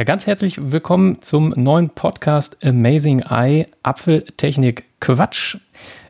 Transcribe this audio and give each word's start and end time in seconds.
Ja, 0.00 0.04
ganz 0.04 0.26
herzlich 0.26 0.72
willkommen 0.72 1.20
zum 1.20 1.50
neuen 1.58 1.90
Podcast 1.90 2.56
Amazing 2.64 3.20
Eye 3.20 3.66
Apfeltechnik 3.82 4.86
Quatsch. 4.98 5.58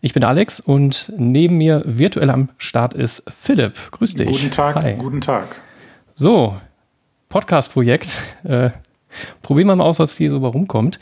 Ich 0.01 0.15
bin 0.15 0.23
Alex 0.23 0.61
und 0.61 1.13
neben 1.17 1.59
mir 1.59 1.83
virtuell 1.85 2.31
am 2.31 2.51
Start 2.57 2.95
ist 2.95 3.25
Philipp. 3.37 3.75
Grüß 3.91 4.15
dich. 4.15 4.29
Guten 4.29 4.53
Tag, 4.53 4.77
Hi. 4.77 4.95
guten 4.95 5.21
Tag. 5.21 5.57
So, 6.15 6.57
Podcast-Projekt. 7.31 8.17
Äh, 8.45 8.71
probieren 9.43 9.67
wir 9.67 9.75
mal 9.75 9.87
aus, 9.87 9.99
was 9.99 10.17
hier 10.17 10.31
so 10.31 10.39
rumkommt. 10.39 11.01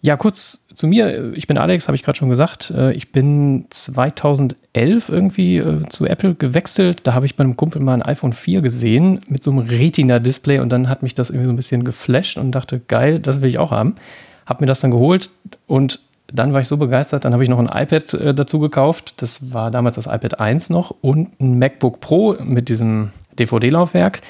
Ja, 0.00 0.16
kurz 0.16 0.64
zu 0.72 0.86
mir. 0.86 1.34
Ich 1.34 1.46
bin 1.46 1.58
Alex, 1.58 1.86
habe 1.86 1.96
ich 1.96 2.02
gerade 2.02 2.16
schon 2.16 2.30
gesagt. 2.30 2.70
Äh, 2.70 2.92
ich 2.92 3.12
bin 3.12 3.66
2011 3.68 4.56
irgendwie 4.76 5.56
äh, 5.58 5.88
zu 5.88 6.06
Apple 6.06 6.34
gewechselt. 6.34 7.00
Da 7.04 7.14
habe 7.14 7.26
ich 7.26 7.36
bei 7.36 7.44
einem 7.44 7.56
Kumpel 7.56 7.80
mal 7.80 7.94
ein 7.94 8.02
iPhone 8.02 8.32
4 8.32 8.60
gesehen 8.60 9.20
mit 9.28 9.42
so 9.42 9.50
einem 9.50 9.60
Retina-Display 9.60 10.58
und 10.58 10.70
dann 10.70 10.88
hat 10.88 11.02
mich 11.02 11.14
das 11.14 11.30
irgendwie 11.30 11.46
so 11.46 11.52
ein 11.52 11.56
bisschen 11.56 11.84
geflasht 11.84 12.38
und 12.38 12.52
dachte, 12.52 12.80
geil, 12.80 13.20
das 13.20 13.40
will 13.40 13.48
ich 13.48 13.58
auch 13.58 13.70
haben. 13.70 13.96
Habe 14.44 14.62
mir 14.62 14.66
das 14.66 14.80
dann 14.80 14.90
geholt 14.90 15.30
und 15.66 16.00
dann 16.32 16.52
war 16.52 16.60
ich 16.60 16.68
so 16.68 16.76
begeistert, 16.76 17.24
dann 17.24 17.32
habe 17.32 17.44
ich 17.44 17.48
noch 17.48 17.58
ein 17.58 17.66
iPad 17.66 18.14
äh, 18.14 18.34
dazu 18.34 18.58
gekauft. 18.58 19.14
Das 19.18 19.52
war 19.52 19.70
damals 19.70 19.96
das 19.96 20.06
iPad 20.06 20.40
1 20.40 20.70
noch 20.70 20.94
und 21.00 21.40
ein 21.40 21.58
MacBook 21.58 22.00
Pro 22.00 22.36
mit 22.42 22.68
diesem 22.68 23.10
DVD-Laufwerk. 23.38 24.20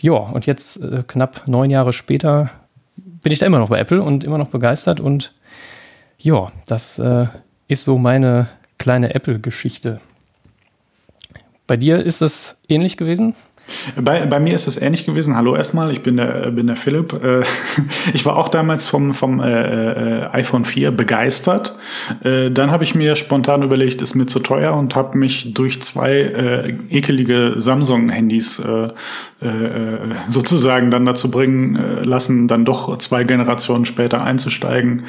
Ja, 0.00 0.14
und 0.14 0.46
jetzt 0.46 0.82
äh, 0.82 1.02
knapp 1.06 1.46
neun 1.46 1.70
Jahre 1.70 1.92
später 1.92 2.50
bin 2.96 3.32
ich 3.32 3.38
da 3.38 3.46
immer 3.46 3.58
noch 3.58 3.68
bei 3.68 3.78
Apple 3.78 4.02
und 4.02 4.24
immer 4.24 4.38
noch 4.38 4.48
begeistert. 4.48 5.00
Und 5.00 5.32
ja, 6.18 6.50
das 6.66 6.98
äh, 6.98 7.26
ist 7.68 7.84
so 7.84 7.98
meine 7.98 8.48
kleine 8.82 9.14
Apple-Geschichte. 9.14 10.00
Bei 11.68 11.76
dir 11.76 12.04
ist 12.04 12.20
es 12.20 12.58
ähnlich 12.68 12.96
gewesen? 12.96 13.36
Bei, 13.96 14.26
bei 14.26 14.40
mir 14.40 14.54
ist 14.54 14.66
es 14.66 14.76
ähnlich 14.76 15.06
gewesen. 15.06 15.36
Hallo 15.36 15.54
erstmal, 15.54 15.92
ich 15.92 16.02
bin 16.02 16.16
der, 16.16 16.50
bin 16.50 16.66
der 16.66 16.74
Philipp. 16.74 17.12
Äh, 17.12 17.42
ich 18.12 18.26
war 18.26 18.36
auch 18.36 18.48
damals 18.48 18.88
vom, 18.88 19.14
vom 19.14 19.38
äh, 19.38 20.22
äh 20.22 20.28
iPhone 20.32 20.64
4 20.64 20.90
begeistert. 20.90 21.78
Äh, 22.24 22.50
dann 22.50 22.72
habe 22.72 22.82
ich 22.82 22.96
mir 22.96 23.14
spontan 23.14 23.62
überlegt, 23.62 24.02
ist 24.02 24.16
mir 24.16 24.26
zu 24.26 24.40
teuer 24.40 24.74
und 24.74 24.96
habe 24.96 25.16
mich 25.16 25.54
durch 25.54 25.80
zwei 25.80 26.10
äh, 26.10 26.74
ekelige 26.90 27.54
Samsung-Handys 27.56 28.58
äh, 28.58 29.46
äh, 29.46 30.14
sozusagen 30.28 30.90
dann 30.90 31.06
dazu 31.06 31.30
bringen 31.30 31.76
äh, 31.76 32.02
lassen, 32.02 32.48
dann 32.48 32.64
doch 32.64 32.98
zwei 32.98 33.22
Generationen 33.22 33.84
später 33.84 34.22
einzusteigen 34.22 35.04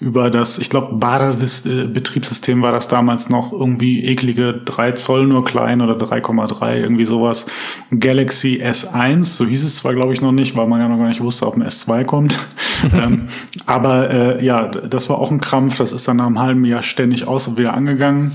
über 0.00 0.30
das, 0.30 0.58
ich 0.58 0.70
glaube, 0.70 0.94
Bader-Betriebssystem 0.94 2.62
war 2.62 2.72
das 2.72 2.88
damals 2.88 3.28
noch 3.28 3.52
irgendwie 3.52 4.02
eklige 4.06 4.54
3 4.64 4.92
Zoll 4.92 5.26
nur 5.26 5.44
klein 5.44 5.82
oder 5.82 5.94
3,3, 5.94 6.76
irgendwie 6.76 7.04
sowas. 7.04 7.46
Galaxy 7.90 8.62
S1, 8.64 9.24
so 9.24 9.44
hieß 9.44 9.62
es 9.62 9.76
zwar, 9.76 9.92
glaube 9.94 10.14
ich, 10.14 10.22
noch 10.22 10.32
nicht, 10.32 10.56
weil 10.56 10.66
man 10.66 10.80
ja 10.80 10.88
noch 10.88 10.96
gar 10.96 11.08
nicht 11.08 11.20
wusste, 11.20 11.46
ob 11.46 11.56
ein 11.56 11.62
S2 11.62 12.04
kommt. 12.04 12.38
ähm, 12.94 13.28
aber 13.66 14.10
äh, 14.10 14.44
ja, 14.44 14.68
das 14.68 15.10
war 15.10 15.18
auch 15.18 15.30
ein 15.30 15.42
Krampf, 15.42 15.76
das 15.76 15.92
ist 15.92 16.08
dann 16.08 16.16
nach 16.16 16.26
einem 16.26 16.40
halben 16.40 16.64
Jahr 16.64 16.82
ständig 16.82 17.28
aus 17.28 17.46
und 17.46 17.58
wieder 17.58 17.74
angegangen. 17.74 18.32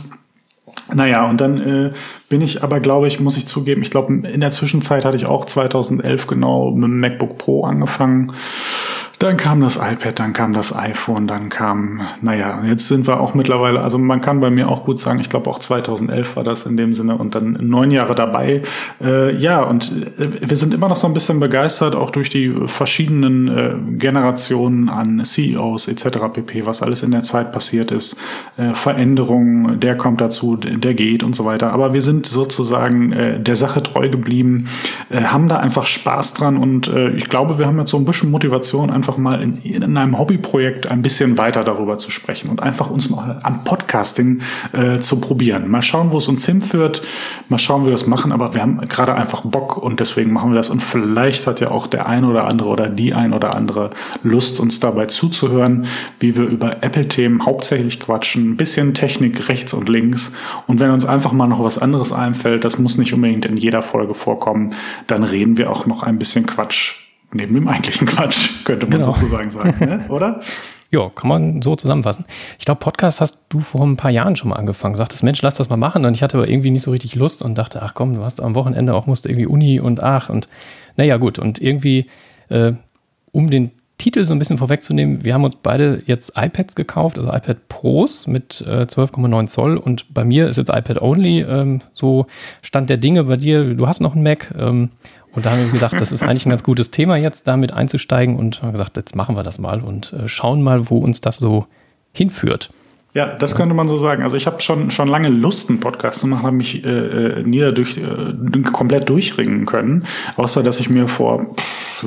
Naja, 0.93 1.27
und 1.27 1.41
dann 1.41 1.57
äh, 1.61 1.91
bin 2.29 2.41
ich 2.41 2.63
aber, 2.63 2.79
glaube 2.79 3.07
ich, 3.07 3.19
muss 3.19 3.37
ich 3.37 3.47
zugeben, 3.47 3.81
ich 3.81 3.89
glaube, 3.89 4.13
in 4.13 4.39
der 4.39 4.51
Zwischenzeit 4.51 5.03
hatte 5.03 5.17
ich 5.17 5.25
auch 5.25 5.45
2011 5.45 6.27
genau 6.27 6.69
mit 6.71 6.83
dem 6.83 6.99
MacBook 6.99 7.39
Pro 7.39 7.63
angefangen. 7.63 8.33
Dann 9.19 9.37
kam 9.37 9.61
das 9.61 9.77
iPad, 9.77 10.19
dann 10.19 10.33
kam 10.33 10.53
das 10.53 10.75
iPhone, 10.75 11.27
dann 11.27 11.49
kam, 11.49 12.01
naja, 12.21 12.63
jetzt 12.67 12.87
sind 12.87 13.07
wir 13.07 13.19
auch 13.19 13.33
mittlerweile, 13.33 13.81
also 13.81 13.97
man 13.97 14.21
kann 14.21 14.39
bei 14.39 14.49
mir 14.49 14.67
auch 14.69 14.83
gut 14.83 14.99
sagen, 14.99 15.19
ich 15.19 15.29
glaube 15.29 15.49
auch 15.49 15.59
2011 15.59 16.35
war 16.35 16.43
das 16.43 16.65
in 16.65 16.75
dem 16.75 16.93
Sinne 16.93 17.17
und 17.17 17.35
dann 17.35 17.57
neun 17.61 17.91
Jahre 17.91 18.15
dabei. 18.15 18.61
Äh, 19.01 19.35
ja, 19.37 19.61
und 19.61 19.91
äh, 20.17 20.49
wir 20.49 20.57
sind 20.57 20.73
immer 20.73 20.89
noch 20.89 20.97
so 20.97 21.07
ein 21.07 21.13
bisschen 21.13 21.39
begeistert, 21.39 21.95
auch 21.95 22.11
durch 22.11 22.29
die 22.29 22.53
verschiedenen 22.65 23.47
äh, 23.47 23.97
Generationen 23.97 24.89
an 24.89 25.23
CEOs 25.23 25.87
etc. 25.87 26.19
pp., 26.33 26.65
was 26.65 26.81
alles 26.81 27.03
in 27.03 27.11
der 27.11 27.23
Zeit 27.23 27.51
passiert 27.51 27.91
ist. 27.91 28.17
Äh, 28.57 28.73
Veränderungen, 28.73 29.79
der 29.79 29.95
kommt 29.95 30.19
dazu, 30.21 30.57
der 30.57 30.93
geht 30.93 31.23
und 31.23 31.35
so 31.35 31.45
weiter. 31.45 31.71
Aber 31.71 31.93
wir 31.93 32.01
sind 32.01 32.25
sozusagen 32.25 33.11
äh, 33.13 33.39
der 33.39 33.55
Sache 33.55 33.81
treu 33.81 34.09
geblieben, 34.09 34.67
äh, 35.09 35.23
haben 35.23 35.47
da 35.47 35.57
einfach 35.57 35.85
Spaß 35.85 36.33
dran 36.33 36.57
und 36.57 36.87
äh, 36.87 37.11
ich 37.11 37.29
glaube, 37.29 37.57
wir 37.57 37.65
haben 37.65 37.79
jetzt 37.79 37.91
so 37.91 37.97
ein 37.97 38.05
bisschen 38.05 38.31
Motivation, 38.31 38.89
einfach 38.89 39.04
mal 39.17 39.41
in, 39.41 39.61
in 39.61 39.97
einem 39.97 40.17
Hobbyprojekt 40.17 40.91
ein 40.91 41.01
bisschen 41.01 41.37
weiter 41.37 41.63
darüber 41.63 41.97
zu 41.97 42.11
sprechen 42.11 42.49
und 42.49 42.61
einfach 42.61 42.89
uns 42.89 43.09
mal 43.09 43.39
am 43.43 43.63
Podcasting 43.63 44.41
äh, 44.73 44.99
zu 44.99 45.19
probieren. 45.19 45.69
Mal 45.69 45.81
schauen, 45.81 46.11
wo 46.11 46.17
es 46.17 46.27
uns 46.27 46.45
hinführt, 46.45 47.01
mal 47.49 47.57
schauen, 47.57 47.83
wie 47.83 47.87
wir 47.87 47.95
es 47.95 48.07
machen, 48.07 48.31
aber 48.31 48.53
wir 48.53 48.61
haben 48.61 48.79
gerade 48.87 49.15
einfach 49.15 49.41
Bock 49.41 49.77
und 49.77 49.99
deswegen 49.99 50.33
machen 50.33 50.51
wir 50.51 50.55
das. 50.55 50.69
Und 50.69 50.81
vielleicht 50.81 51.47
hat 51.47 51.59
ja 51.59 51.71
auch 51.71 51.87
der 51.87 52.07
ein 52.07 52.25
oder 52.25 52.47
andere 52.47 52.69
oder 52.69 52.89
die 52.89 53.13
ein 53.13 53.33
oder 53.33 53.55
andere 53.55 53.91
Lust, 54.23 54.59
uns 54.59 54.79
dabei 54.79 55.05
zuzuhören, 55.05 55.85
wie 56.19 56.35
wir 56.35 56.45
über 56.45 56.83
Apple-Themen 56.83 57.45
hauptsächlich 57.45 57.99
quatschen, 57.99 58.51
ein 58.51 58.57
bisschen 58.57 58.93
Technik 58.93 59.47
rechts 59.49 59.73
und 59.73 59.89
links. 59.89 60.33
Und 60.67 60.79
wenn 60.79 60.91
uns 60.91 61.05
einfach 61.05 61.31
mal 61.31 61.47
noch 61.47 61.63
was 61.63 61.77
anderes 61.77 62.11
einfällt, 62.11 62.63
das 62.63 62.79
muss 62.79 62.97
nicht 62.97 63.13
unbedingt 63.13 63.45
in 63.45 63.57
jeder 63.57 63.81
Folge 63.81 64.13
vorkommen, 64.13 64.73
dann 65.07 65.23
reden 65.23 65.57
wir 65.57 65.71
auch 65.71 65.85
noch 65.85 66.03
ein 66.03 66.17
bisschen 66.17 66.45
Quatsch 66.45 67.04
neben 67.35 67.53
dem 67.53 67.67
eigentlichen 67.67 68.07
Quatsch, 68.07 68.65
könnte 68.65 68.85
man 68.85 69.01
genau. 69.01 69.13
sozusagen 69.13 69.49
sagen, 69.49 69.75
ne? 69.79 70.05
oder? 70.09 70.41
Ja, 70.91 71.09
kann 71.09 71.27
man 71.27 71.61
so 71.61 71.75
zusammenfassen. 71.75 72.25
Ich 72.57 72.65
glaube, 72.65 72.79
Podcast 72.79 73.19
hast 73.19 73.39
du 73.49 73.59
vor 73.59 73.81
ein 73.85 73.97
paar 73.97 74.11
Jahren 74.11 74.35
schon 74.35 74.49
mal 74.49 74.55
angefangen. 74.55 74.95
Sagtest, 74.95 75.23
Mensch, 75.23 75.41
lass 75.41 75.55
das 75.55 75.69
mal 75.69 75.77
machen. 75.77 76.05
Und 76.05 76.13
ich 76.13 76.23
hatte 76.23 76.37
aber 76.37 76.47
irgendwie 76.47 76.71
nicht 76.71 76.83
so 76.83 76.91
richtig 76.91 77.15
Lust 77.15 77.41
und 77.41 77.57
dachte, 77.57 77.81
ach 77.81 77.93
komm, 77.93 78.15
du 78.15 78.23
hast 78.23 78.41
am 78.41 78.55
Wochenende 78.55 78.93
auch 78.93 79.07
musste 79.07 79.29
irgendwie 79.29 79.47
Uni 79.47 79.79
und 79.79 80.01
ach 80.01 80.29
und 80.29 80.47
naja, 80.95 81.17
gut. 81.17 81.39
Und 81.39 81.59
irgendwie, 81.59 82.05
äh, 82.49 82.73
um 83.31 83.49
den 83.49 83.71
Titel 83.97 84.25
so 84.25 84.33
ein 84.33 84.39
bisschen 84.39 84.57
vorwegzunehmen, 84.57 85.25
wir 85.25 85.33
haben 85.33 85.43
uns 85.43 85.57
beide 85.61 86.01
jetzt 86.05 86.33
iPads 86.35 86.75
gekauft, 86.75 87.17
also 87.17 87.29
iPad 87.29 87.67
Pros 87.69 88.27
mit 88.27 88.63
äh, 88.67 88.83
12,9 88.83 89.47
Zoll 89.47 89.77
und 89.77 90.13
bei 90.13 90.23
mir 90.23 90.47
ist 90.47 90.57
jetzt 90.57 90.69
iPad 90.69 91.01
Only 91.01 91.41
ähm, 91.41 91.81
so 91.93 92.27
Stand 92.61 92.89
der 92.89 92.97
Dinge 92.97 93.23
bei 93.23 93.37
dir. 93.37 93.73
Du 93.73 93.87
hast 93.87 94.01
noch 94.01 94.13
einen 94.13 94.23
Mac. 94.23 94.53
Ähm, 94.57 94.89
und 95.35 95.45
da 95.45 95.51
haben 95.51 95.63
wir 95.63 95.71
gesagt, 95.71 95.99
das 95.99 96.11
ist 96.11 96.23
eigentlich 96.27 96.45
ein 96.45 96.49
ganz 96.49 96.63
gutes 96.63 96.91
Thema 96.91 97.17
jetzt, 97.17 97.47
damit 97.47 97.71
einzusteigen 97.71 98.37
und 98.37 98.61
haben 98.61 98.71
gesagt, 98.71 98.97
jetzt 98.97 99.15
machen 99.15 99.35
wir 99.35 99.43
das 99.43 99.59
mal 99.59 99.81
und 99.81 100.13
äh, 100.13 100.27
schauen 100.27 100.61
mal, 100.61 100.89
wo 100.89 100.97
uns 100.97 101.21
das 101.21 101.37
so 101.37 101.67
hinführt. 102.13 102.71
Ja, 103.15 103.27
das 103.27 103.55
könnte 103.55 103.73
man 103.73 103.87
so 103.87 103.95
sagen. 103.95 104.23
Also 104.23 104.35
ich 104.35 104.45
habe 104.45 104.59
schon 104.61 104.91
schon 104.91 105.07
lange 105.07 105.29
Lust, 105.29 105.69
einen 105.69 105.79
Podcast 105.79 106.19
zu 106.19 106.27
machen, 106.27 106.43
habe 106.43 106.55
mich 106.57 106.83
äh, 106.83 106.89
äh, 106.89 107.43
nie 107.43 107.61
dadurch 107.61 107.97
äh, 107.97 108.61
komplett 108.73 109.07
durchringen 109.07 109.65
können, 109.65 110.03
außer 110.35 110.63
dass 110.63 110.81
ich 110.81 110.89
mir 110.89 111.07
vor, 111.07 111.55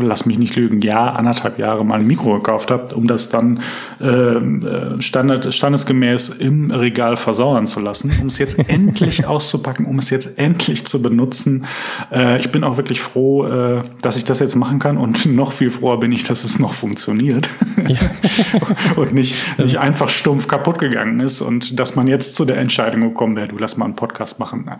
lass 0.07 0.27
mich 0.27 0.39
nicht 0.39 0.57
lügen, 0.57 0.81
Jahr, 0.81 1.17
anderthalb 1.17 1.59
Jahre 1.59 1.85
mal 1.85 2.01
ein 2.01 2.07
Mikro 2.07 2.35
gekauft 2.35 2.71
habe, 2.71 2.95
um 2.95 3.07
das 3.07 3.31
dann 3.31 3.61
äh, 4.01 4.07
äh, 4.07 5.01
standard, 5.01 5.53
standesgemäß 5.53 6.31
im 6.31 6.71
Regal 6.71 7.17
versauern 7.17 7.67
zu 7.67 7.81
lassen, 7.81 8.13
um 8.21 8.27
es 8.27 8.39
jetzt 8.39 8.59
endlich 8.69 9.27
auszupacken, 9.27 9.87
um 9.87 9.99
es 9.99 10.11
jetzt 10.11 10.39
endlich 10.39 10.87
zu 10.87 11.01
benutzen. 11.01 11.67
Äh, 12.13 12.39
ich 12.39 12.51
bin 12.51 12.65
auch 12.65 12.77
wirklich 12.77 13.01
froh, 13.01 13.47
äh, 13.47 13.83
dass 14.03 14.17
ich 14.17 14.25
das 14.25 14.41
jetzt 14.41 14.57
machen 14.57 14.79
kann 14.79 14.99
und 14.99 15.27
noch 15.35 15.53
viel 15.53 15.71
froher 15.71 15.99
bin 15.99 16.13
ich, 16.13 16.25
dass 16.25 16.45
es 16.45 16.59
noch 16.59 16.75
funktioniert 16.75 17.49
ja. 17.87 17.99
und 18.97 19.15
nicht, 19.15 19.37
nicht 19.59 19.79
einfach 19.79 20.09
stumpf 20.09 20.49
kaputt 20.49 20.79
gegangen 20.79 20.99
gegangen 20.99 21.21
ist 21.21 21.41
und 21.41 21.79
dass 21.79 21.97
man 21.97 22.07
jetzt 22.09 22.35
zu 22.35 22.45
der 22.45 22.59
Entscheidung 22.59 23.01
gekommen 23.01 23.37
wäre, 23.37 23.49
du 23.49 23.59
lass 23.59 23.77
mal 23.77 23.85
einen 23.85 23.97
Podcast 23.97 24.39
machen. 24.39 24.71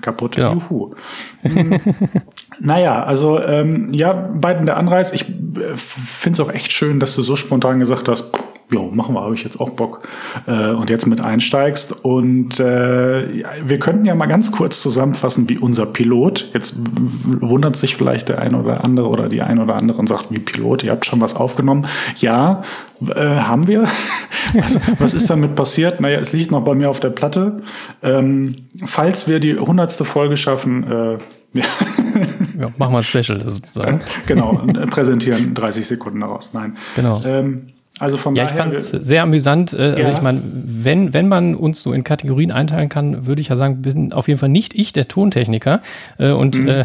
Kaputt. 0.00 0.36
Ja. 0.36 0.52
Juhu. 0.52 0.94
Hm. 1.42 1.80
naja, 2.60 3.02
also 3.04 3.40
ähm, 3.40 3.88
ja, 3.92 4.12
beiden 4.12 4.66
der 4.66 4.76
Anreiz. 4.76 5.12
Ich 5.12 5.28
äh, 5.28 5.74
finde 5.74 6.40
es 6.40 6.46
auch 6.46 6.52
echt 6.52 6.72
schön, 6.72 7.00
dass 7.00 7.14
du 7.14 7.22
so 7.22 7.36
spontan 7.36 7.78
gesagt 7.78 8.08
hast, 8.08 8.32
jo, 8.70 8.90
machen 8.90 9.14
wir, 9.14 9.22
habe 9.22 9.34
ich 9.34 9.44
jetzt 9.44 9.60
auch 9.60 9.70
Bock 9.70 10.08
äh, 10.46 10.70
und 10.70 10.90
jetzt 10.90 11.06
mit 11.06 11.20
einsteigst. 11.20 12.04
Und 12.04 12.58
äh, 12.58 13.32
ja, 13.32 13.48
wir 13.64 13.78
könnten 13.78 14.04
ja 14.04 14.14
mal 14.14 14.26
ganz 14.26 14.50
kurz 14.50 14.82
zusammenfassen, 14.82 15.48
wie 15.48 15.58
unser 15.58 15.86
Pilot. 15.86 16.50
Jetzt 16.52 16.76
wundert 16.76 17.76
sich 17.76 17.94
vielleicht 17.94 18.28
der 18.28 18.40
eine 18.40 18.60
oder 18.60 18.84
andere 18.84 19.08
oder 19.08 19.28
die 19.28 19.42
eine 19.42 19.62
oder 19.62 19.76
andere 19.76 19.98
und 19.98 20.08
sagt, 20.08 20.30
wie 20.30 20.40
Pilot, 20.40 20.82
ihr 20.82 20.90
habt 20.90 21.06
schon 21.06 21.20
was 21.20 21.36
aufgenommen. 21.36 21.86
Ja, 22.16 22.62
äh, 23.08 23.24
haben 23.24 23.68
wir. 23.68 23.82
was, 24.54 24.80
was 24.98 25.14
ist 25.14 25.30
damit 25.30 25.54
passiert? 25.54 26.00
Naja, 26.00 26.18
es 26.18 26.32
liegt 26.32 26.50
noch 26.50 26.64
bei 26.64 26.74
mir 26.74 26.90
auf 26.90 27.00
der 27.00 27.10
Platte. 27.10 27.58
Ähm, 28.02 28.66
falls 28.84 29.28
wir 29.28 29.38
die 29.38 29.56
hundertste 29.56 30.04
Folge 30.04 30.36
schaffen, 30.36 30.84
äh, 30.90 31.18
ja. 31.52 31.64
ja, 32.58 32.72
machen 32.76 32.92
wir 32.92 32.98
ein 32.98 33.02
Special 33.02 33.40
sozusagen. 33.48 34.00
genau, 34.26 34.60
präsentieren 34.90 35.54
30 35.54 35.86
Sekunden 35.86 36.20
daraus. 36.20 36.52
Nein. 36.52 36.76
Genau. 36.96 37.18
Ähm, 37.26 37.68
also 37.98 38.18
von 38.18 38.36
ja. 38.36 38.44
Ich 38.44 38.50
fand 38.50 38.74
es 38.74 38.90
sehr 38.90 39.22
amüsant. 39.22 39.72
Äh, 39.72 39.94
also 39.96 40.10
ja. 40.10 40.16
ich 40.16 40.22
meine, 40.22 40.42
wenn, 40.44 41.14
wenn 41.14 41.28
man 41.28 41.54
uns 41.54 41.82
so 41.82 41.92
in 41.92 42.04
Kategorien 42.04 42.52
einteilen 42.52 42.90
kann, 42.90 43.26
würde 43.26 43.40
ich 43.40 43.48
ja 43.48 43.56
sagen, 43.56 43.80
bin 43.82 44.12
auf 44.12 44.28
jeden 44.28 44.38
Fall 44.38 44.50
nicht 44.50 44.74
ich 44.74 44.92
der 44.92 45.08
Tontechniker. 45.08 45.80
Äh, 46.18 46.32
und 46.32 46.58
mhm. 46.58 46.68
äh, 46.68 46.84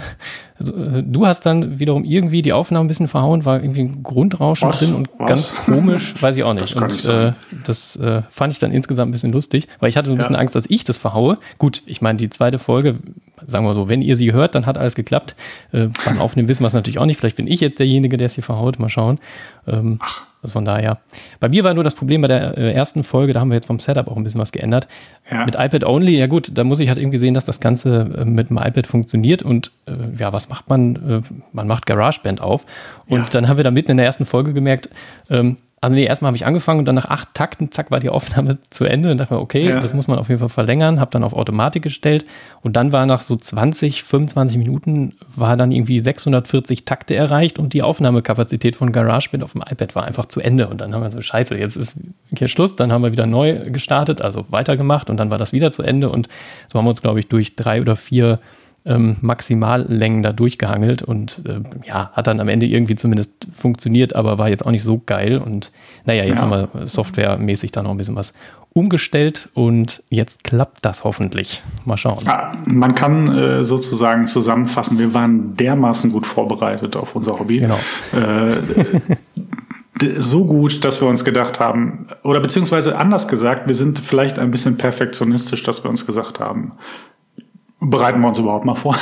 also, 0.57 0.73
äh, 0.73 1.03
du 1.03 1.25
hast 1.25 1.45
dann 1.45 1.79
wiederum 1.79 2.05
irgendwie 2.05 2.41
die 2.41 2.53
Aufnahme 2.53 2.85
ein 2.85 2.87
bisschen 2.87 3.09
verhauen, 3.09 3.43
war 3.43 3.61
irgendwie 3.61 3.81
ein 3.81 4.03
Grundrauschen 4.03 4.69
was? 4.69 4.79
drin 4.79 4.93
und 4.93 5.09
was? 5.17 5.27
ganz 5.27 5.55
komisch, 5.55 6.15
weiß 6.21 6.37
ich 6.37 6.43
auch 6.43 6.53
nicht. 6.53 6.75
Das 6.75 7.05
und 7.07 7.13
äh, 7.13 7.33
das 7.65 7.95
äh, 7.97 8.21
fand 8.29 8.53
ich 8.53 8.59
dann 8.59 8.71
insgesamt 8.71 9.09
ein 9.09 9.11
bisschen 9.11 9.33
lustig, 9.33 9.67
weil 9.79 9.89
ich 9.89 9.97
hatte 9.97 10.11
ein 10.11 10.17
bisschen 10.17 10.35
ja. 10.35 10.39
Angst, 10.39 10.55
dass 10.55 10.65
ich 10.69 10.85
das 10.85 10.97
verhaue. 10.97 11.39
Gut, 11.57 11.83
ich 11.87 12.01
meine, 12.01 12.17
die 12.17 12.29
zweite 12.29 12.57
Folge 12.57 12.97
sagen 13.47 13.65
wir 13.65 13.73
so, 13.73 13.89
wenn 13.89 14.01
ihr 14.01 14.15
sie 14.15 14.31
hört, 14.33 14.55
dann 14.55 14.65
hat 14.65 14.77
alles 14.77 14.95
geklappt. 14.95 15.35
Äh, 15.71 15.87
beim 16.05 16.21
Aufnehmen 16.21 16.47
wissen 16.47 16.63
wir 16.63 16.67
es 16.67 16.73
natürlich 16.73 16.99
auch 16.99 17.05
nicht. 17.05 17.19
Vielleicht 17.19 17.37
bin 17.37 17.47
ich 17.47 17.59
jetzt 17.59 17.79
derjenige, 17.79 18.17
der 18.17 18.27
es 18.27 18.35
hier 18.35 18.43
verhaut. 18.43 18.79
Mal 18.79 18.89
schauen. 18.89 19.19
Ähm, 19.67 19.97
Ach. 19.99 20.30
Also 20.41 20.53
von 20.53 20.65
daher. 20.65 20.99
Bei 21.39 21.49
mir 21.49 21.63
war 21.63 21.73
nur 21.73 21.83
das 21.83 21.93
Problem 21.93 22.21
bei 22.21 22.27
der 22.27 22.57
äh, 22.57 22.71
ersten 22.71 23.03
Folge, 23.03 23.33
da 23.33 23.39
haben 23.39 23.49
wir 23.49 23.55
jetzt 23.55 23.67
vom 23.67 23.79
Setup 23.79 24.07
auch 24.07 24.17
ein 24.17 24.23
bisschen 24.23 24.41
was 24.41 24.51
geändert. 24.51 24.87
Ja. 25.29 25.45
Mit 25.45 25.55
iPad 25.55 25.83
Only, 25.83 26.17
ja 26.17 26.27
gut, 26.27 26.51
da 26.57 26.63
muss 26.63 26.79
ich 26.79 26.89
halt 26.89 26.97
irgendwie 26.97 27.19
sehen, 27.19 27.33
dass 27.33 27.45
das 27.45 27.59
Ganze 27.59 28.09
äh, 28.17 28.25
mit 28.25 28.49
dem 28.49 28.57
iPad 28.57 28.87
funktioniert. 28.87 29.43
Und 29.43 29.71
äh, 29.85 29.91
ja, 30.17 30.33
was 30.33 30.49
macht 30.49 30.69
man? 30.69 30.95
Äh, 30.95 31.21
man 31.53 31.67
macht 31.67 31.85
GarageBand 31.85 32.41
auf. 32.41 32.65
Und 33.07 33.19
ja. 33.19 33.29
dann 33.31 33.47
haben 33.47 33.57
wir 33.57 33.63
da 33.63 33.71
mitten 33.71 33.91
in 33.91 33.97
der 33.97 34.05
ersten 34.05 34.25
Folge 34.25 34.53
gemerkt, 34.53 34.89
ähm, 35.29 35.57
also 35.83 35.95
nee, 35.95 36.05
erstmal 36.05 36.27
habe 36.27 36.37
ich 36.37 36.45
angefangen 36.45 36.77
und 36.77 36.85
dann 36.85 36.93
nach 36.93 37.09
acht 37.09 37.33
Takten, 37.33 37.71
zack, 37.71 37.89
war 37.89 37.99
die 37.99 38.09
Aufnahme 38.09 38.59
zu 38.69 38.85
Ende. 38.85 39.09
Und 39.09 39.17
dachte 39.17 39.33
mir, 39.33 39.39
okay, 39.39 39.67
ja. 39.67 39.79
das 39.79 39.95
muss 39.95 40.07
man 40.07 40.19
auf 40.19 40.29
jeden 40.29 40.37
Fall 40.37 40.49
verlängern. 40.49 40.99
Habe 40.99 41.09
dann 41.09 41.23
auf 41.23 41.33
Automatik 41.33 41.81
gestellt. 41.81 42.23
Und 42.61 42.75
dann 42.75 42.93
war 42.93 43.07
nach 43.07 43.19
so 43.19 43.35
20, 43.35 44.03
25 44.03 44.59
Minuten, 44.59 45.15
war 45.35 45.57
dann 45.57 45.71
irgendwie 45.71 45.99
640 45.99 46.85
Takte 46.85 47.15
erreicht 47.15 47.57
und 47.57 47.73
die 47.73 47.81
Aufnahmekapazität 47.81 48.75
von 48.75 48.91
GarageBand 48.91 49.43
auf 49.43 49.53
dem 49.53 49.63
iPad 49.67 49.95
war 49.95 50.03
einfach 50.03 50.27
zu 50.27 50.39
Ende. 50.39 50.67
Und 50.67 50.81
dann 50.81 50.93
haben 50.93 51.01
wir 51.01 51.09
so, 51.09 51.19
scheiße, 51.19 51.57
jetzt 51.57 51.77
ist 51.77 51.99
hier 52.29 52.47
Schluss. 52.47 52.75
Dann 52.75 52.91
haben 52.91 53.01
wir 53.01 53.11
wieder 53.11 53.25
neu 53.25 53.71
gestartet, 53.71 54.21
also 54.21 54.45
weitergemacht 54.49 55.09
und 55.09 55.17
dann 55.17 55.31
war 55.31 55.39
das 55.39 55.51
wieder 55.51 55.71
zu 55.71 55.81
Ende. 55.81 56.09
Und 56.09 56.29
so 56.71 56.77
haben 56.77 56.85
wir 56.85 56.91
uns, 56.91 57.01
glaube 57.01 57.19
ich, 57.19 57.27
durch 57.27 57.55
drei 57.55 57.81
oder 57.81 57.95
vier 57.95 58.39
ähm, 58.85 59.17
Maximallängen 59.21 60.23
da 60.23 60.31
durchgehangelt 60.33 61.03
und 61.03 61.41
äh, 61.45 61.59
ja, 61.87 62.11
hat 62.13 62.27
dann 62.27 62.39
am 62.39 62.49
Ende 62.49 62.65
irgendwie 62.65 62.95
zumindest 62.95 63.47
funktioniert, 63.53 64.15
aber 64.15 64.37
war 64.37 64.49
jetzt 64.49 64.65
auch 64.65 64.71
nicht 64.71 64.83
so 64.83 65.01
geil. 65.05 65.37
Und 65.37 65.71
naja, 66.05 66.23
jetzt 66.23 66.39
ja. 66.39 66.41
haben 66.41 66.69
wir 66.73 66.87
softwaremäßig 66.87 67.71
da 67.71 67.83
noch 67.83 67.91
ein 67.91 67.97
bisschen 67.97 68.15
was 68.15 68.33
umgestellt 68.73 69.49
und 69.53 70.01
jetzt 70.09 70.43
klappt 70.43 70.85
das 70.85 71.03
hoffentlich. 71.03 71.61
Mal 71.85 71.97
schauen. 71.97 72.23
Ja, 72.25 72.53
man 72.65 72.95
kann 72.95 73.27
äh, 73.27 73.63
sozusagen 73.63 74.27
zusammenfassen, 74.27 74.97
wir 74.97 75.13
waren 75.13 75.55
dermaßen 75.55 76.11
gut 76.11 76.25
vorbereitet 76.25 76.95
auf 76.95 77.15
unser 77.15 77.37
Hobby. 77.37 77.59
Genau. 77.59 77.79
Äh, 78.13 78.61
so 80.17 80.45
gut, 80.45 80.83
dass 80.83 81.01
wir 81.01 81.07
uns 81.07 81.23
gedacht 81.25 81.59
haben, 81.59 82.07
oder 82.23 82.39
beziehungsweise 82.39 82.97
anders 82.97 83.27
gesagt, 83.27 83.67
wir 83.67 83.75
sind 83.75 83.99
vielleicht 83.99 84.39
ein 84.39 84.49
bisschen 84.49 84.77
perfektionistisch, 84.77 85.61
dass 85.63 85.83
wir 85.83 85.91
uns 85.91 86.07
gesagt 86.07 86.39
haben, 86.39 86.73
bereiten 87.81 88.21
wir 88.21 88.27
uns 88.27 88.37
überhaupt 88.37 88.63
mal 88.63 88.75
vor, 88.75 88.95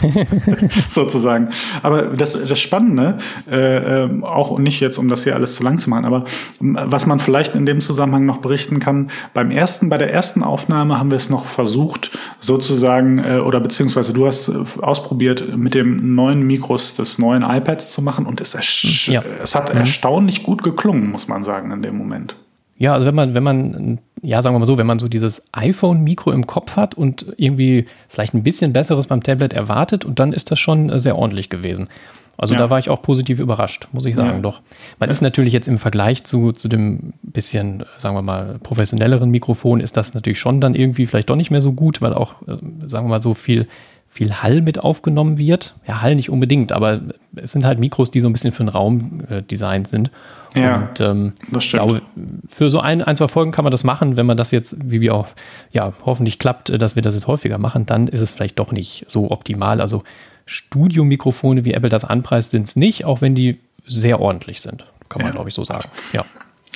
sozusagen. 0.88 1.48
Aber 1.82 2.02
das, 2.02 2.32
das 2.32 2.60
Spannende, 2.60 3.16
äh, 3.50 4.04
äh, 4.04 4.22
auch 4.22 4.58
nicht 4.58 4.80
jetzt, 4.80 4.98
um 4.98 5.08
das 5.08 5.24
hier 5.24 5.34
alles 5.34 5.56
zu 5.56 5.62
lang 5.62 5.78
zu 5.78 5.88
machen, 5.88 6.04
aber 6.04 6.24
was 6.60 7.06
man 7.06 7.18
vielleicht 7.18 7.54
in 7.54 7.64
dem 7.64 7.80
Zusammenhang 7.80 8.26
noch 8.26 8.38
berichten 8.38 8.78
kann, 8.78 9.10
beim 9.32 9.50
ersten, 9.50 9.88
bei 9.88 9.96
der 9.96 10.12
ersten 10.12 10.42
Aufnahme 10.42 10.98
haben 10.98 11.10
wir 11.10 11.16
es 11.16 11.30
noch 11.30 11.46
versucht, 11.46 12.16
sozusagen, 12.38 13.18
äh, 13.18 13.38
oder 13.38 13.58
beziehungsweise 13.58 14.12
du 14.12 14.26
hast 14.26 14.50
ausprobiert, 14.82 15.56
mit 15.56 15.74
dem 15.74 16.14
neuen 16.14 16.46
Mikros 16.46 16.94
des 16.94 17.18
neuen 17.18 17.42
iPads 17.42 17.92
zu 17.92 18.02
machen 18.02 18.26
und 18.26 18.42
es, 18.42 19.06
ja. 19.06 19.22
es 19.42 19.54
hat 19.54 19.72
mhm. 19.72 19.80
erstaunlich 19.80 20.42
gut 20.42 20.62
geklungen, 20.62 21.10
muss 21.10 21.26
man 21.26 21.42
sagen, 21.42 21.70
in 21.70 21.80
dem 21.80 21.96
Moment. 21.96 22.36
Ja, 22.78 22.92
also 22.92 23.06
wenn 23.06 23.14
man, 23.14 23.32
wenn 23.32 23.42
man, 23.42 23.98
ja, 24.26 24.42
sagen 24.42 24.56
wir 24.56 24.58
mal 24.58 24.66
so, 24.66 24.76
wenn 24.76 24.88
man 24.88 24.98
so 24.98 25.06
dieses 25.06 25.42
iPhone-Mikro 25.52 26.32
im 26.32 26.48
Kopf 26.48 26.74
hat 26.74 26.96
und 26.96 27.26
irgendwie 27.36 27.86
vielleicht 28.08 28.34
ein 28.34 28.42
bisschen 28.42 28.72
besseres 28.72 29.06
beim 29.06 29.22
Tablet 29.22 29.52
erwartet, 29.52 30.04
und 30.04 30.18
dann 30.18 30.32
ist 30.32 30.50
das 30.50 30.58
schon 30.58 30.90
äh, 30.90 30.98
sehr 30.98 31.16
ordentlich 31.16 31.48
gewesen. 31.48 31.88
Also 32.36 32.54
ja. 32.54 32.60
da 32.60 32.70
war 32.70 32.80
ich 32.80 32.90
auch 32.90 33.00
positiv 33.00 33.38
überrascht, 33.38 33.86
muss 33.92 34.04
ich 34.04 34.16
sagen, 34.16 34.28
ja. 34.28 34.40
doch. 34.40 34.62
Man 34.98 35.08
ja. 35.08 35.12
ist 35.12 35.22
natürlich 35.22 35.52
jetzt 35.52 35.68
im 35.68 35.78
Vergleich 35.78 36.24
zu, 36.24 36.50
zu 36.50 36.66
dem 36.66 37.12
bisschen, 37.22 37.84
sagen 37.98 38.16
wir 38.16 38.22
mal, 38.22 38.58
professionelleren 38.62 39.30
Mikrofon, 39.30 39.78
ist 39.78 39.96
das 39.96 40.12
natürlich 40.12 40.40
schon 40.40 40.60
dann 40.60 40.74
irgendwie 40.74 41.06
vielleicht 41.06 41.30
doch 41.30 41.36
nicht 41.36 41.52
mehr 41.52 41.60
so 41.60 41.72
gut, 41.72 42.02
weil 42.02 42.12
auch, 42.12 42.42
äh, 42.42 42.56
sagen 42.88 43.06
wir 43.06 43.10
mal, 43.10 43.20
so 43.20 43.34
viel, 43.34 43.68
viel 44.16 44.42
Hall 44.42 44.62
mit 44.62 44.78
aufgenommen 44.78 45.38
wird. 45.38 45.74
Ja, 45.86 46.00
Hall 46.00 46.14
nicht 46.14 46.30
unbedingt, 46.30 46.72
aber 46.72 47.02
es 47.36 47.52
sind 47.52 47.64
halt 47.64 47.78
Mikros, 47.78 48.10
die 48.10 48.20
so 48.20 48.28
ein 48.28 48.32
bisschen 48.32 48.52
für 48.52 48.64
den 48.64 48.70
Raum 48.70 49.22
äh, 49.28 49.42
designt 49.42 49.88
sind. 49.88 50.10
Ja, 50.56 50.88
und, 50.88 51.00
ähm, 51.00 51.32
das 51.50 51.64
stimmt. 51.64 51.82
Glaube, 51.82 52.02
für 52.48 52.70
so 52.70 52.80
ein, 52.80 53.02
ein, 53.02 53.16
zwei 53.16 53.28
Folgen 53.28 53.52
kann 53.52 53.64
man 53.64 53.70
das 53.70 53.84
machen. 53.84 54.16
Wenn 54.16 54.26
man 54.26 54.38
das 54.38 54.50
jetzt, 54.50 54.90
wie 54.90 55.02
wir 55.02 55.14
auch, 55.14 55.28
ja, 55.70 55.92
hoffentlich 56.04 56.38
klappt, 56.38 56.70
äh, 56.70 56.78
dass 56.78 56.96
wir 56.96 57.02
das 57.02 57.14
jetzt 57.14 57.26
häufiger 57.26 57.58
machen, 57.58 57.84
dann 57.84 58.08
ist 58.08 58.20
es 58.20 58.30
vielleicht 58.30 58.58
doch 58.58 58.72
nicht 58.72 59.04
so 59.06 59.30
optimal. 59.30 59.80
Also 59.80 60.02
Studiomikrofone, 60.46 61.64
wie 61.64 61.74
Apple 61.74 61.90
das 61.90 62.04
anpreist, 62.04 62.50
sind 62.50 62.62
es 62.62 62.76
nicht, 62.76 63.04
auch 63.04 63.20
wenn 63.20 63.34
die 63.34 63.60
sehr 63.86 64.20
ordentlich 64.20 64.62
sind. 64.62 64.86
Kann 65.08 65.20
man, 65.20 65.28
ja. 65.28 65.32
glaube 65.32 65.50
ich, 65.50 65.54
so 65.54 65.62
sagen. 65.62 65.88
Ja. 66.12 66.24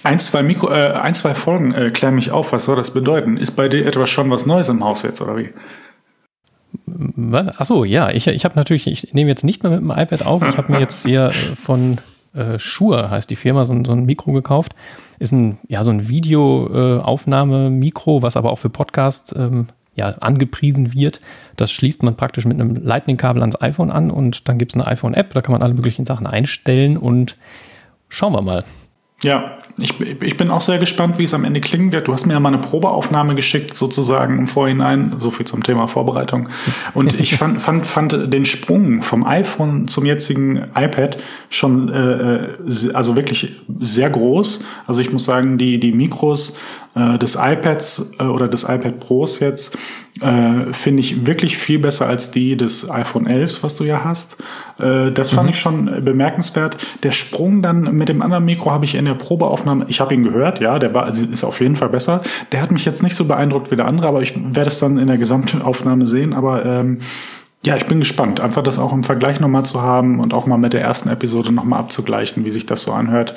Ein, 0.03 0.19
zwei, 0.19 0.43
Mikro, 0.43 0.71
äh, 0.71 0.93
ein, 0.93 1.15
zwei 1.15 1.35
Folgen 1.35 1.73
äh, 1.73 1.91
klär 1.91 2.11
mich 2.11 2.31
auf. 2.31 2.53
Was 2.53 2.65
soll 2.65 2.77
das 2.77 2.93
bedeuten? 2.93 3.37
Ist 3.37 3.53
bei 3.53 3.69
dir 3.69 3.87
etwas 3.87 4.11
schon 4.11 4.31
was 4.31 4.47
Neues 4.47 4.69
im 4.69 4.85
Haus 4.85 5.03
jetzt, 5.03 5.21
oder 5.21 5.37
wie? 5.37 5.51
Was? 7.17 7.59
Achso, 7.59 7.85
ja, 7.85 8.11
ich, 8.11 8.27
ich 8.27 8.45
habe 8.45 8.57
natürlich, 8.57 8.87
ich 8.87 9.13
nehme 9.13 9.31
jetzt 9.31 9.45
nicht 9.45 9.63
mehr 9.63 9.73
mit 9.73 9.81
dem 9.81 9.91
iPad 9.91 10.27
auf. 10.27 10.43
Ich 10.49 10.57
habe 10.57 10.73
mir 10.73 10.81
jetzt 10.81 11.07
hier 11.07 11.27
äh, 11.27 11.33
von 11.33 11.99
äh, 12.35 12.59
Shure 12.59 13.11
heißt 13.11 13.31
die 13.31 13.37
Firma, 13.37 13.65
so, 13.65 13.73
so, 13.85 13.93
ein 13.93 14.05
Mikro 14.05 14.33
gekauft. 14.33 14.75
Ist 15.19 15.33
ein, 15.33 15.59
ja, 15.69 15.83
so 15.83 15.91
ein 15.91 16.09
Videoaufnahme-Mikro, 16.09 18.23
was 18.23 18.37
aber 18.37 18.53
auch 18.53 18.59
für 18.59 18.71
Podcast 18.71 19.35
ähm, 19.37 19.67
ja, 19.95 20.15
angepriesen 20.21 20.95
wird. 20.95 21.21
Das 21.57 21.73
schließt 21.73 22.03
man 22.03 22.17
praktisch 22.17 22.47
mit 22.47 22.61
einem 22.61 22.77
Lightning-Kabel 22.77 23.43
ans 23.43 23.61
iPhone 23.61 23.91
an 23.91 24.11
und 24.11 24.49
dann 24.49 24.59
gibt 24.59 24.73
es 24.73 24.81
eine 24.81 24.87
iPhone-App, 24.87 25.35
da 25.35 25.43
kann 25.43 25.53
man 25.53 25.63
alle 25.63 25.75
möglichen 25.75 26.05
Sachen 26.05 26.27
einstellen 26.27 26.97
und 26.97 27.37
schauen 28.09 28.33
wir 28.33 28.43
mal. 28.43 28.65
Ja, 29.23 29.59
ich, 29.79 30.01
ich 30.01 30.37
bin 30.37 30.51
auch 30.51 30.61
sehr 30.61 30.79
gespannt, 30.79 31.19
wie 31.19 31.25
es 31.25 31.35
am 31.35 31.45
Ende 31.45 31.61
klingen 31.61 31.93
wird. 31.93 32.09
Du 32.09 32.13
hast 32.13 32.27
mir 32.27 32.35
ja 32.35 32.41
mal 32.41 32.49
eine 32.49 32.59
Probeaufnahme 32.59 33.35
geschickt, 33.35 33.77
sozusagen 33.77 34.39
im 34.39 34.47
Vorhinein. 34.47 35.15
So 35.19 35.31
viel 35.31 35.47
zum 35.47 35.63
Thema 35.63 35.87
Vorbereitung. 35.87 36.49
Und 36.95 37.19
ich 37.19 37.37
fand, 37.37 37.61
fand, 37.63 37.87
fand 37.87 38.33
den 38.33 38.45
Sprung 38.45 39.03
vom 39.03 39.27
iPhone 39.27 39.89
zum 39.89 40.07
jetzigen 40.07 40.65
iPad 40.75 41.19
schon, 41.49 41.89
äh, 41.89 42.37
äh 42.37 42.95
also 42.95 43.17
wirklich 43.17 43.57
sehr 43.81 44.11
groß. 44.11 44.65
Also 44.87 45.01
ich 45.01 45.13
muss 45.13 45.25
sagen, 45.25 45.59
die, 45.59 45.79
die 45.79 45.93
Mikros 45.93 46.57
äh, 46.95 47.19
des 47.19 47.37
iPads 47.37 48.13
äh, 48.19 48.25
oder 48.25 48.49
des 48.49 48.65
iPad 48.65 49.01
Pros 49.01 49.41
jetzt 49.41 49.77
äh, 50.21 50.73
finde 50.73 51.01
ich 51.01 51.27
wirklich 51.27 51.57
viel 51.57 51.79
besser 51.79 52.07
als 52.07 52.31
die 52.31 52.57
des 52.57 52.91
iPhone 52.91 53.27
11, 53.27 53.63
was 53.63 53.77
du 53.77 53.85
ja 53.85 54.05
hast. 54.05 54.37
Äh, 54.79 55.13
das 55.13 55.31
fand 55.31 55.47
mhm. 55.47 55.51
ich 55.51 55.59
schon 55.59 56.05
bemerkenswert. 56.05 56.77
Der 57.03 57.11
Sprung 57.11 57.63
dann 57.63 57.95
mit 57.97 58.09
dem 58.09 58.23
anderen 58.23 58.45
Mikro 58.45 58.71
habe 58.71 58.85
ich 58.85 58.95
in 58.95 59.05
der 59.05 59.15
Probeaufnahme, 59.15 59.87
ich 59.89 60.01
habe 60.01 60.15
ihn 60.15 60.23
gehört, 60.23 60.61
ja, 60.61 60.79
der 60.79 60.95
war, 60.95 61.05
also 61.05 61.25
ist 61.25 61.45
auf 61.45 61.61
jeden 61.61 61.77
Fall 61.77 61.89
besser. 61.89 62.23
Der 62.53 62.61
hat 62.61 62.71
mich 62.71 62.85
jetzt 62.85 63.03
nicht 63.03 63.15
so 63.15 63.25
beeindruckt 63.25 63.71
wie 63.71 63.77
der 63.77 63.87
andere, 63.87 64.09
aber 64.09 64.23
ich 64.23 64.35
werde 64.37 64.69
es 64.69 64.79
dann 64.79 64.99
in 64.99 65.07
der 65.07 65.19
Gesamtaufnahme 65.19 66.07
sehen. 66.07 66.35
Aber 66.35 66.65
ähm, 66.65 67.01
ja, 67.63 67.77
ich 67.77 67.87
bin 67.87 68.01
gespannt, 68.01 68.41
einfach 68.41 68.63
das 68.63 68.79
auch 68.79 68.93
im 68.93 69.05
Vergleich 69.05 69.41
nochmal 69.41 69.65
zu 69.65 69.83
haben 69.83 70.19
und 70.19 70.33
auch 70.33 70.47
mal 70.47 70.57
mit 70.57 70.73
der 70.73 70.81
ersten 70.81 71.09
Episode 71.09 71.53
nochmal 71.53 71.81
abzugleichen, 71.81 72.45
wie 72.45 72.51
sich 72.51 72.67
das 72.67 72.83
so 72.83 72.93
anhört 72.93 73.35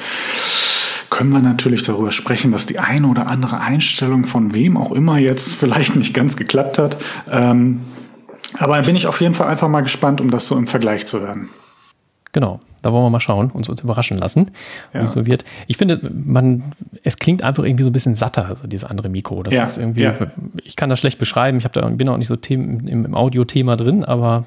können 1.13 1.29
wir 1.29 1.41
natürlich 1.41 1.83
darüber 1.83 2.11
sprechen, 2.11 2.51
dass 2.51 2.65
die 2.65 2.79
eine 2.79 3.05
oder 3.05 3.27
andere 3.27 3.59
Einstellung 3.59 4.23
von 4.23 4.55
wem 4.55 4.77
auch 4.77 4.91
immer 4.91 5.19
jetzt 5.19 5.53
vielleicht 5.59 5.95
nicht 5.95 6.13
ganz 6.15 6.35
geklappt 6.35 6.79
hat. 6.79 6.97
Ähm, 7.31 7.81
aber 8.57 8.81
bin 8.81 8.95
ich 8.95 9.05
auf 9.05 9.21
jeden 9.21 9.35
Fall 9.35 9.47
einfach 9.47 9.67
mal 9.67 9.81
gespannt, 9.81 10.21
um 10.21 10.31
das 10.31 10.47
so 10.47 10.57
im 10.57 10.65
Vergleich 10.65 11.05
zu 11.05 11.21
hören. 11.21 11.49
Genau, 12.31 12.61
da 12.81 12.91
wollen 12.91 13.03
wir 13.03 13.11
mal 13.11 13.19
schauen, 13.19 13.51
uns, 13.51 13.69
uns 13.69 13.81
überraschen 13.81 14.17
lassen, 14.17 14.49
ja. 14.91 15.01
wie 15.01 15.05
es 15.05 15.11
so 15.11 15.27
wird. 15.27 15.45
Ich 15.67 15.77
finde, 15.77 15.99
man, 16.11 16.63
es 17.03 17.17
klingt 17.17 17.43
einfach 17.43 17.63
irgendwie 17.63 17.83
so 17.83 17.91
ein 17.91 17.93
bisschen 17.93 18.15
satter, 18.15 18.47
also 18.47 18.65
dieses 18.65 18.89
andere 18.89 19.09
Mikro. 19.09 19.43
Das 19.43 19.53
ja. 19.53 19.63
ist 19.63 19.77
irgendwie, 19.77 20.01
ja. 20.01 20.13
ich 20.63 20.75
kann 20.75 20.89
das 20.89 20.99
schlecht 20.99 21.19
beschreiben. 21.19 21.59
Ich 21.59 21.67
da, 21.67 21.87
bin 21.89 22.09
auch 22.09 22.17
nicht 22.17 22.27
so 22.27 22.37
im, 22.49 22.87
im 22.87 23.13
Audio-Thema 23.13 23.77
drin, 23.77 24.03
aber 24.03 24.45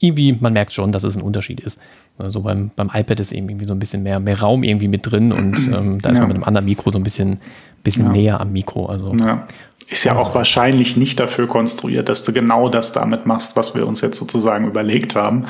irgendwie, 0.00 0.36
man 0.38 0.52
merkt 0.52 0.72
schon, 0.72 0.92
dass 0.92 1.04
es 1.04 1.16
ein 1.16 1.22
Unterschied 1.22 1.60
ist. 1.60 1.80
Also 2.18 2.42
beim, 2.42 2.70
beim 2.74 2.90
iPad 2.92 3.20
ist 3.20 3.32
eben 3.32 3.48
irgendwie 3.48 3.66
so 3.66 3.74
ein 3.74 3.78
bisschen 3.78 4.02
mehr, 4.02 4.20
mehr 4.20 4.40
Raum 4.40 4.62
irgendwie 4.62 4.88
mit 4.88 5.10
drin 5.10 5.32
und 5.32 5.56
ähm, 5.74 5.98
da 6.00 6.10
ist 6.10 6.16
ja. 6.16 6.22
man 6.22 6.28
mit 6.28 6.36
einem 6.36 6.44
anderen 6.44 6.66
Mikro 6.66 6.90
so 6.90 6.98
ein 6.98 7.04
bisschen, 7.04 7.38
bisschen 7.82 8.06
ja. 8.06 8.12
näher 8.12 8.40
am 8.40 8.52
Mikro. 8.52 8.86
Also 8.86 9.14
ja. 9.14 9.46
Ist 9.90 10.04
ja 10.04 10.16
auch 10.16 10.34
wahrscheinlich 10.34 10.98
nicht 10.98 11.18
dafür 11.18 11.46
konstruiert, 11.46 12.10
dass 12.10 12.22
du 12.22 12.34
genau 12.34 12.68
das 12.68 12.92
damit 12.92 13.24
machst, 13.24 13.56
was 13.56 13.74
wir 13.74 13.86
uns 13.86 14.02
jetzt 14.02 14.18
sozusagen 14.18 14.66
überlegt 14.66 15.16
haben. 15.16 15.46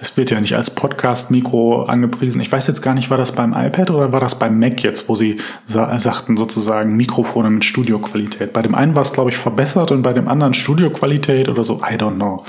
Es 0.00 0.16
wird 0.16 0.30
ja 0.30 0.40
nicht 0.40 0.54
als 0.54 0.70
Podcast-Mikro 0.70 1.86
angepriesen. 1.86 2.40
Ich 2.40 2.52
weiß 2.52 2.68
jetzt 2.68 2.82
gar 2.82 2.94
nicht, 2.94 3.10
war 3.10 3.18
das 3.18 3.32
beim 3.32 3.52
iPad 3.52 3.90
oder 3.90 4.12
war 4.12 4.20
das 4.20 4.38
beim 4.38 4.60
Mac 4.60 4.84
jetzt, 4.84 5.08
wo 5.08 5.16
sie 5.16 5.38
sa 5.64 5.98
sagten 5.98 6.36
sozusagen 6.36 6.96
Mikrofone 6.96 7.50
mit 7.50 7.64
Studioqualität. 7.64 8.52
Bei 8.52 8.62
dem 8.62 8.76
einen 8.76 8.94
war 8.94 9.02
es, 9.02 9.12
glaube 9.12 9.30
ich, 9.30 9.36
verbessert 9.36 9.90
und 9.90 10.02
bei 10.02 10.12
dem 10.12 10.28
anderen 10.28 10.54
Studioqualität 10.54 11.48
oder 11.48 11.64
so. 11.64 11.78
I 11.78 11.96
don't 11.96 12.14
know. 12.14 12.44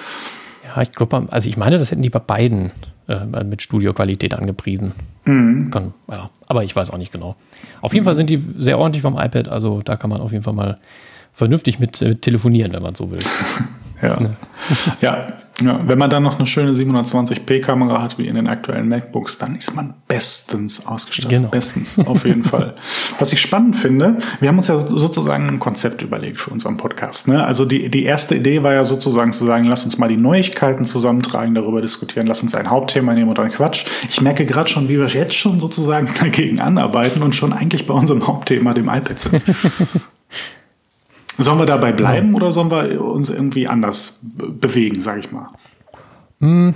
Ich 0.82 0.92
glaube, 0.92 1.28
also 1.30 1.50
ich 1.50 1.58
meine, 1.58 1.78
das 1.78 1.92
hätten 1.92 2.02
die 2.02 2.10
bei 2.10 2.20
beiden 2.20 2.72
äh, 3.08 3.44
mit 3.44 3.62
Studioqualität 3.62 4.34
angepriesen. 4.34 4.94
Mhm. 5.26 5.72
Kann, 5.72 5.94
ja, 6.10 6.30
aber 6.48 6.64
ich 6.64 6.76
weiß 6.76 6.92
auch 6.92 6.98
nicht 6.98 7.12
genau. 7.12 7.36
Auf 7.82 7.94
jeden 7.94 8.04
mhm. 8.04 8.06
Fall 8.06 8.16
sind 8.16 8.30
die 8.30 8.44
sehr 8.58 8.78
ordentlich 8.78 9.02
vom 9.02 9.18
iPad, 9.18 9.48
also 9.48 9.82
da 9.84 9.96
kann 9.96 10.10
man 10.10 10.22
auf 10.22 10.32
jeden 10.32 10.44
Fall 10.44 10.54
mal 10.54 10.80
vernünftig 11.34 11.80
mit 11.80 12.02
äh, 12.02 12.16
telefonieren, 12.16 12.74
wenn 12.74 12.84
man 12.84 12.96
so 12.96 13.12
will. 13.12 13.20
ja. 14.02 14.18
ja, 15.02 15.28
Ja, 15.64 15.80
wenn 15.88 15.98
man 15.98 16.10
dann 16.10 16.24
noch 16.24 16.38
eine 16.38 16.48
schöne 16.48 16.74
720p-Kamera 16.74 18.02
hat, 18.02 18.18
wie 18.18 18.28
in 18.28 18.36
den 18.36 18.48
aktuellen 18.48 18.90
MacBooks, 18.90 19.38
dann 19.38 19.56
ist 19.56 19.74
man 19.74 19.94
bestens 20.08 20.86
ausgestattet. 20.86 21.30
Genau. 21.30 21.48
Bestens, 21.50 21.98
auf 22.00 22.26
jeden 22.26 22.44
Fall. 22.46 22.76
Was 23.20 23.32
ich 23.32 23.40
spannend 23.40 23.78
finde, 23.78 24.18
wir 24.42 24.50
haben 24.50 24.58
uns 24.58 24.68
ja 24.68 24.78
sozusagen 24.78 25.48
ein 25.48 25.60
Konzept 25.60 26.02
überlegt 26.02 26.42
für 26.42 26.50
unseren 26.50 26.76
Podcast. 26.76 27.30
Ne? 27.30 27.46
Also 27.46 27.64
die, 27.64 27.90
die 27.90 28.04
erste 28.04 28.36
Idee 28.36 28.64
war 28.64 28.74
ja 28.74 28.84
sozusagen 28.84 29.32
zu 29.32 29.46
sagen, 29.46 29.66
lass 29.66 29.86
uns 29.86 29.98
mal 29.98 30.10
die 30.10 30.18
Neuigkeiten 30.18 30.84
zusammentragen, 30.84 31.56
darüber 31.56 31.82
diskutieren, 31.82 32.28
lass 32.28 32.44
uns 32.44 32.54
ein 32.54 32.70
Hauptthema 32.70 33.14
nehmen 33.14 33.32
oder 33.32 33.44
ein 33.44 33.52
Quatsch. 33.52 33.86
Ich 34.10 34.20
merke 34.20 34.46
gerade 34.46 34.70
schon, 34.70 34.90
wie 34.90 35.00
wir 35.00 35.08
jetzt 35.08 35.36
schon 35.36 35.62
sozusagen 35.62 36.10
dagegen 36.20 36.60
anarbeiten 36.60 37.24
und 37.24 37.34
schon 37.34 37.54
eigentlich 37.54 37.88
bei 37.88 37.94
unserem 37.94 38.28
Hauptthema, 38.28 38.74
dem 38.74 38.90
iPad 38.90 39.20
sind. 39.20 39.42
Sollen 41.38 41.60
wir 41.60 41.66
dabei 41.66 41.92
bleiben 41.92 42.30
ja. 42.30 42.36
oder 42.36 42.52
sollen 42.52 42.72
wir 42.72 43.02
uns 43.02 43.30
irgendwie 43.30 43.68
anders 43.68 44.22
bewegen, 44.38 45.02
sage 45.02 45.20
ich 45.20 45.32
mal? 45.32 45.48
Hm, 46.40 46.74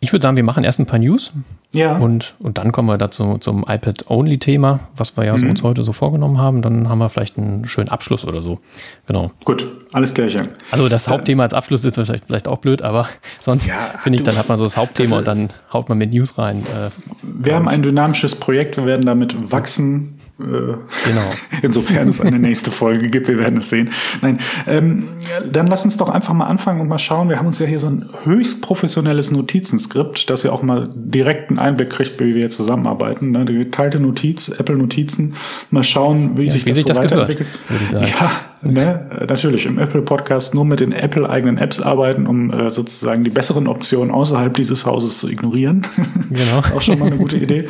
ich 0.00 0.12
würde 0.12 0.22
sagen, 0.22 0.36
wir 0.36 0.44
machen 0.44 0.64
erst 0.64 0.78
ein 0.80 0.86
paar 0.86 0.98
News. 0.98 1.32
Ja. 1.72 1.96
Und, 1.96 2.34
und 2.38 2.58
dann 2.58 2.72
kommen 2.72 2.88
wir 2.88 2.98
dazu 2.98 3.38
zum 3.38 3.64
iPad-Only-Thema, 3.66 4.80
was 4.96 5.16
wir 5.16 5.24
ja 5.24 5.36
mhm. 5.36 5.50
uns 5.50 5.62
heute 5.62 5.82
so 5.82 5.92
vorgenommen 5.92 6.38
haben. 6.38 6.62
Dann 6.62 6.88
haben 6.88 6.98
wir 6.98 7.08
vielleicht 7.08 7.36
einen 7.36 7.66
schönen 7.66 7.88
Abschluss 7.88 8.24
oder 8.24 8.42
so. 8.42 8.60
Genau. 9.06 9.32
Gut, 9.44 9.66
alles 9.92 10.14
gleich. 10.14 10.36
Also 10.70 10.88
das 10.88 11.08
Hauptthema 11.08 11.42
als 11.42 11.54
Abschluss 11.54 11.84
ist 11.84 11.94
vielleicht, 11.94 12.26
vielleicht 12.26 12.46
auch 12.46 12.58
blöd, 12.58 12.82
aber 12.82 13.08
sonst 13.40 13.66
ja, 13.66 13.74
finde 13.98 14.18
ich, 14.18 14.24
dann 14.24 14.36
hat 14.36 14.48
man 14.48 14.58
so 14.58 14.64
das 14.64 14.76
Hauptthema 14.76 15.18
das 15.18 15.18
und 15.20 15.26
dann 15.26 15.50
haut 15.72 15.88
man 15.88 15.98
mit 15.98 16.12
News 16.12 16.38
rein. 16.38 16.58
Äh, 16.58 16.90
wir 17.22 17.54
haben 17.54 17.68
ein 17.68 17.82
dynamisches 17.82 18.36
Projekt, 18.36 18.76
wir 18.76 18.86
werden 18.86 19.06
damit 19.06 19.50
wachsen. 19.50 20.18
Äh, 20.40 20.42
genau. 20.42 21.30
Insofern 21.62 22.08
es 22.08 22.20
eine 22.20 22.40
nächste 22.40 22.72
Folge 22.72 23.08
gibt, 23.08 23.28
wir 23.28 23.38
werden 23.38 23.58
es 23.58 23.68
sehen. 23.68 23.90
Nein, 24.20 24.38
ähm, 24.66 25.08
dann 25.50 25.68
lass 25.68 25.84
uns 25.84 25.96
doch 25.96 26.08
einfach 26.08 26.34
mal 26.34 26.46
anfangen 26.46 26.80
und 26.80 26.88
mal 26.88 26.98
schauen. 26.98 27.28
Wir 27.28 27.38
haben 27.38 27.46
uns 27.46 27.60
ja 27.60 27.66
hier 27.66 27.78
so 27.78 27.86
ein 27.86 28.04
höchst 28.24 28.60
professionelles 28.60 29.30
Notizenskript, 29.30 30.28
dass 30.30 30.44
ihr 30.44 30.52
auch 30.52 30.62
mal 30.62 30.88
direkt 30.92 31.50
einen 31.50 31.60
Einblick 31.60 31.90
kriegt, 31.90 32.18
wie 32.18 32.34
wir 32.34 32.50
zusammenarbeiten. 32.50 33.30
Ne? 33.30 33.44
Die 33.44 33.54
geteilte 33.54 34.00
Notiz, 34.00 34.48
Apple 34.48 34.76
Notizen, 34.76 35.34
mal 35.70 35.84
schauen, 35.84 36.36
wie 36.36 36.46
ja, 36.46 36.52
sich 36.52 36.64
wie 36.64 36.70
das 36.70 36.78
sich 36.78 36.86
so 36.86 36.88
das 36.88 36.98
weiterentwickelt. 36.98 37.48
Gehört, 37.68 38.08
ja, 38.08 38.30
ne? 38.62 39.10
natürlich 39.28 39.66
im 39.66 39.78
Apple 39.78 40.02
Podcast 40.02 40.52
nur 40.52 40.64
mit 40.64 40.80
den 40.80 40.90
Apple 40.90 41.30
eigenen 41.30 41.58
Apps 41.58 41.80
arbeiten, 41.80 42.26
um 42.26 42.52
äh, 42.52 42.70
sozusagen 42.70 43.22
die 43.22 43.30
besseren 43.30 43.68
Optionen 43.68 44.12
außerhalb 44.12 44.52
dieses 44.54 44.84
Hauses 44.84 45.18
zu 45.18 45.28
ignorieren. 45.28 45.86
Genau. 46.28 46.58
auch 46.76 46.82
schon 46.82 46.98
mal 46.98 47.06
eine 47.06 47.18
gute 47.18 47.36
Idee. 47.44 47.68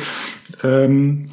Ähm, 0.63 1.25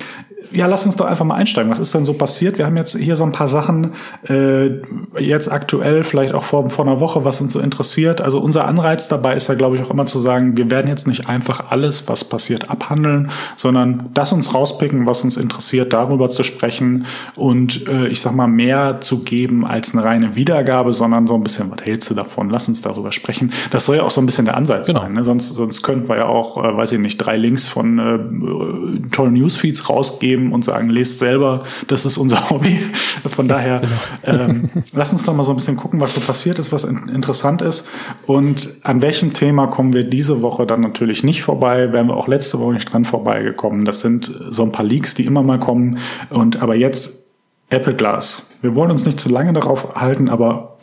ja, 0.51 0.67
lass 0.67 0.85
uns 0.85 0.97
doch 0.97 1.07
einfach 1.07 1.25
mal 1.25 1.37
einsteigen. 1.37 1.71
Was 1.71 1.79
ist 1.79 1.95
denn 1.95 2.05
so 2.05 2.15
passiert? 2.15 2.59
Wir 2.59 2.67
haben 2.67 2.77
jetzt 2.77 2.97
hier 2.97 3.17
so 3.17 3.25
ein 3.25 3.33
paar 3.33 3.49
Sachen, 3.49 3.93
äh, 4.29 4.81
jetzt 5.19 5.51
aktuell, 5.51 6.05
vielleicht 6.05 6.35
auch 6.35 6.43
vor, 6.43 6.69
vor 6.71 6.87
einer 6.87 7.01
Woche, 7.01 7.25
was 7.25 7.41
uns 7.41 7.53
so 7.53 7.61
interessiert. 7.61 8.21
Also 8.21 8.41
unser 8.41 8.67
Anreiz 8.67 9.09
dabei 9.09 9.35
ist 9.35 9.49
ja, 9.49 9.55
glaube 9.55 9.77
ich, 9.77 9.83
auch 9.83 9.91
immer 9.91 10.07
zu 10.07 10.19
sagen, 10.19 10.57
wir 10.57 10.71
werden 10.71 10.89
jetzt 10.89 11.07
nicht 11.07 11.29
einfach 11.29 11.71
alles, 11.71 12.09
was 12.09 12.25
passiert, 12.25 12.71
abhandeln, 12.71 13.31
sondern 13.57 14.11
das 14.15 14.33
uns 14.33 14.55
rauspicken, 14.55 15.07
was 15.07 15.23
uns 15.23 15.37
interessiert, 15.37 15.93
darüber 15.93 16.29
zu 16.29 16.43
sprechen 16.43 17.07
und 17.37 17.89
äh, 17.89 18.09
ich 18.09 18.21
sag 18.21 18.35
mal, 18.35 18.49
mehr 18.49 19.01
zu 19.01 19.23
geben 19.23 19.67
als 19.67 19.95
eine 19.95 20.05
reine 20.05 20.37
Wiedergabe, 20.37 20.93
sondern 20.93 21.27
so 21.27 21.35
ein 21.35 21.43
bisschen, 21.43 21.71
was 21.71 21.85
hältst 21.85 22.11
du 22.11 22.15
davon? 22.15 22.51
Lass 22.51 22.69
uns 22.69 22.83
darüber 22.83 23.13
sprechen. 23.13 23.53
Das 23.71 23.87
soll 23.87 23.97
ja 23.97 24.03
auch 24.03 24.11
so 24.11 24.21
ein 24.21 24.27
bisschen 24.27 24.45
der 24.45 24.57
Ansatz 24.57 24.89
genau. 24.89 25.01
sein. 25.01 25.15
Ne? 25.15 25.25
Sonst, 25.25 25.51
sonst 25.51 25.83
könnten 25.83 26.09
wir 26.09 26.17
ja 26.17 26.27
auch, 26.27 26.57
äh, 26.59 26.77
weiß 26.77 26.93
ich 26.93 26.99
nicht, 26.99 27.19
drei 27.19 27.37
Links 27.37 27.69
von 27.69 27.99
äh, 27.99 29.09
tollen 29.11 29.35
Newsfeeds 29.35 29.89
rausgeben 29.89 30.32
geben 30.33 30.53
und 30.53 30.65
sagen, 30.65 30.89
lest 30.89 31.19
selber, 31.19 31.65
das 31.89 32.05
ist 32.05 32.17
unser 32.17 32.51
Hobby. 32.51 32.79
Von 33.27 33.49
daher, 33.49 33.83
genau. 34.25 34.45
ähm, 34.45 34.71
lass 34.95 35.13
uns 35.13 35.25
doch 35.25 35.35
mal 35.35 35.45
so 35.45 35.53
ein 35.53 35.57
bisschen 35.57 35.77
gucken, 35.77 36.01
was 36.01 36.15
so 36.15 36.21
passiert 36.21 36.59
ist, 36.59 36.73
was 36.73 36.85
in 36.85 37.09
interessant 37.09 37.63
ist. 37.63 37.87
Und 38.27 38.77
an 38.83 39.03
welchem 39.03 39.33
Thema 39.33 39.67
kommen 39.67 39.93
wir 39.93 40.05
diese 40.05 40.43
Woche 40.43 40.67
dann 40.67 40.81
natürlich 40.81 41.23
nicht 41.23 41.43
vorbei, 41.43 41.93
wären 41.93 42.07
wir 42.07 42.17
auch 42.17 42.29
letzte 42.29 42.59
Woche 42.59 42.73
nicht 42.73 42.93
dran 42.93 43.05
vorbeigekommen. 43.05 43.85
Das 43.85 44.01
sind 44.01 44.33
so 44.51 44.63
ein 44.63 44.73
paar 44.73 44.85
Leaks, 44.85 45.15
die 45.15 45.27
immer 45.27 45.43
mal 45.43 45.59
kommen. 45.59 45.99
Und 46.31 46.63
aber 46.63 46.75
jetzt 46.77 47.25
Apple 47.69 47.95
Glass. 47.95 48.51
Wir 48.61 48.75
wollen 48.75 48.91
uns 48.91 49.07
nicht 49.07 49.19
zu 49.19 49.29
lange 49.29 49.53
darauf 49.53 49.95
halten, 49.97 50.29
aber 50.29 50.79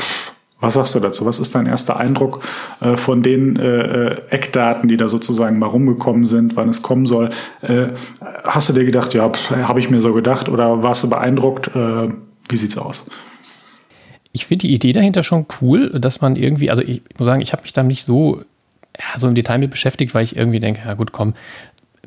was 0.61 0.73
sagst 0.73 0.95
du 0.95 0.99
dazu? 0.99 1.25
Was 1.25 1.39
ist 1.39 1.55
dein 1.55 1.67
erster 1.67 1.97
Eindruck 1.97 2.43
äh, 2.81 2.97
von 2.97 3.23
den 3.23 3.55
äh, 3.55 4.07
äh, 4.07 4.21
Eckdaten, 4.29 4.89
die 4.89 4.97
da 4.97 5.07
sozusagen 5.07 5.57
mal 5.57 5.67
rumgekommen 5.67 6.25
sind, 6.25 6.55
wann 6.57 6.69
es 6.69 6.81
kommen 6.81 7.05
soll? 7.05 7.29
Äh, 7.61 7.87
hast 8.43 8.69
du 8.69 8.73
dir 8.73 8.85
gedacht, 8.85 9.13
ja, 9.13 9.31
habe 9.49 9.79
ich 9.79 9.89
mir 9.89 10.01
so 10.01 10.13
gedacht 10.13 10.49
oder 10.49 10.83
warst 10.83 11.03
du 11.03 11.09
beeindruckt? 11.09 11.67
Äh, 11.75 12.09
wie 12.49 12.57
sieht's 12.57 12.77
aus? 12.77 13.05
Ich 14.31 14.45
finde 14.45 14.67
die 14.67 14.73
Idee 14.73 14.93
dahinter 14.93 15.23
schon 15.23 15.45
cool, 15.61 15.89
dass 15.91 16.21
man 16.21 16.35
irgendwie, 16.35 16.69
also 16.69 16.81
ich 16.81 17.01
muss 17.17 17.25
sagen, 17.25 17.41
ich 17.41 17.53
habe 17.53 17.63
mich 17.63 17.73
da 17.73 17.83
nicht 17.83 18.03
so 18.03 18.41
ja, 18.99 19.17
so 19.17 19.27
im 19.27 19.35
Detail 19.35 19.59
mit 19.59 19.71
beschäftigt, 19.71 20.13
weil 20.13 20.23
ich 20.23 20.35
irgendwie 20.35 20.59
denke, 20.59 20.81
ja 20.85 20.93
gut, 20.93 21.11
komm, 21.11 21.33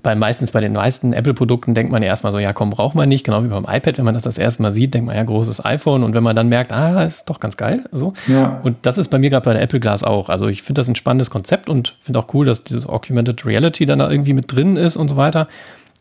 bei 0.02 0.14
meistens 0.14 0.50
bei 0.50 0.60
den 0.60 0.72
meisten 0.72 1.12
Apple-Produkten 1.12 1.74
denkt 1.74 1.92
man 1.92 2.02
ja 2.02 2.08
erstmal 2.08 2.32
so, 2.32 2.38
ja 2.38 2.52
komm, 2.52 2.70
braucht 2.70 2.94
man 2.94 3.08
nicht, 3.08 3.24
genau 3.24 3.44
wie 3.44 3.48
beim 3.48 3.66
iPad, 3.68 3.98
wenn 3.98 4.04
man 4.04 4.14
das 4.14 4.24
das 4.24 4.38
erste 4.38 4.62
Mal 4.62 4.72
sieht, 4.72 4.94
denkt 4.94 5.06
man 5.06 5.16
ja, 5.16 5.22
großes 5.22 5.64
iPhone 5.64 6.02
und 6.02 6.14
wenn 6.14 6.22
man 6.22 6.34
dann 6.34 6.48
merkt, 6.48 6.72
ah, 6.72 7.04
ist 7.04 7.28
doch 7.30 7.40
ganz 7.40 7.56
geil, 7.56 7.84
so. 7.92 8.12
Ja. 8.26 8.60
Und 8.62 8.76
das 8.82 8.98
ist 8.98 9.08
bei 9.08 9.18
mir 9.18 9.30
gerade 9.30 9.44
bei 9.44 9.52
der 9.52 9.62
Apple 9.62 9.80
Glass 9.80 10.02
auch. 10.02 10.28
Also 10.28 10.48
ich 10.48 10.62
finde 10.62 10.80
das 10.80 10.88
ein 10.88 10.96
spannendes 10.96 11.30
Konzept 11.30 11.68
und 11.68 11.96
finde 12.00 12.18
auch 12.18 12.34
cool, 12.34 12.46
dass 12.46 12.64
dieses 12.64 12.88
Augmented 12.88 13.46
Reality 13.46 13.86
dann 13.86 14.00
da 14.00 14.10
irgendwie 14.10 14.32
mit 14.32 14.50
drin 14.52 14.76
ist 14.76 14.96
und 14.96 15.08
so 15.08 15.16
weiter. 15.16 15.48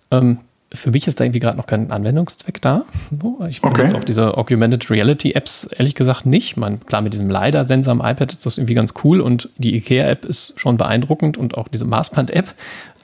Ähm, 0.10 0.40
für 0.74 0.92
mich 0.92 1.06
ist 1.06 1.20
da 1.20 1.26
irgendwie 1.26 1.40
gerade 1.40 1.58
noch 1.58 1.68
kein 1.68 1.92
Anwendungszweck 1.92 2.62
da. 2.62 2.86
Ich 3.50 3.60
finde 3.60 3.74
okay. 3.74 3.82
jetzt 3.82 3.94
auch 3.94 4.04
diese 4.04 4.38
Augmented 4.38 4.90
Reality 4.90 5.34
Apps 5.34 5.66
ehrlich 5.66 5.96
gesagt 5.96 6.26
nicht. 6.26 6.56
Man, 6.56 6.86
klar, 6.86 7.02
mit 7.02 7.12
diesem 7.12 7.30
LiDAR-Sensor 7.30 7.92
am 7.92 8.00
iPad 8.00 8.32
ist 8.32 8.46
das 8.46 8.58
irgendwie 8.58 8.76
ganz 8.76 8.94
cool 9.04 9.20
und 9.20 9.50
die 9.58 9.76
IKEA-App 9.76 10.24
ist 10.24 10.54
schon 10.56 10.78
beeindruckend 10.78 11.38
und 11.38 11.58
auch 11.58 11.68
diese 11.68 11.86
Maßband-App. 11.86 12.54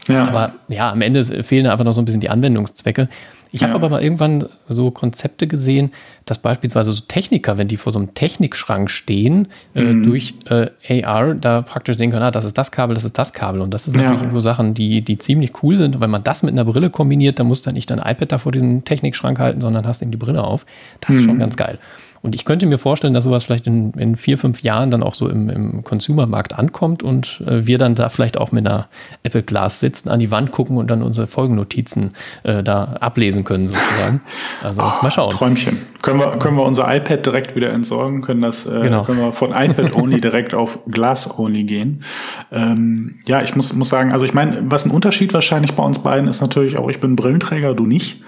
Ja. 0.08 0.28
Aber 0.28 0.54
ja, 0.68 0.92
am 0.92 1.02
Ende 1.02 1.24
fehlen 1.44 1.68
einfach 1.68 1.86
noch 1.86 1.94
so 1.94 2.02
ein 2.02 2.06
bisschen 2.06 2.22
die 2.22 2.30
Anwendungszwecke. 2.30 3.10
Ich 3.52 3.64
habe 3.64 3.72
ja. 3.72 3.76
aber 3.76 3.90
mal 3.90 4.04
irgendwann 4.04 4.46
so 4.68 4.92
Konzepte 4.92 5.48
gesehen, 5.48 5.92
dass 6.26 6.38
beispielsweise 6.38 6.92
so 6.92 7.02
Techniker, 7.08 7.58
wenn 7.58 7.68
die 7.68 7.78
vor 7.78 7.94
so 7.94 8.00
einem 8.00 8.14
Technikschrank 8.14 8.90
stehen, 8.90 9.48
äh, 9.74 9.82
mhm. 9.82 10.02
äh, 10.02 10.06
durch 10.06 10.34
äh, 10.50 11.04
AR 11.04 11.34
da 11.34 11.62
praktisch 11.62 11.98
sehen 11.98 12.12
können, 12.12 12.24
ah, 12.24 12.32
das 12.32 12.46
ist 12.46 12.58
das 12.58 12.72
Kabel, 12.72 12.94
das 12.94 13.06
ist 13.06 13.18
das 13.18 13.34
Kabel. 13.34 13.62
Und 13.62 13.74
das 13.74 13.86
sind 13.86 13.96
natürlich 13.96 14.18
ja. 14.18 14.22
irgendwo 14.22 14.40
Sachen, 14.42 14.74
die, 14.74 15.02
die 15.02 15.18
ziemlich 15.18 15.64
cool 15.64 15.78
sind. 15.78 15.96
Und 15.96 16.02
wenn 16.02 16.10
man 16.10 16.24
das 16.24 16.44
mit 16.44 16.54
einer 16.54 16.66
Brille 16.66 16.90
kombiniert, 16.90 17.40
dann 17.40 17.48
muss 17.48 17.62
dann 17.62 17.74
nicht 17.74 17.90
dein 17.90 18.00
iPad 18.00 18.32
da 18.32 18.38
vor 18.38 18.52
diesem 18.52 18.84
Technikschrank 18.84 19.40
halten, 19.40 19.62
sondern 19.62 19.88
hast 19.88 20.02
eben 20.02 20.12
die 20.12 20.18
Brille 20.18 20.44
auf. 20.44 20.66
Das 21.02 21.12
mhm. 21.12 21.20
ist 21.20 21.26
schon 21.26 21.36
mhm. 21.36 21.40
ganz 21.40 21.56
geil. 21.56 21.80
Und 22.28 22.36
ich 22.36 22.44
könnte 22.44 22.66
mir 22.66 22.78
vorstellen, 22.78 23.14
dass 23.14 23.24
sowas 23.24 23.46
vielleicht 23.46 23.68
in, 23.68 23.94
in 23.94 24.18
vier, 24.18 24.38
fünf 24.38 24.62
Jahren 24.62 24.92
dann 24.92 25.02
auch 25.02 25.14
so 25.14 25.30
im, 25.30 25.50
im 25.50 25.86
Consumer-Markt 25.86 26.60
ankommt 26.60 27.02
und 27.02 27.42
äh, 27.48 27.66
wir 27.66 27.78
dann 27.78 27.96
da 27.96 28.10
vielleicht 28.10 28.38
auch 28.38 28.52
mit 28.52 28.68
einer 28.68 28.90
Apple 29.24 29.44
Glass 29.44 29.80
sitzen, 29.80 30.10
an 30.10 30.20
die 30.20 30.30
Wand 30.30 30.52
gucken 30.52 30.76
und 30.76 30.92
dann 30.92 31.04
unsere 31.04 31.26
Folgennotizen 31.26 32.12
äh, 32.44 32.64
da 32.64 32.98
ablesen 33.00 33.46
können, 33.46 33.68
sozusagen. 33.68 34.20
Also 34.62 34.82
oh, 34.82 34.92
mal 35.02 35.10
schauen. 35.10 35.30
Träumchen. 35.30 35.84
Können 36.02 36.20
wir, 36.20 36.32
können 36.38 36.58
wir 36.58 36.64
unser 36.64 36.94
iPad 36.94 37.26
direkt 37.26 37.56
wieder 37.56 37.70
entsorgen, 37.70 38.22
können 38.22 38.42
das, 38.42 38.68
äh, 38.68 38.78
genau. 38.82 39.06
können 39.06 39.20
wir 39.20 39.32
von 39.32 39.52
iPad 39.52 39.96
only 39.96 40.20
direkt 40.20 40.54
auf 40.54 40.80
Glass 40.92 41.40
only 41.40 41.64
gehen. 41.64 42.04
Ähm, 42.52 43.20
ja, 43.26 43.42
ich 43.42 43.56
muss, 43.56 43.72
muss 43.72 43.88
sagen, 43.88 44.12
also 44.12 44.26
ich 44.26 44.34
meine, 44.34 44.66
was 44.66 44.86
ein 44.86 44.92
Unterschied 44.92 45.34
wahrscheinlich 45.34 45.76
bei 45.76 45.84
uns 45.84 46.00
beiden 46.00 46.28
ist 46.28 46.42
natürlich 46.42 46.78
auch, 46.78 46.90
ich 46.90 47.00
bin 47.00 47.16
Brillenträger, 47.16 47.74
du 47.74 47.86
nicht. 47.86 48.22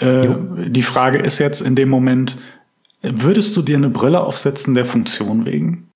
Äh, 0.00 0.28
die 0.68 0.82
Frage 0.82 1.18
ist 1.18 1.38
jetzt 1.38 1.60
in 1.60 1.74
dem 1.74 1.88
Moment, 1.88 2.36
Würdest 3.02 3.56
du 3.56 3.62
dir 3.62 3.76
eine 3.76 3.90
Brille 3.90 4.20
aufsetzen 4.20 4.74
der 4.74 4.86
Funktion 4.86 5.44
wegen? 5.44 5.88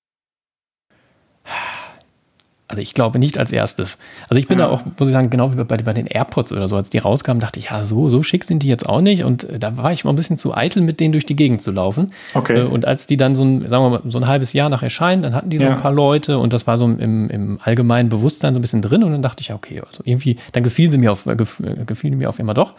Also 2.69 2.81
ich 2.81 2.93
glaube 2.93 3.17
nicht 3.17 3.39
als 3.39 3.53
erstes. 3.53 3.97
Also 4.27 4.39
ich 4.39 4.47
bin 4.49 4.59
ja. 4.59 4.65
da 4.65 4.71
auch, 4.71 4.83
muss 4.99 5.07
ich 5.07 5.13
sagen, 5.13 5.29
genau 5.29 5.53
wie 5.53 5.63
bei, 5.63 5.77
bei, 5.77 5.93
den 5.93 6.05
AirPods 6.05 6.51
oder 6.51 6.67
so, 6.67 6.75
als 6.75 6.89
die 6.89 6.97
rauskamen, 6.97 7.39
dachte 7.39 7.61
ich, 7.61 7.67
ja, 7.67 7.81
so, 7.81 8.09
so 8.09 8.23
schick 8.23 8.43
sind 8.43 8.61
die 8.61 8.67
jetzt 8.67 8.87
auch 8.89 8.99
nicht. 8.99 9.23
Und 9.23 9.45
äh, 9.45 9.57
da 9.57 9.77
war 9.77 9.93
ich 9.93 10.03
mal 10.03 10.11
ein 10.11 10.17
bisschen 10.17 10.37
zu 10.37 10.53
eitel, 10.53 10.81
mit 10.81 10.99
denen 10.99 11.13
durch 11.13 11.25
die 11.25 11.37
Gegend 11.37 11.61
zu 11.63 11.71
laufen. 11.71 12.11
Okay. 12.33 12.59
Äh, 12.59 12.63
und 12.63 12.85
als 12.85 13.07
die 13.07 13.15
dann 13.15 13.37
so 13.37 13.45
ein, 13.45 13.69
sagen 13.69 13.83
wir 13.85 13.89
mal, 13.89 14.01
so 14.05 14.17
ein 14.17 14.27
halbes 14.27 14.51
Jahr 14.51 14.67
nach 14.67 14.83
Erscheinen, 14.83 15.21
dann 15.21 15.33
hatten 15.33 15.49
die 15.49 15.59
so 15.59 15.63
ja. 15.63 15.75
ein 15.75 15.81
paar 15.81 15.93
Leute 15.93 16.39
und 16.39 16.51
das 16.51 16.67
war 16.67 16.77
so 16.77 16.85
im, 16.85 17.29
im 17.29 17.59
allgemeinen 17.63 18.09
Bewusstsein 18.09 18.53
so 18.53 18.59
ein 18.59 18.61
bisschen 18.61 18.81
drin. 18.81 19.01
Und 19.05 19.13
dann 19.13 19.21
dachte 19.21 19.39
ich, 19.39 19.47
ja, 19.47 19.55
okay, 19.55 19.81
also 19.85 20.03
irgendwie, 20.03 20.35
dann 20.51 20.63
gefielen 20.63 20.91
sie 20.91 20.97
mir 20.97 21.13
auf, 21.13 21.25
äh, 21.25 21.37
gefielen 21.37 22.17
mir 22.17 22.27
auf 22.27 22.37
immer 22.37 22.53
doch. 22.53 22.73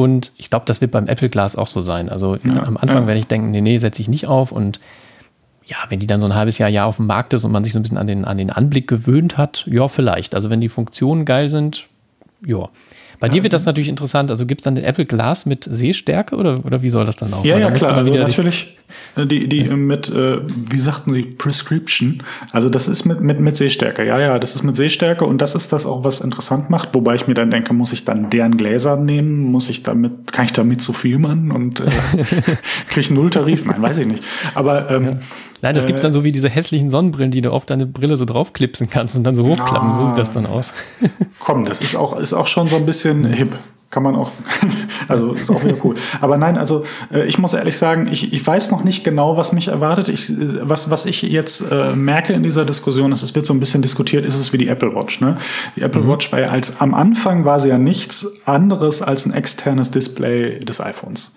Und 0.00 0.32
ich 0.38 0.48
glaube, 0.48 0.64
das 0.64 0.80
wird 0.80 0.92
beim 0.92 1.08
Apple 1.08 1.28
Glass 1.28 1.56
auch 1.56 1.66
so 1.66 1.82
sein. 1.82 2.08
Also 2.08 2.34
ja, 2.42 2.66
am 2.66 2.78
Anfang 2.78 3.02
ja. 3.02 3.06
werde 3.06 3.20
ich 3.20 3.26
denken, 3.26 3.50
nee, 3.50 3.60
nee, 3.60 3.76
setze 3.76 4.00
ich 4.00 4.08
nicht 4.08 4.28
auf. 4.28 4.50
Und 4.50 4.80
ja, 5.66 5.76
wenn 5.90 6.00
die 6.00 6.06
dann 6.06 6.22
so 6.22 6.26
ein 6.26 6.34
halbes 6.34 6.56
Jahr, 6.56 6.70
Jahr 6.70 6.86
auf 6.86 6.96
dem 6.96 7.04
Markt 7.04 7.34
ist 7.34 7.44
und 7.44 7.52
man 7.52 7.64
sich 7.64 7.74
so 7.74 7.78
ein 7.78 7.82
bisschen 7.82 7.98
an 7.98 8.06
den, 8.06 8.24
an 8.24 8.38
den 8.38 8.48
Anblick 8.48 8.88
gewöhnt 8.88 9.36
hat, 9.36 9.66
ja, 9.70 9.88
vielleicht. 9.88 10.34
Also 10.34 10.48
wenn 10.48 10.62
die 10.62 10.70
Funktionen 10.70 11.26
geil 11.26 11.50
sind, 11.50 11.86
ja. 12.46 12.70
Bei 13.20 13.28
dir 13.28 13.42
wird 13.42 13.52
das 13.52 13.66
natürlich 13.66 13.90
interessant. 13.90 14.30
Also 14.30 14.46
gibt 14.46 14.62
es 14.62 14.64
dann 14.64 14.74
den 14.74 14.84
Apple 14.84 15.04
Glass 15.04 15.44
mit 15.44 15.68
Sehstärke 15.70 16.36
oder, 16.36 16.64
oder 16.64 16.80
wie 16.80 16.88
soll 16.88 17.04
das 17.04 17.16
dann 17.16 17.32
auch? 17.34 17.44
Ja, 17.44 17.58
ja, 17.58 17.70
klar. 17.70 17.94
Also 17.94 18.14
natürlich 18.14 18.78
äh, 19.14 19.26
die, 19.26 19.46
die 19.46 19.66
ja. 19.66 19.76
mit, 19.76 20.08
äh, 20.08 20.40
wie 20.46 20.78
sagten 20.78 21.12
die, 21.12 21.22
Prescription. 21.22 22.22
Also 22.52 22.70
das 22.70 22.88
ist 22.88 23.04
mit, 23.04 23.20
mit, 23.20 23.38
mit 23.38 23.56
Sehstärke. 23.56 24.06
Ja, 24.06 24.18
ja, 24.18 24.38
das 24.38 24.54
ist 24.54 24.62
mit 24.62 24.74
Sehstärke 24.74 25.24
und 25.24 25.42
das 25.42 25.54
ist 25.54 25.72
das 25.72 25.84
auch, 25.84 26.02
was 26.02 26.22
interessant 26.22 26.70
macht. 26.70 26.94
Wobei 26.94 27.14
ich 27.14 27.26
mir 27.26 27.34
dann 27.34 27.50
denke, 27.50 27.74
muss 27.74 27.92
ich 27.92 28.04
dann 28.04 28.30
deren 28.30 28.56
Gläser 28.56 28.96
nehmen? 28.96 29.42
Muss 29.42 29.68
ich 29.68 29.82
damit, 29.82 30.32
kann 30.32 30.46
ich 30.46 30.52
damit 30.52 30.80
zu 30.80 30.92
viel 30.92 31.18
machen 31.18 31.52
und 31.52 31.80
äh, 31.80 31.84
kriege 32.88 33.00
ich 33.00 33.10
einen 33.10 33.18
Nulltarif? 33.18 33.66
Nein, 33.66 33.82
weiß 33.82 33.98
ich 33.98 34.06
nicht. 34.06 34.24
Aber 34.54 34.90
ähm, 34.90 35.04
ja 35.04 35.18
Nein, 35.62 35.74
das 35.74 35.84
äh, 35.84 35.88
gibt 35.88 36.02
dann 36.02 36.12
so 36.12 36.24
wie 36.24 36.32
diese 36.32 36.48
hässlichen 36.48 36.90
Sonnenbrillen, 36.90 37.30
die 37.30 37.40
du 37.40 37.52
auf 37.52 37.66
deine 37.66 37.86
Brille 37.86 38.16
so 38.16 38.24
draufklipsen 38.24 38.88
kannst 38.88 39.16
und 39.16 39.24
dann 39.24 39.34
so 39.34 39.44
hochklappen. 39.44 39.90
Ah, 39.90 39.94
so 39.94 40.08
sieht 40.08 40.18
das 40.18 40.32
dann 40.32 40.46
aus. 40.46 40.72
Komm, 41.38 41.64
das 41.64 41.80
ist 41.80 41.96
auch, 41.96 42.18
ist 42.18 42.32
auch 42.32 42.46
schon 42.46 42.68
so 42.68 42.76
ein 42.76 42.86
bisschen 42.86 43.24
hip 43.26 43.58
kann 43.90 44.04
man 44.04 44.14
auch, 44.14 44.30
also 45.08 45.32
ist 45.32 45.50
auch 45.50 45.64
wieder 45.64 45.76
cool. 45.82 45.96
Aber 46.20 46.38
nein, 46.38 46.56
also 46.56 46.84
äh, 47.12 47.26
ich 47.26 47.38
muss 47.38 47.54
ehrlich 47.54 47.76
sagen, 47.76 48.08
ich, 48.10 48.32
ich 48.32 48.46
weiß 48.46 48.70
noch 48.70 48.84
nicht 48.84 49.02
genau, 49.02 49.36
was 49.36 49.52
mich 49.52 49.68
erwartet. 49.68 50.08
Ich, 50.08 50.32
was, 50.62 50.90
was 50.90 51.06
ich 51.06 51.22
jetzt 51.22 51.64
äh, 51.70 51.96
merke 51.96 52.32
in 52.32 52.44
dieser 52.44 52.64
Diskussion 52.64 53.10
ist, 53.10 53.22
es 53.22 53.34
wird 53.34 53.46
so 53.46 53.52
ein 53.52 53.58
bisschen 53.58 53.82
diskutiert, 53.82 54.24
ist 54.24 54.36
es 54.36 54.52
wie 54.52 54.58
die 54.58 54.68
Apple 54.68 54.94
Watch. 54.94 55.20
Ne? 55.20 55.38
Die 55.74 55.82
Apple 55.82 56.02
mhm. 56.02 56.08
Watch 56.08 56.30
war 56.30 56.40
ja 56.40 56.50
als 56.50 56.80
am 56.80 56.94
Anfang 56.94 57.44
war 57.44 57.58
sie 57.58 57.68
ja 57.68 57.78
nichts 57.78 58.28
anderes 58.44 59.02
als 59.02 59.26
ein 59.26 59.32
externes 59.32 59.90
Display 59.90 60.60
des 60.60 60.80
iPhones. 60.80 61.34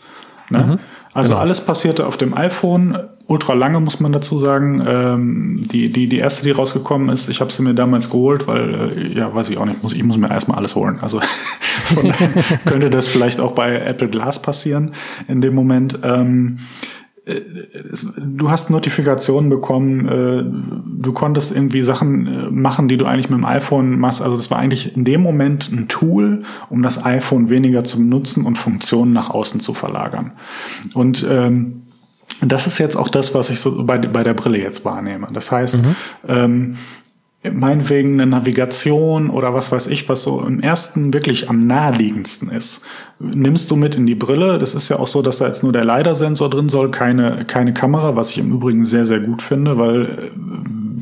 Ne? 0.49 0.59
Mhm. 0.59 0.79
Also 1.13 1.29
genau. 1.31 1.41
alles 1.41 1.61
passierte 1.61 2.07
auf 2.07 2.17
dem 2.17 2.35
iPhone, 2.35 2.97
ultra 3.27 3.53
lange 3.53 3.79
muss 3.79 3.99
man 3.99 4.11
dazu 4.11 4.39
sagen. 4.39 4.83
Ähm, 4.85 5.67
die, 5.71 5.91
die, 5.91 6.07
die 6.07 6.17
erste, 6.17 6.43
die 6.43 6.51
rausgekommen 6.51 7.09
ist, 7.09 7.29
ich 7.29 7.41
habe 7.41 7.51
sie 7.51 7.63
mir 7.63 7.73
damals 7.73 8.09
geholt, 8.09 8.47
weil, 8.47 8.91
äh, 8.97 9.17
ja, 9.17 9.33
weiß 9.33 9.49
ich 9.49 9.57
auch 9.57 9.65
nicht, 9.65 9.83
muss, 9.83 9.93
ich 9.93 10.03
muss 10.03 10.17
mir 10.17 10.29
erstmal 10.29 10.57
alles 10.57 10.75
holen. 10.75 10.99
Also 11.01 11.19
von 11.85 12.07
daher 12.09 12.29
könnte 12.65 12.89
das 12.89 13.07
vielleicht 13.07 13.39
auch 13.39 13.53
bei 13.53 13.79
Apple 13.79 14.09
Glass 14.09 14.41
passieren 14.41 14.93
in 15.27 15.41
dem 15.41 15.55
Moment. 15.55 15.99
Ähm, 16.03 16.59
äh, 16.59 16.92
du 17.25 18.51
hast 18.51 18.69
Notifikationen 18.69 19.49
bekommen, 19.49 20.07
äh, 20.07 20.43
du 21.01 21.13
konntest 21.13 21.55
irgendwie 21.55 21.81
Sachen 21.81 22.27
äh, 22.27 22.49
machen, 22.51 22.89
die 22.89 22.97
du 22.97 23.05
eigentlich 23.05 23.29
mit 23.29 23.39
dem 23.39 23.45
iPhone 23.45 23.97
machst. 23.97 24.21
Also 24.21 24.35
das 24.35 24.51
war 24.51 24.59
eigentlich 24.59 24.95
in 24.97 25.05
dem 25.05 25.21
Moment 25.21 25.71
ein 25.71 25.87
Tool, 25.87 26.43
um 26.69 26.81
das 26.81 27.05
iPhone 27.05 27.49
weniger 27.49 27.85
zu 27.85 27.99
benutzen 27.99 28.45
und 28.45 28.57
Funktionen 28.57 29.13
nach 29.13 29.29
außen 29.29 29.61
zu 29.61 29.73
verlagern. 29.73 30.33
Und 30.93 31.25
ähm, 31.29 31.83
das 32.41 32.67
ist 32.67 32.77
jetzt 32.77 32.97
auch 32.97 33.07
das, 33.07 33.33
was 33.33 33.49
ich 33.49 33.59
so 33.61 33.85
bei, 33.85 33.97
bei 33.99 34.23
der 34.23 34.33
Brille 34.33 34.57
jetzt 34.57 34.83
wahrnehme. 34.83 35.27
Das 35.31 35.49
heißt, 35.49 35.81
mhm. 35.81 35.95
ähm, 36.27 36.77
meinetwegen 37.51 38.13
eine 38.13 38.25
Navigation 38.25 39.29
oder 39.29 39.53
was 39.53 39.71
weiß 39.71 39.87
ich, 39.87 40.07
was 40.07 40.23
so 40.23 40.41
im 40.45 40.61
ersten 40.61 41.13
wirklich 41.13 41.49
am 41.49 41.67
naheliegendsten 41.67 42.49
ist, 42.49 42.85
nimmst 43.19 43.69
du 43.69 43.75
mit 43.75 43.95
in 43.95 44.05
die 44.05 44.15
Brille. 44.15 44.57
Das 44.57 44.75
ist 44.75 44.89
ja 44.89 44.97
auch 44.97 45.07
so, 45.07 45.21
dass 45.21 45.39
da 45.39 45.47
jetzt 45.47 45.63
nur 45.63 45.73
der 45.73 45.83
LiDAR-Sensor 45.83 46.49
drin 46.49 46.69
soll, 46.69 46.91
keine, 46.91 47.43
keine 47.45 47.73
Kamera, 47.73 48.15
was 48.15 48.31
ich 48.31 48.39
im 48.39 48.51
Übrigen 48.51 48.85
sehr, 48.85 49.05
sehr 49.05 49.19
gut 49.19 49.41
finde, 49.41 49.77
weil 49.77 50.03
äh, 50.03 50.31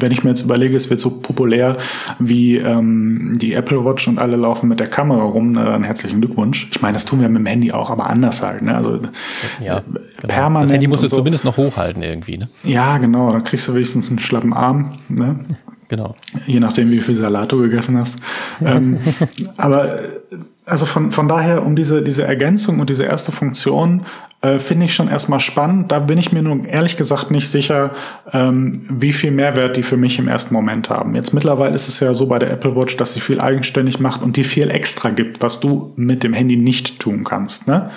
wenn 0.01 0.11
ich 0.11 0.23
mir 0.23 0.31
jetzt 0.31 0.41
überlege, 0.41 0.75
es 0.75 0.89
wird 0.89 0.99
so 0.99 1.19
populär 1.19 1.77
wie 2.19 2.57
ähm, 2.57 3.37
die 3.39 3.53
Apple 3.53 3.85
Watch 3.85 4.07
und 4.07 4.17
alle 4.17 4.35
laufen 4.35 4.67
mit 4.67 4.79
der 4.79 4.89
Kamera 4.89 5.23
rum, 5.23 5.53
dann 5.53 5.83
herzlichen 5.83 6.21
Glückwunsch. 6.21 6.69
Ich 6.71 6.81
meine, 6.81 6.93
das 6.93 7.05
tun 7.05 7.21
wir 7.21 7.29
mit 7.29 7.39
dem 7.39 7.45
Handy 7.45 7.71
auch, 7.71 7.89
aber 7.89 8.09
anders 8.09 8.41
halt. 8.41 8.63
Ne? 8.63 8.75
Also 8.75 8.99
ja, 9.63 9.77
äh, 9.77 9.81
genau. 9.83 10.27
permanent. 10.27 10.69
Das 10.69 10.73
Handy 10.73 10.87
musst 10.87 11.03
du 11.03 11.07
so. 11.07 11.17
zumindest 11.17 11.45
noch 11.45 11.57
hochhalten 11.57 12.01
irgendwie. 12.01 12.37
Ne? 12.37 12.49
Ja, 12.63 12.97
genau. 12.97 13.31
Da 13.31 13.39
kriegst 13.41 13.67
du 13.67 13.73
wenigstens 13.73 14.09
einen 14.09 14.19
schlappen 14.19 14.53
Arm. 14.53 14.93
Ne? 15.07 15.39
Genau. 15.91 16.15
Je 16.47 16.61
nachdem, 16.61 16.89
wie 16.89 17.01
viel 17.01 17.15
Salat 17.15 17.51
du 17.51 17.57
gegessen 17.57 17.97
hast. 17.97 18.15
ähm, 18.63 18.97
aber 19.57 19.99
also 20.65 20.85
von, 20.85 21.11
von 21.11 21.27
daher, 21.27 21.65
um 21.65 21.75
diese, 21.75 22.01
diese 22.01 22.23
Ergänzung 22.23 22.79
und 22.79 22.89
diese 22.89 23.03
erste 23.03 23.33
Funktion 23.33 24.03
äh, 24.41 24.57
finde 24.57 24.85
ich 24.85 24.95
schon 24.95 25.07
erstmal 25.07 25.39
spannend. 25.39 25.91
Da 25.91 25.99
bin 25.99 26.17
ich 26.17 26.31
mir 26.31 26.41
nun 26.41 26.63
ehrlich 26.63 26.97
gesagt 26.97 27.29
nicht 27.29 27.49
sicher, 27.49 27.91
ähm, 28.33 28.85
wie 28.89 29.13
viel 29.13 29.29
Mehrwert 29.29 29.77
die 29.77 29.83
für 29.83 29.97
mich 29.97 30.17
im 30.17 30.27
ersten 30.27 30.55
Moment 30.55 30.89
haben. 30.89 31.13
Jetzt 31.13 31.33
mittlerweile 31.33 31.75
ist 31.75 31.87
es 31.87 31.99
ja 31.99 32.13
so 32.15 32.25
bei 32.25 32.39
der 32.39 32.49
Apple 32.49 32.75
Watch, 32.75 32.97
dass 32.97 33.13
sie 33.13 33.19
viel 33.19 33.39
eigenständig 33.39 33.99
macht 33.99 34.23
und 34.23 34.37
die 34.37 34.43
viel 34.43 34.71
extra 34.71 35.11
gibt, 35.11 35.41
was 35.43 35.59
du 35.59 35.93
mit 35.95 36.23
dem 36.23 36.33
Handy 36.33 36.55
nicht 36.55 36.99
tun 36.99 37.23
kannst. 37.23 37.67
Ne? 37.67 37.91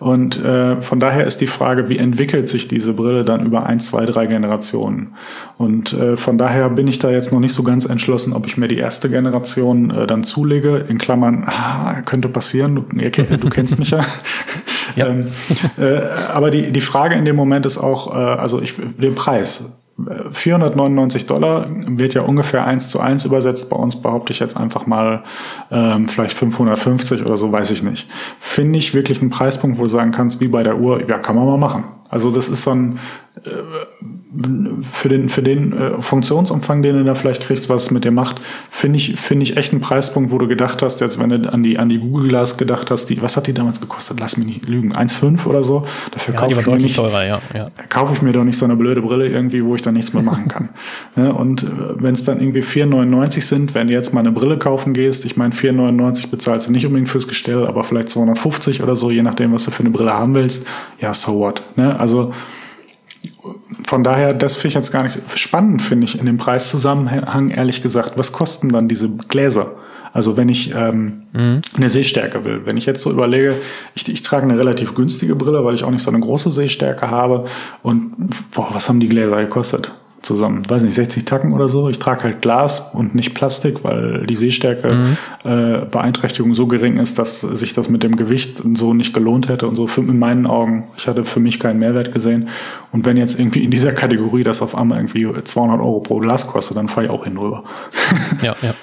Und 0.00 0.42
äh, 0.42 0.80
von 0.80 1.00
daher 1.00 1.26
ist 1.26 1.42
die 1.42 1.46
Frage, 1.46 1.88
wie 1.90 1.98
entwickelt 1.98 2.48
sich 2.48 2.66
diese 2.66 2.94
Brille 2.94 3.24
dann 3.24 3.44
über 3.44 3.66
ein, 3.66 3.78
zwei, 3.78 4.06
drei 4.06 4.26
Generationen? 4.26 5.14
Und 5.58 5.92
äh, 5.92 6.16
von 6.16 6.38
daher 6.38 6.70
bin 6.70 6.88
ich 6.88 6.98
da 6.98 7.10
jetzt 7.10 7.30
noch 7.30 7.40
nicht 7.40 7.52
so 7.52 7.62
ganz 7.62 7.84
entschlossen, 7.84 8.32
ob 8.32 8.46
ich 8.46 8.56
mir 8.56 8.68
die 8.68 8.78
erste 8.78 9.10
Generation 9.10 9.90
äh, 9.90 10.06
dann 10.06 10.24
zulege. 10.24 10.78
In 10.88 10.96
Klammern, 10.96 11.44
ah, 11.46 12.00
könnte 12.06 12.28
passieren, 12.28 12.74
du, 12.74 12.82
du 12.82 13.48
kennst 13.50 13.78
mich 13.78 13.90
ja. 13.90 14.00
Ja. 14.96 15.06
ähm, 15.06 15.26
äh, 15.78 16.00
aber 16.32 16.50
die, 16.50 16.72
die 16.72 16.80
Frage 16.80 17.14
in 17.14 17.24
dem 17.24 17.36
Moment 17.36 17.66
ist 17.66 17.78
auch, 17.78 18.14
äh, 18.14 18.18
also 18.18 18.60
ich, 18.60 18.74
den 18.76 19.14
Preis. 19.14 19.78
499 20.32 21.26
Dollar 21.26 21.68
wird 21.70 22.14
ja 22.14 22.22
ungefähr 22.22 22.66
eins 22.66 22.90
zu 22.90 22.98
eins 22.98 23.24
übersetzt. 23.24 23.70
Bei 23.70 23.76
uns 23.76 24.02
behaupte 24.02 24.32
ich 24.32 24.40
jetzt 24.40 24.56
einfach 24.56 24.86
mal 24.86 25.22
ähm, 25.70 26.08
vielleicht 26.08 26.36
550 26.36 27.24
oder 27.24 27.36
so, 27.36 27.52
weiß 27.52 27.70
ich 27.70 27.84
nicht. 27.84 28.08
Finde 28.40 28.78
ich 28.78 28.92
wirklich 28.92 29.20
einen 29.20 29.30
Preispunkt, 29.30 29.78
wo 29.78 29.82
du 29.82 29.88
sagen 29.88 30.10
kannst, 30.10 30.40
wie 30.40 30.48
bei 30.48 30.64
der 30.64 30.78
Uhr, 30.78 31.08
ja, 31.08 31.18
kann 31.18 31.36
man 31.36 31.46
mal 31.46 31.58
machen. 31.58 31.84
Also 32.08 32.32
das 32.32 32.48
ist 32.48 32.62
so 32.62 32.72
ein 32.72 32.98
äh, 33.44 33.50
für 34.80 35.08
den 35.08 35.28
für 35.28 35.42
den 35.42 35.72
äh, 35.72 36.00
Funktionsumfang, 36.00 36.82
den 36.82 36.96
du 36.96 37.04
da 37.04 37.14
vielleicht 37.14 37.42
kriegst, 37.42 37.68
was 37.68 37.84
es 37.84 37.90
mit 37.90 38.04
dir 38.04 38.10
macht, 38.10 38.40
finde 38.68 38.96
ich 38.96 39.16
finde 39.16 39.44
ich 39.44 39.56
echt 39.56 39.72
einen 39.72 39.80
Preispunkt, 39.80 40.32
wo 40.32 40.38
du 40.38 40.48
gedacht 40.48 40.82
hast, 40.82 41.00
jetzt 41.00 41.20
wenn 41.20 41.30
du 41.30 41.52
an 41.52 41.62
die 41.62 41.78
an 41.78 41.88
die 41.88 41.98
Google 41.98 42.28
Glass 42.28 42.56
gedacht 42.56 42.90
hast, 42.90 43.06
die 43.06 43.22
was 43.22 43.36
hat 43.36 43.46
die 43.46 43.52
damals 43.52 43.80
gekostet? 43.80 44.18
Lass 44.20 44.36
mich 44.36 44.46
nicht 44.46 44.68
lügen, 44.68 44.92
1,5 44.92 45.46
oder 45.46 45.62
so. 45.62 45.86
Dafür 46.10 46.34
ja, 46.34 46.40
kaufe 46.40 46.60
ich 46.60 46.66
mir 46.66 46.76
nicht 46.76 46.96
teurer, 46.96 47.24
ja, 47.24 47.40
ja. 47.54 47.70
kaufe 47.88 48.14
ich 48.14 48.22
mir 48.22 48.32
doch 48.32 48.44
nicht 48.44 48.58
so 48.58 48.64
eine 48.64 48.76
blöde 48.76 49.02
Brille 49.02 49.28
irgendwie, 49.28 49.64
wo 49.64 49.74
ich 49.74 49.82
dann 49.82 49.94
nichts 49.94 50.12
mehr 50.12 50.22
machen 50.22 50.48
kann. 50.48 50.70
ja, 51.16 51.30
und 51.30 51.62
äh, 51.62 51.66
wenn 51.96 52.14
es 52.14 52.24
dann 52.24 52.40
irgendwie 52.40 52.62
4,99 52.62 53.40
sind, 53.42 53.74
wenn 53.74 53.86
du 53.86 53.92
jetzt 53.92 54.12
mal 54.12 54.20
eine 54.20 54.32
Brille 54.32 54.58
kaufen 54.58 54.92
gehst, 54.92 55.24
ich 55.24 55.36
meine 55.36 55.54
4,99 55.54 56.30
bezahlst 56.30 56.68
du 56.68 56.72
nicht 56.72 56.86
unbedingt 56.86 57.08
fürs 57.08 57.28
Gestell, 57.28 57.66
aber 57.66 57.84
vielleicht 57.84 58.08
250 58.08 58.82
oder 58.82 58.96
so, 58.96 59.10
je 59.10 59.22
nachdem, 59.22 59.52
was 59.52 59.64
du 59.64 59.70
für 59.70 59.82
eine 59.82 59.90
Brille 59.90 60.12
haben 60.12 60.34
willst. 60.34 60.66
Ja, 61.00 61.14
so 61.14 61.38
what. 61.38 61.62
Ne? 61.76 61.98
Also 61.98 62.32
von 63.84 64.02
daher, 64.02 64.32
das 64.32 64.54
finde 64.54 64.68
ich 64.68 64.74
jetzt 64.74 64.92
gar 64.92 65.02
nicht 65.02 65.18
spannend, 65.36 65.82
finde 65.82 66.04
ich, 66.04 66.18
in 66.18 66.26
dem 66.26 66.36
Preiszusammenhang, 66.36 67.50
ehrlich 67.50 67.82
gesagt. 67.82 68.14
Was 68.16 68.32
kosten 68.32 68.70
dann 68.70 68.88
diese 68.88 69.08
Gläser? 69.08 69.72
Also 70.12 70.36
wenn 70.36 70.48
ich 70.48 70.72
ähm, 70.74 71.22
mhm. 71.32 71.60
eine 71.76 71.88
Sehstärke 71.88 72.44
will. 72.44 72.62
Wenn 72.64 72.76
ich 72.76 72.86
jetzt 72.86 73.02
so 73.02 73.10
überlege, 73.10 73.56
ich, 73.96 74.08
ich 74.08 74.22
trage 74.22 74.44
eine 74.44 74.56
relativ 74.56 74.94
günstige 74.94 75.34
Brille, 75.34 75.64
weil 75.64 75.74
ich 75.74 75.82
auch 75.82 75.90
nicht 75.90 76.02
so 76.02 76.10
eine 76.10 76.20
große 76.20 76.52
Sehstärke 76.52 77.10
habe. 77.10 77.46
Und 77.82 78.12
boah, 78.52 78.68
was 78.72 78.88
haben 78.88 79.00
die 79.00 79.08
Gläser 79.08 79.42
gekostet? 79.42 79.92
Zusammen, 80.24 80.68
weiß 80.68 80.82
nicht, 80.82 80.94
60 80.94 81.24
Tacken 81.24 81.52
oder 81.52 81.68
so. 81.68 81.88
Ich 81.88 81.98
trage 81.98 82.24
halt 82.24 82.42
Glas 82.42 82.90
und 82.92 83.14
nicht 83.14 83.34
Plastik, 83.34 83.84
weil 83.84 84.26
die 84.26 84.36
Sehstärke 84.36 84.94
mhm. 84.94 85.16
äh, 85.44 85.84
Beeinträchtigung 85.84 86.54
so 86.54 86.66
gering 86.66 86.98
ist, 86.98 87.18
dass 87.18 87.40
sich 87.40 87.74
das 87.74 87.88
mit 87.88 88.02
dem 88.02 88.16
Gewicht 88.16 88.62
so 88.74 88.94
nicht 88.94 89.12
gelohnt 89.14 89.48
hätte 89.48 89.68
und 89.68 89.76
so 89.76 89.86
in 89.96 90.18
meinen 90.18 90.46
Augen. 90.46 90.88
Ich 90.96 91.06
hatte 91.06 91.24
für 91.24 91.40
mich 91.40 91.60
keinen 91.60 91.78
Mehrwert 91.78 92.12
gesehen. 92.12 92.48
Und 92.92 93.04
wenn 93.04 93.16
jetzt 93.16 93.38
irgendwie 93.38 93.64
in 93.64 93.70
dieser 93.70 93.92
Kategorie 93.92 94.42
das 94.42 94.62
auf 94.62 94.76
einmal 94.76 94.98
irgendwie 94.98 95.42
200 95.42 95.80
Euro 95.80 96.00
pro 96.00 96.18
Glas 96.18 96.46
kostet, 96.46 96.76
dann 96.76 96.88
fahre 96.88 97.06
ich 97.06 97.12
auch 97.12 97.24
hin 97.24 97.36
drüber. 97.36 97.64
ja, 98.42 98.56
ja. 98.62 98.74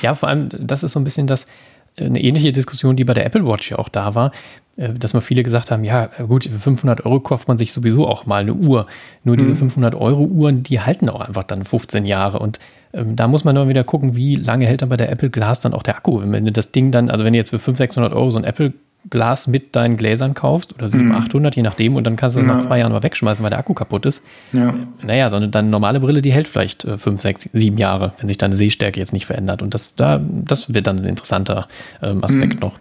Ja, 0.00 0.14
vor 0.14 0.28
allem, 0.28 0.48
das 0.58 0.82
ist 0.84 0.92
so 0.92 1.00
ein 1.00 1.04
bisschen 1.04 1.26
das, 1.26 1.46
eine 1.96 2.22
ähnliche 2.22 2.52
Diskussion, 2.52 2.96
die 2.96 3.04
bei 3.04 3.14
der 3.14 3.26
Apple 3.26 3.46
Watch 3.46 3.70
ja 3.70 3.78
auch 3.78 3.88
da 3.88 4.14
war, 4.14 4.32
äh, 4.76 4.94
dass 4.94 5.14
mal 5.14 5.20
viele 5.20 5.42
gesagt 5.42 5.70
haben, 5.70 5.84
ja 5.84 6.06
gut, 6.26 6.44
für 6.44 6.58
500 6.58 7.04
Euro 7.04 7.20
kauft 7.20 7.48
man 7.48 7.58
sich 7.58 7.72
sowieso 7.72 8.06
auch 8.08 8.26
mal 8.26 8.42
eine 8.42 8.54
Uhr. 8.54 8.86
Nur 9.24 9.36
diese 9.36 9.54
500 9.54 9.94
mhm. 9.94 10.00
Euro 10.00 10.24
Uhren, 10.24 10.62
die 10.62 10.80
halten 10.80 11.08
auch 11.08 11.20
einfach 11.20 11.44
dann 11.44 11.64
15 11.64 12.04
Jahre 12.04 12.38
und 12.38 12.58
ähm, 12.94 13.16
da 13.16 13.28
muss 13.28 13.44
man 13.44 13.54
dann 13.54 13.68
wieder 13.68 13.84
gucken, 13.84 14.16
wie 14.16 14.36
lange 14.36 14.66
hält 14.66 14.82
dann 14.82 14.88
bei 14.88 14.96
der 14.96 15.10
Apple 15.10 15.30
Glass 15.30 15.60
dann 15.60 15.74
auch 15.74 15.82
der 15.82 15.96
Akku. 15.96 16.20
Wenn 16.22 16.46
das 16.52 16.72
Ding 16.72 16.90
dann, 16.90 17.10
also 17.10 17.24
wenn 17.24 17.32
du 17.32 17.38
jetzt 17.38 17.50
für 17.50 17.58
500, 17.58 17.78
600 17.78 18.12
Euro 18.12 18.30
so 18.30 18.38
ein 18.38 18.44
Apple 18.44 18.72
Glas 19.10 19.46
mit 19.46 19.74
deinen 19.74 19.96
Gläsern 19.96 20.34
kaufst 20.34 20.72
oder 20.74 20.88
700, 20.88 21.18
mhm. 21.18 21.24
800, 21.26 21.56
je 21.56 21.62
nachdem, 21.62 21.96
und 21.96 22.04
dann 22.04 22.16
kannst 22.16 22.36
du 22.36 22.40
es 22.40 22.46
ja. 22.46 22.52
nach 22.52 22.60
zwei 22.60 22.78
Jahren 22.78 22.92
mal 22.92 23.02
wegschmeißen, 23.02 23.42
weil 23.42 23.50
der 23.50 23.58
Akku 23.58 23.74
kaputt 23.74 24.06
ist. 24.06 24.24
Ja. 24.52 24.74
Naja, 25.02 25.28
sondern 25.28 25.50
deine 25.50 25.68
normale 25.68 26.00
Brille, 26.00 26.22
die 26.22 26.32
hält 26.32 26.48
vielleicht 26.48 26.84
äh, 26.84 26.98
fünf, 26.98 27.20
sechs, 27.20 27.48
sieben 27.52 27.78
Jahre, 27.78 28.12
wenn 28.18 28.28
sich 28.28 28.38
deine 28.38 28.54
Sehstärke 28.54 29.00
jetzt 29.00 29.12
nicht 29.12 29.26
verändert. 29.26 29.62
Und 29.62 29.74
das, 29.74 29.96
da, 29.96 30.20
das 30.22 30.72
wird 30.72 30.86
dann 30.86 30.98
ein 31.00 31.04
interessanter 31.04 31.68
ähm, 32.00 32.22
Aspekt 32.22 32.54
mhm. 32.54 32.60
noch. 32.60 32.78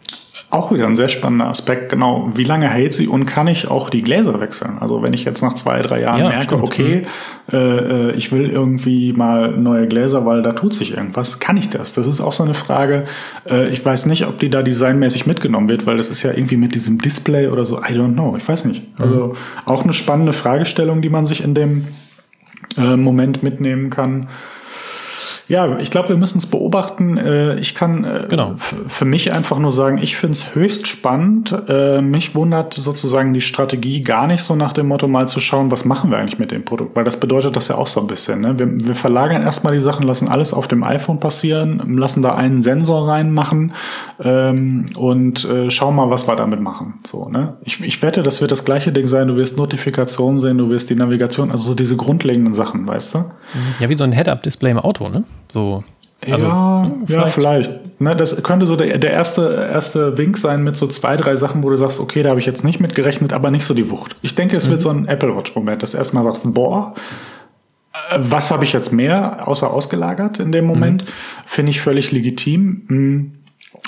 Auch 0.51 0.69
wieder 0.73 0.85
ein 0.85 0.97
sehr 0.97 1.07
spannender 1.07 1.47
Aspekt, 1.47 1.87
genau. 1.87 2.29
Wie 2.33 2.43
lange 2.43 2.67
hält 2.67 2.93
sie 2.93 3.07
und 3.07 3.25
kann 3.25 3.47
ich 3.47 3.69
auch 3.69 3.89
die 3.89 4.01
Gläser 4.01 4.41
wechseln? 4.41 4.79
Also 4.81 5.01
wenn 5.01 5.13
ich 5.13 5.23
jetzt 5.23 5.41
nach 5.41 5.53
zwei, 5.53 5.81
drei 5.81 6.01
Jahren 6.01 6.19
ja, 6.19 6.27
merke, 6.27 6.43
stimmt. 6.43 6.63
okay, 6.63 7.05
mhm. 7.49 7.57
äh, 7.57 8.11
ich 8.11 8.33
will 8.33 8.49
irgendwie 8.49 9.13
mal 9.13 9.51
neue 9.51 9.87
Gläser, 9.87 10.25
weil 10.25 10.41
da 10.41 10.51
tut 10.51 10.73
sich 10.73 10.97
irgendwas, 10.97 11.39
kann 11.39 11.55
ich 11.55 11.69
das? 11.69 11.93
Das 11.93 12.05
ist 12.05 12.19
auch 12.19 12.33
so 12.33 12.43
eine 12.43 12.53
Frage. 12.53 13.05
Äh, 13.49 13.69
ich 13.69 13.85
weiß 13.85 14.07
nicht, 14.07 14.27
ob 14.27 14.39
die 14.39 14.49
da 14.49 14.61
designmäßig 14.61 15.25
mitgenommen 15.25 15.69
wird, 15.69 15.85
weil 15.85 15.95
das 15.95 16.09
ist 16.09 16.21
ja 16.21 16.31
irgendwie 16.31 16.57
mit 16.57 16.75
diesem 16.75 16.99
Display 16.99 17.47
oder 17.47 17.63
so, 17.63 17.79
I 17.79 17.93
don't 17.93 18.13
know, 18.13 18.35
ich 18.35 18.45
weiß 18.45 18.65
nicht. 18.65 18.81
Also 18.99 19.27
mhm. 19.27 19.35
auch 19.65 19.85
eine 19.85 19.93
spannende 19.93 20.33
Fragestellung, 20.33 21.01
die 21.01 21.09
man 21.09 21.25
sich 21.25 21.45
in 21.45 21.53
dem 21.53 21.87
äh, 22.77 22.97
Moment 22.97 23.41
mitnehmen 23.41 23.89
kann. 23.89 24.27
Ja, 25.51 25.79
ich 25.79 25.91
glaube, 25.91 26.07
wir 26.07 26.15
müssen 26.15 26.37
es 26.37 26.45
beobachten. 26.45 27.17
Äh, 27.17 27.59
ich 27.59 27.75
kann 27.75 28.05
äh, 28.05 28.25
genau. 28.29 28.53
für 28.55 29.03
mich 29.03 29.33
einfach 29.33 29.59
nur 29.59 29.73
sagen, 29.73 29.97
ich 29.97 30.15
finde 30.15 30.31
es 30.31 30.55
höchst 30.55 30.87
spannend. 30.87 31.53
Äh, 31.67 31.99
mich 31.99 32.35
wundert 32.35 32.73
sozusagen 32.73 33.33
die 33.33 33.41
Strategie 33.41 33.99
gar 33.99 34.27
nicht 34.27 34.43
so 34.43 34.55
nach 34.55 34.71
dem 34.71 34.87
Motto, 34.87 35.09
mal 35.09 35.27
zu 35.27 35.41
schauen, 35.41 35.69
was 35.69 35.83
machen 35.83 36.09
wir 36.09 36.19
eigentlich 36.19 36.39
mit 36.39 36.51
dem 36.51 36.63
Produkt, 36.63 36.95
weil 36.95 37.03
das 37.03 37.19
bedeutet 37.19 37.57
das 37.57 37.67
ja 37.67 37.75
auch 37.75 37.87
so 37.87 37.99
ein 37.99 38.07
bisschen. 38.07 38.39
Ne? 38.39 38.57
Wir, 38.57 38.69
wir 38.71 38.95
verlagern 38.95 39.43
erstmal 39.43 39.73
die 39.73 39.81
Sachen, 39.81 40.03
lassen 40.03 40.29
alles 40.29 40.53
auf 40.53 40.69
dem 40.69 40.85
iPhone 40.85 41.19
passieren, 41.19 41.97
lassen 41.97 42.21
da 42.21 42.33
einen 42.33 42.61
Sensor 42.61 43.09
reinmachen 43.09 43.73
ähm, 44.23 44.85
und 44.95 45.45
schauen 45.67 45.97
mal, 45.97 46.09
was 46.09 46.29
wir 46.29 46.37
damit 46.37 46.61
machen. 46.61 46.93
So, 47.05 47.27
ne? 47.27 47.57
ich, 47.63 47.81
ich 47.81 48.01
wette, 48.01 48.23
das 48.23 48.39
wird 48.39 48.53
das 48.53 48.63
gleiche 48.63 48.93
Ding 48.93 49.07
sein. 49.07 49.27
Du 49.27 49.35
wirst 49.35 49.57
Notifikationen 49.57 50.39
sehen, 50.39 50.57
du 50.57 50.69
wirst 50.69 50.89
die 50.89 50.95
Navigation, 50.95 51.51
also 51.51 51.65
so 51.65 51.75
diese 51.75 51.97
grundlegenden 51.97 52.53
Sachen, 52.53 52.87
weißt 52.87 53.15
du? 53.15 53.25
Ja, 53.81 53.89
wie 53.89 53.95
so 53.95 54.05
ein 54.05 54.13
Head-Up-Display 54.13 54.71
im 54.71 54.79
Auto, 54.79 55.09
ne? 55.09 55.25
So. 55.49 55.83
Also, 56.29 56.45
ja, 56.45 56.91
vielleicht. 57.05 57.09
ja, 57.09 57.25
vielleicht. 57.25 57.99
Ne, 58.01 58.15
das 58.15 58.43
könnte 58.43 58.67
so 58.67 58.75
der, 58.75 58.97
der 58.97 59.11
erste, 59.11 59.67
erste 59.71 60.17
Wink 60.17 60.37
sein 60.37 60.63
mit 60.63 60.75
so 60.75 60.87
zwei, 60.87 61.15
drei 61.15 61.35
Sachen, 61.35 61.63
wo 61.63 61.69
du 61.69 61.75
sagst, 61.75 61.99
okay, 61.99 62.23
da 62.23 62.29
habe 62.29 62.39
ich 62.39 62.45
jetzt 62.45 62.63
nicht 62.63 62.79
mit 62.79 62.95
gerechnet, 62.95 63.33
aber 63.33 63.49
nicht 63.49 63.65
so 63.65 63.73
die 63.73 63.89
Wucht. 63.89 64.15
Ich 64.21 64.35
denke, 64.35 64.55
es 64.55 64.67
mhm. 64.67 64.71
wird 64.71 64.81
so 64.81 64.89
ein 64.89 65.07
Apple 65.07 65.35
Watch-Moment, 65.35 65.81
dass 65.81 65.91
du 65.91 65.97
erstmal 65.97 66.23
sagst, 66.23 66.53
boah, 66.53 66.93
äh, 67.93 68.17
was 68.19 68.51
habe 68.51 68.63
ich 68.63 68.73
jetzt 68.73 68.91
mehr 68.91 69.47
außer 69.47 69.71
ausgelagert 69.71 70.39
in 70.39 70.51
dem 70.51 70.65
Moment? 70.65 71.05
Mhm. 71.05 71.09
Finde 71.45 71.69
ich 71.71 71.81
völlig 71.81 72.11
legitim. 72.11 73.33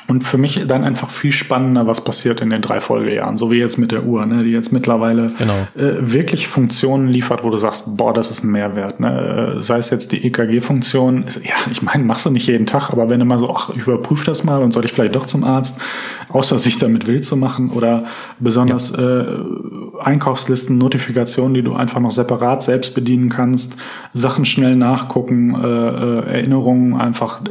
Und 0.08 0.22
für 0.24 0.38
mich 0.38 0.66
dann 0.68 0.84
einfach 0.84 1.10
viel 1.10 1.32
spannender, 1.32 1.88
was 1.88 2.04
passiert 2.04 2.42
in 2.42 2.50
den 2.50 2.62
drei 2.62 2.82
Folgejahren, 2.82 3.38
so 3.38 3.52
wie 3.52 3.60
jetzt 3.60 3.78
mit 3.78 3.94
der 3.94 4.04
Uhr, 4.04 4.26
ne, 4.26 4.44
die 4.44 4.52
jetzt 4.52 4.74
mittlerweile 4.74 5.32
genau. 5.38 5.54
äh, 5.76 5.96
wirklich 6.02 6.50
Funktionen 6.50 7.08
liefert, 7.08 7.44
wo 7.44 7.50
du 7.50 7.56
sagst, 7.56 7.96
boah, 7.96 8.14
das 8.14 8.30
ist 8.30 8.44
ein 8.44 8.52
Mehrwert. 8.52 9.00
Ne? 9.00 9.58
Sei 9.60 9.78
es 9.78 9.92
jetzt 9.92 10.12
die 10.12 10.26
EKG-Funktion, 10.26 11.26
ja, 11.44 11.56
ich 11.72 11.82
meine, 11.82 12.04
machst 12.04 12.26
du 12.26 12.32
nicht 12.32 12.48
jeden 12.48 12.66
Tag, 12.66 12.90
aber 12.92 13.10
wenn 13.10 13.22
du 13.22 13.26
mal 13.26 13.40
so, 13.40 13.56
ach, 13.56 13.70
überprüf 13.70 14.26
das 14.26 14.44
mal 14.44 14.62
und 14.62 14.74
soll 14.74 14.84
ich 14.84 14.92
vielleicht 14.92 15.16
doch 15.16 15.26
zum 15.26 15.46
Arzt, 15.46 15.80
außer 16.28 16.60
sich 16.60 16.78
damit 16.78 17.08
wild 17.08 17.24
zu 17.24 17.38
machen 17.38 17.70
oder 17.70 18.04
besonders 18.40 18.92
ja. 18.98 19.22
äh, 19.22 19.38
Einkaufslisten, 20.02 20.78
Notifikationen, 20.78 21.54
die 21.54 21.62
du 21.62 21.76
einfach 21.76 22.02
noch 22.02 22.12
separat 22.12 22.62
selbst 22.62 22.94
bedienen 22.94 23.30
kannst, 23.30 23.78
Sachen 24.12 24.44
schnell 24.44 24.76
nachgucken, 24.76 25.56
äh, 25.56 25.68
äh, 25.68 26.26
Erinnerungen 26.34 27.00
einfach, 27.00 27.42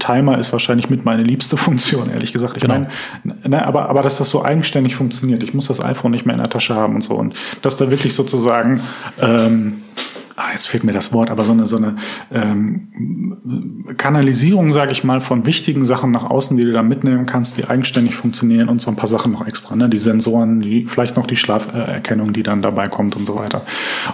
Timer 0.00 0.38
ist 0.38 0.52
wahrscheinlich 0.52 0.90
mit 0.90 1.04
meine 1.04 1.22
liebste 1.22 1.56
Funktion, 1.56 1.89
ehrlich 2.12 2.32
gesagt. 2.32 2.56
Ich 2.56 2.62
genau. 2.62 2.74
meine, 2.74 2.88
ne, 3.48 3.66
aber, 3.66 3.88
aber 3.88 4.02
dass 4.02 4.18
das 4.18 4.30
so 4.30 4.44
eigenständig 4.44 4.96
funktioniert, 4.96 5.42
ich 5.42 5.54
muss 5.54 5.68
das 5.68 5.82
iPhone 5.82 6.10
nicht 6.10 6.26
mehr 6.26 6.34
in 6.34 6.40
der 6.40 6.50
Tasche 6.50 6.74
haben 6.74 6.94
und 6.94 7.02
so 7.02 7.14
und 7.14 7.34
dass 7.62 7.76
da 7.76 7.90
wirklich 7.90 8.14
sozusagen 8.14 8.80
ähm, 9.20 9.82
ah, 10.40 10.52
jetzt 10.52 10.66
fehlt 10.68 10.84
mir 10.84 10.92
das 10.92 11.12
Wort, 11.12 11.30
aber 11.30 11.44
so 11.44 11.52
eine, 11.52 11.66
so 11.66 11.76
eine 11.76 11.96
ähm, 12.32 13.84
Kanalisierung, 13.96 14.72
sage 14.72 14.92
ich 14.92 15.04
mal, 15.04 15.20
von 15.20 15.46
wichtigen 15.46 15.84
Sachen 15.84 16.10
nach 16.10 16.24
außen, 16.24 16.56
die 16.56 16.64
du 16.64 16.72
da 16.72 16.82
mitnehmen 16.82 17.26
kannst, 17.26 17.58
die 17.58 17.66
eigenständig 17.66 18.14
funktionieren 18.14 18.68
und 18.68 18.80
so 18.80 18.90
ein 18.90 18.96
paar 18.96 19.06
Sachen 19.06 19.32
noch 19.32 19.46
extra, 19.46 19.76
ne? 19.76 19.88
Die 19.88 19.98
Sensoren, 19.98 20.60
die, 20.60 20.84
vielleicht 20.84 21.16
noch 21.16 21.26
die 21.26 21.36
Schlaferkennung, 21.36 22.32
die 22.32 22.42
dann 22.42 22.62
dabei 22.62 22.86
kommt 22.86 23.16
und 23.16 23.26
so 23.26 23.36
weiter. 23.36 23.62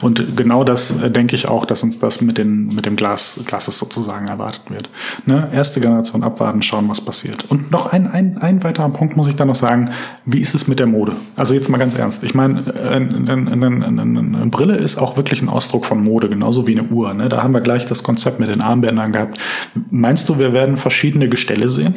Und 0.01 0.37
genau 0.37 0.65
das 0.65 1.01
äh, 1.01 1.11
denke 1.11 1.37
ich 1.37 1.49
auch, 1.49 1.65
dass 1.65 1.83
uns 1.83 1.99
das 1.99 2.21
mit, 2.21 2.39
den, 2.39 2.69
mit 2.69 2.87
dem 2.87 2.97
Glas, 2.97 3.41
Glases 3.47 3.79
sozusagen 3.79 4.27
erwartet 4.27 4.63
wird. 4.69 4.91
Ne? 5.27 5.49
Erste 5.53 5.81
Generation 5.81 6.25
abwarten, 6.25 6.63
schauen, 6.63 6.89
was 6.89 7.01
passiert. 7.01 7.45
Und 7.51 7.71
noch 7.71 7.93
ein, 7.93 8.09
ein, 8.09 8.39
ein 8.39 8.65
weiterer 8.65 8.89
Punkt 8.89 9.17
muss 9.17 9.29
ich 9.29 9.37
dann 9.37 9.49
noch 9.49 9.55
sagen, 9.55 9.91
wie 10.25 10.41
ist 10.41 10.55
es 10.55 10.67
mit 10.67 10.79
der 10.79 10.87
Mode? 10.87 11.13
Also 11.37 11.55
jetzt 11.55 11.69
mal 11.69 11.79
ganz 11.79 11.95
ernst. 11.95 12.25
Ich 12.25 12.35
meine, 12.35 12.75
eine, 12.75 13.31
eine, 13.31 13.87
eine, 13.87 14.03
eine 14.03 14.47
Brille 14.47 14.77
ist 14.77 14.97
auch 14.97 15.17
wirklich 15.17 15.43
ein 15.43 15.49
Ausdruck 15.49 15.85
von 15.85 16.03
Mode. 16.03 16.16
Mode, 16.17 16.31
genauso 16.31 16.67
wie 16.67 16.79
eine 16.79 16.89
Uhr. 16.89 17.13
Ne? 17.13 17.29
Da 17.29 17.43
haben 17.43 17.53
wir 17.53 17.61
gleich 17.61 17.85
das 17.85 18.03
Konzept 18.03 18.41
mit 18.41 18.49
den 18.49 18.63
Armbändern 18.63 19.13
gehabt. 19.13 19.39
Meinst 19.91 20.31
du, 20.31 20.39
wir 20.39 20.55
werden 20.55 20.79
verschiedene 20.79 21.29
Gestelle 21.29 21.69
sehen? 21.69 21.95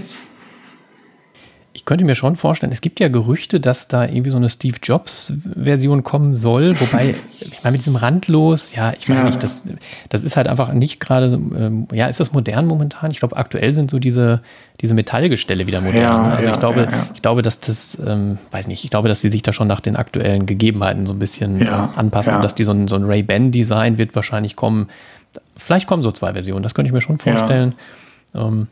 Ich 1.79 1.85
könnte 1.85 2.03
mir 2.03 2.13
schon 2.13 2.35
vorstellen, 2.35 2.73
es 2.73 2.81
gibt 2.81 2.99
ja 2.99 3.07
Gerüchte, 3.07 3.61
dass 3.61 3.87
da 3.87 4.03
irgendwie 4.03 4.31
so 4.31 4.35
eine 4.35 4.49
Steve 4.49 4.75
Jobs-Version 4.83 6.03
kommen 6.03 6.33
soll. 6.33 6.77
Wobei, 6.77 7.15
ich 7.39 7.63
meine, 7.63 7.71
mit 7.71 7.79
diesem 7.85 7.95
Randlos, 7.95 8.75
ja, 8.75 8.91
ich 8.91 9.09
weiß 9.09 9.15
ja. 9.15 9.23
nicht, 9.23 9.41
das, 9.41 9.63
das 10.09 10.25
ist 10.25 10.35
halt 10.35 10.49
einfach 10.49 10.73
nicht 10.73 10.99
gerade, 10.99 11.27
ähm, 11.27 11.87
ja, 11.93 12.07
ist 12.07 12.19
das 12.19 12.33
modern 12.33 12.65
momentan? 12.65 13.11
Ich 13.11 13.19
glaube, 13.19 13.37
aktuell 13.37 13.71
sind 13.71 13.89
so 13.89 13.97
diese, 13.97 14.41
diese 14.81 14.93
Metallgestelle 14.93 15.67
wieder 15.67 15.79
modern. 15.79 16.01
Ja, 16.01 16.27
ne? 16.27 16.33
Also 16.35 16.49
ja, 16.49 16.53
ich 16.53 16.59
glaube, 16.59 16.89
ich 17.13 17.21
glaube, 17.21 17.43
dass 17.43 17.61
das, 17.61 17.97
ähm, 18.05 18.39
weiß 18.51 18.67
nicht, 18.67 18.83
ich 18.83 18.89
glaube, 18.89 19.07
dass 19.07 19.21
sie 19.21 19.29
sich 19.29 19.41
da 19.41 19.53
schon 19.53 19.69
nach 19.69 19.79
den 19.79 19.95
aktuellen 19.95 20.47
Gegebenheiten 20.47 21.05
so 21.05 21.13
ein 21.13 21.19
bisschen 21.19 21.61
äh, 21.61 21.69
anpassen 21.69 22.35
und 22.35 22.43
dass 22.43 22.55
die 22.55 22.65
so 22.65 22.71
ein, 22.71 22.89
so 22.89 22.97
ein 22.97 23.05
Ray-Ban-Design 23.05 23.97
wird 23.97 24.15
wahrscheinlich 24.15 24.57
kommen. 24.57 24.89
Vielleicht 25.55 25.87
kommen 25.87 26.03
so 26.03 26.11
zwei 26.11 26.33
Versionen, 26.33 26.61
das 26.61 26.73
könnte 26.73 26.87
ich 26.89 26.93
mir 26.93 26.99
schon 26.99 27.19
vorstellen. 27.19 27.75
Ähm, 28.35 28.67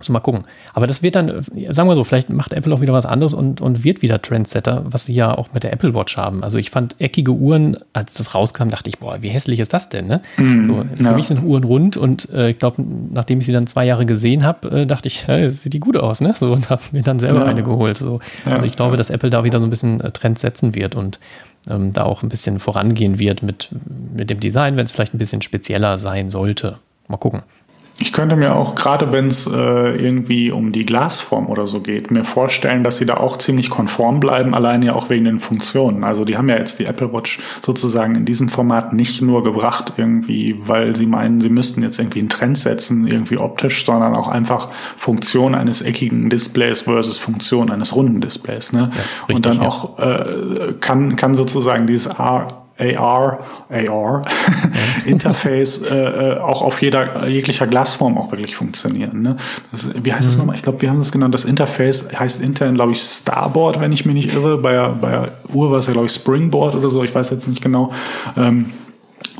muss 0.00 0.08
mal 0.08 0.20
gucken. 0.20 0.42
Aber 0.72 0.86
das 0.86 1.02
wird 1.02 1.14
dann, 1.14 1.42
sagen 1.68 1.88
wir 1.88 1.94
so, 1.94 2.04
vielleicht 2.04 2.30
macht 2.30 2.52
Apple 2.52 2.74
auch 2.74 2.80
wieder 2.80 2.94
was 2.94 3.06
anderes 3.06 3.34
und, 3.34 3.60
und 3.60 3.84
wird 3.84 4.02
wieder 4.02 4.20
Trendsetter, 4.20 4.82
was 4.86 5.04
sie 5.04 5.14
ja 5.14 5.36
auch 5.36 5.52
mit 5.52 5.62
der 5.62 5.72
Apple 5.72 5.94
Watch 5.94 6.16
haben. 6.16 6.42
Also 6.42 6.58
ich 6.58 6.70
fand 6.70 6.96
eckige 6.98 7.32
Uhren, 7.32 7.76
als 7.92 8.14
das 8.14 8.34
rauskam, 8.34 8.70
dachte 8.70 8.88
ich, 8.88 8.98
boah, 8.98 9.20
wie 9.20 9.28
hässlich 9.28 9.60
ist 9.60 9.72
das 9.72 9.90
denn? 9.90 10.06
Ne? 10.06 10.22
Mm, 10.38 10.64
so, 10.64 10.84
für 10.94 11.04
ja. 11.04 11.12
mich 11.12 11.26
sind 11.26 11.42
Uhren 11.42 11.64
rund 11.64 11.96
und 11.96 12.30
äh, 12.30 12.50
ich 12.50 12.58
glaube, 12.58 12.82
nachdem 12.82 13.40
ich 13.40 13.46
sie 13.46 13.52
dann 13.52 13.66
zwei 13.66 13.84
Jahre 13.84 14.06
gesehen 14.06 14.44
habe, 14.44 14.80
äh, 14.80 14.86
dachte 14.86 15.08
ich, 15.08 15.26
hey, 15.28 15.50
sieht 15.50 15.74
die 15.74 15.80
gut 15.80 15.96
aus, 15.96 16.20
ne? 16.20 16.34
So 16.38 16.52
und 16.52 16.70
habe 16.70 16.82
mir 16.92 17.02
dann 17.02 17.18
selber 17.18 17.40
ja. 17.40 17.46
eine 17.46 17.62
geholt. 17.62 17.98
So. 17.98 18.20
Ja, 18.46 18.52
also 18.54 18.66
ich 18.66 18.76
glaube, 18.76 18.96
dass 18.96 19.10
Apple 19.10 19.28
da 19.28 19.44
wieder 19.44 19.58
so 19.58 19.66
ein 19.66 19.70
bisschen 19.70 20.00
äh, 20.00 20.10
Trends 20.10 20.40
setzen 20.40 20.74
wird 20.74 20.96
und 20.96 21.20
ähm, 21.68 21.92
da 21.92 22.04
auch 22.04 22.22
ein 22.22 22.30
bisschen 22.30 22.58
vorangehen 22.58 23.18
wird 23.18 23.42
mit, 23.42 23.68
mit 24.16 24.30
dem 24.30 24.40
Design, 24.40 24.78
wenn 24.78 24.86
es 24.86 24.92
vielleicht 24.92 25.14
ein 25.14 25.18
bisschen 25.18 25.42
spezieller 25.42 25.98
sein 25.98 26.30
sollte. 26.30 26.76
Mal 27.08 27.18
gucken. 27.18 27.42
Ich 28.02 28.14
könnte 28.14 28.34
mir 28.34 28.56
auch, 28.56 28.76
gerade 28.76 29.12
wenn 29.12 29.28
es 29.28 29.46
äh, 29.46 29.50
irgendwie 29.50 30.50
um 30.50 30.72
die 30.72 30.86
Glasform 30.86 31.48
oder 31.48 31.66
so 31.66 31.82
geht, 31.82 32.10
mir 32.10 32.24
vorstellen, 32.24 32.82
dass 32.82 32.96
sie 32.96 33.04
da 33.04 33.18
auch 33.18 33.36
ziemlich 33.36 33.68
konform 33.68 34.20
bleiben, 34.20 34.54
allein 34.54 34.80
ja 34.82 34.94
auch 34.94 35.10
wegen 35.10 35.26
den 35.26 35.38
Funktionen. 35.38 36.02
Also 36.02 36.24
die 36.24 36.38
haben 36.38 36.48
ja 36.48 36.56
jetzt 36.56 36.78
die 36.78 36.86
Apple 36.86 37.12
Watch 37.12 37.40
sozusagen 37.60 38.14
in 38.14 38.24
diesem 38.24 38.48
Format 38.48 38.94
nicht 38.94 39.20
nur 39.20 39.44
gebracht, 39.44 39.92
irgendwie, 39.98 40.56
weil 40.66 40.96
sie 40.96 41.04
meinen, 41.04 41.42
sie 41.42 41.50
müssten 41.50 41.82
jetzt 41.82 41.98
irgendwie 41.98 42.20
einen 42.20 42.30
Trend 42.30 42.56
setzen, 42.56 43.06
irgendwie 43.06 43.36
optisch, 43.36 43.84
sondern 43.84 44.16
auch 44.16 44.28
einfach 44.28 44.70
Funktion 44.96 45.54
eines 45.54 45.82
eckigen 45.82 46.30
Displays 46.30 46.82
versus 46.82 47.18
Funktion 47.18 47.70
eines 47.70 47.94
runden 47.94 48.22
Displays. 48.22 48.72
Ne? 48.72 48.78
Ja, 48.80 48.86
richtig, 48.86 49.36
Und 49.36 49.44
dann 49.44 49.56
ja. 49.60 49.68
auch 49.68 49.98
äh, 49.98 50.72
kann, 50.80 51.16
kann 51.16 51.34
sozusagen 51.34 51.86
dieses 51.86 52.08
A 52.18 52.48
AR, 52.80 53.40
AR 53.68 54.22
Interface 55.06 55.82
äh, 55.82 55.94
äh, 55.94 56.38
auch 56.38 56.62
auf 56.62 56.82
jeder 56.82 57.28
jeglicher 57.28 57.66
Glasform 57.66 58.16
auch 58.18 58.32
wirklich 58.32 58.56
funktionieren. 58.56 59.22
Ne? 59.22 59.36
Das, 59.70 59.90
wie 59.94 60.12
heißt 60.12 60.28
es 60.28 60.34
mhm. 60.34 60.40
nochmal? 60.40 60.56
Ich 60.56 60.62
glaube, 60.62 60.80
wir 60.82 60.88
haben 60.88 60.98
das 60.98 61.12
genannt. 61.12 61.34
Das 61.34 61.44
Interface 61.44 62.08
heißt 62.18 62.42
intern, 62.42 62.74
glaube 62.74 62.92
ich, 62.92 63.00
Starboard, 63.00 63.80
wenn 63.80 63.92
ich 63.92 64.06
mich 64.06 64.14
nicht 64.14 64.34
irre. 64.34 64.58
Bei, 64.58 64.88
bei 64.88 65.10
der 65.10 65.32
Uhr 65.52 65.70
war 65.70 65.78
es 65.78 65.86
ja, 65.86 65.92
glaube 65.92 66.06
ich, 66.06 66.12
Springboard 66.12 66.74
oder 66.74 66.90
so. 66.90 67.04
Ich 67.04 67.14
weiß 67.14 67.30
jetzt 67.30 67.48
nicht 67.48 67.62
genau. 67.62 67.92
Ähm, 68.36 68.72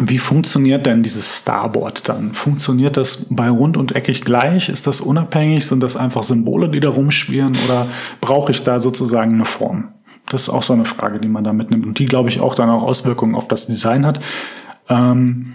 wie 0.02 0.18
funktioniert 0.18 0.86
denn 0.86 1.02
dieses 1.02 1.40
Starboard 1.40 2.08
dann? 2.08 2.32
Funktioniert 2.32 2.96
das 2.96 3.26
bei 3.30 3.48
rund 3.50 3.76
und 3.76 3.94
eckig 3.96 4.22
gleich? 4.22 4.68
Ist 4.68 4.86
das 4.86 5.00
unabhängig? 5.00 5.66
Sind 5.66 5.82
das 5.82 5.96
einfach 5.96 6.22
Symbole, 6.22 6.68
die 6.68 6.80
da 6.80 6.88
rumschwirren? 6.88 7.56
Oder 7.66 7.86
brauche 8.20 8.52
ich 8.52 8.62
da 8.62 8.80
sozusagen 8.80 9.34
eine 9.34 9.44
Form? 9.44 9.88
Das 10.32 10.42
ist 10.42 10.48
auch 10.48 10.62
so 10.62 10.72
eine 10.72 10.84
Frage, 10.84 11.18
die 11.18 11.28
man 11.28 11.44
da 11.44 11.52
mitnimmt 11.52 11.86
und 11.86 11.98
die, 11.98 12.06
glaube 12.06 12.28
ich, 12.28 12.40
auch 12.40 12.54
dann 12.54 12.70
auch 12.70 12.82
Auswirkungen 12.82 13.34
auf 13.34 13.48
das 13.48 13.66
Design 13.66 14.06
hat. 14.06 14.20
Ähm, 14.88 15.54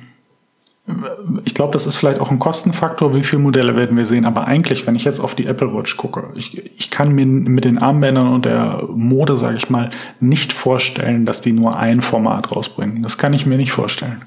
ich 1.46 1.56
glaube, 1.56 1.74
das 1.74 1.88
ist 1.88 1.96
vielleicht 1.96 2.20
auch 2.20 2.30
ein 2.30 2.38
Kostenfaktor, 2.38 3.16
wie 3.16 3.24
viele 3.24 3.42
Modelle 3.42 3.76
werden 3.76 3.98
wir 3.98 4.06
sehen. 4.06 4.26
Aber 4.26 4.46
eigentlich, 4.46 4.86
wenn 4.86 4.96
ich 4.96 5.04
jetzt 5.04 5.20
auf 5.20 5.34
die 5.34 5.48
Apple 5.48 5.74
Watch 5.74 5.98
gucke, 5.98 6.30
ich, 6.36 6.58
ich 6.58 6.92
kann 6.92 7.14
mir 7.14 7.26
mit 7.26 7.66
den 7.66 7.80
Armbändern 7.80 8.28
und 8.28 8.46
der 8.46 8.84
Mode, 8.90 9.36
sage 9.36 9.58
ich 9.58 9.70
mal, 9.70 9.90
nicht 10.20 10.54
vorstellen, 10.54 11.26
dass 11.26 11.42
die 11.42 11.54
nur 11.54 11.76
ein 11.76 12.02
Format 12.02 12.56
rausbringen. 12.56 13.02
Das 13.02 13.18
kann 13.18 13.34
ich 13.34 13.48
mir 13.48 13.58
nicht 13.58 13.72
vorstellen. 13.72 14.22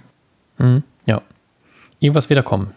Mhm, 0.58 0.82
ja. 1.06 1.22
Irgendwas 2.00 2.28
wird 2.28 2.44
kommen. 2.44 2.72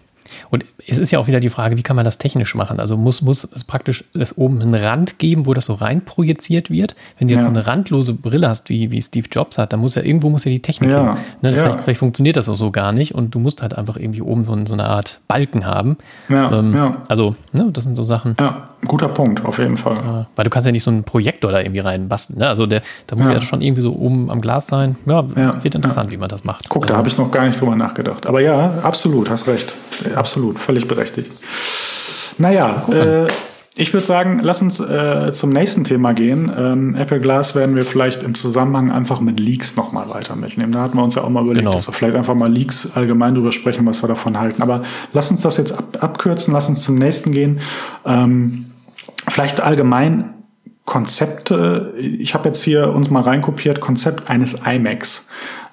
Und 0.50 0.66
es 0.88 0.98
ist 0.98 1.12
ja 1.12 1.20
auch 1.20 1.28
wieder 1.28 1.40
die 1.40 1.50
Frage, 1.50 1.78
wie 1.78 1.84
kann 1.84 1.96
man 1.96 2.06
das 2.06 2.18
technisch 2.18 2.56
machen? 2.56 2.80
Also 2.80 2.98
muss, 2.98 3.22
muss 3.22 3.44
es 3.44 3.64
praktisch 3.64 4.04
es 4.14 4.38
oben 4.38 4.62
einen 4.62 4.76
Rand 4.76 5.20
geben, 5.20 5.46
wo 5.46 5.54
das 5.54 5.66
so 5.66 5.74
rein 5.74 6.04
projiziert 6.06 6.70
wird? 6.70 6.96
Wenn 7.18 7.28
du 7.28 7.34
jetzt 7.34 7.42
ja. 7.42 7.44
so 7.44 7.50
eine 7.50 7.68
randlose 7.68 8.14
Brille 8.14 8.48
hast, 8.48 8.70
wie, 8.70 8.92
wie 8.92 9.02
Steve 9.02 9.28
Jobs 9.32 9.58
hat, 9.58 9.74
dann 9.74 9.80
muss 9.80 9.96
ja 9.96 10.02
irgendwo 10.02 10.30
muss 10.30 10.46
ja 10.46 10.52
die 10.52 10.62
Technik 10.62 10.92
ja. 10.92 11.14
hin. 11.14 11.24
Ne, 11.42 11.56
ja. 11.56 11.64
vielleicht, 11.64 11.84
vielleicht, 11.84 12.00
funktioniert 12.00 12.38
das 12.38 12.50
auch 12.50 12.56
so 12.56 12.72
gar 12.72 12.92
nicht 12.92 13.14
und 13.14 13.34
du 13.36 13.40
musst 13.40 13.62
halt 13.62 13.78
einfach 13.78 13.98
irgendwie 13.98 14.22
oben 14.22 14.44
so, 14.44 14.58
so 14.66 14.74
eine 14.74 14.86
Art 14.86 15.20
Balken 15.28 15.66
haben. 15.66 15.98
Ja, 16.30 16.52
ähm, 16.52 16.76
ja. 16.76 17.02
Also, 17.08 17.36
ne, 17.52 17.70
das 17.72 17.84
sind 17.84 17.96
so 17.96 18.04
Sachen. 18.04 18.36
Ja, 18.40 18.70
guter 18.86 19.10
Punkt, 19.10 19.46
auf 19.46 19.60
jeden 19.60 19.78
Fall. 19.78 19.96
Äh, 19.96 20.26
weil 20.36 20.44
du 20.44 20.50
kannst 20.50 20.66
ja 20.66 20.72
nicht 20.72 20.84
so 20.84 20.92
einen 20.92 21.04
Projektor 21.04 21.52
da 21.52 21.60
irgendwie 21.60 21.80
reinbasteln. 21.80 22.40
Ne? 22.40 22.48
Also 22.48 22.66
der, 22.66 22.82
da 23.08 23.16
muss 23.16 23.30
ja. 23.30 23.42
schon 23.42 23.62
irgendwie 23.62 23.82
so 23.82 23.94
oben 23.94 24.30
am 24.30 24.42
Glas 24.42 24.68
sein. 24.68 24.96
Ja, 25.06 25.24
wird 25.64 25.76
interessant, 25.76 26.12
wie 26.12 26.18
man 26.18 26.30
das 26.30 26.44
macht. 26.44 26.70
Guck, 26.70 26.84
also, 26.84 26.94
da 26.94 26.98
habe 26.98 27.08
ich 27.08 27.18
noch 27.18 27.32
gar 27.32 27.46
nicht 27.46 27.60
drüber 27.60 27.76
nachgedacht. 27.76 28.26
Aber 28.28 28.42
ja, 28.42 28.80
absolut, 28.84 29.30
hast 29.30 29.48
recht. 29.48 29.76
Absolut, 30.22 30.60
völlig 30.60 30.88
berechtigt. 30.88 31.32
Naja, 32.38 32.86
äh, 32.92 33.28
Ich 33.76 33.92
würde 33.94 34.06
sagen, 34.06 34.40
lass 34.44 34.62
uns 34.62 34.80
äh, 34.80 35.32
zum 35.32 35.50
nächsten 35.50 35.84
Thema 35.84 36.14
gehen. 36.14 36.52
Ähm, 36.56 36.94
Apple 36.94 37.20
Glass 37.20 37.56
werden 37.56 37.76
wir 37.76 37.86
vielleicht 37.86 38.22
im 38.22 38.36
Zusammenhang 38.36 38.92
einfach 38.92 39.20
mit 39.20 39.40
Leaks 39.40 39.76
nochmal 39.76 40.08
weiter 40.10 40.36
mitnehmen. 40.36 40.74
Da 40.74 40.82
hatten 40.82 40.98
wir 40.98 41.04
uns 41.04 41.16
ja 41.16 41.24
auch 41.24 41.30
mal 41.30 41.44
überlegt, 41.44 41.66
genau. 41.66 41.72
dass 41.72 41.88
wir 41.88 41.94
vielleicht 41.94 42.16
einfach 42.16 42.36
mal 42.36 42.52
Leaks 42.52 42.92
allgemein 42.96 43.34
drüber 43.34 43.52
sprechen, 43.52 43.88
was 43.88 44.04
wir 44.04 44.08
davon 44.08 44.38
halten. 44.38 44.62
Aber 44.62 44.84
lass 45.14 45.32
uns 45.32 45.42
das 45.42 45.58
jetzt 45.58 45.72
ab 45.72 45.98
abkürzen, 46.02 46.54
lass 46.54 46.70
uns 46.70 46.84
zum 46.84 47.00
nächsten 47.00 47.32
gehen. 47.32 47.62
Ähm, 48.06 48.66
vielleicht 49.28 49.62
allgemein 49.62 50.36
Konzepte. 50.86 51.94
Ich 51.98 52.36
habe 52.36 52.50
jetzt 52.50 52.62
hier 52.62 52.90
uns 52.90 53.10
mal 53.10 53.24
reinkopiert, 53.24 53.80
Konzept 53.80 54.30
eines 54.30 54.60
iMacs. 54.66 55.28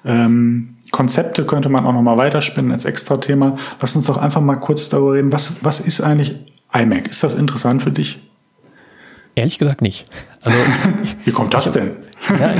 Ähm, 0.05 0.77
Konzepte 0.91 1.45
könnte 1.45 1.69
man 1.69 1.85
auch 1.85 1.93
noch 1.93 2.01
mal 2.01 2.17
weiterspinnen 2.17 2.71
als 2.71 2.85
extra 2.85 3.17
Thema. 3.17 3.55
Lass 3.79 3.95
uns 3.95 4.07
doch 4.07 4.17
einfach 4.17 4.41
mal 4.41 4.55
kurz 4.55 4.89
darüber 4.89 5.13
reden. 5.13 5.31
Was, 5.31 5.63
was 5.63 5.79
ist 5.79 6.01
eigentlich 6.01 6.35
iMac. 6.73 7.07
Ist 7.07 7.23
das 7.23 7.33
interessant 7.33 7.81
für 7.83 7.91
dich? 7.91 8.19
Ehrlich 9.35 9.57
gesagt 9.57 9.81
nicht. 9.81 10.05
Also, 10.41 10.57
Wie 11.23 11.31
kommt 11.31 11.53
das 11.53 11.71
denn? 11.71 11.91
ja, 12.39 12.53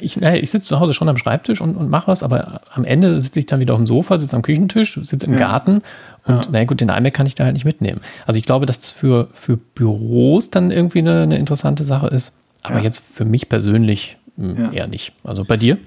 ich, 0.00 0.16
ich, 0.16 0.22
ich 0.22 0.50
sitze 0.50 0.68
zu 0.68 0.80
Hause 0.80 0.94
schon 0.94 1.08
am 1.08 1.16
Schreibtisch 1.16 1.60
und, 1.60 1.76
und 1.76 1.88
mache 1.88 2.08
was, 2.08 2.22
aber 2.22 2.60
am 2.72 2.84
Ende 2.84 3.18
sitze 3.18 3.38
ich 3.38 3.46
dann 3.46 3.60
wieder 3.60 3.74
auf 3.74 3.80
dem 3.80 3.86
Sofa, 3.86 4.18
sitze 4.18 4.36
am 4.36 4.42
Küchentisch, 4.42 4.98
sitze 5.02 5.26
im 5.26 5.32
ja. 5.32 5.38
Garten 5.38 5.80
und 6.26 6.44
ja. 6.44 6.50
na 6.50 6.64
gut, 6.64 6.80
den 6.80 6.88
iMac 6.88 7.14
kann 7.14 7.26
ich 7.26 7.34
da 7.34 7.44
halt 7.44 7.54
nicht 7.54 7.64
mitnehmen. 7.64 8.00
Also 8.26 8.38
ich 8.38 8.44
glaube, 8.44 8.66
dass 8.66 8.80
das 8.80 8.90
für, 8.90 9.28
für 9.32 9.56
Büros 9.56 10.50
dann 10.50 10.70
irgendwie 10.70 10.98
eine, 10.98 11.22
eine 11.22 11.38
interessante 11.38 11.84
Sache 11.84 12.08
ist, 12.08 12.36
aber 12.62 12.78
ja. 12.78 12.84
jetzt 12.84 13.02
für 13.12 13.24
mich 13.24 13.48
persönlich 13.48 14.16
mh, 14.36 14.56
hm, 14.56 14.72
eher 14.72 14.86
nicht. 14.86 15.12
Also 15.24 15.44
bei 15.44 15.56
dir? 15.56 15.78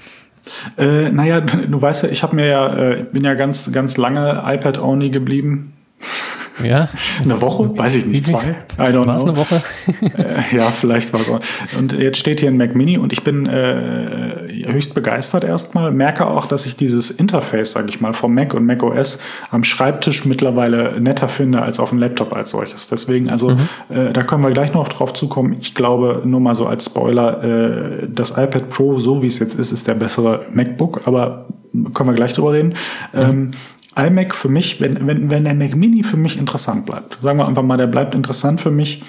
Äh, 0.78 1.12
naja, 1.12 1.42
du 1.68 1.82
weißt 1.82 2.04
ja, 2.04 2.10
ich 2.10 2.24
habe 2.24 2.36
mir 2.36 2.48
ja, 2.48 2.76
äh, 2.76 3.04
bin 3.04 3.24
ja 3.24 3.34
ganz, 3.34 3.72
ganz 3.72 3.98
lange 3.98 4.44
iPad-only 4.46 5.10
geblieben. 5.10 5.74
Ja. 6.63 6.89
Eine 7.24 7.41
Woche? 7.41 7.78
Weiß 7.78 7.96
ich 7.96 8.06
nicht, 8.06 8.28
zwei? 8.28 8.56
I 8.78 8.93
don't 8.93 9.08
war 9.08 9.15
es 9.15 9.24
eine 9.24 9.36
Woche? 9.36 9.62
Äh, 10.17 10.56
ja, 10.56 10.72
vielleicht 10.72 11.12
war 11.13 11.22
es 11.22 11.30
auch. 11.30 11.39
Und 11.78 11.93
jetzt 11.93 12.17
steht 12.17 12.39
hier 12.39 12.50
ein 12.50 12.58
Mac 12.58 12.76
Mini 12.76 12.98
und 12.98 13.13
ich 13.13 13.24
bin 13.24 13.46
äh, 13.46 14.65
höchst 14.65 14.93
begeistert 14.93 15.43
erstmal. 15.43 15.91
Merke 15.91 16.28
auch, 16.28 16.46
dass 16.46 16.65
ich 16.65 16.76
dieses 16.76 17.12
Interface, 17.12 17.72
sage 17.74 17.89
ich 17.89 18.00
mal, 18.00 18.13
vom 18.13 18.34
Mac 18.34 18.54
und 18.54 18.65
Mac 18.65 18.84
OS 18.84 19.20
am 19.52 19.63
Schreibtisch 19.63 20.26
mittlerweile 20.26 21.00
netter 21.02 21.28
finde 21.28 21.62
als 21.62 21.80
auf 21.80 21.89
dem 21.89 22.00
Laptop 22.00 22.34
als 22.34 22.52
solches. 22.52 22.88
Deswegen, 22.88 23.30
also 23.30 23.52
mhm. 23.52 23.60
äh, 23.89 24.13
da 24.13 24.24
können 24.24 24.43
wir 24.43 24.52
gleich 24.52 24.74
noch 24.74 24.88
drauf 24.88 25.13
zukommen. 25.13 25.56
Ich 25.60 25.76
glaube, 25.76 26.24
nur 26.26 26.39
mal 26.39 26.56
so 26.56 26.65
als 26.65 26.86
Spoiler, 26.86 27.43
äh, 27.43 28.08
das 28.08 28.32
iPad 28.32 28.70
Pro, 28.70 29.00
so 29.00 29.22
wie 29.22 29.28
es 29.28 29.39
jetzt 29.39 29.56
ist, 29.56 29.72
ist 29.72 29.88
der 29.88 29.96
bessere 29.96 30.46
MacBook, 30.54 31.02
aber 31.06 31.48
können 31.93 32.10
wir 32.10 32.15
gleich 32.15 32.34
drüber 32.34 32.54
reden. 32.54 32.74
Mhm. 33.13 33.20
Ähm, 33.20 33.52
iMac 33.98 34.36
für 34.36 34.50
mich, 34.50 34.80
wenn, 34.80 35.08
wenn, 35.08 35.30
wenn 35.30 35.44
der 35.44 35.56
Mac 35.56 35.76
Mini 35.76 36.04
für 36.04 36.18
mich 36.18 36.38
interessant 36.38 36.86
bleibt, 36.86 37.18
sagen 37.22 37.40
wir 37.40 37.48
einfach 37.48 37.64
mal, 37.64 37.78
der 37.78 37.88
bleibt 37.88 38.16
interessant 38.16 38.62
für 38.62 38.72
mich, 38.72 39.04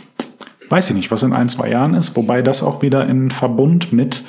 weiß 0.68 0.90
ich 0.90 0.96
nicht, 0.96 1.11
was 1.11 1.22
in 1.22 1.33
ein, 1.33 1.48
zwei 1.48 1.70
Jahren 1.70 1.94
ist, 1.94 2.16
wobei 2.16 2.42
das 2.42 2.62
auch 2.62 2.83
wieder 2.83 3.07
in 3.07 3.31
Verbund 3.31 3.92
mit 3.92 4.24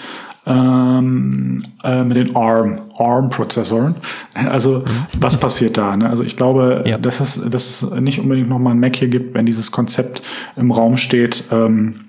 ähm, 0.46 1.60
äh, 1.84 2.04
mit 2.04 2.18
den 2.18 2.36
ARM, 2.36 2.82
ARM-Prozessoren. 2.98 3.96
Also 4.34 4.84
was 5.20 5.40
passiert 5.40 5.78
da? 5.78 5.96
Ne? 5.96 6.10
Also 6.10 6.24
ich 6.24 6.38
glaube, 6.38 6.84
ja. 6.88 6.98
dass, 6.98 7.20
es, 7.20 7.42
dass 7.50 7.84
es 7.84 7.92
nicht 7.92 8.20
unbedingt 8.20 8.50
nochmal 8.50 8.74
ein 8.74 8.80
Mac 8.80 8.96
hier 8.96 9.10
gibt, 9.10 9.36
wenn 9.36 9.46
dieses 9.46 9.72
Konzept 9.72 10.24
im 10.56 10.72
Raum 10.72 10.98
steht. 10.98 11.44
Ähm, 11.52 12.09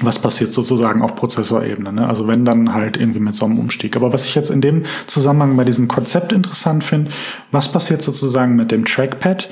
was 0.00 0.18
passiert 0.18 0.52
sozusagen 0.52 1.02
auf 1.02 1.14
Prozessorebene. 1.14 1.92
Ne? 1.92 2.06
Also 2.06 2.26
wenn 2.26 2.44
dann 2.44 2.74
halt 2.74 2.96
irgendwie 2.96 3.20
mit 3.20 3.34
so 3.34 3.46
einem 3.46 3.58
Umstieg. 3.58 3.96
Aber 3.96 4.12
was 4.12 4.26
ich 4.26 4.34
jetzt 4.34 4.50
in 4.50 4.60
dem 4.60 4.82
Zusammenhang 5.06 5.56
bei 5.56 5.64
diesem 5.64 5.88
Konzept 5.88 6.32
interessant 6.32 6.82
finde, 6.82 7.10
was 7.52 7.70
passiert 7.70 8.02
sozusagen 8.02 8.56
mit 8.56 8.70
dem 8.70 8.84
Trackpad? 8.84 9.48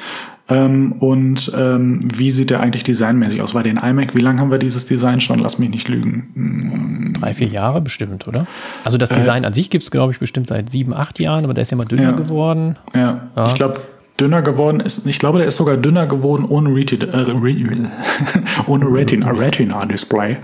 Ähm, 0.48 0.92
und 0.98 1.52
ähm, 1.56 2.00
wie 2.14 2.30
sieht 2.30 2.50
der 2.50 2.60
eigentlich 2.60 2.82
designmäßig 2.82 3.40
aus? 3.40 3.52
Bei 3.52 3.62
den 3.62 3.76
iMac, 3.76 4.16
wie 4.16 4.20
lange 4.20 4.40
haben 4.40 4.50
wir 4.50 4.58
dieses 4.58 4.86
Design 4.86 5.20
schon? 5.20 5.38
Lass 5.38 5.58
mich 5.58 5.70
nicht 5.70 5.88
lügen. 5.88 6.30
Hm. 6.34 7.16
Drei, 7.20 7.32
vier 7.34 7.46
Jahre 7.48 7.80
bestimmt, 7.80 8.26
oder? 8.26 8.46
Also 8.82 8.98
das 8.98 9.10
Design 9.10 9.44
äh, 9.44 9.46
an 9.46 9.52
sich 9.52 9.70
gibt 9.70 9.84
es, 9.84 9.92
glaube 9.92 10.12
ich, 10.12 10.18
bestimmt 10.18 10.48
seit 10.48 10.68
sieben, 10.68 10.92
acht 10.94 11.20
Jahren, 11.20 11.44
aber 11.44 11.54
der 11.54 11.62
ist 11.62 11.70
ja 11.70 11.76
mal 11.76 11.84
dünner 11.84 12.02
ja, 12.02 12.10
geworden. 12.10 12.76
Ja, 12.96 13.30
ja. 13.36 13.46
ich 13.46 13.54
glaube, 13.54 13.80
dünner 14.22 14.42
geworden 14.42 14.80
ist. 14.80 15.06
Ich 15.06 15.18
glaube, 15.18 15.38
der 15.38 15.48
ist 15.48 15.56
sogar 15.56 15.76
dünner 15.76 16.06
geworden 16.06 16.44
ohne 16.44 16.72
Retina, 16.74 17.06
äh, 17.06 17.26
ohne 18.66 18.86
Retina, 18.86 19.30
Retina 19.32 19.84
Display. 19.84 20.38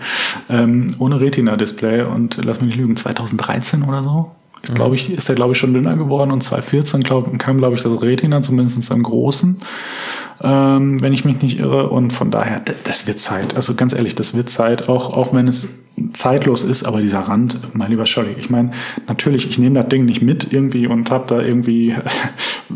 Ähm, 0.50 0.94
ohne 0.98 1.20
Retina 1.20 1.56
Display 1.56 2.02
und 2.02 2.44
lass 2.44 2.60
mich 2.60 2.70
nicht 2.70 2.78
lügen, 2.78 2.96
2013 2.96 3.84
oder 3.84 4.02
so. 4.02 4.32
Ich 4.64 4.74
glaube, 4.74 4.96
ich, 4.96 5.12
ist 5.12 5.28
der, 5.28 5.36
glaube 5.36 5.52
ich, 5.52 5.58
schon 5.58 5.72
dünner 5.72 5.96
geworden 5.96 6.32
und 6.32 6.42
2014 6.42 7.02
glaub, 7.02 7.38
kam, 7.38 7.58
glaube 7.58 7.76
ich, 7.76 7.82
das 7.82 8.02
Retina 8.02 8.42
zumindest 8.42 8.90
im 8.90 9.04
Großen, 9.04 9.56
ähm, 10.42 11.00
wenn 11.00 11.12
ich 11.12 11.24
mich 11.24 11.40
nicht 11.40 11.60
irre. 11.60 11.88
Und 11.90 12.12
von 12.12 12.32
daher, 12.32 12.60
das 12.82 13.06
wird 13.06 13.20
Zeit. 13.20 13.54
Also 13.54 13.74
ganz 13.74 13.92
ehrlich, 13.92 14.16
das 14.16 14.34
wird 14.34 14.50
Zeit, 14.50 14.88
auch, 14.88 15.16
auch 15.16 15.32
wenn 15.32 15.46
es 15.46 15.68
zeitlos 16.12 16.64
ist, 16.64 16.84
aber 16.84 17.00
dieser 17.00 17.20
Rand, 17.20 17.58
mein 17.74 17.90
lieber 17.90 18.06
Scholli, 18.06 18.34
ich 18.38 18.50
meine, 18.50 18.72
natürlich, 19.06 19.48
ich 19.48 19.58
nehme 19.58 19.80
das 19.80 19.88
Ding 19.88 20.04
nicht 20.04 20.22
mit 20.22 20.52
irgendwie 20.52 20.88
und 20.88 21.10
habe 21.10 21.26
da 21.28 21.40
irgendwie 21.40 21.94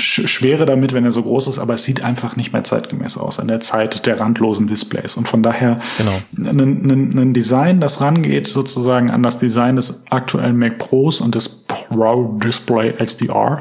Schwere 0.00 0.66
damit, 0.66 0.92
wenn 0.92 1.04
er 1.04 1.12
so 1.12 1.22
groß 1.22 1.48
ist, 1.48 1.58
aber 1.58 1.74
es 1.74 1.84
sieht 1.84 2.02
einfach 2.02 2.36
nicht 2.36 2.52
mehr 2.52 2.64
zeitgemäß 2.64 3.18
aus 3.18 3.38
an 3.38 3.48
der 3.48 3.60
Zeit 3.60 4.06
der 4.06 4.20
randlosen 4.20 4.66
Displays. 4.66 5.16
Und 5.16 5.28
von 5.28 5.42
daher 5.42 5.80
genau. 5.98 6.20
ein, 6.38 6.90
ein, 6.90 7.18
ein 7.18 7.34
Design, 7.34 7.80
das 7.80 8.00
rangeht 8.00 8.46
sozusagen 8.46 9.10
an 9.10 9.22
das 9.22 9.38
Design 9.38 9.76
des 9.76 10.04
aktuellen 10.10 10.56
Mac 10.56 10.78
Pros 10.78 11.20
und 11.20 11.34
des 11.34 11.48
Pro 11.48 12.38
Display 12.42 12.92
XDR, 12.92 13.60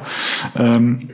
ähm, 0.55 1.09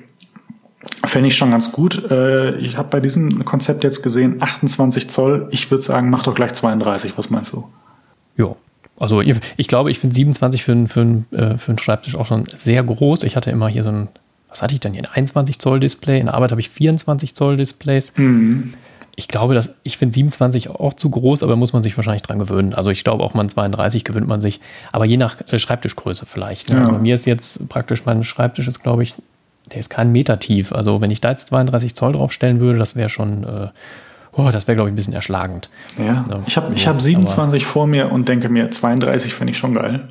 Fände 1.04 1.28
ich 1.28 1.36
schon 1.36 1.52
ganz 1.52 1.72
gut. 1.72 2.10
Äh, 2.10 2.58
ich 2.58 2.78
habe 2.78 2.90
bei 2.90 3.00
diesem 3.00 3.46
Konzept 3.46 3.84
jetzt 3.84 4.02
gesehen 4.02 4.42
28 4.42 5.10
Zoll. 5.10 5.48
Ich 5.52 5.70
würde 5.72 5.84
sagen, 5.84 6.10
mach 6.10 6.24
doch 6.24 6.36
gleich 6.36 6.54
32. 6.54 7.18
Was 7.18 7.30
meinst 7.30 7.54
du? 7.54 7.68
Ja, 8.38 8.56
also 8.98 9.22
ich, 9.22 9.36
ich 9.58 9.68
glaube, 9.68 9.92
ich 9.92 10.00
finde 10.00 10.16
27 10.16 10.64
für, 10.64 10.88
für, 10.88 11.02
äh, 11.32 11.58
für 11.58 11.70
einen 11.70 11.80
Schreibtisch 11.80 12.16
auch 12.16 12.26
schon 12.26 12.44
sehr 12.46 12.84
groß. 12.84 13.24
Ich 13.24 13.36
hatte 13.36 13.52
immer 13.52 13.68
hier 13.68 13.84
so 13.84 13.90
ein 13.90 14.10
was 14.56 14.62
hatte 14.62 14.74
ich 14.74 14.80
denn 14.80 14.94
hier? 14.94 15.04
Ein 15.04 15.12
21 15.12 15.60
Zoll 15.60 15.82
Display. 15.82 16.18
In 16.18 16.28
der 16.28 16.36
Arbeit 16.36 16.52
habe 16.52 16.62
ich 16.62 16.70
24 16.70 17.36
Zoll 17.36 17.58
Displays. 17.58 18.14
Mhm. 18.16 18.74
Ich 19.18 19.28
glaube, 19.28 19.54
dass 19.54 19.74
ich 19.84 19.98
finde 19.98 20.14
27 20.14 20.70
auch 20.70 20.94
zu 20.94 21.10
groß, 21.10 21.44
aber 21.44 21.58
muss 21.58 21.74
man 21.74 21.84
sich 21.84 21.98
wahrscheinlich 21.98 22.22
dran 22.22 22.40
gewöhnen. 22.40 22.74
Also 22.74 22.90
ich 22.90 23.04
glaube 23.04 23.24
auch 23.24 23.34
mal 23.34 23.46
32 23.50 24.06
gewöhnt 24.06 24.28
man 24.28 24.40
sich, 24.40 24.62
aber 24.94 25.04
je 25.04 25.18
nach 25.18 25.36
äh, 25.48 25.58
Schreibtischgröße 25.58 26.26
vielleicht. 26.26 26.70
Ne? 26.70 26.76
Ja. 26.76 26.82
Also 26.82 26.92
bei 26.94 27.00
mir 27.00 27.16
ist 27.16 27.26
jetzt 27.26 27.68
praktisch 27.68 28.06
mein 28.06 28.24
Schreibtisch 28.24 28.68
ist, 28.68 28.82
glaube 28.82 29.04
ich, 29.04 29.16
der 29.72 29.80
ist 29.80 29.90
kein 29.90 30.14
Meter 30.14 30.40
tief. 30.40 30.72
Also 30.72 31.02
wenn 31.02 31.12
ich 31.12 31.20
da 31.20 31.32
jetzt 31.32 31.48
32 31.48 31.94
Zoll 31.94 32.14
draufstellen 32.14 32.62
würde, 32.62 32.80
das 32.80 32.96
wäre 32.96 33.10
schon 33.10 33.44
äh, 33.44 33.68
Oh, 34.38 34.50
das 34.52 34.68
wäre, 34.68 34.76
glaube 34.76 34.90
ich, 34.90 34.94
ein 34.94 34.98
bisschen 34.98 35.14
erschlagend. 35.14 35.70
Ja, 35.98 36.26
ich 36.46 36.58
habe 36.58 36.74
ich 36.76 36.88
hab 36.88 37.02
27 37.02 37.66
vor 37.66 37.88
mir 37.88 38.12
und 38.12 38.28
denke 38.28 38.50
mir, 38.50 38.70
32 38.70 39.34
finde 39.34 39.52
ich 39.52 39.58
schon 39.58 39.74
geil. 39.74 40.10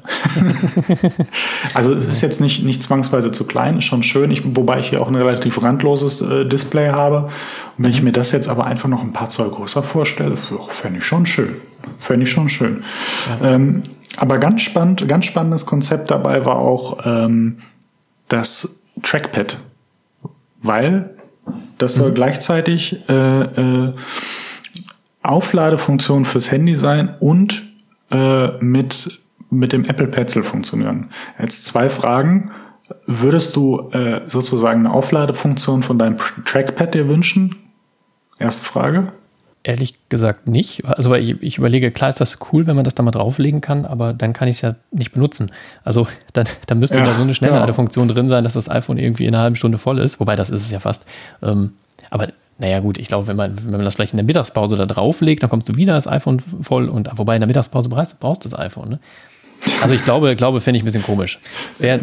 also 1.74 1.92
es 1.92 2.08
ist 2.08 2.22
jetzt 2.22 2.40
nicht, 2.40 2.64
nicht 2.64 2.82
zwangsweise 2.82 3.32
zu 3.32 3.44
klein, 3.46 3.78
ist 3.78 3.84
schon 3.84 4.02
schön, 4.02 4.30
ich, 4.30 4.42
wobei 4.56 4.80
ich 4.80 4.88
hier 4.88 5.02
auch 5.02 5.08
ein 5.08 5.14
relativ 5.14 5.62
randloses 5.62 6.22
äh, 6.22 6.46
Display 6.46 6.88
habe. 6.88 7.24
Und 7.76 7.84
wenn 7.84 7.90
mhm. 7.90 7.96
ich 7.96 8.02
mir 8.02 8.12
das 8.12 8.32
jetzt 8.32 8.48
aber 8.48 8.64
einfach 8.64 8.88
noch 8.88 9.02
ein 9.02 9.12
paar 9.12 9.28
Zoll 9.28 9.50
größer 9.50 9.82
vorstelle, 9.82 10.36
fände 10.36 11.00
ich 11.00 11.04
schon 11.04 11.26
schön. 11.26 11.56
Fände 11.98 12.24
ich 12.24 12.30
schon 12.30 12.48
schön. 12.48 12.82
Ja. 13.42 13.54
Ähm, 13.54 13.82
aber 14.16 14.38
ganz 14.38 14.62
spannend, 14.62 15.06
ganz 15.06 15.26
spannendes 15.26 15.66
Konzept 15.66 16.10
dabei 16.10 16.46
war 16.46 16.56
auch 16.56 17.04
ähm, 17.04 17.58
das 18.28 18.80
Trackpad. 19.02 19.58
Weil 20.62 21.10
das 21.78 21.94
soll 21.94 22.10
mhm. 22.10 22.14
gleichzeitig 22.14 23.08
äh, 23.08 23.42
äh, 23.42 23.92
Aufladefunktion 25.22 26.24
fürs 26.24 26.50
Handy 26.50 26.76
sein 26.76 27.16
und 27.18 27.62
äh, 28.10 28.48
mit, 28.58 29.20
mit 29.50 29.72
dem 29.72 29.84
Apple 29.84 30.08
Pencil 30.08 30.42
funktionieren. 30.42 31.10
Jetzt 31.38 31.64
zwei 31.64 31.88
Fragen. 31.88 32.50
Würdest 33.06 33.56
du 33.56 33.90
äh, 33.92 34.20
sozusagen 34.26 34.80
eine 34.80 34.94
Aufladefunktion 34.94 35.82
von 35.82 35.98
deinem 35.98 36.16
Trackpad 36.44 36.94
dir 36.94 37.08
wünschen? 37.08 37.56
Erste 38.38 38.64
Frage. 38.64 39.12
Ehrlich 39.66 39.94
gesagt 40.10 40.46
nicht. 40.46 40.86
Also 40.86 41.10
weil 41.10 41.22
ich, 41.22 41.42
ich, 41.42 41.58
überlege, 41.58 41.90
klar 41.90 42.10
ist 42.10 42.20
das 42.20 42.38
cool, 42.52 42.66
wenn 42.66 42.76
man 42.76 42.84
das 42.84 42.94
da 42.94 43.02
mal 43.02 43.10
drauflegen 43.10 43.62
kann, 43.62 43.86
aber 43.86 44.12
dann 44.12 44.34
kann 44.34 44.46
ich 44.46 44.56
es 44.56 44.60
ja 44.60 44.74
nicht 44.90 45.12
benutzen. 45.12 45.50
Also 45.82 46.06
dann, 46.34 46.46
dann 46.66 46.78
müsste 46.78 46.98
ja, 46.98 47.04
da 47.06 47.14
so 47.14 47.22
eine 47.22 47.34
Schnellladefunktion 47.34 48.08
ja. 48.08 48.14
drin 48.14 48.28
sein, 48.28 48.44
dass 48.44 48.52
das 48.52 48.70
iPhone 48.70 48.98
irgendwie 48.98 49.24
in 49.24 49.34
einer 49.34 49.42
halben 49.42 49.56
Stunde 49.56 49.78
voll 49.78 49.98
ist. 49.98 50.20
Wobei 50.20 50.36
das 50.36 50.50
ist 50.50 50.62
es 50.62 50.70
ja 50.70 50.80
fast. 50.80 51.06
Ähm, 51.42 51.72
aber 52.10 52.28
naja 52.58 52.80
gut, 52.80 52.98
ich 52.98 53.08
glaube, 53.08 53.26
wenn 53.26 53.36
man, 53.36 53.56
wenn 53.64 53.72
man 53.72 53.84
das 53.84 53.94
vielleicht 53.94 54.12
in 54.12 54.18
der 54.18 54.26
Mittagspause 54.26 54.76
da 54.76 54.86
drauflegt, 54.86 55.42
dann 55.42 55.50
kommst 55.50 55.68
du 55.68 55.76
wieder 55.76 55.94
das 55.94 56.06
iPhone 56.06 56.40
voll 56.40 56.88
und 56.88 57.10
wobei 57.14 57.34
in 57.34 57.40
der 57.40 57.48
Mittagspause 57.48 57.88
brauchst, 57.88 58.22
du 58.22 58.48
das 58.48 58.58
iPhone. 58.58 58.90
Ne? 58.90 58.98
Also 59.82 59.94
ich 59.94 60.04
glaube, 60.04 60.36
glaube 60.36 60.60
fände 60.60 60.76
ich 60.76 60.82
ein 60.82 60.84
bisschen 60.84 61.02
komisch. 61.02 61.38
Wär, 61.78 62.00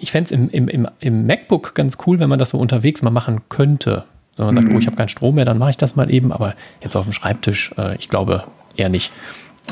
ich 0.00 0.10
fände 0.10 0.24
es 0.24 0.30
im, 0.32 0.48
im, 0.50 0.68
im, 0.68 0.88
im 1.00 1.26
MacBook 1.26 1.74
ganz 1.74 1.98
cool, 2.06 2.18
wenn 2.18 2.28
man 2.28 2.38
das 2.38 2.50
so 2.50 2.58
unterwegs 2.58 3.02
mal 3.02 3.10
machen 3.10 3.42
könnte. 3.48 4.04
Man 4.46 4.54
sagt, 4.54 4.68
mhm. 4.68 4.76
oh, 4.76 4.78
ich 4.78 4.86
habe 4.86 4.96
keinen 4.96 5.08
Strom 5.08 5.34
mehr, 5.34 5.44
dann 5.44 5.58
mache 5.58 5.70
ich 5.70 5.76
das 5.76 5.96
mal 5.96 6.12
eben, 6.12 6.32
aber 6.32 6.54
jetzt 6.82 6.96
auf 6.96 7.04
dem 7.04 7.12
Schreibtisch, 7.12 7.72
äh, 7.76 7.96
ich 7.96 8.08
glaube 8.08 8.44
eher 8.76 8.88
nicht. 8.88 9.12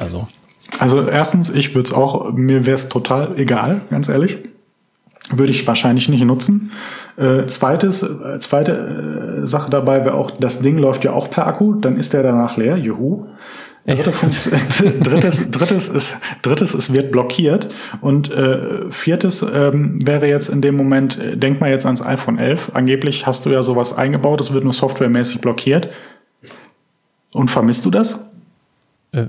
Also. 0.01 0.29
Also 0.79 1.09
erstens, 1.09 1.51
ich 1.51 1.75
würde 1.75 1.87
es 1.87 1.93
auch, 1.93 2.33
mir 2.33 2.67
wäre 2.67 2.75
es 2.75 2.89
total 2.89 3.39
egal, 3.39 3.83
ganz 3.91 4.09
ehrlich. 4.09 4.37
würde 5.31 5.51
ich 5.51 5.67
wahrscheinlich 5.67 6.09
nicht 6.09 6.25
nutzen. 6.25 6.71
Äh, 7.17 7.47
zweites, 7.47 8.03
äh, 8.03 8.39
zweite 8.41 9.43
äh, 9.43 9.47
Sache 9.47 9.71
dabei 9.71 10.05
wäre 10.05 10.15
auch, 10.15 10.31
das 10.31 10.61
Ding 10.61 10.79
läuft 10.79 11.05
ja 11.05 11.13
auch 11.13 11.31
per 11.31 11.47
Akku, 11.47 11.75
dann 11.75 11.97
ist 11.97 12.13
der 12.13 12.23
danach 12.23 12.57
leer, 12.57 12.77
juhu. 12.77 13.27
Dritte 13.87 14.11
drittes, 15.01 15.51
drittes, 15.53 15.89
ist, 15.89 16.17
drittes, 16.43 16.75
es 16.75 16.93
wird 16.93 17.13
blockiert. 17.13 17.69
Und 18.01 18.33
äh, 18.33 18.91
viertes 18.91 19.43
ähm, 19.43 20.05
wäre 20.05 20.27
jetzt 20.27 20.49
in 20.49 20.61
dem 20.61 20.77
Moment, 20.77 21.21
äh, 21.21 21.37
denk 21.37 21.61
mal 21.61 21.71
jetzt 21.71 21.87
ans 21.87 22.05
iPhone 22.05 22.37
11. 22.37 22.73
Angeblich 22.75 23.27
hast 23.27 23.47
du 23.47 23.51
ja 23.51 23.63
sowas 23.63 23.97
eingebaut, 23.97 24.41
es 24.41 24.53
wird 24.53 24.65
nur 24.65 24.73
softwaremäßig 24.73 25.41
blockiert. 25.41 25.89
Und 27.33 27.49
vermisst 27.49 27.85
du 27.85 27.91
das? 27.91 28.19
Äh, 29.13 29.27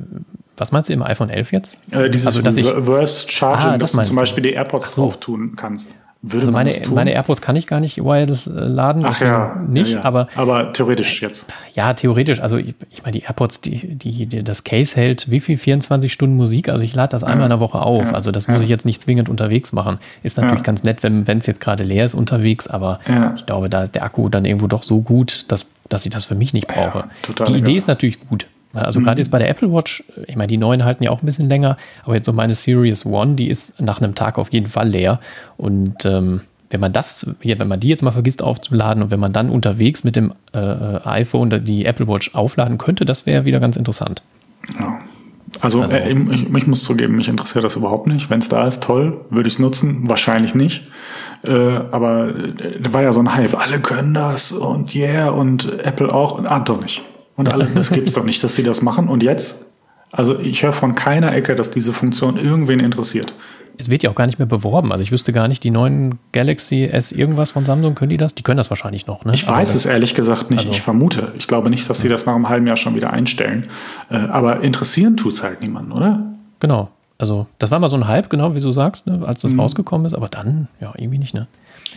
was 0.58 0.72
meinst 0.72 0.90
du 0.90 0.94
im 0.94 1.04
iPhone 1.04 1.30
11 1.30 1.52
jetzt? 1.52 1.78
Äh, 1.92 2.10
dieses 2.10 2.26
also, 2.26 2.42
Reverse 2.42 3.30
Charging, 3.30 3.70
ah, 3.70 3.78
das 3.78 3.92
dass 3.92 4.02
du 4.02 4.08
zum 4.08 4.16
Beispiel 4.16 4.42
die 4.42 4.54
AirPods 4.54 4.96
so. 4.96 5.04
drauf 5.04 5.20
tun 5.20 5.54
kannst. 5.56 5.96
Würde 6.22 6.42
also 6.42 6.52
meine, 6.52 6.72
meine 6.94 7.12
AirPods 7.12 7.42
kann 7.42 7.56
ich 7.56 7.68
gar 7.68 7.80
nicht 7.80 7.98
wireless 7.98 8.48
äh, 8.48 8.50
laden. 8.50 9.06
Ach 9.06 9.22
ja, 9.22 9.56
nicht, 9.68 9.92
ja, 9.92 10.00
ja. 10.00 10.04
aber 10.04 10.28
aber 10.36 10.74
theoretisch 10.74 11.22
jetzt. 11.22 11.48
Ja, 11.74 11.94
theoretisch. 11.94 12.40
Also 12.40 12.58
ich, 12.58 12.74
ich 12.90 13.04
meine, 13.04 13.14
die 13.14 13.22
AirPods, 13.22 13.62
die, 13.62 13.96
die, 13.96 14.26
die, 14.26 14.44
das 14.44 14.64
Case 14.64 14.96
hält 14.96 15.30
wie 15.30 15.40
viel 15.40 15.58
24 15.58 16.12
Stunden 16.12 16.36
Musik. 16.36 16.70
Also 16.70 16.84
ich 16.84 16.96
lade 16.96 17.12
das 17.12 17.24
einmal 17.24 17.40
ja. 17.40 17.46
in 17.46 17.50
der 17.50 17.60
Woche 17.60 17.80
auf. 17.80 18.14
Also 18.14 18.32
das 18.32 18.48
muss 18.48 18.62
ich 18.62 18.70
jetzt 18.70 18.86
nicht 18.86 19.02
zwingend 19.02 19.30
unterwegs 19.30 19.74
machen. 19.74 20.00
Ist 20.24 20.38
natürlich 20.38 20.64
ganz 20.64 20.84
nett, 20.84 21.04
wenn 21.04 21.26
es 21.28 21.46
jetzt 21.46 21.62
gerade 21.62 21.84
leer 21.84 22.06
ist 22.06 22.16
unterwegs. 22.16 22.68
Aber 22.68 23.00
ich 23.36 23.46
glaube, 23.46 23.70
da 23.70 23.84
ist 23.84 23.96
der 23.96 24.04
Akku 24.04 24.30
dann 24.30 24.46
irgendwo 24.46 24.68
doch 24.68 24.84
so 24.84 25.02
gut, 25.02 25.46
dass 25.48 25.68
dass 25.90 26.06
ich 26.06 26.12
das 26.12 26.26
für 26.26 26.36
mich 26.36 26.54
nicht 26.54 26.68
brauche. 26.68 27.06
die 27.48 27.54
Idee 27.54 27.76
ist 27.76 27.88
natürlich 27.88 28.20
gut. 28.28 28.48
Also 28.74 29.00
mhm. 29.00 29.06
gerade 29.06 29.22
jetzt 29.22 29.32
bei 29.32 29.40
der 29.40 29.50
Apple 29.50 29.72
Watch, 29.72 30.04
ich 30.28 30.36
meine, 30.36 30.48
die 30.48 30.58
neuen 30.58 30.84
halten 30.84 31.04
ja 31.04 31.12
auch 31.12 31.22
ein 31.22 31.26
bisschen 31.26 31.50
länger, 31.50 31.78
aber 32.04 32.16
jetzt 32.16 32.26
so 32.26 32.34
meine 32.34 32.56
Series 32.56 33.06
One, 33.06 33.36
die 33.36 33.50
ist 33.50 33.80
nach 33.82 34.02
einem 34.02 34.16
Tag 34.16 34.38
auf 34.38 34.52
jeden 34.52 34.68
Fall 34.68 34.90
leer. 34.90 35.20
Und 35.58 36.06
ähm, 36.06 36.42
wenn 36.70 36.80
man 36.80 36.92
das, 36.92 37.26
wenn 37.42 37.68
man 37.68 37.80
die 37.80 37.88
jetzt 37.88 38.04
mal 38.04 38.12
vergisst 38.12 38.42
aufzuladen 38.42 39.04
und 39.04 39.12
wenn 39.12 39.20
man 39.20 39.34
dann 39.34 39.50
unterwegs 39.50 40.04
mit 40.04 40.16
dem 40.16 40.34
äh, 40.54 40.60
iPhone 40.60 41.64
die 41.64 41.86
Apple 41.86 42.08
Watch 42.08 42.36
aufladen 42.36 42.78
könnte, 42.78 43.06
das 43.06 43.26
wäre 43.26 43.46
wieder 43.46 43.60
ganz 43.60 43.78
interessant. 43.78 44.22
Ja. 44.80 45.00
Also, 45.62 45.82
also 45.82 45.94
äh, 45.94 46.12
ich, 46.12 46.54
ich, 46.54 46.68
muss 46.68 46.84
zugeben, 46.84 47.16
mich 47.16 47.30
interessiert 47.30 47.64
das 47.64 47.78
überhaupt 47.78 48.06
nicht. 48.06 48.30
Wenn 48.30 48.40
es 48.40 48.50
da 48.50 48.68
ist, 48.68 48.84
toll, 48.84 49.22
würde 49.30 49.48
ich 49.48 49.56
es 49.56 49.60
nutzen, 49.60 50.10
wahrscheinlich 50.10 50.56
nicht. 50.56 50.84
Äh, 51.44 51.52
aber 51.52 52.36
äh, 52.36 52.82
da 52.82 52.94
war 52.94 53.02
ja 53.02 53.14
so 53.14 53.22
ein 53.22 53.34
Hype, 53.34 53.58
alle 53.58 53.80
können 53.80 54.14
das 54.14 54.52
und 54.52 54.94
yeah 54.94 55.30
und 55.30 55.80
Apple 55.84 56.14
auch 56.14 56.38
und 56.38 56.48
ah, 56.48 56.60
doch 56.60 56.82
nicht. 56.82 57.02
Und 57.38 57.48
alle, 57.48 57.68
das 57.74 57.92
gibt's 57.92 58.14
doch 58.14 58.26
nicht, 58.26 58.44
dass 58.44 58.56
sie 58.56 58.64
das 58.64 58.82
machen. 58.82 59.08
Und 59.08 59.24
jetzt, 59.24 59.68
also 60.12 60.38
ich 60.40 60.64
höre 60.64 60.74
von 60.74 60.96
keiner 60.96 61.34
Ecke, 61.34 61.56
dass 61.56 61.72
diese 61.72 61.94
Funktion 61.94 62.38
irgendwen 62.38 62.82
interessiert 62.82 63.34
es 63.78 63.90
wird 63.90 64.04
ja 64.04 64.10
auch 64.10 64.16
gar 64.16 64.26
nicht 64.26 64.40
mehr 64.40 64.48
beworben. 64.48 64.92
Also 64.92 65.04
ich 65.04 65.12
wüsste 65.12 65.32
gar 65.32 65.48
nicht, 65.48 65.64
die 65.64 65.72
neuen 65.72 66.18
Galaxy 66.32 66.86
S 66.86 67.12
irgendwas 67.12 67.52
von 67.52 67.66
Samsung, 67.66 67.96
können 67.96 68.10
die 68.10 68.18
das? 68.18 68.34
Die 68.34 68.44
können 68.44 68.58
das 68.58 68.70
wahrscheinlich 68.70 69.08
noch, 69.08 69.24
ne? 69.24 69.34
Ich 69.34 69.48
weiß 69.48 69.76
es 69.76 69.86
ehrlich 69.86 70.16
gesagt 70.16 70.50
nicht. 70.50 70.62
Also, 70.62 70.72
ich 70.72 70.82
vermute. 70.82 71.34
Ich 71.38 71.48
glaube 71.48 71.70
nicht, 71.70 71.90
dass 71.90 72.00
sie 72.00 72.10
das 72.10 72.26
nach 72.26 72.36
einem 72.36 72.50
halben 72.50 72.66
Jahr 72.66 72.78
schon 72.78 72.96
wieder 72.96 73.14
einstellen. 73.14 73.68
Äh, 74.10 74.18
aber 74.18 74.62
interessieren 74.62 75.16
tut's 75.16 75.44
halt 75.44 75.62
niemanden, 75.62 75.92
oder? 75.92 76.24
Genau. 76.60 76.90
Also 77.20 77.48
das 77.60 77.72
war 77.72 77.80
mal 77.80 77.88
so 77.88 77.96
ein 77.96 78.08
Hype, 78.08 78.30
genau 78.30 78.56
wie 78.56 78.60
du 78.60 78.72
sagst, 78.72 79.08
ne, 79.08 79.22
als 79.26 79.42
das 79.42 79.54
mhm. 79.54 79.62
rausgekommen 79.62 80.06
ist. 80.06 80.14
Aber 80.14 80.28
dann, 80.28 80.68
ja, 80.80 80.94
irgendwie 80.98 81.18
nicht, 81.18 81.34
ne? 81.34 81.48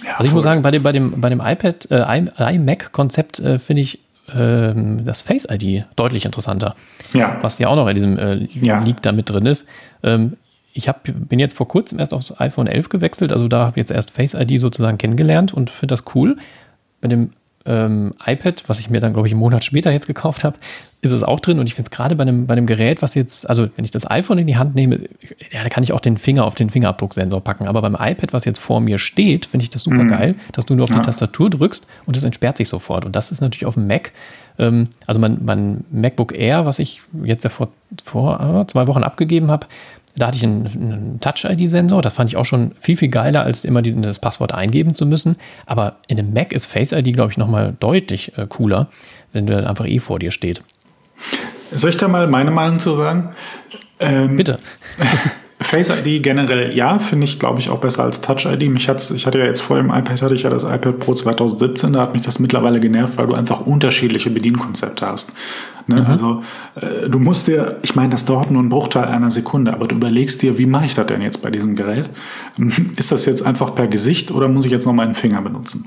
Ja, 0.04 0.12
also 0.16 0.28
ich 0.28 0.34
muss 0.34 0.44
sagen, 0.44 0.62
bei 0.62 0.70
dem, 0.70 0.82
bei 0.82 0.92
dem, 0.92 1.20
bei 1.20 1.28
dem 1.28 1.40
iPad, 1.40 1.90
äh, 1.90 2.54
iMac-Konzept 2.54 3.38
äh, 3.40 3.58
finde 3.58 3.82
ich 3.82 4.00
ähm, 4.34 5.04
das 5.04 5.22
Face 5.22 5.46
ID 5.50 5.84
deutlich 5.96 6.24
interessanter. 6.24 6.74
Ja. 7.12 7.38
Was 7.42 7.58
ja 7.58 7.68
auch 7.68 7.76
noch 7.76 7.88
in 7.88 7.94
diesem 7.94 8.18
äh, 8.18 8.46
ja. 8.60 8.82
Leak 8.82 9.02
da 9.02 9.12
mit 9.12 9.28
drin 9.28 9.46
ist. 9.46 9.66
Ähm, 10.02 10.36
ich 10.72 10.88
hab, 10.88 11.02
bin 11.04 11.38
jetzt 11.38 11.56
vor 11.56 11.66
kurzem 11.66 11.98
erst 11.98 12.14
aufs 12.14 12.38
iPhone 12.40 12.66
11 12.66 12.88
gewechselt, 12.88 13.32
also 13.32 13.48
da 13.48 13.66
habe 13.66 13.70
ich 13.72 13.76
jetzt 13.76 13.90
erst 13.90 14.10
Face 14.10 14.34
ID 14.34 14.58
sozusagen 14.58 14.98
kennengelernt 14.98 15.52
und 15.52 15.70
finde 15.70 15.94
das 15.94 16.04
cool. 16.14 16.36
Bei 17.00 17.08
dem 17.08 17.30
ähm, 17.66 18.14
iPad, 18.24 18.64
was 18.68 18.80
ich 18.80 18.88
mir 18.88 19.00
dann, 19.00 19.12
glaube 19.12 19.28
ich, 19.28 19.34
einen 19.34 19.40
Monat 19.40 19.64
später 19.64 19.90
jetzt 19.90 20.06
gekauft 20.06 20.44
habe, 20.44 20.56
ist 21.02 21.10
es 21.10 21.22
auch 21.22 21.40
drin. 21.40 21.58
Und 21.58 21.66
ich 21.66 21.74
finde 21.74 21.88
es 21.88 21.90
gerade 21.90 22.16
bei 22.16 22.22
einem, 22.22 22.46
bei 22.46 22.52
einem 22.52 22.66
Gerät, 22.66 23.02
was 23.02 23.14
jetzt, 23.14 23.48
also 23.48 23.68
wenn 23.76 23.84
ich 23.84 23.90
das 23.90 24.10
iPhone 24.10 24.38
in 24.38 24.46
die 24.46 24.56
Hand 24.56 24.74
nehme, 24.74 25.00
ja, 25.52 25.62
da 25.62 25.68
kann 25.68 25.82
ich 25.82 25.92
auch 25.92 26.00
den 26.00 26.16
Finger 26.16 26.44
auf 26.44 26.54
den 26.54 26.70
Fingerabdrucksensor 26.70 27.42
packen. 27.42 27.68
Aber 27.68 27.82
beim 27.82 27.94
iPad, 27.94 28.32
was 28.32 28.44
jetzt 28.44 28.58
vor 28.58 28.80
mir 28.80 28.98
steht, 28.98 29.46
finde 29.46 29.64
ich 29.64 29.70
das 29.70 29.82
super 29.82 30.04
mhm. 30.04 30.08
geil, 30.08 30.34
dass 30.52 30.66
du 30.66 30.74
nur 30.74 30.84
auf 30.84 30.90
ja. 30.90 30.96
die 30.96 31.02
Tastatur 31.02 31.50
drückst 31.50 31.86
und 32.06 32.16
es 32.16 32.24
entsperrt 32.24 32.56
sich 32.56 32.68
sofort. 32.68 33.04
Und 33.04 33.14
das 33.14 33.30
ist 33.30 33.40
natürlich 33.40 33.66
auf 33.66 33.74
dem 33.74 33.86
Mac, 33.86 34.12
ähm, 34.58 34.88
also 35.06 35.20
mein, 35.20 35.38
mein 35.42 35.84
MacBook 35.90 36.32
Air, 36.36 36.66
was 36.66 36.78
ich 36.78 37.02
jetzt 37.24 37.44
ja 37.44 37.50
vor, 37.50 37.68
vor 38.02 38.62
äh, 38.62 38.66
zwei 38.66 38.86
Wochen 38.86 39.02
abgegeben 39.02 39.50
habe, 39.50 39.66
da 40.16 40.26
hatte 40.28 40.38
ich 40.38 40.44
einen, 40.44 40.66
einen 40.66 41.20
Touch-ID-Sensor. 41.20 42.02
Das 42.02 42.12
fand 42.12 42.30
ich 42.30 42.36
auch 42.36 42.44
schon 42.44 42.72
viel, 42.80 42.96
viel 42.96 43.08
geiler, 43.08 43.42
als 43.42 43.64
immer 43.64 43.82
die, 43.82 43.98
das 44.00 44.18
Passwort 44.18 44.52
eingeben 44.52 44.94
zu 44.94 45.06
müssen. 45.06 45.36
Aber 45.66 45.96
in 46.08 46.18
einem 46.18 46.32
Mac 46.32 46.52
ist 46.52 46.66
Face 46.66 46.92
ID, 46.92 47.14
glaube 47.14 47.30
ich, 47.32 47.38
nochmal 47.38 47.74
deutlich 47.80 48.36
äh, 48.36 48.46
cooler, 48.46 48.88
wenn 49.32 49.46
der 49.46 49.68
einfach 49.68 49.86
eh 49.86 49.98
vor 49.98 50.18
dir 50.18 50.30
steht. 50.30 50.62
Soll 51.72 51.90
ich 51.90 51.96
da 51.96 52.08
mal 52.08 52.26
meine 52.26 52.50
Meinung 52.50 52.80
zu 52.80 52.96
sagen? 52.96 53.30
Ähm, 54.00 54.36
Bitte. 54.36 54.58
Face 55.70 55.88
ID 55.90 56.20
generell 56.20 56.76
ja, 56.76 56.98
finde 56.98 57.26
ich, 57.26 57.38
glaube 57.38 57.60
ich, 57.60 57.70
auch 57.70 57.78
besser 57.78 58.02
als 58.02 58.20
Touch 58.20 58.44
ID. 58.44 58.68
Mich 58.68 58.88
hat's, 58.88 59.12
ich 59.12 59.24
hatte 59.24 59.38
ja 59.38 59.44
jetzt 59.44 59.60
vor 59.60 59.76
dem 59.76 59.90
iPad, 59.90 60.20
hatte 60.20 60.34
ich 60.34 60.42
ja 60.42 60.50
das 60.50 60.64
iPad 60.64 60.98
Pro 60.98 61.14
2017, 61.14 61.92
da 61.92 62.00
hat 62.00 62.12
mich 62.12 62.22
das 62.22 62.40
mittlerweile 62.40 62.80
genervt, 62.80 63.16
weil 63.18 63.28
du 63.28 63.34
einfach 63.34 63.60
unterschiedliche 63.60 64.30
Bedienkonzepte 64.30 65.06
hast. 65.06 65.34
Ne? 65.86 66.00
Mhm. 66.00 66.06
Also 66.06 66.42
äh, 66.74 67.08
du 67.08 67.20
musst 67.20 67.46
dir, 67.46 67.78
ich 67.82 67.94
meine, 67.94 68.08
das 68.08 68.24
dauert 68.24 68.50
nur 68.50 68.58
einen 68.62 68.68
Bruchteil 68.68 69.04
einer 69.04 69.30
Sekunde, 69.30 69.72
aber 69.72 69.86
du 69.86 69.94
überlegst 69.94 70.42
dir, 70.42 70.58
wie 70.58 70.66
mache 70.66 70.86
ich 70.86 70.94
das 70.94 71.06
denn 71.06 71.22
jetzt 71.22 71.40
bei 71.40 71.50
diesem 71.50 71.76
Gerät? 71.76 72.10
Ist 72.96 73.12
das 73.12 73.24
jetzt 73.26 73.46
einfach 73.46 73.72
per 73.72 73.86
Gesicht 73.86 74.32
oder 74.32 74.48
muss 74.48 74.64
ich 74.64 74.72
jetzt 74.72 74.86
noch 74.86 74.92
meinen 74.92 75.14
Finger 75.14 75.40
benutzen? 75.40 75.86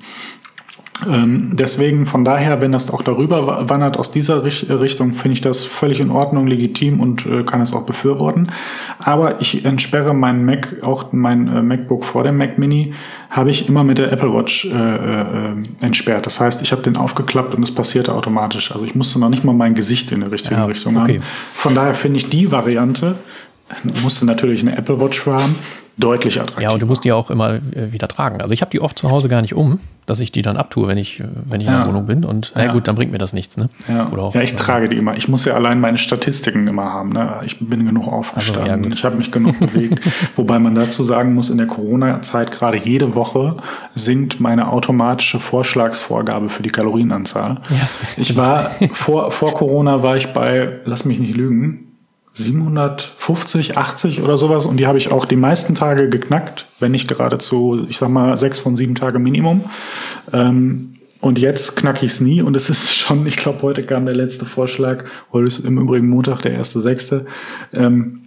Ähm, 1.10 1.52
deswegen 1.54 2.06
von 2.06 2.26
daher, 2.26 2.62
wenn 2.62 2.72
das 2.72 2.92
auch 2.92 3.02
darüber 3.02 3.70
wandert 3.70 3.98
aus 3.98 4.12
dieser 4.12 4.44
Richtung, 4.44 5.13
finde 5.13 5.34
ich 5.34 5.42
das 5.42 5.66
völlig 5.66 6.00
in 6.00 6.12
Ordnung, 6.12 6.48
legitim 6.48 7.00
und 7.00 7.26
äh, 7.26 7.44
kann 7.44 7.62
es 7.62 7.74
auch 7.74 7.86
befürworten. 7.86 8.52
Aber 9.00 9.42
ich 9.42 9.66
entsperre 9.66 10.13
meinen 10.13 10.46
Mac, 10.46 10.78
auch 10.82 11.12
mein 11.12 11.48
äh, 11.48 11.62
MacBook 11.62 12.06
vor 12.06 12.24
dem 12.24 12.38
Mac 12.38 12.58
Mini, 12.58 12.94
habe 13.30 13.50
ich 13.50 13.68
immer 13.70 13.84
mit 13.84 13.98
der 13.98 14.12
Apple 14.12 14.34
Watch 14.34 14.66
äh, 14.66 14.70
äh, 14.70 15.56
entsperrt. 15.82 16.26
Das 16.26 16.39
heißt, 16.39 16.62
ich 16.62 16.72
habe 16.72 16.82
den 16.82 16.98
aufgeklappt 16.98 17.56
und 17.56 17.63
es 17.63 17.74
passierte 17.74 18.13
automatisch. 18.13 18.72
Also 18.72 18.86
ich 18.86 18.96
musste 18.96 19.20
noch 19.20 19.30
nicht 19.30 19.44
mal 19.44 19.54
mein 19.54 19.76
Gesicht 19.76 20.12
in 20.12 20.22
die 20.22 20.28
richtige 20.28 20.56
ja, 20.56 20.66
Richtung 20.66 20.98
okay. 20.98 21.16
haben. 21.16 21.24
Von 21.52 21.76
daher 21.76 21.94
finde 21.94 22.18
ich 22.18 22.30
die 22.30 22.52
Variante, 22.52 23.16
musste 24.02 24.26
natürlich 24.26 24.62
eine 24.62 24.78
Apple 24.78 25.00
Watch 25.00 25.20
für 25.20 25.34
haben, 25.34 25.56
deutlich 25.98 26.40
attraktiver. 26.40 26.62
Ja, 26.62 26.72
und 26.72 26.82
du 26.82 26.86
musst 26.86 27.04
die 27.04 27.12
auch 27.12 27.30
immer 27.30 27.56
äh, 27.56 27.92
wieder 27.92 28.08
tragen. 28.08 28.42
Also 28.42 28.54
ich 28.54 28.62
habe 28.62 28.72
die 28.72 28.82
oft 28.82 28.98
zu 28.98 29.10
Hause 29.10 29.30
gar 29.30 29.42
nicht 29.42 29.54
um, 29.54 29.80
dass 30.06 30.20
ich 30.20 30.32
die 30.32 30.42
dann 30.42 30.58
abtue, 30.58 30.88
wenn 30.88 30.98
ich, 30.98 31.20
äh, 31.20 31.26
wenn 31.46 31.62
ich 31.62 31.68
ja. 31.68 31.74
in 31.74 31.80
der 31.80 31.88
Wohnung 31.88 32.06
bin. 32.06 32.26
Und 32.26 32.52
na 32.56 32.66
ja. 32.66 32.72
gut, 32.72 32.88
dann 32.88 32.96
bringt 32.96 33.12
mir 33.12 33.20
das 33.20 33.34
nichts. 33.34 33.58
Ne? 33.58 33.70
Ja. 33.88 34.12
Auch, 34.12 34.34
ja, 34.34 34.42
ich 34.42 34.56
trage 34.56 34.90
die 34.90 34.98
immer. 34.98 35.16
Ich 35.16 35.28
muss 35.28 35.46
ja 35.46 35.54
allein 35.54 35.80
meine 35.80 35.98
Statistiken 35.98 36.68
immer 36.68 36.86
haben. 36.86 37.10
Ne? 37.10 37.42
Ich 37.46 37.60
bin 37.60 37.86
genug 37.86 38.08
aufgestanden. 38.08 38.86
Also, 38.86 38.90
ich 38.90 39.06
habe 39.06 39.18
mich 39.18 39.32
genug 39.32 39.60
bewegt. 39.60 40.02
Wobei 40.36 40.58
man 40.60 40.74
dazu 40.74 41.04
sagen 41.04 41.34
muss, 41.34 41.50
in 41.50 41.58
der 41.58 41.68
Corona-Zeit 41.68 42.52
gerade 42.52 42.78
jede 42.78 43.14
Woche 43.14 43.58
sinkt 43.94 44.40
meine 44.40 44.72
automatische 44.72 45.40
Vorschlagsvorgabe 45.40 46.50
für 46.50 46.64
die 46.64 46.72
Kalorienanzahl. 46.72 47.62
Ich 48.18 48.36
war 48.36 48.72
vor, 48.92 49.32
vor 49.32 49.54
Corona 49.54 50.02
war 50.02 50.18
ich 50.18 50.34
bei, 50.34 50.80
lass 50.86 51.06
mich 51.06 51.20
nicht 51.20 51.38
lügen, 51.38 51.93
750, 52.34 53.78
80 53.78 54.22
oder 54.22 54.38
sowas 54.38 54.65
und 54.65 54.78
die 54.78 54.88
habe 54.88 54.98
ich 54.98 55.12
auch 55.12 55.26
die 55.26 55.36
meisten 55.36 55.76
Tage 55.76 56.10
geknackt, 56.10 56.65
wenn 56.80 56.91
nicht 56.91 57.08
geradezu, 57.08 57.86
ich 57.88 57.98
sag 57.98 58.10
mal, 58.10 58.38
sechs 58.38 58.58
von 58.58 58.76
sieben 58.76 58.96
Tage 58.96 59.19
Minimum. 59.19 59.65
Ähm, 60.32 60.96
und 61.22 61.39
jetzt 61.39 61.78
knacke 61.78 62.06
ich 62.06 62.13
es 62.13 62.22
nie 62.22 62.41
und 62.41 62.56
es 62.56 62.69
ist 62.69 62.96
schon, 62.96 63.26
ich 63.28 63.38
glaube, 63.38 63.62
heute 63.62 63.84
kam 63.84 64.06
der 64.06 64.15
letzte 64.15 64.46
Vorschlag, 64.46 65.06
heute 65.32 65.48
ist 65.48 65.60
im 65.60 65.78
Übrigen 65.78 66.10
Montag, 66.10 66.41
der 66.41 66.54
erste 66.54 66.82
sechste. 66.82 67.28
Ähm, 67.72 68.24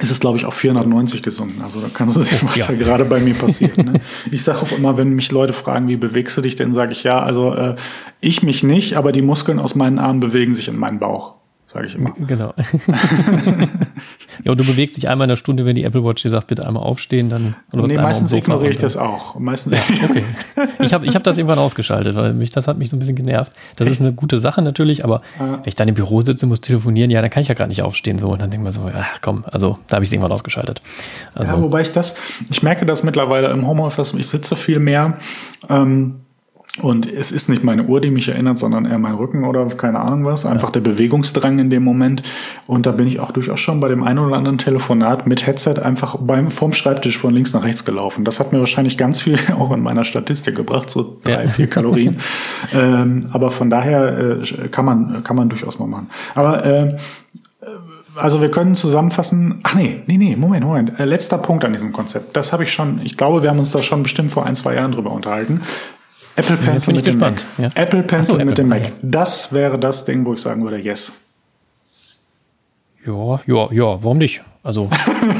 es 0.00 0.10
ist, 0.10 0.20
glaube 0.20 0.38
ich, 0.38 0.44
auf 0.44 0.54
490 0.54 1.22
gesunken. 1.22 1.62
Also 1.62 1.80
da 1.80 1.88
kannst 1.92 2.16
du 2.16 2.22
sehen, 2.22 2.40
was 2.42 2.56
ja. 2.56 2.66
da 2.66 2.74
gerade 2.74 3.04
bei 3.04 3.20
mir 3.20 3.34
passiert. 3.34 3.76
Ne? 3.78 4.00
Ich 4.30 4.42
sage 4.42 4.62
auch 4.62 4.72
immer, 4.72 4.98
wenn 4.98 5.10
mich 5.10 5.30
Leute 5.30 5.52
fragen, 5.52 5.88
wie 5.88 5.96
bewegst 5.96 6.36
du 6.36 6.40
dich 6.40 6.56
denn, 6.56 6.74
sage 6.74 6.92
ich 6.92 7.02
ja, 7.02 7.22
also 7.22 7.54
äh, 7.54 7.76
ich 8.20 8.42
mich 8.42 8.62
nicht, 8.62 8.96
aber 8.96 9.12
die 9.12 9.22
Muskeln 9.22 9.58
aus 9.58 9.74
meinen 9.74 9.98
Armen 9.98 10.20
bewegen 10.20 10.54
sich 10.54 10.68
in 10.68 10.78
meinen 10.78 10.98
Bauch 10.98 11.35
sage 11.76 11.88
ich 11.88 11.94
immer. 11.94 12.14
Genau. 12.26 12.54
ja, 14.44 14.50
und 14.50 14.58
du 14.58 14.64
bewegst 14.64 14.96
dich 14.96 15.08
einmal 15.08 15.26
in 15.26 15.28
der 15.28 15.36
Stunde, 15.36 15.66
wenn 15.66 15.74
die 15.74 15.84
Apple 15.84 16.02
Watch 16.02 16.22
dir 16.22 16.30
sagt, 16.30 16.46
bitte 16.46 16.66
einmal 16.66 16.82
aufstehen, 16.82 17.28
dann. 17.28 17.54
Oder 17.70 17.86
nee, 17.86 17.98
meistens 17.98 18.32
ignoriere 18.32 18.70
ich 18.70 18.78
das 18.78 18.96
auch. 18.96 19.38
Meistens 19.38 19.74
ja, 19.74 20.04
okay. 20.08 20.24
Ich 20.80 20.94
habe 20.94 21.04
ich 21.04 21.14
hab 21.14 21.22
das 21.22 21.36
irgendwann 21.36 21.58
ausgeschaltet, 21.58 22.16
weil 22.16 22.32
mich 22.32 22.48
das 22.48 22.66
hat 22.66 22.78
mich 22.78 22.88
so 22.88 22.96
ein 22.96 22.98
bisschen 22.98 23.14
genervt. 23.14 23.52
Das 23.76 23.86
Echt? 23.88 24.00
ist 24.00 24.06
eine 24.06 24.14
gute 24.14 24.38
Sache 24.38 24.62
natürlich, 24.62 25.04
aber 25.04 25.20
ah. 25.38 25.58
wenn 25.58 25.66
ich 25.66 25.74
dann 25.74 25.86
im 25.86 25.94
Büro 25.94 26.22
sitze, 26.22 26.46
muss 26.46 26.62
telefonieren, 26.62 27.10
ja, 27.10 27.20
dann 27.20 27.30
kann 27.30 27.42
ich 27.42 27.48
ja 27.48 27.54
gerade 27.54 27.68
nicht 27.68 27.82
aufstehen. 27.82 28.18
So, 28.18 28.30
und 28.30 28.40
dann 28.40 28.50
denke 28.50 28.66
ich 28.68 28.74
mir 28.76 28.90
so, 28.90 28.90
ach 28.96 29.20
komm, 29.20 29.44
also 29.50 29.76
da 29.88 29.96
habe 29.96 30.04
ich 30.04 30.08
es 30.08 30.12
irgendwann 30.12 30.32
ausgeschaltet. 30.32 30.80
Also, 31.34 31.56
ja, 31.56 31.62
wobei 31.62 31.82
ich 31.82 31.92
das, 31.92 32.18
ich 32.50 32.62
merke 32.62 32.86
das 32.86 33.02
mittlerweile 33.02 33.48
im 33.48 33.66
Homeoffice, 33.66 34.14
ich 34.14 34.28
sitze 34.28 34.56
viel 34.56 34.78
mehr. 34.78 35.18
Ähm, 35.68 36.20
Und 36.82 37.10
es 37.10 37.32
ist 37.32 37.48
nicht 37.48 37.64
meine 37.64 37.84
Uhr, 37.84 38.00
die 38.00 38.10
mich 38.10 38.28
erinnert, 38.28 38.58
sondern 38.58 38.84
eher 38.84 38.98
mein 38.98 39.14
Rücken 39.14 39.44
oder 39.44 39.66
keine 39.66 40.00
Ahnung 40.00 40.24
was. 40.24 40.44
Einfach 40.44 40.68
ja. 40.68 40.72
der 40.72 40.80
Bewegungsdrang 40.80 41.58
in 41.58 41.70
dem 41.70 41.82
Moment. 41.82 42.22
Und 42.66 42.86
da 42.86 42.92
bin 42.92 43.06
ich 43.06 43.20
auch 43.20 43.30
durchaus 43.30 43.60
schon 43.60 43.80
bei 43.80 43.88
dem 43.88 44.02
einen 44.02 44.18
oder 44.18 44.36
anderen 44.36 44.58
Telefonat 44.58 45.26
mit 45.26 45.46
Headset 45.46 45.80
einfach 45.82 46.16
beim 46.20 46.50
vorm 46.50 46.72
Schreibtisch 46.72 47.18
von 47.18 47.32
links 47.32 47.54
nach 47.54 47.64
rechts 47.64 47.84
gelaufen. 47.84 48.24
Das 48.24 48.40
hat 48.40 48.52
mir 48.52 48.60
wahrscheinlich 48.60 48.98
ganz 48.98 49.20
viel 49.20 49.38
auch 49.58 49.72
in 49.72 49.80
meiner 49.80 50.04
Statistik 50.04 50.54
gebracht, 50.54 50.90
so 50.90 51.18
drei, 51.24 51.42
ja. 51.42 51.48
vier 51.48 51.66
Kalorien. 51.68 52.18
ähm, 52.72 53.30
aber 53.32 53.50
von 53.50 53.70
daher 53.70 54.40
äh, 54.42 54.68
kann 54.68 54.84
man 54.84 55.24
kann 55.24 55.36
man 55.36 55.48
durchaus 55.48 55.78
mal 55.78 55.86
machen. 55.86 56.08
Aber 56.34 56.64
äh, 56.64 56.96
also 58.16 58.40
wir 58.40 58.50
können 58.50 58.74
zusammenfassen. 58.74 59.60
Ach 59.62 59.74
nee, 59.74 60.02
nee, 60.06 60.16
nee, 60.16 60.36
Moment, 60.36 60.64
Moment. 60.64 60.98
Äh, 60.98 61.04
letzter 61.04 61.38
Punkt 61.38 61.64
an 61.64 61.72
diesem 61.72 61.92
Konzept. 61.92 62.36
Das 62.36 62.52
habe 62.52 62.62
ich 62.62 62.72
schon, 62.72 63.00
ich 63.02 63.16
glaube, 63.16 63.42
wir 63.42 63.50
haben 63.50 63.58
uns 63.58 63.70
da 63.70 63.82
schon 63.82 64.02
bestimmt 64.02 64.30
vor 64.30 64.46
ein, 64.46 64.54
zwei 64.54 64.74
Jahren 64.74 64.92
drüber 64.92 65.12
unterhalten. 65.12 65.62
Apple 66.36 66.56
Pencil 66.56 66.94
mit 66.94 67.06
dem 67.06 67.18
Mac. 67.18 67.42
Ja. 67.58 67.70
Apple 67.74 68.02
Pencil 68.02 68.32
so, 68.32 68.36
mit 68.36 68.42
Apple, 68.42 68.54
dem 68.54 68.68
Mac. 68.68 68.92
Das 69.02 69.52
wäre 69.52 69.78
das 69.78 70.04
Ding, 70.04 70.24
wo 70.24 70.34
ich 70.34 70.40
sagen 70.40 70.62
würde, 70.62 70.78
yes. 70.78 71.12
Ja, 73.06 73.40
ja, 73.46 73.72
ja, 73.72 74.02
warum 74.02 74.18
nicht? 74.18 74.42
Also 74.62 74.90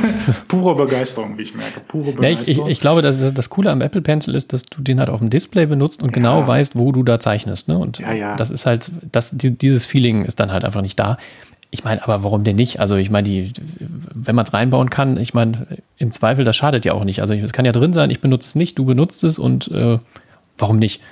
pure 0.49 0.77
Begeisterung, 0.77 1.37
wie 1.37 1.43
ich 1.43 1.55
merke. 1.55 1.81
Pure 1.81 2.13
Begeisterung. 2.13 2.25
Ja, 2.25 2.41
ich, 2.41 2.49
ich, 2.49 2.67
ich, 2.67 2.81
glaube, 2.81 3.03
das, 3.03 3.35
das 3.35 3.51
Coole 3.51 3.73
am 3.73 3.81
Apple 3.81 4.01
Pencil 4.01 4.35
ist, 4.37 4.53
dass 4.53 4.63
du 4.63 4.81
den 4.81 5.01
halt 5.01 5.11
auf 5.11 5.19
dem 5.19 5.31
Display 5.31 5.67
benutzt 5.67 6.01
und 6.03 6.13
genau 6.13 6.35
ja. 6.35 6.41
genau 6.41 6.49
weißt, 6.49 6.79
wo 6.79 6.93
du 6.93 7.03
da 7.03 7.19
zeichnest. 7.19 7.67
Ne? 7.67 7.77
Und 7.77 7.99
ja, 7.99 8.13
ja. 8.13 8.37
das 8.37 8.51
ist 8.51 8.67
halt, 8.67 8.91
das, 9.11 9.33
dieses 9.35 9.85
Feeling 9.85 10.25
ist 10.25 10.39
dann 10.39 10.53
halt 10.53 10.65
einfach 10.65 10.81
nicht 10.81 10.99
da. 10.99 11.19
Ich 11.73 11.83
meine, 11.83 12.03
aber 12.05 12.23
warum 12.23 12.45
denn 12.45 12.55
nicht? 12.55 12.79
Also 12.79 12.95
ich 12.95 13.11
meine, 13.11 13.29
die, 13.29 13.53
wenn 14.15 14.37
man 14.37 14.47
es 14.47 14.55
reinbauen 14.55 14.91
kann, 14.91 15.17
ich 15.19 15.35
meine, 15.35 15.67
im 15.99 16.13
Zweifel, 16.13 16.45
das 16.45 16.55
schadet 16.55 16.85
ja 16.85 16.93
auch 16.93 17.05
nicht. 17.05 17.21
Also 17.21 17.35
es 17.35 17.53
kann 17.53 17.65
ja 17.65 17.73
drin 17.73 17.93
sein, 17.93 18.11
ich 18.11 18.21
benutze 18.21 18.49
es 18.49 18.55
nicht, 18.55 18.79
du 18.79 18.85
benutzt 18.85 19.25
es 19.25 19.41
und 19.41 19.69
äh, 19.73 19.99
warum 20.59 20.79
nicht? 20.79 21.03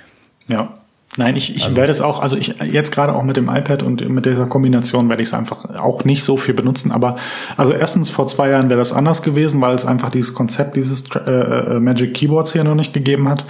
Ja. 0.47 0.77
Nein, 1.17 1.35
ich, 1.35 1.55
ich 1.55 1.65
also. 1.65 1.75
werde 1.75 1.91
es 1.91 2.01
auch, 2.01 2.21
also 2.21 2.35
ich 2.35 2.55
jetzt 2.71 2.91
gerade 2.91 3.13
auch 3.13 3.23
mit 3.23 3.37
dem 3.37 3.49
iPad 3.49 3.83
und 3.83 4.07
mit 4.09 4.25
dieser 4.25 4.47
Kombination 4.47 5.09
werde 5.09 5.21
ich 5.21 5.29
es 5.29 5.33
einfach 5.33 5.65
auch 5.77 6.03
nicht 6.03 6.23
so 6.23 6.37
viel 6.37 6.53
benutzen. 6.53 6.91
Aber 6.91 7.15
also 7.57 7.71
erstens 7.71 8.09
vor 8.09 8.27
zwei 8.27 8.49
Jahren 8.49 8.69
wäre 8.69 8.79
das 8.79 8.93
anders 8.93 9.21
gewesen, 9.21 9.61
weil 9.61 9.75
es 9.75 9.85
einfach 9.85 10.09
dieses 10.09 10.33
Konzept 10.33 10.75
dieses 10.75 11.05
äh, 11.15 11.29
äh, 11.29 11.79
Magic 11.79 12.13
Keyboards 12.13 12.53
hier 12.53 12.63
noch 12.63 12.75
nicht 12.75 12.93
gegeben 12.93 13.29
hat. 13.29 13.45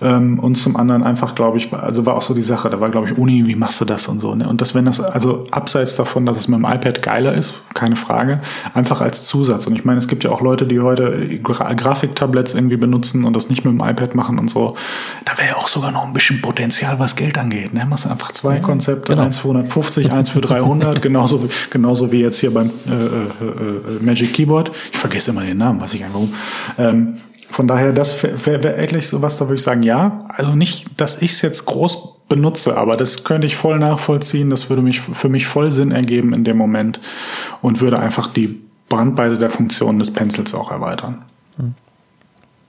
Ähm, 0.00 0.38
und 0.38 0.56
zum 0.56 0.76
anderen 0.76 1.02
einfach, 1.02 1.34
glaube 1.34 1.58
ich, 1.58 1.72
also 1.72 2.06
war 2.06 2.14
auch 2.14 2.22
so 2.22 2.34
die 2.34 2.42
Sache, 2.42 2.70
da 2.70 2.80
war 2.80 2.90
glaube 2.90 3.08
ich 3.08 3.18
Uni, 3.18 3.46
wie 3.46 3.56
machst 3.56 3.80
du 3.80 3.84
das 3.84 4.08
und 4.08 4.20
so. 4.20 4.34
Ne? 4.34 4.48
Und 4.48 4.60
das, 4.60 4.74
wenn 4.74 4.84
das 4.84 5.00
also 5.00 5.46
abseits 5.50 5.96
davon, 5.96 6.26
dass 6.26 6.36
es 6.36 6.48
mit 6.48 6.58
dem 6.58 6.64
iPad 6.64 7.02
geiler 7.02 7.34
ist, 7.34 7.54
keine 7.74 7.96
Frage, 7.96 8.40
einfach 8.74 9.00
als 9.00 9.24
Zusatz. 9.24 9.66
Und 9.66 9.74
ich 9.74 9.84
meine, 9.84 9.98
es 9.98 10.08
gibt 10.08 10.24
ja 10.24 10.30
auch 10.30 10.40
Leute, 10.40 10.66
die 10.66 10.80
heute 10.80 11.38
Gra 11.42 11.72
Grafiktablets 11.74 12.54
irgendwie 12.54 12.76
benutzen 12.76 13.24
und 13.24 13.34
das 13.34 13.48
nicht 13.50 13.64
mit 13.64 13.72
dem 13.72 13.86
iPad 13.86 14.14
machen 14.14 14.38
und 14.38 14.48
so. 14.48 14.74
Da 15.24 15.36
wäre 15.38 15.48
ja 15.48 15.56
auch 15.56 15.68
sogar 15.68 15.92
noch 15.92 16.06
ein 16.06 16.12
bisschen 16.12 16.40
Potenzial, 16.40 16.98
was 16.98 17.07
was 17.08 17.16
Geld 17.16 17.38
angeht. 17.38 17.72
Ne? 17.72 17.86
Machst 17.86 18.06
einfach 18.06 18.32
zwei 18.32 18.56
ja, 18.56 18.60
Konzepte, 18.60 19.12
genau. 19.12 19.24
eins 19.24 19.38
für 19.38 19.48
150, 19.48 20.12
eins 20.12 20.28
für 20.28 20.42
300, 20.42 21.00
genauso, 21.02 21.48
genauso 21.70 22.12
wie 22.12 22.20
jetzt 22.20 22.38
hier 22.38 22.52
beim 22.52 22.70
äh, 22.86 22.92
äh, 22.92 23.48
äh, 23.48 24.02
Magic 24.02 24.34
Keyboard. 24.34 24.70
Ich 24.92 24.98
vergesse 24.98 25.30
immer 25.30 25.42
den 25.42 25.56
Namen, 25.56 25.80
weiß 25.80 25.94
ich 25.94 26.04
einfach 26.04 26.18
warum. 26.18 26.34
Ähm, 26.76 27.18
von 27.50 27.66
daher, 27.66 27.92
das 27.92 28.22
wäre 28.22 28.62
wär 28.62 28.78
wirklich 28.78 29.08
sowas, 29.08 29.38
da 29.38 29.46
würde 29.46 29.54
ich 29.54 29.62
sagen, 29.62 29.82
ja. 29.82 30.26
Also 30.28 30.54
nicht, 30.54 31.00
dass 31.00 31.22
ich 31.22 31.32
es 31.32 31.42
jetzt 31.42 31.64
groß 31.64 32.26
benutze, 32.28 32.76
aber 32.76 32.98
das 32.98 33.24
könnte 33.24 33.46
ich 33.46 33.56
voll 33.56 33.78
nachvollziehen. 33.78 34.50
Das 34.50 34.68
würde 34.68 34.82
mich 34.82 35.00
für 35.00 35.30
mich 35.30 35.46
voll 35.46 35.70
Sinn 35.70 35.90
ergeben 35.90 36.34
in 36.34 36.44
dem 36.44 36.58
Moment 36.58 37.00
und 37.62 37.80
würde 37.80 37.98
einfach 37.98 38.26
die 38.26 38.60
Brandweite 38.90 39.38
der 39.38 39.48
Funktionen 39.48 39.98
des 39.98 40.12
Pencils 40.12 40.54
auch 40.54 40.70
erweitern. 40.70 41.24
Hm. 41.56 41.74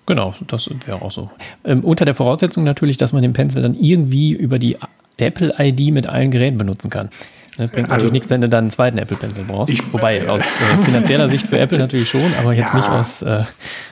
Genau, 0.09 0.33
das 0.47 0.67
wäre 0.87 1.03
auch 1.03 1.11
so. 1.11 1.29
Ähm, 1.63 1.81
unter 1.83 2.03
der 2.03 2.15
Voraussetzung 2.15 2.63
natürlich, 2.63 2.97
dass 2.97 3.13
man 3.13 3.21
den 3.21 3.33
Pencil 3.33 3.61
dann 3.61 3.75
irgendwie 3.75 4.31
über 4.31 4.57
die 4.57 4.75
Apple 5.17 5.53
ID 5.59 5.93
mit 5.93 6.09
allen 6.09 6.31
Geräten 6.31 6.57
benutzen 6.57 6.89
kann. 6.89 7.09
Das 7.51 7.59
ne, 7.59 7.67
bringt 7.67 7.75
also, 7.77 7.93
natürlich 7.93 8.13
nichts, 8.13 8.29
wenn 8.31 8.41
du 8.41 8.49
dann 8.49 8.63
einen 8.63 8.71
zweiten 8.71 8.97
Apple 8.97 9.17
Pencil 9.17 9.43
brauchst. 9.43 9.71
Ich, 9.71 9.93
Wobei, 9.93 10.27
aus 10.27 10.41
äh, 10.41 10.83
finanzieller 10.83 11.29
Sicht 11.29 11.45
für 11.45 11.59
Apple 11.59 11.77
natürlich 11.77 12.09
schon, 12.09 12.33
aber 12.39 12.53
jetzt 12.53 12.73
ja, 12.73 12.79
nicht 12.79 12.89
aus, 12.89 13.21
äh, 13.21 13.43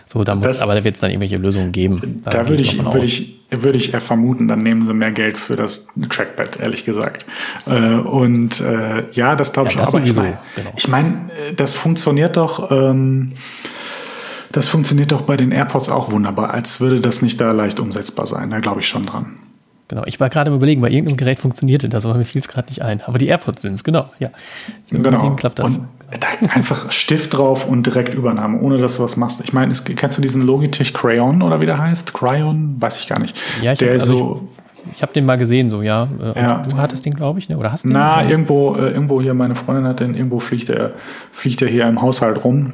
so, 0.07 0.23
da 0.23 0.33
muss, 0.33 0.47
das, 0.47 0.61
aber 0.63 0.73
da 0.73 0.83
wird 0.83 0.95
es 0.95 1.01
dann 1.01 1.11
irgendwelche 1.11 1.37
Lösungen 1.37 1.71
geben. 1.71 2.23
Da, 2.23 2.31
da 2.31 2.49
würde 2.49 2.63
ich, 2.63 2.83
würde 2.83 3.03
ich, 3.03 3.39
würde 3.51 3.77
ich 3.77 3.93
eher 3.93 4.01
vermuten, 4.01 4.47
dann 4.47 4.63
nehmen 4.63 4.87
sie 4.87 4.95
mehr 4.95 5.11
Geld 5.11 5.37
für 5.37 5.55
das 5.55 5.87
Trackpad, 6.09 6.59
ehrlich 6.59 6.83
gesagt. 6.83 7.27
Äh, 7.67 7.93
und 7.93 8.59
äh, 8.59 9.03
ja, 9.11 9.35
das 9.35 9.53
glaube 9.53 9.69
ich 9.69 9.75
ja, 9.75 9.83
auch. 9.83 9.93
Aber 9.93 10.03
ich 10.03 10.15
meine, 10.15 10.39
genau. 10.55 10.73
ich 10.75 10.87
mein, 10.87 11.29
das 11.55 11.75
funktioniert 11.75 12.37
doch, 12.37 12.71
ähm, 12.71 13.33
das 14.57 14.67
funktioniert 14.67 15.11
doch 15.11 15.21
bei 15.21 15.37
den 15.37 15.51
AirPods 15.51 15.89
auch 15.89 16.11
wunderbar, 16.11 16.49
als 16.49 16.81
würde 16.81 16.99
das 16.99 17.21
nicht 17.21 17.39
da 17.39 17.51
leicht 17.51 17.79
umsetzbar 17.79 18.25
sein. 18.25 18.49
Da 18.49 18.59
glaube 18.59 18.79
ich 18.79 18.87
schon 18.87 19.05
dran. 19.05 19.37
Genau, 19.87 20.03
ich 20.07 20.19
war 20.19 20.29
gerade 20.29 20.53
überlegen, 20.53 20.81
bei 20.81 20.89
irgendeinem 20.89 21.15
Gerät 21.15 21.39
funktionierte 21.39 21.87
das, 21.87 22.05
aber 22.05 22.15
mir 22.15 22.25
fiel 22.25 22.41
es 22.41 22.47
gerade 22.47 22.67
nicht 22.67 22.81
ein. 22.81 23.01
Aber 23.01 23.19
die 23.19 23.27
AirPods 23.27 23.61
sind 23.61 23.75
es, 23.75 23.83
genau, 23.83 24.09
ja. 24.17 24.29
Genau. 24.89 25.35
klappt 25.35 25.59
das. 25.59 25.75
Und 25.75 25.87
da 26.19 26.27
einfach 26.55 26.91
Stift 26.91 27.37
drauf 27.37 27.67
und 27.67 27.85
direkt 27.85 28.15
Übernahme, 28.15 28.59
ohne 28.59 28.79
dass 28.79 28.97
du 28.97 29.03
was 29.03 29.15
machst. 29.15 29.41
Ich 29.41 29.53
meine, 29.53 29.71
kennst 29.73 30.17
du 30.17 30.21
diesen 30.21 30.41
Logitech 30.41 30.93
Crayon 30.93 31.43
oder 31.43 31.61
wie 31.61 31.67
der 31.67 31.77
heißt? 31.77 32.15
Crayon? 32.15 32.75
Weiß 32.79 32.97
ich 32.97 33.07
gar 33.07 33.19
nicht. 33.19 33.39
Ja, 33.61 33.73
ich 33.73 33.79
der 33.79 33.89
hab, 33.89 33.93
also 33.93 34.17
so. 34.17 34.49
Ich, 34.87 34.95
ich 34.95 35.01
habe 35.03 35.13
den 35.13 35.25
mal 35.25 35.37
gesehen, 35.37 35.69
so, 35.69 35.83
ja. 35.83 36.07
Äh, 36.19 36.41
ja. 36.41 36.63
Du 36.63 36.75
hattest 36.77 37.05
den, 37.05 37.13
glaube 37.13 37.37
ich, 37.37 37.47
ne? 37.47 37.57
oder 37.57 37.71
hast 37.71 37.83
du 37.83 37.89
den? 37.89 37.93
Na, 37.93 38.27
irgendwo, 38.27 38.75
äh, 38.75 38.89
irgendwo 38.89 39.21
hier, 39.21 39.35
meine 39.35 39.53
Freundin 39.53 39.85
hat 39.85 39.99
den, 39.99 40.15
irgendwo 40.15 40.39
fliegt 40.39 40.69
er, 40.69 40.93
fliegt 41.31 41.61
er 41.61 41.67
hier 41.67 41.87
im 41.87 42.01
Haushalt 42.01 42.43
rum. 42.43 42.73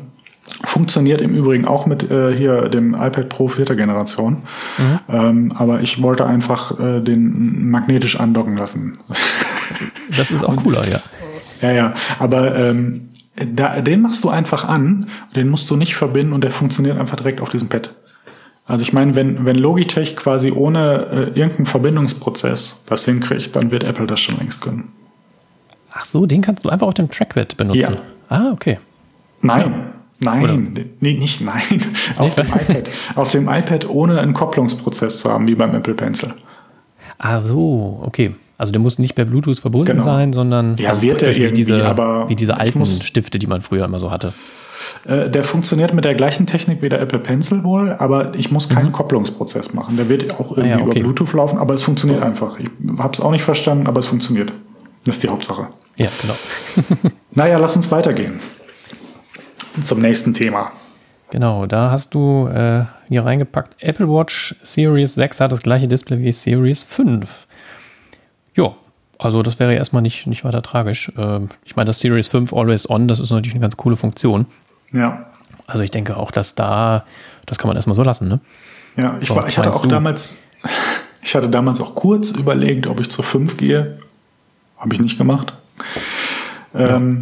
Funktioniert 0.65 1.21
im 1.21 1.33
Übrigen 1.33 1.65
auch 1.65 1.85
mit 1.85 2.09
äh, 2.09 2.35
hier 2.35 2.69
dem 2.69 2.93
iPad 2.93 3.29
Pro 3.29 3.47
vierter 3.47 3.75
Generation. 3.75 4.43
Mhm. 4.77 4.99
Ähm, 5.09 5.51
aber 5.57 5.81
ich 5.81 6.01
wollte 6.01 6.25
einfach 6.25 6.79
äh, 6.79 7.01
den 7.01 7.69
magnetisch 7.69 8.19
andocken 8.19 8.57
lassen. 8.57 8.97
Das 10.17 10.29
ist 10.29 10.43
auch 10.43 10.55
cooler, 10.57 10.87
ja. 10.87 10.99
Ja, 11.61 11.71
ja. 11.71 11.93
Aber 12.19 12.55
ähm, 12.55 13.09
da, 13.35 13.81
den 13.81 14.01
machst 14.01 14.23
du 14.23 14.29
einfach 14.29 14.67
an, 14.67 15.07
den 15.35 15.49
musst 15.49 15.71
du 15.71 15.75
nicht 15.75 15.95
verbinden 15.95 16.33
und 16.33 16.43
der 16.43 16.51
funktioniert 16.51 16.99
einfach 16.99 17.15
direkt 17.15 17.41
auf 17.41 17.49
diesem 17.49 17.69
Pad. 17.69 17.95
Also 18.65 18.83
ich 18.83 18.93
meine, 18.93 19.15
wenn, 19.15 19.45
wenn 19.45 19.55
Logitech 19.55 20.15
quasi 20.15 20.51
ohne 20.51 21.05
äh, 21.05 21.39
irgendeinen 21.39 21.65
Verbindungsprozess 21.65 22.85
das 22.87 23.05
hinkriegt, 23.05 23.55
dann 23.55 23.71
wird 23.71 23.83
Apple 23.83 24.07
das 24.07 24.21
schon 24.21 24.37
längst 24.37 24.61
können. 24.61 24.91
Ach 25.91 26.05
so, 26.05 26.25
den 26.25 26.41
kannst 26.41 26.63
du 26.63 26.69
einfach 26.69 26.87
auf 26.87 26.93
dem 26.93 27.09
Trackpad 27.09 27.57
benutzen. 27.57 27.93
Ja. 27.95 28.01
Ah, 28.29 28.51
okay. 28.51 28.79
Nein, 29.41 29.93
Nein, 30.24 30.89
nee, 30.99 31.13
nicht 31.13 31.41
nein. 31.41 31.84
Auf 32.17 32.36
dem 32.36 32.47
iPad. 32.47 32.89
Auf 33.15 33.32
dem 33.32 33.47
iPad 33.47 33.89
ohne 33.89 34.19
einen 34.19 34.34
Kopplungsprozess 34.34 35.19
zu 35.19 35.32
haben, 35.32 35.47
wie 35.47 35.55
beim 35.55 35.76
Apple 35.76 35.93
Pencil. 35.93 36.34
Ah 37.17 37.39
so, 37.39 38.01
okay. 38.03 38.36
Also 38.57 38.71
der 38.71 38.82
muss 38.82 38.99
nicht 38.99 39.15
per 39.15 39.26
Bluetooth 39.26 39.59
verbunden 39.59 39.88
genau. 39.88 40.03
sein, 40.03 40.32
sondern 40.32 40.78
ja, 40.78 40.89
also 40.89 41.01
wird 41.01 41.24
er 41.24 41.36
wie 41.36 41.51
diese, 41.51 41.86
aber 41.86 42.30
wie 42.30 42.36
diese 42.36 42.59
alten 42.59 42.80
muss, 42.80 43.03
Stifte, 43.03 43.39
die 43.39 43.47
man 43.47 43.61
früher 43.61 43.86
immer 43.86 43.99
so 43.99 44.11
hatte. 44.11 44.34
Äh, 45.05 45.30
der 45.30 45.43
funktioniert 45.43 45.93
mit 45.93 46.05
der 46.05 46.13
gleichen 46.13 46.45
Technik 46.45 46.82
wie 46.82 46.89
der 46.89 47.01
Apple 47.01 47.19
Pencil 47.19 47.63
wohl, 47.63 47.93
aber 47.93 48.36
ich 48.36 48.51
muss 48.51 48.69
keinen 48.69 48.88
mhm. 48.88 48.93
Kopplungsprozess 48.93 49.74
machen. 49.74 49.97
Der 49.97 50.07
wird 50.07 50.39
auch 50.39 50.51
irgendwie 50.51 50.74
ah, 50.74 50.78
ja, 50.78 50.86
okay. 50.86 50.99
über 50.99 51.09
Bluetooth 51.09 51.34
laufen, 51.34 51.57
aber 51.57 51.74
es 51.74 51.82
funktioniert 51.82 52.21
einfach. 52.21 52.59
Ich 52.59 52.69
habe 52.97 53.13
es 53.13 53.21
auch 53.21 53.32
nicht 53.32 53.43
verstanden, 53.43 53.88
aber 53.88 53.99
es 53.99 54.05
funktioniert. 54.05 54.53
Das 55.05 55.15
ist 55.15 55.24
die 55.24 55.30
Hauptsache. 55.30 55.67
Ja, 55.97 56.07
genau. 56.21 56.36
naja, 57.32 57.57
lass 57.57 57.76
uns 57.76 57.91
weitergehen 57.91 58.39
zum 59.84 60.01
nächsten 60.01 60.34
Thema. 60.34 60.71
Genau, 61.32 61.65
da 61.65 61.89
hast 61.89 62.13
du 62.13 62.47
äh, 62.47 62.86
hier 63.07 63.26
reingepackt. 63.26 63.82
Apple 63.82 64.07
Watch 64.07 64.55
Series 64.61 65.15
6 65.15 65.41
hat 65.41 65.51
das 65.51 65.61
gleiche 65.61 65.88
Display 65.88 66.19
wie 66.19 66.32
Series 66.32 66.84
5. 66.84 67.47
Jo, 68.53 68.76
also 69.17 69.41
das 69.41 69.57
wäre 69.57 69.74
erstmal 69.74 70.03
nicht, 70.03 70.28
nicht 70.28 70.45
weiter 70.45 70.61
tragisch. 70.61 71.11
Ähm, 71.17 71.49
ich 71.65 71.76
meine, 71.76 71.88
das 71.88 71.99
Series 71.99 72.28
5 72.28 72.53
Always 72.53 72.88
On, 72.89 73.07
das 73.07 73.19
ist 73.19 73.32
natürlich 73.32 73.55
eine 73.55 73.61
ganz 73.61 73.78
coole 73.78 73.95
Funktion. 73.95 74.45
Ja. 74.91 75.26
Also 75.65 75.84
ich 75.84 75.91
denke 75.91 76.17
auch, 76.17 76.30
dass 76.30 76.55
da, 76.55 77.05
das 77.45 77.57
kann 77.57 77.67
man 77.67 77.78
erstmal 77.78 77.95
so 77.95 78.03
lassen, 78.03 78.28
ne? 78.28 78.39
Ja, 78.95 79.17
ich, 79.19 79.30
war, 79.32 79.47
ich 79.47 79.57
hatte 79.57 79.74
auch 79.74 79.82
du? 79.82 79.88
damals, 79.88 80.43
ich 81.24 81.34
hatte 81.34 81.49
damals 81.49 81.82
auch 81.82 81.95
kurz 81.95 82.30
überlegt, 82.30 82.86
ob 82.86 82.99
ich 82.99 83.09
zur 83.09 83.24
5 83.24 83.57
gehe. 83.57 83.97
Habe 84.78 84.93
ich 84.93 85.01
nicht 85.01 85.17
gemacht. 85.17 85.53
Ja. 86.74 86.97
Ähm, 86.97 87.21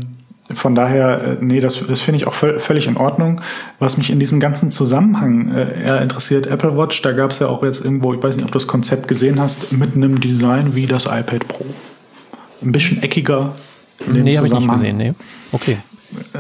von 0.53 0.75
daher, 0.75 1.21
äh, 1.21 1.37
nee, 1.39 1.59
das, 1.59 1.85
das 1.87 2.01
finde 2.01 2.19
ich 2.19 2.27
auch 2.27 2.33
völlig 2.33 2.87
in 2.87 2.97
Ordnung. 2.97 3.41
Was 3.79 3.97
mich 3.97 4.09
in 4.09 4.19
diesem 4.19 4.39
ganzen 4.39 4.71
Zusammenhang 4.71 5.51
äh, 5.51 5.83
eher 5.83 6.01
interessiert, 6.01 6.47
Apple 6.47 6.77
Watch, 6.77 7.01
da 7.01 7.11
gab 7.11 7.31
es 7.31 7.39
ja 7.39 7.47
auch 7.47 7.63
jetzt 7.63 7.83
irgendwo, 7.83 8.13
ich 8.13 8.21
weiß 8.21 8.35
nicht, 8.35 8.45
ob 8.45 8.51
du 8.51 8.57
das 8.57 8.67
Konzept 8.67 9.07
gesehen 9.07 9.39
hast, 9.39 9.71
mit 9.71 9.95
einem 9.95 10.19
Design 10.19 10.75
wie 10.75 10.85
das 10.85 11.05
iPad 11.05 11.47
Pro. 11.47 11.65
Ein 12.61 12.71
bisschen 12.71 13.01
eckiger 13.01 13.55
in 14.05 14.13
dem 14.13 14.23
nee, 14.23 14.31
Zusammenhang. 14.31 14.77
Habe 14.77 14.87
ich 14.87 14.93
nicht 14.93 15.07
gesehen, 15.09 15.17
nee. 15.19 15.25
Okay. 15.51 15.77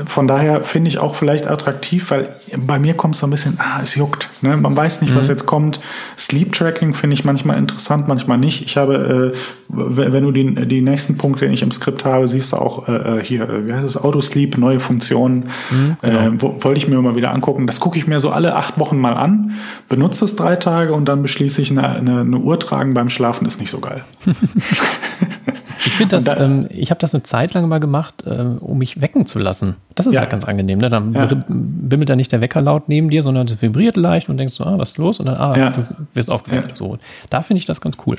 Von 0.05 0.27
daher 0.27 0.63
finde 0.63 0.89
ich 0.89 0.97
auch 0.97 1.15
vielleicht 1.15 1.47
attraktiv, 1.47 2.11
weil 2.11 2.35
bei 2.57 2.79
mir 2.79 2.93
kommt 2.93 3.15
es 3.15 3.21
so 3.21 3.27
ein 3.27 3.29
bisschen, 3.29 3.57
ah, 3.59 3.79
es 3.81 3.95
juckt. 3.95 4.29
Ne? 4.41 4.57
Man 4.57 4.75
weiß 4.75 5.01
nicht, 5.01 5.13
mhm. 5.13 5.17
was 5.17 5.27
jetzt 5.27 5.45
kommt. 5.45 5.79
Sleep 6.17 6.51
Tracking 6.53 6.93
finde 6.93 7.13
ich 7.13 7.23
manchmal 7.23 7.57
interessant, 7.57 8.07
manchmal 8.07 8.37
nicht. 8.37 8.63
Ich 8.65 8.77
habe, 8.77 9.33
äh, 9.33 9.37
wenn 9.69 10.23
du 10.23 10.31
die, 10.31 10.67
die 10.67 10.81
nächsten 10.81 11.17
Punkte, 11.17 11.45
den 11.45 11.53
ich 11.53 11.61
im 11.61 11.71
Skript 11.71 12.03
habe, 12.03 12.27
siehst 12.27 12.53
du 12.53 12.57
auch 12.57 12.87
äh, 12.87 13.19
äh 13.19 13.23
hier, 13.23 13.49
äh, 13.49 13.67
wie 13.67 13.73
heißt 13.73 13.85
es, 13.85 13.97
Autosleep, 13.97 14.57
neue 14.57 14.79
Funktionen. 14.79 15.49
Mhm, 15.69 15.97
genau. 16.01 16.19
äh, 16.19 16.41
Wollte 16.41 16.77
ich 16.77 16.87
mir 16.87 17.01
mal 17.01 17.15
wieder 17.15 17.31
angucken. 17.31 17.67
Das 17.67 17.79
gucke 17.79 17.97
ich 17.97 18.07
mir 18.07 18.19
so 18.19 18.31
alle 18.31 18.55
acht 18.55 18.79
Wochen 18.79 18.97
mal 18.97 19.13
an, 19.13 19.55
benutze 19.87 20.25
es 20.25 20.35
drei 20.35 20.55
Tage 20.57 20.93
und 20.93 21.05
dann 21.05 21.21
beschließe 21.21 21.61
ich, 21.61 21.71
eine, 21.71 21.87
eine, 21.87 22.21
eine 22.21 22.37
Uhr 22.37 22.59
tragen 22.59 22.93
beim 22.93 23.09
Schlafen 23.09 23.45
ist 23.45 23.59
nicht 23.59 23.71
so 23.71 23.79
geil. 23.79 24.03
Ich 25.85 25.93
finde 25.93 26.15
das, 26.15 26.25
da, 26.25 26.37
ähm, 26.37 26.67
ich 26.69 26.91
habe 26.91 26.99
das 26.99 27.13
eine 27.13 27.23
Zeit 27.23 27.53
lang 27.53 27.67
mal 27.67 27.79
gemacht, 27.79 28.23
äh, 28.25 28.29
um 28.59 28.77
mich 28.77 29.01
wecken 29.01 29.25
zu 29.25 29.39
lassen. 29.39 29.75
Das 29.95 30.05
ist 30.05 30.15
ja. 30.15 30.21
halt 30.21 30.29
ganz 30.29 30.45
angenehm. 30.45 30.79
Ne? 30.79 30.89
Dann 30.89 31.13
ja. 31.13 31.29
bimmelt 31.47 32.09
da 32.09 32.15
nicht 32.15 32.31
der 32.31 32.41
Wecker 32.41 32.61
laut 32.61 32.87
neben 32.87 33.09
dir, 33.09 33.23
sondern 33.23 33.47
es 33.47 33.61
vibriert 33.61 33.97
leicht 33.97 34.29
und 34.29 34.37
denkst 34.37 34.53
so, 34.53 34.63
ah, 34.63 34.77
was 34.77 34.91
ist 34.91 34.97
los? 34.97 35.19
Und 35.19 35.27
dann, 35.27 35.37
ah, 35.37 35.57
ja. 35.57 35.69
du 35.71 35.87
wirst 36.13 36.29
aufgeweckt. 36.29 36.77
So. 36.77 36.97
Da 37.29 37.41
finde 37.41 37.59
ich 37.59 37.65
das 37.65 37.81
ganz 37.81 37.97
cool. 38.05 38.17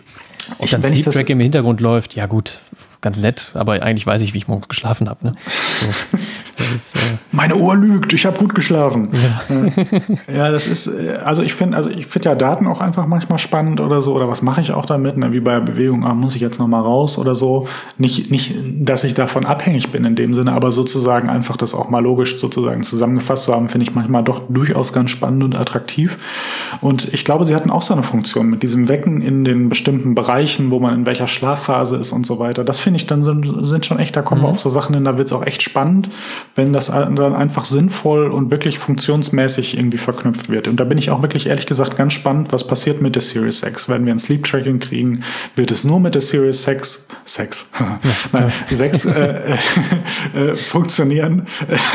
Ob 0.58 0.64
ich, 0.64 0.70
dann 0.70 0.82
Sleep 0.82 1.04
Track 1.04 1.30
im 1.30 1.40
Hintergrund 1.40 1.80
läuft, 1.80 2.14
ja 2.14 2.26
gut, 2.26 2.58
ganz 3.02 3.18
nett, 3.18 3.50
aber 3.54 3.82
eigentlich 3.82 4.06
weiß 4.06 4.22
ich, 4.22 4.32
wie 4.32 4.38
ich 4.38 4.48
morgens 4.48 4.68
geschlafen 4.68 5.08
habe. 5.08 5.26
Ne? 5.26 5.34
So. 5.80 5.86
Ist, 6.74 6.94
äh 6.94 6.98
Meine 7.32 7.56
Uhr 7.56 7.76
lügt, 7.76 8.12
ich 8.12 8.24
habe 8.24 8.38
gut 8.38 8.54
geschlafen. 8.54 9.10
Ja. 9.12 10.32
ja, 10.32 10.50
das 10.50 10.66
ist, 10.66 10.86
äh, 10.86 11.16
also 11.24 11.42
ich 11.42 11.52
finde, 11.52 11.76
also 11.76 11.90
ich 11.90 12.06
finde 12.06 12.30
ja 12.30 12.34
Daten 12.34 12.66
auch 12.66 12.80
einfach 12.80 13.06
manchmal 13.06 13.38
spannend 13.38 13.80
oder 13.80 14.02
so, 14.02 14.14
oder 14.14 14.28
was 14.28 14.42
mache 14.42 14.60
ich 14.60 14.72
auch 14.72 14.86
damit, 14.86 15.16
ne? 15.16 15.32
wie 15.32 15.40
bei 15.40 15.58
Bewegung, 15.60 16.06
ah, 16.06 16.14
muss 16.14 16.34
ich 16.34 16.40
jetzt 16.40 16.58
nochmal 16.58 16.82
raus 16.82 17.18
oder 17.18 17.34
so. 17.34 17.66
Nicht, 17.98 18.30
nicht, 18.30 18.54
dass 18.78 19.04
ich 19.04 19.14
davon 19.14 19.46
abhängig 19.46 19.90
bin 19.90 20.04
in 20.04 20.14
dem 20.14 20.34
Sinne, 20.34 20.52
aber 20.52 20.70
sozusagen 20.70 21.28
einfach 21.28 21.56
das 21.56 21.74
auch 21.74 21.90
mal 21.90 22.00
logisch 22.00 22.38
sozusagen 22.38 22.82
zusammengefasst 22.82 23.44
zu 23.44 23.54
haben, 23.54 23.68
finde 23.68 23.84
ich 23.88 23.94
manchmal 23.94 24.22
doch 24.22 24.42
durchaus 24.48 24.92
ganz 24.92 25.10
spannend 25.10 25.42
und 25.42 25.58
attraktiv. 25.58 26.18
Und 26.80 27.12
ich 27.12 27.24
glaube, 27.24 27.46
sie 27.46 27.54
hatten 27.54 27.70
auch 27.70 27.82
so 27.82 27.94
eine 27.94 28.02
Funktion 28.02 28.48
mit 28.48 28.62
diesem 28.62 28.88
Wecken 28.88 29.20
in 29.20 29.44
den 29.44 29.68
bestimmten 29.68 30.14
Bereichen, 30.14 30.70
wo 30.70 30.78
man 30.78 30.94
in 30.94 31.06
welcher 31.06 31.26
Schlafphase 31.26 31.96
ist 31.96 32.12
und 32.12 32.26
so 32.26 32.38
weiter. 32.38 32.64
Das 32.64 32.78
finde 32.78 32.91
ich 32.94 33.06
dann 33.06 33.22
sind, 33.22 33.44
sind 33.66 33.86
schon 33.86 33.98
echt, 33.98 34.16
da 34.16 34.22
kommen 34.22 34.42
mhm. 34.42 34.46
wir 34.46 34.50
auf 34.50 34.60
so 34.60 34.70
Sachen 34.70 34.94
hin, 34.94 35.04
da 35.04 35.16
wird 35.16 35.28
es 35.28 35.32
auch 35.32 35.44
echt 35.44 35.62
spannend 35.62 36.10
wenn 36.54 36.72
das 36.72 36.86
dann 36.86 37.34
einfach 37.34 37.64
sinnvoll 37.64 38.30
und 38.30 38.50
wirklich 38.50 38.78
funktionsmäßig 38.78 39.76
irgendwie 39.76 39.98
verknüpft 39.98 40.50
wird. 40.50 40.68
Und 40.68 40.78
da 40.78 40.84
bin 40.84 40.98
ich 40.98 41.10
auch 41.10 41.22
wirklich 41.22 41.46
ehrlich 41.46 41.66
gesagt 41.66 41.96
ganz 41.96 42.12
spannend, 42.12 42.52
was 42.52 42.66
passiert 42.66 43.00
mit 43.00 43.14
der 43.14 43.22
Series 43.22 43.62
X. 43.62 43.88
Wenn 43.88 44.04
wir 44.04 44.12
ein 44.12 44.18
Sleep 44.18 44.44
Tracking 44.44 44.78
kriegen, 44.78 45.22
wird 45.56 45.70
es 45.70 45.84
nur 45.84 46.00
mit 46.00 46.14
der 46.14 46.20
Series 46.20 46.62
6, 46.62 47.08
6, 47.24 47.70
nein, 48.32 48.52
6 48.70 49.04
äh, 49.06 49.56
äh, 50.34 50.56
funktionieren 50.56 51.46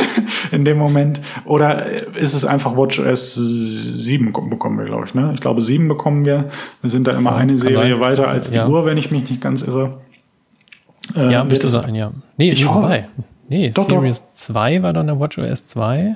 in 0.52 0.66
dem 0.66 0.78
Moment? 0.78 1.22
Oder 1.46 2.16
ist 2.16 2.34
es 2.34 2.44
einfach 2.44 2.76
WatchOS 2.76 3.36
7 3.36 4.34
bekommen 4.50 4.80
wir, 4.80 4.86
glaube 4.86 5.06
ich. 5.06 5.14
Ne? 5.14 5.32
Ich 5.34 5.40
glaube, 5.40 5.62
7 5.62 5.88
bekommen 5.88 6.26
wir. 6.26 6.50
Wir 6.82 6.90
sind 6.90 7.08
da 7.08 7.12
immer 7.12 7.32
ja, 7.32 7.38
eine 7.38 7.58
Serie 7.58 8.00
weiter 8.00 8.28
als 8.28 8.50
die 8.50 8.58
ja. 8.58 8.68
Uhr, 8.68 8.86
wenn 8.86 8.98
ich 8.98 9.12
mich 9.12 9.30
nicht 9.30 9.42
ganz 9.42 9.62
irre. 9.62 10.00
Äh, 11.16 11.32
ja, 11.32 11.44
müsste 11.44 11.68
sein, 11.68 11.96
ja. 11.96 12.12
Nee, 12.38 12.52
ich 12.52 12.68
hoffe. 12.68 13.06
Nee, 13.50 13.70
doch, 13.70 13.88
Series 13.88 14.22
doch. 14.22 14.34
2 14.34 14.84
war 14.84 14.94
dann 14.94 15.08
der 15.08 15.20
WatchOS 15.20 15.68
2. 15.68 16.16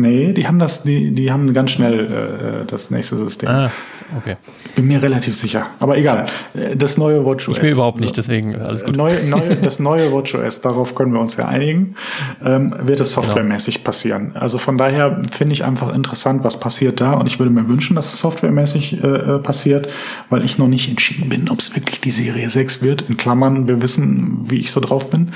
Nee, 0.00 0.32
die 0.32 0.46
haben 0.46 0.60
das, 0.60 0.84
die, 0.84 1.10
die 1.10 1.32
haben 1.32 1.52
ganz 1.52 1.72
schnell 1.72 2.62
äh, 2.62 2.64
das 2.66 2.92
nächste 2.92 3.16
System. 3.16 3.48
Ah, 3.48 3.72
okay. 4.16 4.36
Bin 4.76 4.86
mir 4.86 5.02
relativ 5.02 5.34
sicher. 5.34 5.66
Aber 5.80 5.98
egal. 5.98 6.26
Äh, 6.54 6.76
das 6.76 6.98
neue 6.98 7.24
WatchOS. 7.24 7.56
Ich 7.56 7.62
will 7.64 7.72
überhaupt 7.72 8.00
nicht, 8.00 8.16
deswegen 8.16 8.54
alles 8.54 8.84
gut. 8.84 8.96
Neue, 8.96 9.24
neue, 9.24 9.56
das 9.62 9.80
neue 9.80 10.12
WatchOS, 10.12 10.60
darauf 10.60 10.94
können 10.94 11.12
wir 11.12 11.20
uns 11.20 11.36
ja 11.36 11.48
einigen, 11.48 11.96
ähm, 12.44 12.72
wird 12.80 13.00
es 13.00 13.12
genau. 13.12 13.26
softwaremäßig 13.26 13.74
genau. 13.74 13.86
passieren. 13.86 14.36
Also 14.36 14.58
von 14.58 14.78
daher 14.78 15.20
finde 15.32 15.54
ich 15.54 15.64
einfach 15.64 15.92
interessant, 15.92 16.44
was 16.44 16.60
passiert 16.60 17.00
da. 17.00 17.14
Und 17.14 17.26
ich 17.26 17.40
würde 17.40 17.50
mir 17.50 17.66
wünschen, 17.66 17.96
dass 17.96 18.14
es 18.14 18.20
softwaremäßig 18.20 19.02
äh, 19.02 19.06
äh 19.06 19.38
passiert, 19.40 19.92
weil 20.30 20.44
ich 20.44 20.58
noch 20.58 20.68
nicht 20.68 20.88
entschieden 20.88 21.28
bin, 21.28 21.50
ob 21.50 21.58
es 21.58 21.74
wirklich 21.74 22.00
die 22.00 22.10
Serie 22.10 22.48
6 22.48 22.82
wird. 22.82 23.02
In 23.08 23.16
Klammern, 23.16 23.66
wir 23.66 23.82
wissen, 23.82 24.48
wie 24.48 24.60
ich 24.60 24.70
so 24.70 24.78
drauf 24.78 25.10
bin. 25.10 25.30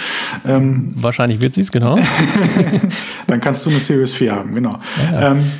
Ähm, 0.46 0.92
Wahrscheinlich 0.94 1.40
wird 1.40 1.54
sie 1.54 1.62
es, 1.62 1.72
genau. 1.72 1.98
Dann 3.26 3.40
kannst 3.40 3.66
du 3.66 3.70
eine 3.70 3.80
Series 3.80 4.12
4 4.12 4.36
haben 4.36 4.51
genau. 4.55 4.78
Ja. 5.12 5.32
Ähm, 5.32 5.53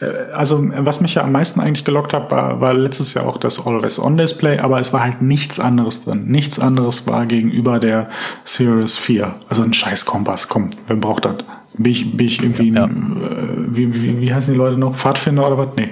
äh, 0.00 0.32
also 0.32 0.70
was 0.76 1.00
mich 1.00 1.14
ja 1.14 1.22
am 1.22 1.32
meisten 1.32 1.60
eigentlich 1.60 1.84
gelockt 1.84 2.12
hat, 2.12 2.30
war, 2.30 2.60
war 2.60 2.74
letztes 2.74 3.14
Jahr 3.14 3.26
auch 3.26 3.36
das 3.36 3.64
Always-On-Display, 3.64 4.58
aber 4.58 4.80
es 4.80 4.92
war 4.92 5.02
halt 5.02 5.22
nichts 5.22 5.60
anderes 5.60 6.04
drin. 6.04 6.26
Nichts 6.26 6.58
anderes 6.58 7.06
war 7.06 7.26
gegenüber 7.26 7.78
der 7.78 8.08
Series 8.44 8.96
4. 8.96 9.34
Also 9.48 9.62
ein 9.62 9.72
scheiß 9.72 10.06
Kompass, 10.06 10.48
komm, 10.48 10.70
wer 10.86 10.96
braucht 10.96 11.24
das? 11.24 11.36
Bin 11.78 11.92
ich, 11.92 12.16
bin 12.16 12.26
ich 12.26 12.42
irgendwie, 12.42 12.72
ja. 12.72 12.84
ein, 12.84 13.16
äh, 13.22 13.76
wie, 13.76 13.94
wie, 13.94 14.20
wie 14.20 14.34
heißen 14.34 14.52
die 14.52 14.58
Leute 14.58 14.76
noch? 14.76 14.94
Pfadfinder 14.94 15.46
oder 15.46 15.58
was? 15.58 15.68
Nee. 15.76 15.90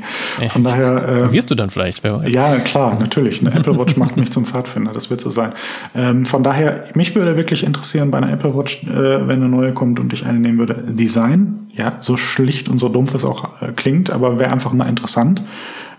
Von 0.48 0.64
daher. 0.64 1.08
Äh, 1.08 1.32
Wirst 1.32 1.50
du 1.50 1.54
dann 1.54 1.70
vielleicht? 1.70 2.04
Ja, 2.28 2.56
klar, 2.58 2.98
natürlich. 2.98 3.40
Eine 3.40 3.54
Apple 3.54 3.78
Watch 3.78 3.96
macht 3.96 4.16
mich 4.16 4.32
zum 4.32 4.44
Pfadfinder, 4.44 4.92
das 4.92 5.10
wird 5.10 5.20
so 5.20 5.30
sein. 5.30 5.52
Ähm, 5.94 6.26
von 6.26 6.42
daher, 6.42 6.86
mich 6.94 7.14
würde 7.14 7.36
wirklich 7.36 7.64
interessieren 7.64 8.10
bei 8.10 8.18
einer 8.18 8.32
Apple 8.32 8.56
Watch, 8.56 8.82
äh, 8.84 9.28
wenn 9.28 9.42
eine 9.42 9.48
neue 9.48 9.72
kommt 9.72 10.00
und 10.00 10.12
ich 10.12 10.26
eine 10.26 10.38
nehmen 10.38 10.58
würde, 10.58 10.74
Design. 10.88 11.68
Ja, 11.72 11.98
so 12.00 12.16
schlicht 12.16 12.68
und 12.68 12.78
so 12.78 12.88
dumpf 12.88 13.14
es 13.14 13.24
auch 13.24 13.62
äh, 13.62 13.72
klingt, 13.72 14.10
aber 14.10 14.38
wäre 14.38 14.50
einfach 14.50 14.72
mal 14.72 14.88
interessant. 14.88 15.42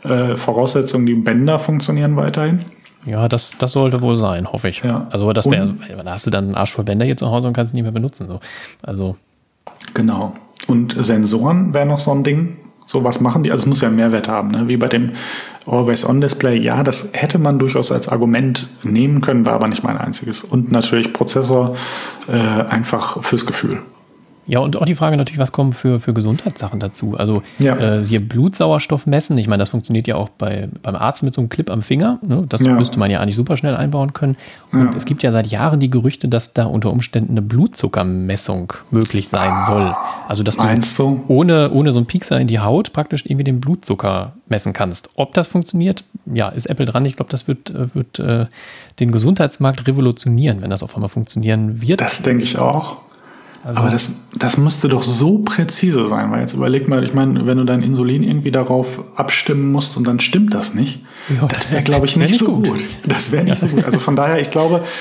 Äh, 0.03 0.35
Voraussetzung, 0.35 1.05
die 1.05 1.15
Bänder 1.15 1.59
funktionieren 1.59 2.15
weiterhin. 2.17 2.65
Ja, 3.05 3.29
das, 3.29 3.55
das 3.57 3.71
sollte 3.71 4.01
wohl 4.01 4.17
sein, 4.17 4.51
hoffe 4.51 4.67
ich. 4.67 4.83
Ja. 4.83 5.07
Also 5.11 5.31
das 5.31 5.49
wäre, 5.49 5.75
da 6.03 6.11
hast 6.11 6.27
du 6.27 6.31
dann 6.31 6.45
einen 6.45 6.55
Arsch 6.55 6.73
voll 6.73 6.83
Bänder 6.83 7.05
hier 7.05 7.15
zu 7.15 7.29
Hause 7.29 7.47
und 7.47 7.53
kannst 7.53 7.69
es 7.69 7.73
nicht 7.73 7.83
mehr 7.83 7.93
benutzen. 7.93 8.27
So. 8.27 8.41
Also 8.83 9.15
Genau. 9.97 10.35
Und 10.67 10.95
Sensoren 11.03 11.73
wäre 11.73 11.87
noch 11.87 11.97
so 11.97 12.11
ein 12.11 12.23
Ding. 12.23 12.57
So 12.85 13.03
was 13.03 13.19
machen 13.19 13.41
die? 13.41 13.51
Also 13.51 13.63
es 13.63 13.65
muss 13.65 13.81
ja 13.81 13.87
einen 13.87 13.97
Mehrwert 13.97 14.27
haben, 14.27 14.51
ne? 14.51 14.67
wie 14.67 14.77
bei 14.77 14.87
dem 14.87 15.13
Always-On-Display. 15.65 16.59
Ja, 16.59 16.83
das 16.83 17.09
hätte 17.13 17.39
man 17.39 17.57
durchaus 17.57 17.91
als 17.91 18.07
Argument 18.07 18.67
nehmen 18.83 19.21
können, 19.21 19.47
war 19.47 19.53
aber 19.53 19.67
nicht 19.67 19.83
mein 19.83 19.97
einziges. 19.97 20.43
Und 20.43 20.71
natürlich 20.71 21.13
Prozessor 21.13 21.75
äh, 22.29 22.33
einfach 22.33 23.23
fürs 23.23 23.47
Gefühl. 23.47 23.79
Ja, 24.47 24.59
und 24.59 24.79
auch 24.79 24.85
die 24.85 24.95
Frage 24.95 25.17
natürlich, 25.17 25.39
was 25.39 25.51
kommen 25.51 25.73
für, 25.73 25.99
für 25.99 26.13
Gesundheitssachen 26.13 26.79
dazu? 26.79 27.15
Also 27.17 27.43
ja. 27.59 27.77
äh, 27.77 28.03
hier 28.03 28.25
Blutsauerstoff 28.25 29.05
messen, 29.05 29.37
ich 29.37 29.47
meine, 29.47 29.61
das 29.61 29.69
funktioniert 29.69 30.07
ja 30.07 30.15
auch 30.15 30.29
bei, 30.29 30.69
beim 30.81 30.95
Arzt 30.95 31.21
mit 31.23 31.33
so 31.33 31.41
einem 31.41 31.49
Clip 31.49 31.69
am 31.69 31.81
Finger. 31.81 32.19
Ne? 32.21 32.45
Das 32.47 32.61
ja. 32.61 32.73
müsste 32.73 32.97
man 32.97 33.11
ja 33.11 33.19
eigentlich 33.19 33.35
super 33.35 33.57
schnell 33.57 33.75
einbauen 33.75 34.13
können. 34.13 34.37
Und 34.71 34.81
ja. 34.81 34.91
es 34.95 35.03
gibt 35.03 35.21
ja 35.21 35.31
seit 35.31 35.47
Jahren 35.47 35.81
die 35.81 35.89
Gerüchte, 35.89 36.29
dass 36.29 36.53
da 36.53 36.65
unter 36.65 36.91
Umständen 36.91 37.31
eine 37.31 37.41
Blutzuckermessung 37.41 38.73
möglich 38.89 39.27
sein 39.27 39.51
ah, 39.51 39.65
soll. 39.65 39.95
Also 40.29 40.43
dass 40.43 40.57
du, 40.57 41.25
ohne, 41.27 41.71
ohne 41.71 41.91
so 41.91 41.99
einen 41.99 42.05
Piekser 42.05 42.39
in 42.39 42.47
die 42.47 42.59
Haut 42.59 42.93
praktisch 42.93 43.25
irgendwie 43.25 43.43
den 43.43 43.59
Blutzucker 43.59 44.33
messen 44.47 44.71
kannst. 44.71 45.09
Ob 45.15 45.33
das 45.33 45.47
funktioniert, 45.47 46.05
ja, 46.25 46.47
ist 46.47 46.67
Apple 46.67 46.85
dran. 46.85 47.03
Ich 47.05 47.17
glaube, 47.17 47.31
das 47.31 47.49
wird, 47.49 47.69
äh, 47.71 47.93
wird 47.93 48.19
äh, 48.19 48.45
den 49.01 49.11
Gesundheitsmarkt 49.11 49.87
revolutionieren, 49.87 50.61
wenn 50.61 50.69
das 50.69 50.83
auf 50.83 50.95
einmal 50.95 51.09
funktionieren 51.09 51.81
wird. 51.81 51.99
Das 51.99 52.21
denke 52.21 52.43
ich 52.43 52.57
auch. 52.57 53.06
Also 53.68 53.82
Aber 53.82 53.91
das, 53.91 54.13
das 54.34 54.55
müsste 54.55 54.88
doch 54.88 55.03
so 55.03 55.39
präzise 55.39 56.05
sein, 56.05 56.32
weil 56.32 56.39
jetzt 56.39 56.53
überleg 56.53 56.88
mal, 56.88 57.03
ich 57.03 57.13
meine, 57.13 57.45
wenn 57.45 57.57
du 57.57 57.65
dein 57.65 57.84
Insulin 57.84 58.24
irgendwie 58.24 58.49
darauf 58.49 59.03
abstimmen 59.18 59.74
musst 59.74 59.97
und 59.97 60.07
dann 60.07 60.22
stimmt 60.22 60.53
das 60.53 60.74
nicht, 60.74 61.01
ja, 61.30 61.45
das 61.47 61.70
wäre, 61.70 61.84
glaube 61.84 62.05
ich, 62.05 62.15
nicht, 62.15 62.32
nicht 62.32 62.39
so 62.39 62.45
gut. 62.45 62.65
gut. 62.65 62.86
Das 63.05 63.34
wäre 63.34 63.43
nicht 63.43 63.61
ja. 63.61 63.68
so 63.68 63.76
gut. 63.76 63.84
Also 63.84 63.99
von 63.99 64.15
daher, 64.15 64.39
ich 64.39 64.51
glaube. 64.51 64.84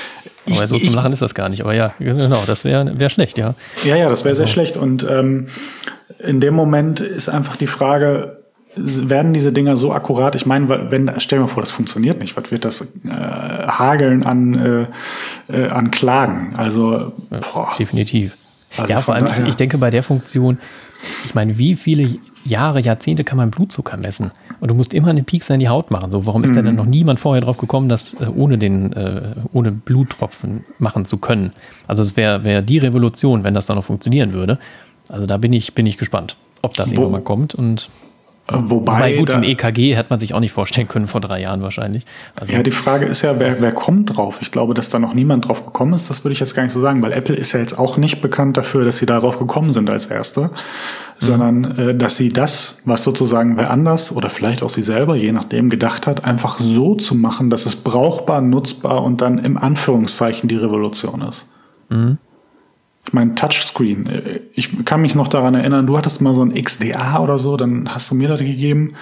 Ich, 0.49 0.55
aber 0.55 0.67
so 0.69 0.79
zum 0.79 0.93
Lachen 0.93 1.11
ist 1.11 1.21
das 1.21 1.35
gar 1.35 1.49
nicht. 1.49 1.59
Aber 1.59 1.75
ja, 1.75 1.93
genau, 1.99 2.41
das 2.47 2.63
wäre 2.63 2.97
wär 2.97 3.09
schlecht, 3.09 3.37
ja. 3.37 3.53
Ja, 3.83 3.97
ja, 3.97 4.07
das 4.07 4.23
wäre 4.23 4.29
also. 4.29 4.43
sehr 4.43 4.47
schlecht. 4.47 4.77
Und 4.77 5.05
ähm, 5.09 5.47
in 6.19 6.39
dem 6.39 6.53
Moment 6.53 7.01
ist 7.01 7.27
einfach 7.27 7.57
die 7.57 7.67
Frage, 7.67 8.37
werden 8.77 9.33
diese 9.33 9.51
Dinger 9.51 9.75
so 9.75 9.91
akkurat? 9.91 10.35
Ich 10.35 10.45
meine, 10.45 10.89
wenn, 10.89 11.11
stell 11.17 11.39
dir 11.39 11.41
mal 11.41 11.47
vor, 11.49 11.61
das 11.61 11.71
funktioniert 11.71 12.19
nicht. 12.19 12.37
Was 12.37 12.49
wird 12.49 12.63
das 12.63 12.79
äh, 12.81 12.87
hageln 13.09 14.25
an, 14.25 14.87
äh, 15.49 15.53
äh 15.53 15.67
an 15.67 15.91
Klagen? 15.91 16.53
Also, 16.55 17.11
boah. 17.29 17.75
definitiv. 17.77 18.37
Also 18.77 18.93
ja, 18.93 19.01
vor 19.01 19.15
allem, 19.15 19.27
ich, 19.27 19.49
ich, 19.49 19.55
denke 19.55 19.77
bei 19.77 19.89
der 19.89 20.03
Funktion, 20.03 20.59
ich 21.25 21.35
meine, 21.35 21.57
wie 21.57 21.75
viele 21.75 22.17
Jahre, 22.45 22.81
Jahrzehnte 22.81 23.23
kann 23.23 23.37
man 23.37 23.51
Blutzucker 23.51 23.97
messen? 23.97 24.31
Und 24.59 24.69
du 24.69 24.75
musst 24.75 24.93
immer 24.93 25.09
einen 25.09 25.25
Peaks 25.25 25.49
in 25.49 25.59
die 25.59 25.69
Haut 25.69 25.91
machen. 25.91 26.09
So, 26.11 26.25
warum 26.25 26.43
ist 26.43 26.51
mhm. 26.51 26.55
da 26.55 26.61
denn 26.63 26.75
noch 26.75 26.85
niemand 26.85 27.19
vorher 27.19 27.41
drauf 27.41 27.57
gekommen, 27.57 27.89
das 27.89 28.15
äh, 28.15 28.25
ohne 28.25 28.57
den, 28.57 28.93
äh, 28.93 29.35
ohne 29.53 29.71
Bluttropfen 29.71 30.63
machen 30.79 31.05
zu 31.05 31.17
können? 31.17 31.51
Also 31.87 32.01
es 32.01 32.17
wäre 32.17 32.43
wär 32.43 32.61
die 32.61 32.77
Revolution, 32.77 33.43
wenn 33.43 33.53
das 33.53 33.67
da 33.67 33.75
noch 33.75 33.83
funktionieren 33.83 34.33
würde. 34.33 34.57
Also 35.09 35.25
da 35.25 35.37
bin 35.37 35.53
ich, 35.53 35.75
bin 35.75 35.85
ich 35.85 35.97
gespannt, 35.97 36.35
ob 36.61 36.73
das 36.73 36.91
Wo, 36.91 37.01
irgendwann 37.01 37.11
mal 37.11 37.25
kommt 37.25 37.55
und 37.55 37.89
Wobei, 38.49 38.69
Wobei 38.69 39.17
gut, 39.17 39.31
ein 39.31 39.43
EKG 39.43 39.95
hätte 39.95 40.09
man 40.09 40.21
sich 40.21 40.33
auch 40.33 40.39
nicht 40.39 40.53
vorstellen 40.53 40.87
können 40.87 41.07
vor 41.07 41.19
drei 41.19 41.41
Jahren 41.41 41.61
wahrscheinlich. 41.61 42.05
Also, 42.33 42.53
ja, 42.53 42.63
die 42.63 42.71
Frage 42.71 43.05
ist 43.05 43.21
ja, 43.21 43.39
wer, 43.39 43.59
wer 43.59 43.73
kommt 43.73 44.15
drauf? 44.15 44.39
Ich 44.41 44.51
glaube, 44.51 44.73
dass 44.73 44.89
da 44.89 44.99
noch 44.99 45.13
niemand 45.13 45.49
drauf 45.49 45.65
gekommen 45.65 45.91
ist, 45.91 46.09
das 46.09 46.23
würde 46.23 46.31
ich 46.31 46.39
jetzt 46.39 46.55
gar 46.55 46.63
nicht 46.63 46.71
so 46.71 46.79
sagen, 46.79 47.01
weil 47.01 47.11
Apple 47.11 47.35
ist 47.35 47.51
ja 47.51 47.59
jetzt 47.59 47.77
auch 47.77 47.97
nicht 47.97 48.21
bekannt 48.21 48.55
dafür, 48.55 48.85
dass 48.85 48.99
sie 48.99 49.05
darauf 49.05 49.37
gekommen 49.37 49.71
sind 49.71 49.89
als 49.89 50.05
Erste, 50.05 50.43
mhm. 50.43 50.49
sondern 51.17 51.77
äh, 51.77 51.95
dass 51.95 52.15
sie 52.15 52.29
das, 52.29 52.81
was 52.85 53.03
sozusagen 53.03 53.57
wer 53.57 53.69
anders 53.69 54.15
oder 54.15 54.29
vielleicht 54.29 54.63
auch 54.63 54.69
sie 54.69 54.83
selber, 54.83 55.17
je 55.17 55.33
nachdem, 55.33 55.69
gedacht 55.69 56.07
hat, 56.07 56.23
einfach 56.23 56.57
so 56.57 56.95
zu 56.95 57.15
machen, 57.15 57.49
dass 57.49 57.65
es 57.65 57.75
brauchbar, 57.75 58.39
nutzbar 58.39 59.03
und 59.03 59.19
dann 59.19 59.39
im 59.39 59.57
Anführungszeichen 59.57 60.47
die 60.47 60.57
Revolution 60.57 61.21
ist. 61.21 61.47
Mhm. 61.89 62.17
Ich 63.07 63.13
meine, 63.13 63.35
Touchscreen. 63.35 64.05
Äh, 64.07 64.39
ich 64.53 64.83
kann 64.83 65.01
mich 65.01 65.15
noch 65.15 65.29
daran 65.29 65.55
erinnern, 65.55 65.87
du 65.87 65.97
hattest 65.97 66.21
mal 66.21 66.33
so 66.33 66.43
ein 66.43 66.53
XDA 66.53 67.19
oder 67.19 67.39
so, 67.39 67.55
dann 67.55 67.87
hast 67.93 68.11
du 68.11 68.15
mir 68.15 68.27
das 68.27 68.39
gegeben. 68.39 68.95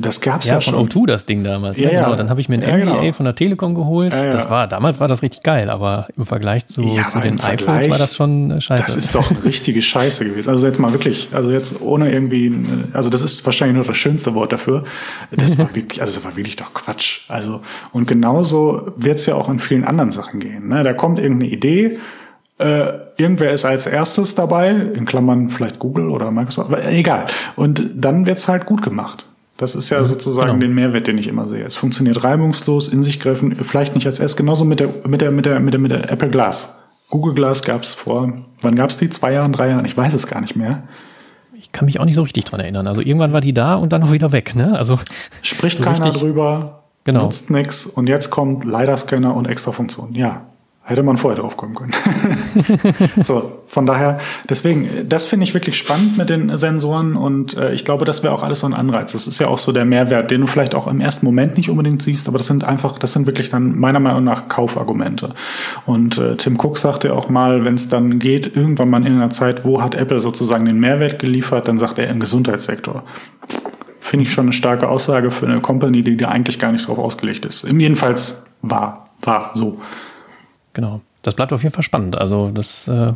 Das 0.00 0.20
gab's 0.20 0.46
ja, 0.46 0.54
ja 0.54 0.60
schon. 0.60 0.74
von 0.74 0.88
O2 0.88 1.06
das 1.08 1.26
Ding 1.26 1.42
damals. 1.42 1.76
Ja, 1.80 1.88
ne? 1.88 1.94
ja. 1.94 2.04
Genau. 2.04 2.16
Dann 2.16 2.30
habe 2.30 2.40
ich 2.40 2.48
mir 2.48 2.54
ein 2.54 2.62
ja, 2.62 2.76
MBA 2.76 2.98
genau. 3.00 3.12
von 3.12 3.24
der 3.24 3.34
Telekom 3.34 3.74
geholt. 3.74 4.12
Ja, 4.14 4.26
ja. 4.26 4.30
Das 4.30 4.48
war, 4.48 4.68
damals 4.68 5.00
war 5.00 5.08
das 5.08 5.22
richtig 5.22 5.42
geil, 5.42 5.70
aber 5.70 6.06
im 6.16 6.24
Vergleich 6.24 6.66
zu, 6.68 6.82
ja, 6.82 7.10
zu 7.10 7.18
den 7.18 7.40
iPhones 7.40 7.90
war 7.90 7.98
das 7.98 8.14
schon 8.14 8.52
äh, 8.52 8.60
scheiße. 8.60 8.80
Das 8.80 8.96
ist 8.96 9.12
doch 9.16 9.28
eine 9.28 9.42
richtige 9.44 9.82
Scheiße 9.82 10.24
gewesen. 10.24 10.48
Also 10.48 10.64
jetzt 10.64 10.78
mal 10.78 10.92
wirklich, 10.92 11.30
also 11.32 11.50
jetzt 11.50 11.80
ohne 11.80 12.12
irgendwie, 12.12 12.54
also 12.92 13.10
das 13.10 13.22
ist 13.22 13.44
wahrscheinlich 13.44 13.74
nur 13.74 13.84
das 13.84 13.96
schönste 13.96 14.36
Wort 14.36 14.52
dafür. 14.52 14.84
Das 15.32 15.58
war 15.58 15.68
wirklich, 15.74 16.00
also 16.00 16.14
das 16.14 16.24
war 16.24 16.36
wirklich 16.36 16.54
doch 16.54 16.72
Quatsch. 16.74 17.22
Also, 17.26 17.60
und 17.90 18.06
genauso 18.06 18.92
wird's 18.96 19.26
ja 19.26 19.34
auch 19.34 19.48
in 19.48 19.58
vielen 19.58 19.82
anderen 19.82 20.12
Sachen 20.12 20.38
gehen. 20.38 20.68
Ne? 20.68 20.84
Da 20.84 20.92
kommt 20.92 21.18
irgendeine 21.18 21.50
Idee, 21.50 21.98
äh, 22.58 22.92
irgendwer 23.16 23.52
ist 23.52 23.64
als 23.64 23.86
erstes 23.86 24.34
dabei, 24.34 24.70
in 24.70 25.04
Klammern 25.04 25.48
vielleicht 25.48 25.78
Google 25.78 26.10
oder 26.10 26.30
Microsoft, 26.30 26.70
aber 26.70 26.86
egal. 26.86 27.26
Und 27.56 27.82
dann 27.94 28.26
wird's 28.26 28.48
halt 28.48 28.66
gut 28.66 28.82
gemacht. 28.82 29.26
Das 29.56 29.74
ist 29.74 29.90
ja 29.90 30.00
mhm, 30.00 30.06
sozusagen 30.06 30.48
genau. 30.48 30.60
den 30.60 30.74
Mehrwert, 30.74 31.06
den 31.06 31.18
ich 31.18 31.28
immer 31.28 31.46
sehe. 31.46 31.62
Es 31.62 31.76
funktioniert 31.76 32.24
reibungslos, 32.24 32.88
in 32.88 33.02
sich 33.02 33.20
greifen, 33.20 33.54
vielleicht 33.56 33.94
nicht 33.94 34.06
als 34.06 34.18
erst, 34.18 34.36
genauso 34.36 34.64
mit 34.64 34.80
der, 34.80 34.88
mit 35.06 35.20
der, 35.20 35.30
mit 35.30 35.46
der, 35.46 35.60
mit 35.60 35.74
der, 35.74 35.80
mit 35.80 35.90
der 35.90 36.10
Apple 36.10 36.30
Glass. 36.30 36.78
Google 37.10 37.34
Glass 37.34 37.62
gab's 37.62 37.92
vor, 37.94 38.32
wann 38.62 38.74
gab's 38.74 38.96
die? 38.96 39.10
Zwei 39.10 39.34
Jahren, 39.34 39.52
drei 39.52 39.68
Jahren? 39.68 39.84
Ich 39.84 39.96
weiß 39.96 40.14
es 40.14 40.26
gar 40.26 40.40
nicht 40.40 40.56
mehr. 40.56 40.84
Ich 41.52 41.70
kann 41.70 41.84
mich 41.84 42.00
auch 42.00 42.04
nicht 42.04 42.14
so 42.14 42.22
richtig 42.22 42.44
dran 42.44 42.60
erinnern. 42.60 42.86
Also 42.86 43.02
irgendwann 43.02 43.32
war 43.32 43.40
die 43.40 43.52
da 43.52 43.74
und 43.76 43.92
dann 43.92 44.02
auch 44.02 44.12
wieder 44.12 44.32
weg, 44.32 44.54
ne? 44.56 44.76
Also. 44.76 44.98
Spricht 45.42 45.78
so 45.78 45.84
keiner 45.84 46.10
drüber, 46.10 46.84
genau. 47.04 47.22
nutzt 47.22 47.50
nix 47.50 47.86
und 47.86 48.08
jetzt 48.08 48.30
kommt 48.30 48.64
LiDAR-Scanner 48.64 49.34
und 49.34 49.46
extra 49.46 49.72
Funktionen. 49.72 50.14
Ja, 50.14 50.46
Hätte 50.84 51.04
man 51.04 51.16
vorher 51.16 51.40
drauf 51.40 51.56
kommen 51.56 51.76
können. 51.76 51.92
so, 53.20 53.62
von 53.68 53.86
daher, 53.86 54.18
deswegen, 54.48 55.08
das 55.08 55.26
finde 55.26 55.44
ich 55.44 55.54
wirklich 55.54 55.78
spannend 55.78 56.18
mit 56.18 56.28
den 56.28 56.56
Sensoren 56.56 57.14
und 57.14 57.56
äh, 57.56 57.72
ich 57.72 57.84
glaube, 57.84 58.04
das 58.04 58.24
wäre 58.24 58.34
auch 58.34 58.42
alles 58.42 58.60
so 58.60 58.66
ein 58.66 58.74
Anreiz. 58.74 59.12
Das 59.12 59.28
ist 59.28 59.38
ja 59.38 59.46
auch 59.46 59.58
so 59.58 59.70
der 59.70 59.84
Mehrwert, 59.84 60.32
den 60.32 60.40
du 60.40 60.48
vielleicht 60.48 60.74
auch 60.74 60.88
im 60.88 61.00
ersten 61.00 61.24
Moment 61.24 61.56
nicht 61.56 61.70
unbedingt 61.70 62.02
siehst, 62.02 62.26
aber 62.26 62.36
das 62.36 62.48
sind 62.48 62.64
einfach, 62.64 62.98
das 62.98 63.12
sind 63.12 63.26
wirklich 63.26 63.48
dann 63.48 63.78
meiner 63.78 64.00
Meinung 64.00 64.24
nach 64.24 64.48
Kaufargumente. 64.48 65.34
Und 65.86 66.18
äh, 66.18 66.36
Tim 66.36 66.58
Cook 66.58 66.76
sagte 66.78 67.14
auch 67.14 67.28
mal, 67.28 67.64
wenn 67.64 67.74
es 67.74 67.88
dann 67.88 68.18
geht, 68.18 68.56
irgendwann 68.56 68.90
mal 68.90 68.98
in 68.98 69.04
irgendeiner 69.04 69.30
Zeit, 69.30 69.64
wo 69.64 69.80
hat 69.80 69.94
Apple 69.94 70.20
sozusagen 70.20 70.64
den 70.64 70.80
Mehrwert 70.80 71.20
geliefert, 71.20 71.68
dann 71.68 71.78
sagt 71.78 71.98
er 71.98 72.08
im 72.08 72.18
Gesundheitssektor 72.18 73.04
finde 74.00 74.24
ich 74.24 74.32
schon 74.32 74.46
eine 74.46 74.52
starke 74.52 74.88
Aussage 74.88 75.30
für 75.30 75.46
eine 75.46 75.60
Company, 75.60 76.02
die 76.02 76.16
da 76.16 76.28
eigentlich 76.28 76.58
gar 76.58 76.72
nicht 76.72 76.88
drauf 76.88 76.98
ausgelegt 76.98 77.44
ist. 77.44 77.66
Jedenfalls 77.72 78.46
war, 78.60 79.10
war 79.22 79.52
so. 79.54 79.80
Genau. 80.72 81.00
Das 81.22 81.34
bleibt 81.34 81.52
auf 81.52 81.62
jeden 81.62 81.74
Fall 81.74 81.84
spannend. 81.84 82.16
Also 82.16 82.50
das 82.50 82.88
äh, 82.88 83.12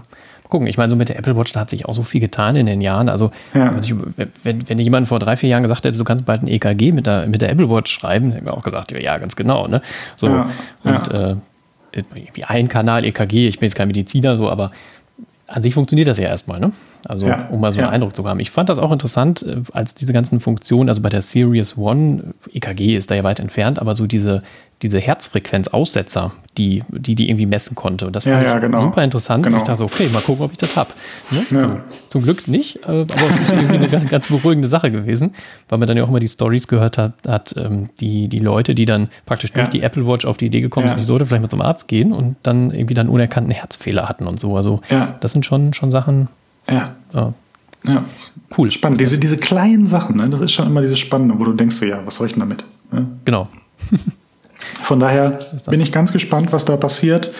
gucken. 0.49 0.67
Ich 0.67 0.77
meine, 0.77 0.91
so 0.91 0.97
mit 0.97 1.09
der 1.09 1.19
Apple 1.19 1.37
Watch, 1.37 1.53
da 1.53 1.61
hat 1.61 1.71
sich 1.71 1.87
auch 1.87 1.95
so 1.95 2.03
viel 2.03 2.21
getan 2.21 2.57
in 2.57 2.67
den 2.67 2.81
Jahren. 2.81 3.09
Also 3.09 3.31
ja. 3.55 3.75
wenn, 4.43 4.69
wenn 4.69 4.79
jemand 4.79 5.09
vor 5.09 5.19
drei, 5.19 5.37
vier 5.37 5.49
Jahren 5.49 5.63
gesagt 5.63 5.85
hätte, 5.85 5.99
du 5.99 6.05
kannst 6.05 6.25
bald 6.25 6.43
ein 6.43 6.49
EKG 6.49 6.93
mit 6.93 7.07
der, 7.07 7.27
mit 7.27 7.43
der 7.43 7.51
Apple 7.51 7.69
Watch 7.69 7.93
schreiben, 7.93 8.33
hätten 8.33 8.47
wir 8.47 8.55
auch 8.55 8.63
gesagt, 8.63 8.93
ja, 8.93 9.19
ganz 9.19 9.37
genau. 9.37 9.67
Ne? 9.67 9.83
So, 10.17 10.29
ja. 10.29 10.47
Und 10.85 11.13
ja. 11.13 11.31
Äh, 11.33 11.37
wie 12.35 12.45
ein 12.45 12.69
Kanal 12.69 13.05
EKG, 13.05 13.49
ich 13.49 13.59
bin 13.59 13.69
jetzt 13.69 13.75
kein 13.75 13.89
Mediziner, 13.89 14.37
so, 14.37 14.51
aber 14.51 14.71
an 15.49 15.63
sich 15.63 15.73
funktioniert 15.73 16.09
das 16.09 16.19
ja 16.19 16.29
erstmal, 16.29 16.61
ne? 16.61 16.73
Also, 17.07 17.27
ja, 17.27 17.49
um 17.51 17.61
mal 17.61 17.73
so 17.73 17.79
einen 17.79 17.87
ja. 17.87 17.93
Eindruck 17.93 18.15
zu 18.17 18.27
haben. 18.27 18.41
Ich 18.41 18.51
fand 18.51 18.69
das 18.69 18.79
auch 18.79 18.93
interessant, 18.93 19.43
äh, 19.43 19.63
als 19.73 19.95
diese 19.95 20.13
ganzen 20.13 20.41
Funktionen, 20.41 20.89
also 20.89 21.03
bei 21.03 21.09
der 21.09 21.23
Series 21.23 21.77
One, 21.77 22.35
EKG 22.53 22.97
ist 22.97 23.11
da 23.11 23.15
ja 23.15 23.25
weit 23.25 23.41
entfernt, 23.41 23.79
aber 23.79 23.95
so 23.95 24.07
diese, 24.07 24.41
diese 24.83 24.99
Herzfrequenzaussetzer, 24.99 26.33
die, 26.59 26.83
die 26.91 27.15
die 27.15 27.31
irgendwie 27.31 27.47
messen 27.47 27.75
konnte. 27.75 28.07
Und 28.07 28.15
das 28.15 28.25
fand 28.25 28.43
ja, 28.43 28.55
ja, 28.55 28.59
genau. 28.59 28.81
super 28.81 29.03
interessant. 29.03 29.45
Genau. 29.45 29.57
Und 29.57 29.63
ich 29.63 29.67
dachte 29.67 29.79
so, 29.79 29.85
okay, 29.85 30.09
mal 30.13 30.21
gucken, 30.21 30.45
ob 30.45 30.53
ich 30.53 30.59
das 30.59 30.77
habe. 30.77 30.91
Ne? 31.31 31.43
So, 31.49 31.81
zum 32.09 32.23
Glück 32.23 32.47
nicht, 32.47 32.77
äh, 32.85 32.89
aber 32.89 33.05
es 33.07 33.41
ist 33.41 33.51
irgendwie 33.53 33.77
eine 33.77 33.89
ganz, 33.89 34.09
ganz 34.09 34.29
beruhigende 34.29 34.69
Sache 34.69 34.91
gewesen, 34.91 35.35
weil 35.69 35.79
man 35.79 35.89
dann 35.89 35.97
ja 35.97 36.05
auch 36.05 36.09
immer 36.09 36.21
die 36.21 36.29
Stories 36.29 36.69
gehört 36.69 36.99
hat, 36.99 37.13
hat 37.27 37.55
ähm, 37.57 37.89
die, 38.01 38.29
die 38.29 38.39
Leute, 38.39 38.75
die 38.75 38.85
dann 38.85 39.09
praktisch 39.25 39.53
durch 39.53 39.69
die 39.69 39.83
Apple 39.83 40.07
Watch 40.07 40.27
auf 40.27 40.37
die 40.37 40.47
Idee 40.47 40.61
gekommen 40.61 40.89
sind, 40.89 40.99
ich 40.99 41.07
sollte 41.07 41.25
vielleicht 41.25 41.43
mal 41.43 41.49
zum 41.49 41.63
Arzt 41.63 41.89
gehen 41.89 42.13
und 42.13 42.37
dann 42.43 42.71
irgendwie 42.71 42.95
dann 42.95 43.09
unerkannten 43.09 43.53
Herzfehler 43.53 44.09
hatten 44.09 44.27
und 44.27 44.39
so. 44.39 44.57
Also 44.57 44.81
das 45.21 45.33
sind 45.33 45.47
schon, 45.47 45.73
schon 45.73 45.91
Sachen. 45.91 46.29
Ja. 46.69 46.97
Ja. 47.85 48.05
Cool. 48.57 48.71
Spannend. 48.71 49.01
Diese, 49.01 49.19
diese 49.19 49.37
kleinen 49.37 49.87
Sachen, 49.87 50.17
ne? 50.17 50.29
das 50.29 50.41
ist 50.41 50.53
schon 50.53 50.67
immer 50.67 50.83
diese 50.83 50.97
Spannende, 50.97 51.39
wo 51.39 51.45
du 51.45 51.53
denkst, 51.53 51.77
so, 51.77 51.85
ja, 51.87 52.01
was 52.05 52.17
soll 52.17 52.27
ich 52.27 52.35
denn 52.35 52.41
damit? 52.41 52.65
Ne? 52.91 53.07
Genau. 53.25 53.49
Von 54.59 55.01
daher 55.01 55.39
bin 55.69 55.81
ich 55.81 55.93
ganz 55.93 56.13
gespannt, 56.13 56.53
was 56.53 56.65
da 56.65 56.77
passiert. 56.77 57.31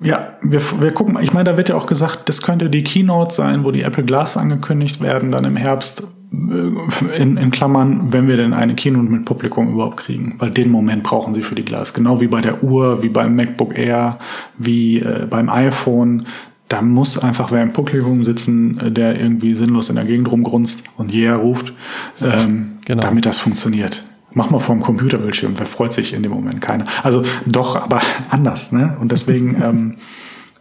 Ja, 0.00 0.34
wir, 0.42 0.60
wir 0.80 0.92
gucken, 0.92 1.18
ich 1.22 1.32
meine, 1.32 1.50
da 1.50 1.56
wird 1.56 1.68
ja 1.68 1.74
auch 1.74 1.86
gesagt, 1.86 2.28
das 2.28 2.42
könnte 2.42 2.68
die 2.68 2.84
Keynote 2.84 3.34
sein, 3.34 3.64
wo 3.64 3.70
die 3.70 3.82
Apple 3.82 4.04
Glass 4.04 4.36
angekündigt 4.36 5.00
werden, 5.00 5.32
dann 5.32 5.44
im 5.44 5.56
Herbst, 5.56 6.06
äh, 6.32 7.16
in, 7.16 7.36
in 7.36 7.50
Klammern, 7.50 8.12
wenn 8.12 8.28
wir 8.28 8.36
denn 8.36 8.52
eine 8.52 8.74
Keynote 8.74 9.10
mit 9.10 9.24
Publikum 9.24 9.72
überhaupt 9.72 9.98
kriegen. 9.98 10.36
Weil 10.38 10.50
den 10.50 10.70
Moment 10.70 11.02
brauchen 11.02 11.34
sie 11.34 11.42
für 11.42 11.54
die 11.54 11.64
Glass. 11.64 11.94
Genau 11.94 12.20
wie 12.20 12.28
bei 12.28 12.42
der 12.42 12.62
Uhr, 12.62 13.02
wie 13.02 13.08
beim 13.08 13.34
MacBook 13.36 13.76
Air, 13.76 14.18
wie 14.58 15.00
äh, 15.00 15.26
beim 15.28 15.48
iPhone. 15.48 16.26
Da 16.68 16.82
muss 16.82 17.16
einfach 17.16 17.52
wer 17.52 17.62
im 17.62 17.72
Publikum 17.72 18.24
sitzen, 18.24 18.78
äh, 18.80 18.90
der 18.90 19.18
irgendwie 19.18 19.54
sinnlos 19.54 19.88
in 19.88 19.96
der 19.96 20.04
Gegend 20.04 20.30
rumgrunzt 20.30 20.84
und 20.96 21.12
yeah 21.12 21.36
ruft, 21.36 21.72
ähm, 22.20 22.78
genau. 22.84 23.02
damit 23.02 23.26
das 23.26 23.38
funktioniert 23.38 24.04
mach 24.36 24.50
mal 24.50 24.58
vor 24.58 24.74
dem 24.74 24.82
Computerbildschirm, 24.82 25.58
wer 25.58 25.64
freut 25.64 25.94
sich 25.94 26.12
in 26.12 26.22
dem 26.22 26.30
Moment? 26.30 26.60
Keiner. 26.60 26.84
Also 27.02 27.24
doch, 27.46 27.74
aber 27.74 28.02
anders. 28.30 28.70
Ne? 28.70 28.96
Und 29.00 29.10
deswegen 29.10 29.62
ähm, 29.62 29.96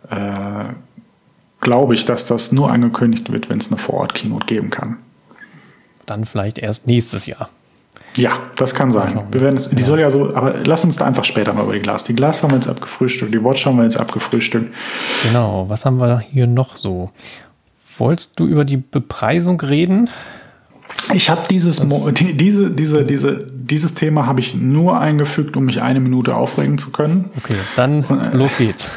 äh, 0.09 0.73
glaube 1.59 1.93
ich, 1.93 2.05
dass 2.05 2.25
das 2.25 2.51
nur 2.51 2.71
angekündigt 2.71 3.31
wird, 3.31 3.49
wenn 3.49 3.57
es 3.57 3.67
eine 3.67 3.77
Vorort-Keynote 3.77 4.45
geben 4.45 4.69
kann. 4.69 4.97
Dann 6.05 6.23
vielleicht 6.23 6.57
erst 6.57 6.87
nächstes 6.87 7.25
Jahr. 7.25 7.49
Ja, 8.15 8.31
das 8.55 8.73
kann 8.73 8.91
sein. 8.91 9.23
Wir 9.31 9.41
werden 9.41 9.57
es, 9.57 9.69
die 9.69 9.83
soll 9.83 9.99
ja 9.99 10.09
so, 10.09 10.35
aber 10.35 10.55
lass 10.63 10.85
uns 10.85 10.95
da 10.95 11.05
einfach 11.05 11.25
später 11.25 11.53
mal 11.53 11.63
über 11.63 11.73
die 11.73 11.81
Glas. 11.81 12.03
Die 12.05 12.15
Glas 12.15 12.43
haben 12.43 12.51
wir 12.51 12.55
jetzt 12.55 12.69
abgefrühstückt, 12.69 13.33
die 13.33 13.43
Watch 13.43 13.65
haben 13.65 13.77
wir 13.77 13.83
jetzt 13.83 13.97
abgefrühstückt. 13.97 14.73
Genau, 15.23 15.65
was 15.67 15.85
haben 15.85 15.97
wir 15.97 16.19
hier 16.19 16.47
noch 16.47 16.77
so? 16.77 17.11
Wolltest 17.97 18.39
du 18.39 18.45
über 18.45 18.65
die 18.65 18.77
Bepreisung 18.77 19.59
reden? 19.59 20.09
Ich 21.13 21.29
habe 21.29 21.41
dieses, 21.49 21.85
diese, 22.11 22.71
diese, 22.71 23.05
diese, 23.05 23.37
dieses 23.51 23.93
Thema 23.93 24.25
habe 24.25 24.39
ich 24.39 24.55
nur 24.55 24.99
eingefügt, 24.99 25.55
um 25.57 25.65
mich 25.65 25.81
eine 25.81 25.99
Minute 25.99 26.35
aufregen 26.35 26.77
zu 26.77 26.91
können. 26.91 27.29
Okay, 27.37 27.55
dann 27.75 28.03
äh, 28.03 28.35
los 28.35 28.57
geht's. 28.57 28.87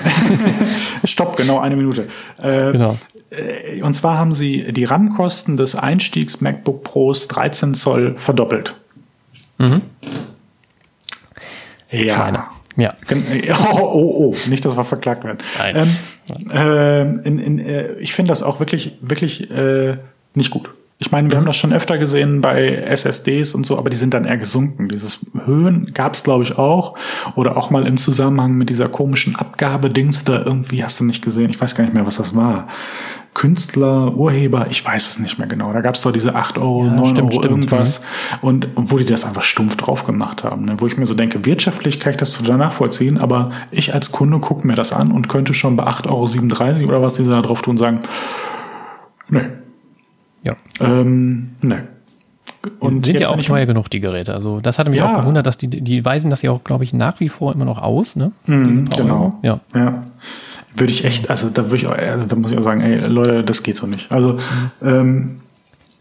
Stopp, 1.05 1.37
genau 1.37 1.59
eine 1.59 1.77
Minute. 1.77 2.07
Äh, 2.39 2.73
genau. 2.73 2.97
Äh, 3.31 3.83
und 3.83 3.95
zwar 3.95 4.16
haben 4.16 4.33
sie 4.33 4.73
die 4.73 4.85
RAM-Kosten 4.85 5.57
des 5.57 5.75
Einstiegs 5.75 6.41
MacBook 6.41 6.83
Pros 6.83 7.29
13 7.29 7.75
Zoll 7.75 8.14
verdoppelt. 8.16 8.75
Mhm. 9.59 9.83
Ja. 11.91 12.15
Kleiner. 12.15 12.51
Ja. 12.77 12.95
Oh, 13.73 13.79
oh, 13.81 14.15
oh, 14.19 14.37
nicht, 14.49 14.65
dass 14.65 14.77
wir 14.77 14.85
verklagt 14.85 15.25
werden. 15.25 15.39
Nein. 15.59 15.99
Ähm, 16.51 17.21
äh, 17.23 17.29
in, 17.29 17.39
in, 17.39 17.59
äh, 17.59 17.93
ich 17.95 18.15
finde 18.15 18.31
das 18.31 18.43
auch 18.43 18.61
wirklich, 18.61 18.99
wirklich 19.01 19.51
äh, 19.51 19.97
nicht 20.35 20.51
gut. 20.51 20.71
Ich 21.01 21.13
meine, 21.13 21.31
wir 21.31 21.37
mhm. 21.37 21.41
haben 21.41 21.47
das 21.47 21.57
schon 21.57 21.73
öfter 21.73 21.97
gesehen 21.97 22.41
bei 22.41 22.75
SSDs 22.75 23.55
und 23.55 23.65
so, 23.65 23.79
aber 23.79 23.89
die 23.89 23.97
sind 23.97 24.15
dann 24.15 24.25
eher 24.25 24.37
gesunken. 24.37 24.89
Dieses 24.89 25.25
Höhen 25.45 25.93
gab 25.95 26.15
es, 26.15 26.25
glaube 26.25 26.43
ich, 26.43 26.59
auch. 26.59 26.99
Oder 27.37 27.57
auch 27.57 27.71
mal 27.71 27.87
im 27.87 27.97
Zusammenhang 27.97 28.55
mit 28.55 28.69
dieser 28.69 28.89
komischen 28.89 29.37
Abgabedings 29.37 30.25
da 30.25 30.43
irgendwie, 30.43 30.83
hast 30.83 30.99
du 30.99 31.05
nicht 31.05 31.25
gesehen, 31.25 31.51
ich 31.51 31.61
weiß 31.61 31.77
gar 31.77 31.85
nicht 31.85 31.95
mehr, 31.95 32.05
was 32.05 32.17
das 32.17 32.35
war. 32.35 32.67
Künstler, 33.33 34.17
Urheber, 34.17 34.67
ich 34.69 34.85
weiß 34.85 35.09
es 35.09 35.19
nicht 35.21 35.39
mehr 35.39 35.47
genau. 35.47 35.73
Da 35.73 35.83
gab 35.83 35.95
es 35.95 36.03
doch 36.03 36.11
diese 36.11 36.35
8 36.35 36.59
Euro, 36.59 36.87
ja, 36.87 36.91
9 36.91 37.07
stimmt, 37.07 37.35
Euro 37.35 37.45
irgendwas. 37.45 38.03
Stimmt, 38.39 38.43
und 38.43 38.91
wo 38.91 38.99
die 38.99 39.05
das 39.05 39.25
einfach 39.25 39.45
stumpf 39.45 39.77
drauf 39.77 40.05
gemacht 40.05 40.43
haben. 40.43 40.63
Ne? 40.63 40.75
Wo 40.79 40.89
ich 40.89 40.97
mir 40.97 41.07
so 41.07 41.15
denke, 41.15 41.45
wirtschaftlich 41.45 42.01
kann 42.01 42.11
ich 42.11 42.17
das 42.17 42.37
total 42.37 42.57
nachvollziehen, 42.57 43.19
aber 43.19 43.53
ich 43.71 43.95
als 43.95 44.11
Kunde 44.11 44.41
gucke 44.41 44.67
mir 44.67 44.75
das 44.75 44.93
an 44.93 45.13
und 45.13 45.29
könnte 45.29 45.55
schon 45.55 45.77
bei 45.77 45.85
8,37 45.85 46.81
Euro 46.81 46.89
oder 46.89 47.03
was 47.03 47.15
die 47.15 47.25
da 47.25 47.41
drauf 47.41 47.63
tun 47.63 47.77
sagen, 47.77 48.01
nee, 49.31 49.43
ja. 50.49 51.01
Ähm, 51.01 51.51
ne. 51.63 51.89
Und 52.81 53.05
sind 53.05 53.21
ja 53.21 53.29
auch 53.29 53.41
teuer 53.41 53.67
genug, 53.67 53.89
die 53.89 54.01
Geräte. 54.01 54.35
Also 54.35 54.61
das 54.61 54.79
hatte 54.79 54.91
mich 54.91 54.99
ja. 54.99 55.13
auch 55.13 55.21
gewundert, 55.21 55.47
dass 55.47 55.59
die, 55.59 55.69
die 55.69 56.05
weisen 56.05 56.31
das 56.31 56.43
ja 56.43 56.51
auch, 56.51 56.65
glaube 56.65 56.85
ich, 56.85 56.93
nach 56.93 57.21
wie 57.21 57.29
vor 57.29 57.55
immer 57.55 57.65
noch 57.65 57.81
aus, 57.81 58.17
ne? 58.17 58.33
Mm, 58.47 58.85
genau. 58.85 59.39
Ja. 59.43 59.61
ja. 59.75 60.05
Würde 60.75 60.93
ich 60.93 61.05
echt, 61.05 61.31
also 61.31 61.51
da 61.51 61.65
würde 61.65 61.77
ich 61.77 61.87
auch, 61.87 61.93
also 61.93 62.27
da 62.27 62.37
muss 62.37 62.51
ich 62.51 62.59
auch 62.59 62.63
sagen, 62.63 62.81
ey, 62.81 62.97
Leute, 62.97 63.45
das 63.45 63.63
geht 63.63 63.77
so 63.77 63.87
nicht. 63.87 64.11
Also, 64.11 64.35
mhm. 64.35 64.41
ähm, 64.83 65.41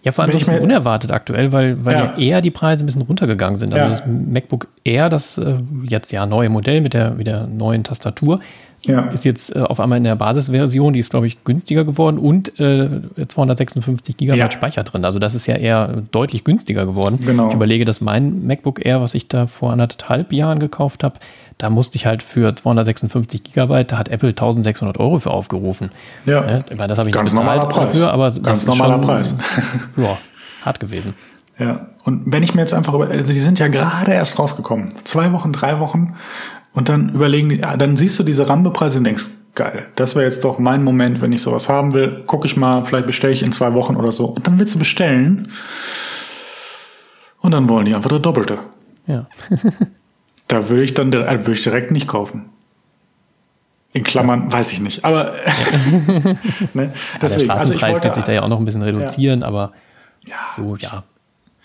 ja, 0.03 0.11
vor 0.11 0.23
allem 0.23 0.31
so 0.31 0.37
ein 0.37 0.39
bisschen 0.39 0.59
unerwartet 0.61 1.11
aktuell, 1.11 1.51
weil, 1.51 1.83
weil 1.83 1.95
ja. 1.95 2.05
ja. 2.05 2.17
eher 2.17 2.41
die 2.41 2.51
Preise 2.51 2.83
ein 2.83 2.85
bisschen 2.85 3.01
runtergegangen 3.01 3.57
sind. 3.57 3.73
Also 3.73 3.85
ja. 3.85 3.89
das 3.91 4.03
MacBook 4.05 4.67
Air, 4.83 5.09
das 5.09 5.37
äh, 5.37 5.57
jetzt 5.83 6.11
ja 6.11 6.25
neue 6.25 6.49
Modell 6.49 6.81
mit 6.81 6.93
der, 6.93 7.11
mit 7.11 7.27
der 7.27 7.45
neuen 7.45 7.83
Tastatur, 7.83 8.39
ja. 8.85 9.07
Ist 9.09 9.25
jetzt 9.25 9.55
äh, 9.55 9.59
auf 9.59 9.79
einmal 9.79 9.97
in 9.97 10.03
der 10.03 10.15
Basisversion, 10.15 10.93
die 10.93 10.99
ist, 10.99 11.09
glaube 11.09 11.27
ich, 11.27 11.43
günstiger 11.43 11.83
geworden 11.83 12.17
und 12.17 12.59
äh, 12.59 13.01
256 13.27 14.17
Gigabyte 14.17 14.39
ja. 14.39 14.51
Speicher 14.51 14.83
drin. 14.83 15.03
Also 15.03 15.19
das 15.19 15.35
ist 15.35 15.47
ja 15.47 15.55
eher 15.55 16.03
deutlich 16.11 16.43
günstiger 16.43 16.85
geworden. 16.85 17.17
Genau. 17.25 17.47
Ich 17.49 17.53
überlege, 17.53 17.85
dass 17.85 18.01
mein 18.01 18.45
MacBook 18.45 18.85
Air, 18.85 19.01
was 19.01 19.13
ich 19.13 19.27
da 19.27 19.47
vor 19.47 19.71
anderthalb 19.71 20.31
Jahren 20.31 20.59
gekauft 20.59 21.03
habe, 21.03 21.19
da 21.57 21.69
musste 21.69 21.97
ich 21.97 22.05
halt 22.05 22.21
für 22.21 22.55
256 22.55 23.43
Gigabyte, 23.43 23.91
da 23.91 23.97
hat 23.97 24.09
Apple 24.09 24.29
1600 24.29 24.99
Euro 24.99 25.19
für 25.19 25.31
aufgerufen. 25.31 25.89
Ja, 26.25 26.59
ja 26.59 26.87
das 26.87 26.99
habe 26.99 27.09
ich 27.09 27.15
ganz 27.15 27.31
nicht 27.31 27.39
normaler 27.39 27.65
Preis. 27.65 27.93
Dafür, 27.93 28.13
aber 28.13 28.31
ganz 28.31 28.67
normaler 28.67 28.93
schon, 28.93 29.01
Preis. 29.01 29.35
ja, 29.97 30.17
hart 30.63 30.79
gewesen. 30.79 31.15
Ja, 31.59 31.87
und 32.03 32.23
wenn 32.25 32.43
ich 32.43 32.53
mir 32.53 32.61
jetzt 32.61 32.73
einfach 32.73 32.93
über, 32.93 33.09
also 33.09 33.33
die 33.33 33.39
sind 33.39 33.59
ja 33.59 33.67
gerade 33.67 34.13
erst 34.13 34.37
rausgekommen, 34.37 34.89
zwei 35.03 35.31
Wochen, 35.33 35.51
drei 35.51 35.79
Wochen, 35.79 36.15
und 36.73 36.89
dann 36.89 37.09
überlegen 37.09 37.49
die, 37.49 37.57
dann 37.57 37.97
siehst 37.97 38.19
du 38.19 38.23
diese 38.23 38.47
Rambepreise 38.47 38.99
und 38.99 39.03
denkst, 39.05 39.25
geil, 39.55 39.87
das 39.95 40.15
wäre 40.15 40.25
jetzt 40.25 40.43
doch 40.43 40.59
mein 40.59 40.83
Moment, 40.83 41.21
wenn 41.23 41.31
ich 41.31 41.41
sowas 41.41 41.69
haben 41.69 41.93
will, 41.93 42.23
gucke 42.27 42.45
ich 42.45 42.55
mal, 42.55 42.83
vielleicht 42.83 43.07
bestelle 43.07 43.33
ich 43.33 43.41
in 43.41 43.51
zwei 43.51 43.73
Wochen 43.73 43.95
oder 43.95 44.11
so. 44.11 44.25
Und 44.25 44.45
dann 44.45 44.59
willst 44.59 44.75
du 44.75 44.79
bestellen 44.79 45.47
und 47.41 47.51
dann 47.51 47.67
wollen 47.67 47.85
die 47.85 47.95
einfach 47.95 48.11
das 48.11 48.21
Doppelte. 48.21 48.59
Ja. 49.07 49.25
da 50.47 50.69
würde 50.69 50.83
ich 50.83 50.93
dann 50.93 51.11
äh, 51.11 51.39
würde 51.39 51.53
ich 51.53 51.63
direkt 51.63 51.89
nicht 51.89 52.07
kaufen. 52.07 52.49
In 53.93 54.03
Klammern 54.03 54.43
ja. 54.43 54.53
weiß 54.53 54.71
ich 54.73 54.79
nicht, 54.79 55.03
aber 55.03 55.33
ne? 56.75 56.93
deswegen. 57.19 57.47
Ja, 57.49 57.55
der 57.57 57.65
Straßenpreis 57.65 57.71
also 57.71 57.81
wollte, 57.81 58.03
wird 58.03 58.15
sich 58.15 58.23
da 58.23 58.31
ja 58.31 58.43
auch 58.43 58.49
noch 58.49 58.59
ein 58.59 58.65
bisschen 58.65 58.83
reduzieren, 58.83 59.41
ja. 59.41 59.47
aber 59.47 59.71
so, 60.55 60.75
ja. 60.75 61.03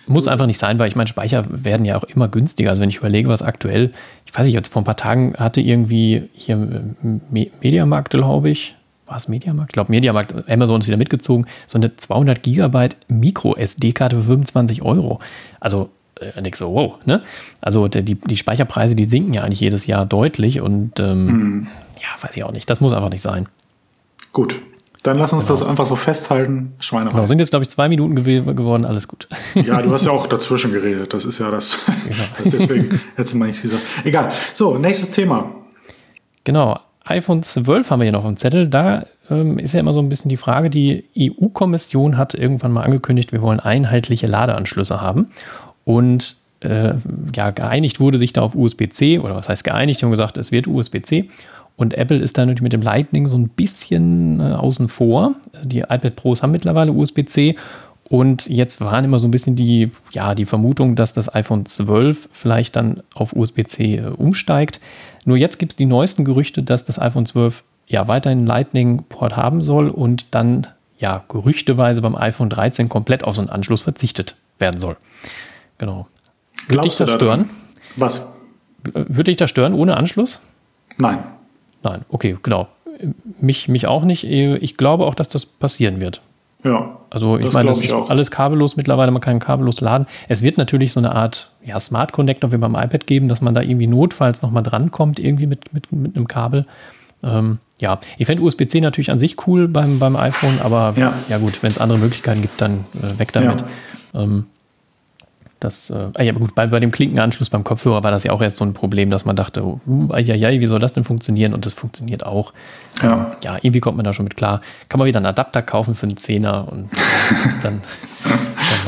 Muss 0.06 0.26
einfach 0.26 0.46
nicht 0.46 0.58
sein, 0.58 0.78
weil 0.78 0.88
ich 0.88 0.96
meine, 0.96 1.08
Speicher 1.08 1.44
werden 1.48 1.84
ja 1.86 1.96
auch 1.96 2.04
immer 2.04 2.28
günstiger. 2.28 2.70
Also 2.70 2.82
wenn 2.82 2.88
ich 2.88 2.96
überlege, 2.96 3.28
was 3.28 3.42
aktuell, 3.42 3.92
ich 4.26 4.36
weiß 4.36 4.46
nicht, 4.46 4.54
jetzt 4.54 4.72
vor 4.72 4.82
ein 4.82 4.84
paar 4.84 4.96
Tagen 4.96 5.34
hatte 5.36 5.60
irgendwie 5.60 6.28
hier 6.32 6.56
äh, 6.56 7.48
Mediamarkt, 7.60 8.10
glaube 8.10 8.50
ich, 8.50 8.74
war 9.06 9.16
es 9.16 9.28
Mediamarkt? 9.28 9.72
Ich 9.72 9.74
glaube, 9.74 9.90
Mediamarkt, 9.92 10.48
Amazon 10.48 10.80
ist 10.80 10.86
wieder 10.86 10.96
mitgezogen, 10.96 11.46
so 11.66 11.78
eine 11.78 11.94
200 11.94 12.42
Gigabyte 12.42 12.96
Micro-SD-Karte 13.08 14.16
für 14.16 14.22
25 14.22 14.82
Euro. 14.82 15.20
Also 15.60 15.90
äh, 16.18 16.40
nix 16.40 16.58
so, 16.58 16.72
wow, 16.72 16.94
ne? 17.04 17.22
Also 17.60 17.88
die, 17.88 18.14
die 18.14 18.36
Speicherpreise, 18.36 18.96
die 18.96 19.04
sinken 19.04 19.34
ja 19.34 19.42
eigentlich 19.42 19.60
jedes 19.60 19.86
Jahr 19.86 20.06
deutlich 20.06 20.60
und 20.60 20.98
ähm, 20.98 21.28
hm. 21.28 21.68
ja, 22.00 22.22
weiß 22.22 22.36
ich 22.36 22.44
auch 22.44 22.52
nicht. 22.52 22.68
Das 22.70 22.80
muss 22.80 22.92
einfach 22.92 23.10
nicht 23.10 23.22
sein. 23.22 23.48
Gut, 24.32 24.60
dann 25.02 25.18
lass 25.18 25.32
uns 25.32 25.46
genau. 25.46 25.58
das 25.58 25.68
einfach 25.68 25.86
so 25.86 25.96
festhalten. 25.96 26.74
Schweinerei. 26.78 27.14
Genau, 27.14 27.26
sind 27.26 27.40
jetzt, 27.40 27.50
glaube 27.50 27.64
ich, 27.64 27.70
zwei 27.70 27.88
Minuten 27.88 28.14
gew 28.14 28.54
geworden, 28.54 28.84
alles 28.84 29.08
gut. 29.08 29.28
Ja, 29.54 29.82
du 29.82 29.92
hast 29.92 30.06
ja 30.06 30.12
auch 30.12 30.26
dazwischen 30.26 30.72
geredet. 30.72 31.12
Das 31.12 31.24
ist 31.24 31.38
ja 31.38 31.50
das. 31.50 31.78
Genau. 32.02 32.24
das 32.38 32.50
deswegen 32.50 33.00
hättest 33.14 33.34
du 33.34 33.38
mal 33.38 33.46
nichts 33.46 33.62
gesagt. 33.62 33.82
Egal. 34.04 34.30
So, 34.52 34.78
nächstes 34.78 35.10
Thema. 35.10 35.50
Genau. 36.44 36.78
iPhone 37.04 37.42
12 37.42 37.90
haben 37.90 38.00
wir 38.00 38.04
hier 38.04 38.12
noch 38.12 38.24
im 38.24 38.36
Zettel. 38.36 38.68
Da 38.68 39.06
ähm, 39.30 39.58
ist 39.58 39.74
ja 39.74 39.80
immer 39.80 39.92
so 39.92 40.00
ein 40.00 40.08
bisschen 40.08 40.28
die 40.28 40.36
Frage, 40.36 40.70
die 40.70 41.04
EU-Kommission 41.18 42.16
hat 42.18 42.34
irgendwann 42.34 42.72
mal 42.72 42.82
angekündigt, 42.82 43.32
wir 43.32 43.42
wollen 43.42 43.60
einheitliche 43.60 44.26
Ladeanschlüsse 44.26 45.00
haben. 45.00 45.30
Und 45.84 46.36
äh, 46.60 46.94
ja, 47.34 47.50
geeinigt 47.50 47.98
wurde 48.00 48.18
sich 48.18 48.32
da 48.32 48.42
auf 48.42 48.54
USB-C, 48.54 49.18
oder 49.18 49.34
was 49.34 49.48
heißt 49.48 49.64
geeinigt, 49.64 50.00
die 50.00 50.04
haben 50.04 50.12
gesagt, 50.12 50.36
es 50.36 50.52
wird 50.52 50.66
USB-C. 50.66 51.28
Und 51.76 51.94
Apple 51.94 52.18
ist 52.18 52.38
da 52.38 52.42
natürlich 52.42 52.62
mit 52.62 52.72
dem 52.72 52.82
Lightning 52.82 53.26
so 53.28 53.36
ein 53.36 53.48
bisschen 53.48 54.40
äh, 54.40 54.52
außen 54.52 54.88
vor. 54.88 55.34
Die 55.62 55.80
iPad 55.80 56.16
Pros 56.16 56.42
haben 56.42 56.52
mittlerweile 56.52 56.92
USB-C. 56.92 57.56
Und 58.04 58.46
jetzt 58.48 58.80
waren 58.80 59.04
immer 59.04 59.18
so 59.18 59.26
ein 59.26 59.30
bisschen 59.30 59.56
die, 59.56 59.90
ja, 60.10 60.34
die 60.34 60.44
Vermutung, 60.44 60.96
dass 60.96 61.12
das 61.12 61.34
iPhone 61.34 61.64
12 61.64 62.28
vielleicht 62.30 62.76
dann 62.76 63.02
auf 63.14 63.32
USB-C 63.32 63.96
äh, 63.96 64.02
umsteigt. 64.08 64.80
Nur 65.24 65.36
jetzt 65.36 65.58
gibt 65.58 65.72
es 65.72 65.76
die 65.76 65.86
neuesten 65.86 66.24
Gerüchte, 66.24 66.62
dass 66.62 66.84
das 66.84 67.00
iPhone 67.00 67.24
12 67.26 67.64
ja 67.86 68.08
weiterhin 68.08 68.44
Lightning-Port 68.44 69.36
haben 69.36 69.62
soll 69.62 69.88
und 69.88 70.34
dann 70.34 70.66
ja 70.98 71.24
gerüchteweise 71.28 72.02
beim 72.02 72.14
iPhone 72.14 72.50
13 72.50 72.88
komplett 72.88 73.24
auf 73.24 73.34
so 73.34 73.40
einen 73.40 73.50
Anschluss 73.50 73.82
verzichtet 73.82 74.36
werden 74.58 74.78
soll. 74.78 74.96
Genau. 75.78 76.06
Würde 76.68 76.82
dich 76.82 76.96
das 76.96 77.10
stören? 77.10 77.50
Was? 77.96 78.32
Würde 78.84 79.24
dich 79.24 79.36
das 79.36 79.50
stören 79.50 79.74
ohne 79.74 79.96
Anschluss? 79.96 80.40
Nein. 80.98 81.18
Nein, 81.82 82.02
okay, 82.08 82.36
genau. 82.42 82.68
Mich, 83.40 83.68
mich 83.68 83.86
auch 83.86 84.04
nicht. 84.04 84.24
Ich 84.24 84.76
glaube 84.76 85.06
auch, 85.06 85.14
dass 85.14 85.28
das 85.28 85.46
passieren 85.46 86.00
wird. 86.00 86.20
Ja. 86.64 86.98
Also 87.10 87.38
ich 87.38 87.52
meine, 87.52 87.68
das 87.68 87.80
ist 87.80 87.92
alles 87.92 88.30
kabellos 88.30 88.76
mittlerweile, 88.76 89.10
man 89.10 89.20
kann 89.20 89.38
kabellos 89.38 89.80
laden. 89.80 90.06
Es 90.28 90.42
wird 90.42 90.58
natürlich 90.58 90.92
so 90.92 91.00
eine 91.00 91.14
Art 91.14 91.50
ja, 91.64 91.78
Smart 91.78 92.12
Connector 92.12 92.52
wie 92.52 92.56
beim 92.56 92.74
iPad 92.74 93.06
geben, 93.06 93.28
dass 93.28 93.40
man 93.40 93.54
da 93.54 93.60
irgendwie 93.60 93.86
notfalls 93.86 94.42
nochmal 94.42 94.62
drankommt, 94.62 95.18
irgendwie 95.18 95.46
mit, 95.46 95.72
mit, 95.74 95.92
mit 95.92 96.16
einem 96.16 96.28
Kabel. 96.28 96.66
Ähm, 97.24 97.58
ja, 97.80 98.00
ich 98.18 98.26
fände 98.26 98.42
USB-C 98.42 98.80
natürlich 98.80 99.10
an 99.10 99.18
sich 99.18 99.46
cool 99.46 99.68
beim, 99.68 99.98
beim 99.98 100.16
iPhone, 100.16 100.60
aber 100.62 100.94
ja, 100.96 101.12
ja 101.28 101.38
gut, 101.38 101.62
wenn 101.62 101.70
es 101.70 101.78
andere 101.78 101.98
Möglichkeiten 101.98 102.42
gibt, 102.42 102.60
dann 102.60 102.84
äh, 102.94 103.18
weg 103.18 103.32
damit. 103.32 103.64
Ja. 104.14 104.22
Ähm, 104.22 104.46
das, 105.62 105.90
äh, 105.90 106.08
ah 106.14 106.22
ja, 106.22 106.32
gut, 106.32 106.54
bei, 106.54 106.66
bei 106.66 106.80
dem 106.80 106.90
Klinkenanschluss 106.90 107.50
beim 107.50 107.64
Kopfhörer 107.64 108.02
war 108.02 108.10
das 108.10 108.24
ja 108.24 108.32
auch 108.32 108.42
erst 108.42 108.56
so 108.56 108.64
ein 108.64 108.74
Problem, 108.74 109.10
dass 109.10 109.24
man 109.24 109.36
dachte, 109.36 109.62
uh, 109.64 110.16
ja, 110.16 110.50
wie 110.50 110.66
soll 110.66 110.78
das 110.78 110.92
denn 110.92 111.04
funktionieren? 111.04 111.54
Und 111.54 111.66
das 111.66 111.74
funktioniert 111.74 112.26
auch. 112.26 112.52
Ja. 113.02 113.36
ja, 113.42 113.56
irgendwie 113.56 113.80
kommt 113.80 113.96
man 113.96 114.04
da 114.04 114.12
schon 114.12 114.24
mit 114.24 114.36
klar. 114.36 114.60
Kann 114.88 114.98
man 114.98 115.06
wieder 115.06 115.18
einen 115.18 115.26
Adapter 115.26 115.62
kaufen 115.62 115.94
für 115.94 116.06
einen 116.06 116.16
Zehner 116.16 116.66
und 116.70 116.90
dann, 117.62 117.82
dann 118.24 118.38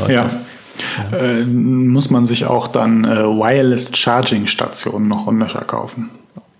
läuft 0.00 0.10
ja. 0.10 0.24
das. 0.24 0.36
Ja. 1.12 1.18
Äh, 1.18 1.44
muss 1.44 2.10
man 2.10 2.24
sich 2.26 2.46
auch 2.46 2.66
dann 2.66 3.04
äh, 3.04 3.22
Wireless 3.22 3.96
Charging 3.96 4.46
Stationen 4.46 5.08
noch 5.08 5.26
und 5.26 5.38
nöcher 5.38 5.60
kaufen. 5.60 6.10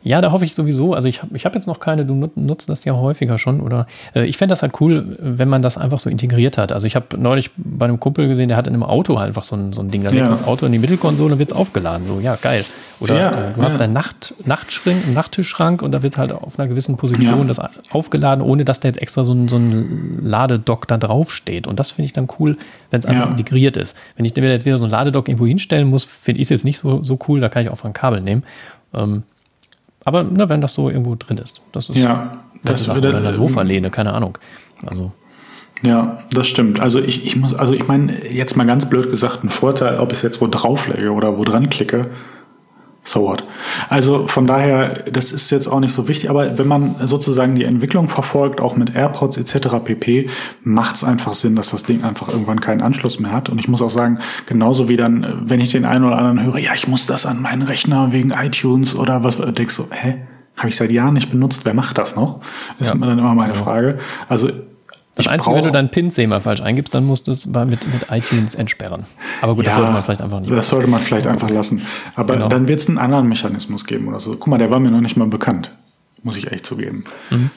Ja, 0.05 0.21
da 0.21 0.33
hoffe 0.33 0.45
ich 0.45 0.55
sowieso. 0.55 0.93
Also 0.93 1.09
ich 1.09 1.23
habe 1.23 1.35
ich 1.35 1.47
hab 1.47 1.55
jetzt 1.55 1.67
noch 1.67 1.81
keine, 1.81 2.05
du 2.05 2.31
nutzt 2.37 2.69
das 2.69 2.85
ja 2.85 2.95
häufiger 2.95 3.39
schon. 3.39 3.61
Oder 3.63 3.87
äh, 4.15 4.27
ich 4.27 4.37
fände 4.37 4.53
das 4.53 4.61
halt 4.61 4.79
cool, 4.81 5.17
wenn 5.19 5.49
man 5.49 5.63
das 5.63 5.79
einfach 5.79 5.99
so 5.99 6.11
integriert 6.11 6.59
hat. 6.59 6.73
Also 6.73 6.87
ich 6.87 6.95
habe 6.95 7.17
neulich 7.17 7.51
bei 7.57 7.87
einem 7.87 7.99
Kumpel 7.99 8.29
gesehen, 8.29 8.49
der 8.49 8.59
hat 8.59 8.67
in 8.67 8.75
einem 8.75 8.83
Auto 8.83 9.19
halt 9.19 9.29
einfach 9.29 9.45
so 9.45 9.57
ein, 9.57 9.73
so 9.73 9.81
ein 9.81 9.91
Ding. 9.91 10.05
Da 10.05 10.13
ja. 10.13 10.29
das 10.29 10.47
Auto 10.47 10.67
in 10.67 10.73
die 10.73 10.79
Mittelkonsole 10.79 11.33
und 11.33 11.39
wird 11.39 11.53
es 11.53 11.57
aufgeladen. 11.57 12.07
So, 12.07 12.21
ja, 12.21 12.37
geil. 12.37 12.65
Oder 13.01 13.19
ja, 13.19 13.31
äh, 13.31 13.53
du 13.55 13.61
ja. 13.61 13.65
hast 13.65 13.81
deinen 13.81 13.95
Nacht, 13.95 14.35
Nachttischschrank 14.45 15.81
und 15.81 15.93
da 15.93 16.03
wird 16.03 16.19
halt 16.19 16.33
auf 16.33 16.59
einer 16.59 16.69
gewissen 16.69 16.99
Position 16.99 17.49
das 17.49 17.59
aufgeladen, 17.91 18.45
ohne 18.45 18.67
dass 18.67 18.81
da 18.81 18.89
jetzt 18.89 19.01
extra 19.01 19.25
so 19.25 19.33
ein, 19.33 19.49
so 19.49 19.57
ein 19.57 20.19
Ladedock 20.23 20.87
da 20.87 20.99
draufsteht. 20.99 21.67
Und 21.67 21.81
das 21.81 21.93
finde 21.93 22.07
ich 22.07 22.13
dann 22.13 22.29
cool, 22.39 22.59
wenn 22.91 23.01
es 23.01 23.07
einfach 23.07 23.31
integriert 23.31 23.79
ist. 23.79 23.97
Wenn 24.17 24.27
ich 24.27 24.37
mir 24.37 24.51
jetzt 24.51 24.67
wieder 24.67 24.77
so 24.77 24.85
ein 24.85 24.91
Ladedock 24.91 25.29
irgendwo 25.29 25.47
hinstellen 25.47 25.89
muss, 25.89 26.05
finde 26.05 26.43
ich 26.43 26.47
es 26.47 26.51
jetzt 26.51 26.65
nicht 26.67 26.79
so, 26.79 27.03
so 27.03 27.19
cool. 27.27 27.41
Da 27.41 27.49
kann 27.49 27.63
ich 27.63 27.71
auch 27.71 27.83
ein 27.85 27.95
Kabel 27.95 28.21
nehmen. 28.21 28.43
Ähm, 28.93 29.23
aber 30.05 30.23
ne, 30.23 30.49
wenn 30.49 30.61
das 30.61 30.75
so 30.75 30.89
irgendwo 30.89 31.15
drin 31.15 31.39
ist, 31.39 31.63
das 31.73 31.89
ist 31.89 31.97
ja, 31.97 32.33
das 32.63 32.93
würde 32.93 33.09
oder 33.11 33.19
eine 33.19 33.35
Sofalehne, 33.35 33.91
keine 33.91 34.13
Ahnung. 34.13 34.39
Also 34.87 35.13
ja, 35.83 36.19
das 36.31 36.49
stimmt. 36.49 36.81
Also 36.81 37.01
ich, 37.01 37.27
ich 37.27 37.37
muss, 37.37 37.55
also 37.55 37.75
ich 37.75 37.87
meine, 37.89 38.27
jetzt 38.31 38.57
mal 38.57 38.65
ganz 38.65 38.89
blöd 38.89 39.11
gesagt, 39.11 39.45
ein 39.45 39.51
Vorteil, 39.51 39.99
ob 39.99 40.13
ich 40.13 40.19
es 40.19 40.23
jetzt 40.23 40.41
wo 40.41 40.47
drauflege 40.47 41.11
oder 41.11 41.37
wo 41.37 41.45
dran 41.45 41.69
klicke, 41.69 42.07
so 43.05 43.23
what. 43.23 43.45
Also 43.91 44.27
von 44.27 44.47
daher, 44.47 45.05
das 45.11 45.31
ist 45.31 45.51
jetzt 45.51 45.69
auch 45.69 45.81
nicht 45.81 45.93
so 45.93 46.09
wichtig, 46.09 46.31
aber 46.31 46.59
wenn 46.59 46.67
man 46.67 46.97
sozusagen 47.07 47.55
die 47.55 47.65
Entwicklung 47.65 48.09
verfolgt, 48.09 48.61
auch 48.61 48.77
mit 48.77 48.97
AirPods 48.97 49.37
etc. 49.37 49.69
pp, 49.85 50.31
macht 50.63 50.97
es 50.97 51.05
einfach 51.05 51.35
Sinn, 51.35 51.55
dass 51.55 51.71
das 51.71 51.83
Ding 51.83 52.03
einfach 52.03 52.29
irgendwann 52.29 52.61
keinen 52.61 52.81
Anschluss 52.81 53.21
mehr 53.21 53.31
hat. 53.31 53.51
Und 53.51 53.59
ich 53.59 53.69
muss 53.69 53.83
auch 53.83 53.91
sagen, 53.91 54.19
genauso 54.47 54.89
wie 54.89 54.97
dann, 54.97 55.43
wenn 55.45 55.61
ich 55.61 55.71
den 55.71 55.85
einen 55.85 56.05
oder 56.05 56.17
anderen 56.17 56.43
höre, 56.43 56.59
ja, 56.59 56.73
ich 56.75 56.89
muss 56.89 57.07
das 57.07 57.27
an 57.27 57.43
meinen 57.43 57.63
Rechner 57.63 58.13
wegen 58.13 58.31
iTunes 58.31 58.97
oder 58.97 59.23
was, 59.23 59.37
denkst 59.37 59.77
du, 59.77 59.85
hä? 59.91 60.17
Habe 60.57 60.69
ich 60.69 60.77
seit 60.77 60.93
Jahren 60.93 61.15
nicht 61.15 61.31
benutzt, 61.31 61.65
wer 61.65 61.75
macht 61.75 61.99
das 61.99 62.15
noch? 62.15 62.41
Ist 62.79 62.89
ja. 62.89 62.95
mir 62.95 63.07
dann 63.07 63.19
immer 63.19 63.35
meine 63.35 63.57
Frage. 63.57 63.99
Also 64.29 64.51
das 65.15 65.27
ich 65.27 65.33
Einzige, 65.33 65.55
wenn 65.55 65.65
du 65.65 65.71
deinen 65.71 65.91
PIN 65.91 66.13
mal 66.29 66.41
falsch 66.41 66.61
eingibst, 66.61 66.95
dann 66.95 67.05
musst 67.07 67.29
du 67.29 67.33
es 67.33 67.47
mit, 67.47 67.69
mit 67.69 68.07
iTunes 68.11 68.55
entsperren. 68.55 69.05
Aber 69.41 69.55
gut, 69.55 69.65
ja, 69.65 69.71
das 69.71 69.79
sollte 69.79 69.93
man 69.93 70.03
vielleicht 70.03 70.23
einfach 70.23 70.41
nicht. 70.41 70.51
Das 70.53 70.69
sollte 70.69 70.89
man 70.89 71.01
vielleicht 71.01 71.27
einfach 71.27 71.51
lassen. 71.51 71.83
Aber 72.17 72.35
genau. 72.35 72.49
dann 72.49 72.67
wird 72.67 72.81
es 72.81 72.89
einen 72.89 72.99
anderen 72.99 73.29
Mechanismus 73.29 73.85
geben 73.85 74.09
oder 74.09 74.19
so. 74.19 74.33
Guck 74.33 74.49
mal, 74.49 74.59
der 74.59 74.71
war 74.71 74.81
mir 74.81 74.91
noch 74.91 75.01
nicht 75.01 75.17
mal 75.17 75.29
bekannt. 75.29 75.71
Muss 76.25 76.37
ich 76.37 76.51
echt 76.51 76.67
zugeben. 76.67 77.05
Mhm. 77.31 77.51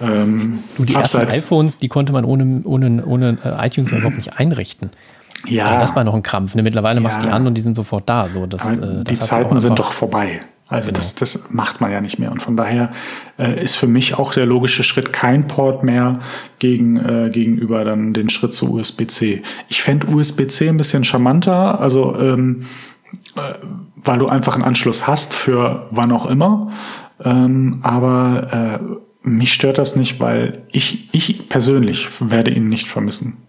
Ähm, 0.00 0.58
du, 0.76 0.84
die 0.84 0.94
ersten 0.94 1.18
iPhones, 1.18 1.78
die 1.78 1.88
konnte 1.88 2.12
man 2.12 2.24
ohne, 2.24 2.62
ohne, 2.64 3.04
ohne 3.04 3.38
äh, 3.44 3.66
iTunes 3.66 3.92
überhaupt 3.92 4.16
nicht 4.16 4.36
einrichten. 4.38 4.90
Ja. 5.46 5.66
Also 5.66 5.78
das 5.78 5.94
war 5.94 6.02
noch 6.04 6.14
ein 6.14 6.22
Krampf. 6.22 6.54
Ne? 6.54 6.62
Mittlerweile 6.62 6.96
ja. 6.96 7.02
machst 7.02 7.22
du 7.22 7.26
die 7.26 7.32
an 7.32 7.46
und 7.46 7.54
die 7.54 7.60
sind 7.60 7.76
sofort 7.76 8.08
da. 8.08 8.28
So, 8.28 8.46
das, 8.46 8.64
äh, 8.64 8.78
das 8.80 9.04
die 9.04 9.18
Zeiten 9.18 9.60
sind 9.60 9.78
doch 9.78 9.92
vorbei. 9.92 10.40
Also 10.74 10.88
genau. 10.88 10.98
das, 10.98 11.14
das 11.14 11.50
macht 11.50 11.80
man 11.80 11.92
ja 11.92 12.00
nicht 12.00 12.18
mehr. 12.18 12.32
Und 12.32 12.42
von 12.42 12.56
daher 12.56 12.90
äh, 13.38 13.62
ist 13.62 13.76
für 13.76 13.86
mich 13.86 14.18
auch 14.18 14.32
der 14.32 14.44
logische 14.44 14.82
Schritt 14.82 15.12
kein 15.12 15.46
Port 15.46 15.84
mehr 15.84 16.20
gegen, 16.58 16.96
äh, 16.96 17.30
gegenüber 17.30 17.84
dann 17.84 18.12
den 18.12 18.28
Schritt 18.28 18.52
zu 18.52 18.74
USB-C. 18.74 19.42
Ich 19.68 19.82
fände 19.82 20.08
USB-C 20.08 20.68
ein 20.68 20.76
bisschen 20.76 21.04
charmanter, 21.04 21.80
also 21.80 22.18
ähm, 22.18 22.66
äh, 23.36 23.54
weil 23.96 24.18
du 24.18 24.26
einfach 24.26 24.54
einen 24.54 24.64
Anschluss 24.64 25.06
hast 25.06 25.32
für 25.32 25.86
wann 25.92 26.10
auch 26.10 26.26
immer. 26.26 26.72
Ähm, 27.22 27.78
aber 27.82 28.80
äh, 28.82 29.28
mich 29.28 29.54
stört 29.54 29.78
das 29.78 29.94
nicht, 29.94 30.18
weil 30.18 30.64
ich, 30.72 31.08
ich 31.12 31.48
persönlich 31.48 32.08
werde 32.20 32.50
ihn 32.50 32.68
nicht 32.68 32.88
vermissen. 32.88 33.43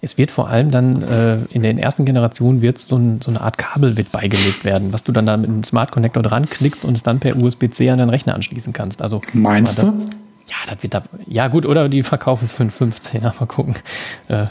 Es 0.00 0.18
wird 0.18 0.30
vor 0.30 0.48
allem 0.48 0.70
dann 0.70 1.02
äh, 1.02 1.38
in 1.50 1.62
den 1.62 1.78
ersten 1.78 2.04
Generationen 2.04 2.62
wird 2.62 2.78
so, 2.78 2.96
ein, 2.96 3.20
so, 3.20 3.30
eine 3.30 3.40
Art 3.40 3.58
Kabel 3.58 3.96
wird 3.96 4.12
beigelegt 4.12 4.64
werden, 4.64 4.92
was 4.92 5.04
du 5.04 5.12
dann 5.12 5.26
da 5.26 5.36
mit 5.36 5.48
einem 5.48 5.64
Smart 5.64 5.92
Connector 5.92 6.22
dran 6.22 6.46
klickst 6.48 6.84
und 6.84 6.96
es 6.96 7.02
dann 7.02 7.20
per 7.20 7.36
USB-C 7.36 7.90
an 7.90 7.98
deinen 7.98 8.10
Rechner 8.10 8.34
anschließen 8.34 8.72
kannst. 8.72 9.02
Also 9.02 9.20
meinst 9.32 9.78
das, 9.78 10.06
du? 10.06 10.10
Ja, 10.48 10.56
das 10.72 10.82
wird 10.82 10.94
da, 10.94 11.02
ja 11.26 11.48
gut, 11.48 11.66
oder 11.66 11.88
die 11.88 12.04
verkaufen 12.04 12.44
es 12.44 12.52
für 12.52 12.62
einen 12.62 12.70
15er, 12.70 13.20
mal 13.40 13.46
gucken. 13.46 13.74
Äh, 14.28 14.46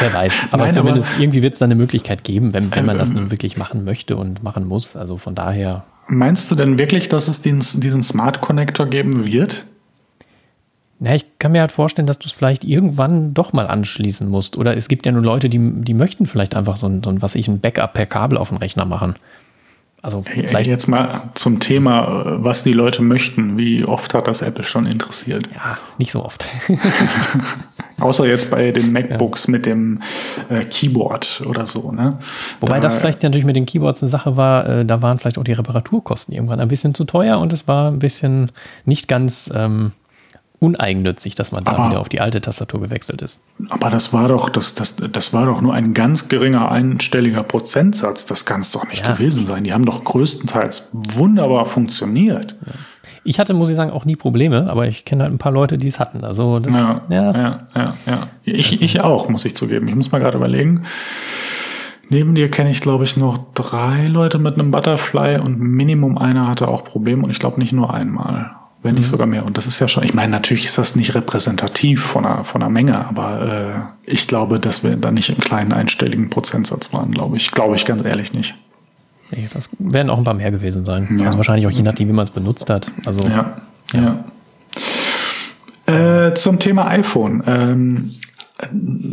wer 0.00 0.14
weiß. 0.14 0.34
Aber 0.52 0.64
Nein, 0.64 0.74
zumindest 0.74 1.08
aber, 1.08 1.20
irgendwie 1.20 1.42
wird 1.42 1.54
es 1.54 1.58
da 1.58 1.64
eine 1.64 1.74
Möglichkeit 1.74 2.22
geben, 2.22 2.52
wenn, 2.52 2.74
wenn 2.74 2.86
man 2.86 2.96
das 2.96 3.12
nun 3.12 3.30
wirklich 3.30 3.56
machen 3.56 3.84
möchte 3.84 4.16
und 4.16 4.42
machen 4.42 4.66
muss. 4.66 4.94
Also 4.94 5.18
von 5.18 5.34
daher. 5.34 5.84
Meinst 6.06 6.50
du 6.50 6.54
denn 6.54 6.78
wirklich, 6.78 7.08
dass 7.08 7.26
es 7.26 7.42
den, 7.42 7.58
diesen 7.58 8.02
Smart 8.02 8.40
Connector 8.40 8.86
geben 8.86 9.26
wird? 9.26 9.66
Na, 11.00 11.14
ich 11.14 11.38
kann 11.38 11.52
mir 11.52 11.60
halt 11.60 11.70
vorstellen, 11.70 12.06
dass 12.06 12.18
du 12.18 12.26
es 12.26 12.32
vielleicht 12.32 12.64
irgendwann 12.64 13.32
doch 13.32 13.52
mal 13.52 13.68
anschließen 13.68 14.28
musst. 14.28 14.56
Oder 14.56 14.76
es 14.76 14.88
gibt 14.88 15.06
ja 15.06 15.12
nur 15.12 15.22
Leute, 15.22 15.48
die, 15.48 15.58
die 15.58 15.94
möchten 15.94 16.26
vielleicht 16.26 16.56
einfach 16.56 16.76
so 16.76 16.88
ein, 16.88 17.02
so 17.04 17.10
ein 17.10 17.22
was 17.22 17.36
ich, 17.36 17.46
ein 17.46 17.60
Backup 17.60 17.92
per 17.92 18.06
Kabel 18.06 18.36
auf 18.36 18.48
den 18.48 18.58
Rechner 18.58 18.84
machen. 18.84 19.14
Also 20.00 20.22
vielleicht 20.22 20.68
jetzt 20.68 20.86
mal 20.86 21.22
zum 21.34 21.58
Thema, 21.58 22.38
was 22.38 22.62
die 22.62 22.72
Leute 22.72 23.02
möchten. 23.02 23.58
Wie 23.58 23.84
oft 23.84 24.14
hat 24.14 24.28
das 24.28 24.42
Apple 24.42 24.62
schon 24.62 24.86
interessiert? 24.86 25.48
Ja, 25.52 25.76
nicht 25.98 26.12
so 26.12 26.24
oft. 26.24 26.44
Außer 28.00 28.24
jetzt 28.26 28.48
bei 28.48 28.70
den 28.70 28.92
MacBooks 28.92 29.46
ja. 29.46 29.50
mit 29.50 29.66
dem 29.66 30.00
äh, 30.50 30.64
Keyboard 30.64 31.42
oder 31.46 31.66
so. 31.66 31.90
Ne? 31.90 32.18
Wobei 32.60 32.76
da, 32.76 32.82
das 32.82 32.96
vielleicht 32.96 33.24
natürlich 33.24 33.44
mit 33.44 33.56
den 33.56 33.66
Keyboards 33.66 34.00
eine 34.00 34.08
Sache 34.08 34.36
war, 34.36 34.68
äh, 34.68 34.84
da 34.84 35.02
waren 35.02 35.18
vielleicht 35.18 35.36
auch 35.36 35.44
die 35.44 35.52
Reparaturkosten 35.52 36.32
irgendwann 36.32 36.60
ein 36.60 36.68
bisschen 36.68 36.94
zu 36.94 37.04
teuer 37.04 37.40
und 37.40 37.52
es 37.52 37.66
war 37.66 37.90
ein 37.90 37.98
bisschen 37.98 38.52
nicht 38.84 39.08
ganz 39.08 39.50
ähm, 39.52 39.90
uneigennützig, 40.60 41.34
dass 41.34 41.52
man 41.52 41.64
da 41.64 41.72
aber, 41.72 41.90
wieder 41.90 42.00
auf 42.00 42.08
die 42.08 42.20
alte 42.20 42.40
Tastatur 42.40 42.80
gewechselt 42.80 43.22
ist. 43.22 43.40
Aber 43.68 43.90
das 43.90 44.12
war 44.12 44.28
doch, 44.28 44.48
das, 44.48 44.74
das, 44.74 44.96
das 44.96 45.32
war 45.32 45.46
doch 45.46 45.60
nur 45.60 45.74
ein 45.74 45.94
ganz 45.94 46.28
geringer 46.28 46.70
einstelliger 46.70 47.42
Prozentsatz. 47.42 48.26
Das 48.26 48.44
kann 48.44 48.60
es 48.60 48.72
doch 48.72 48.88
nicht 48.88 49.04
ja. 49.04 49.12
gewesen 49.12 49.44
sein. 49.44 49.64
Die 49.64 49.72
haben 49.72 49.84
doch 49.84 50.02
größtenteils 50.04 50.90
wunderbar 50.92 51.64
funktioniert. 51.66 52.56
Ja. 52.66 52.72
Ich 53.24 53.38
hatte, 53.38 53.52
muss 53.52 53.68
ich 53.68 53.76
sagen, 53.76 53.90
auch 53.90 54.04
nie 54.04 54.16
Probleme, 54.16 54.70
aber 54.70 54.88
ich 54.88 55.04
kenne 55.04 55.24
halt 55.24 55.32
ein 55.32 55.38
paar 55.38 55.52
Leute, 55.52 55.76
die 55.76 55.88
es 55.88 55.98
hatten. 55.98 56.24
Also 56.24 56.60
das, 56.60 56.74
ja, 56.74 57.02
ja, 57.10 57.32
ja, 57.32 57.68
ja, 57.74 57.94
ja. 58.06 58.28
Ich, 58.42 58.80
ich 58.80 59.00
auch, 59.02 59.28
muss 59.28 59.44
ich 59.44 59.54
zugeben. 59.54 59.86
Ich 59.86 59.94
muss 59.94 60.10
mal 60.10 60.18
gerade 60.18 60.38
überlegen. 60.38 60.84
Neben 62.08 62.34
dir 62.34 62.50
kenne 62.50 62.70
ich, 62.70 62.80
glaube 62.80 63.04
ich, 63.04 63.18
noch 63.18 63.38
drei 63.52 64.06
Leute 64.06 64.38
mit 64.38 64.54
einem 64.54 64.70
Butterfly 64.70 65.38
und 65.40 65.60
Minimum 65.60 66.16
einer 66.16 66.48
hatte 66.48 66.68
auch 66.68 66.84
Probleme 66.84 67.22
und 67.22 67.30
ich 67.30 67.38
glaube 67.38 67.60
nicht 67.60 67.72
nur 67.72 67.92
einmal 67.92 68.57
wenn 68.82 68.94
nicht 68.94 69.06
mhm. 69.06 69.10
sogar 69.10 69.26
mehr. 69.26 69.44
Und 69.44 69.56
das 69.56 69.66
ist 69.66 69.80
ja 69.80 69.88
schon, 69.88 70.04
ich 70.04 70.14
meine, 70.14 70.30
natürlich 70.30 70.64
ist 70.66 70.78
das 70.78 70.96
nicht 70.96 71.14
repräsentativ 71.14 72.02
von 72.02 72.24
einer, 72.24 72.44
von 72.44 72.62
einer 72.62 72.70
Menge, 72.70 73.06
aber 73.06 73.94
äh, 74.06 74.10
ich 74.10 74.26
glaube, 74.26 74.58
dass 74.58 74.84
wir 74.84 74.96
da 74.96 75.10
nicht 75.10 75.28
im 75.30 75.38
kleinen 75.38 75.72
einstelligen 75.72 76.30
Prozentsatz 76.30 76.92
waren, 76.92 77.10
glaube 77.10 77.36
ich. 77.36 77.50
Glaube 77.50 77.76
ich 77.76 77.84
ganz 77.84 78.04
ehrlich 78.04 78.32
nicht. 78.32 78.54
Nee, 79.30 79.48
das 79.52 79.68
werden 79.78 80.10
auch 80.10 80.18
ein 80.18 80.24
paar 80.24 80.34
mehr 80.34 80.50
gewesen 80.50 80.84
sein. 80.84 81.18
Ja. 81.18 81.26
Also 81.26 81.38
wahrscheinlich 81.38 81.66
auch 81.66 81.70
je 81.70 81.82
nachdem, 81.82 82.08
wie 82.08 82.12
man 82.12 82.24
es 82.24 82.30
benutzt 82.30 82.70
hat. 82.70 82.90
Also, 83.04 83.28
ja. 83.28 83.60
ja. 83.92 84.24
ja. 85.86 86.26
Äh, 86.28 86.34
zum 86.34 86.58
Thema 86.58 86.88
iPhone. 86.88 87.42
Ähm, 87.46 88.10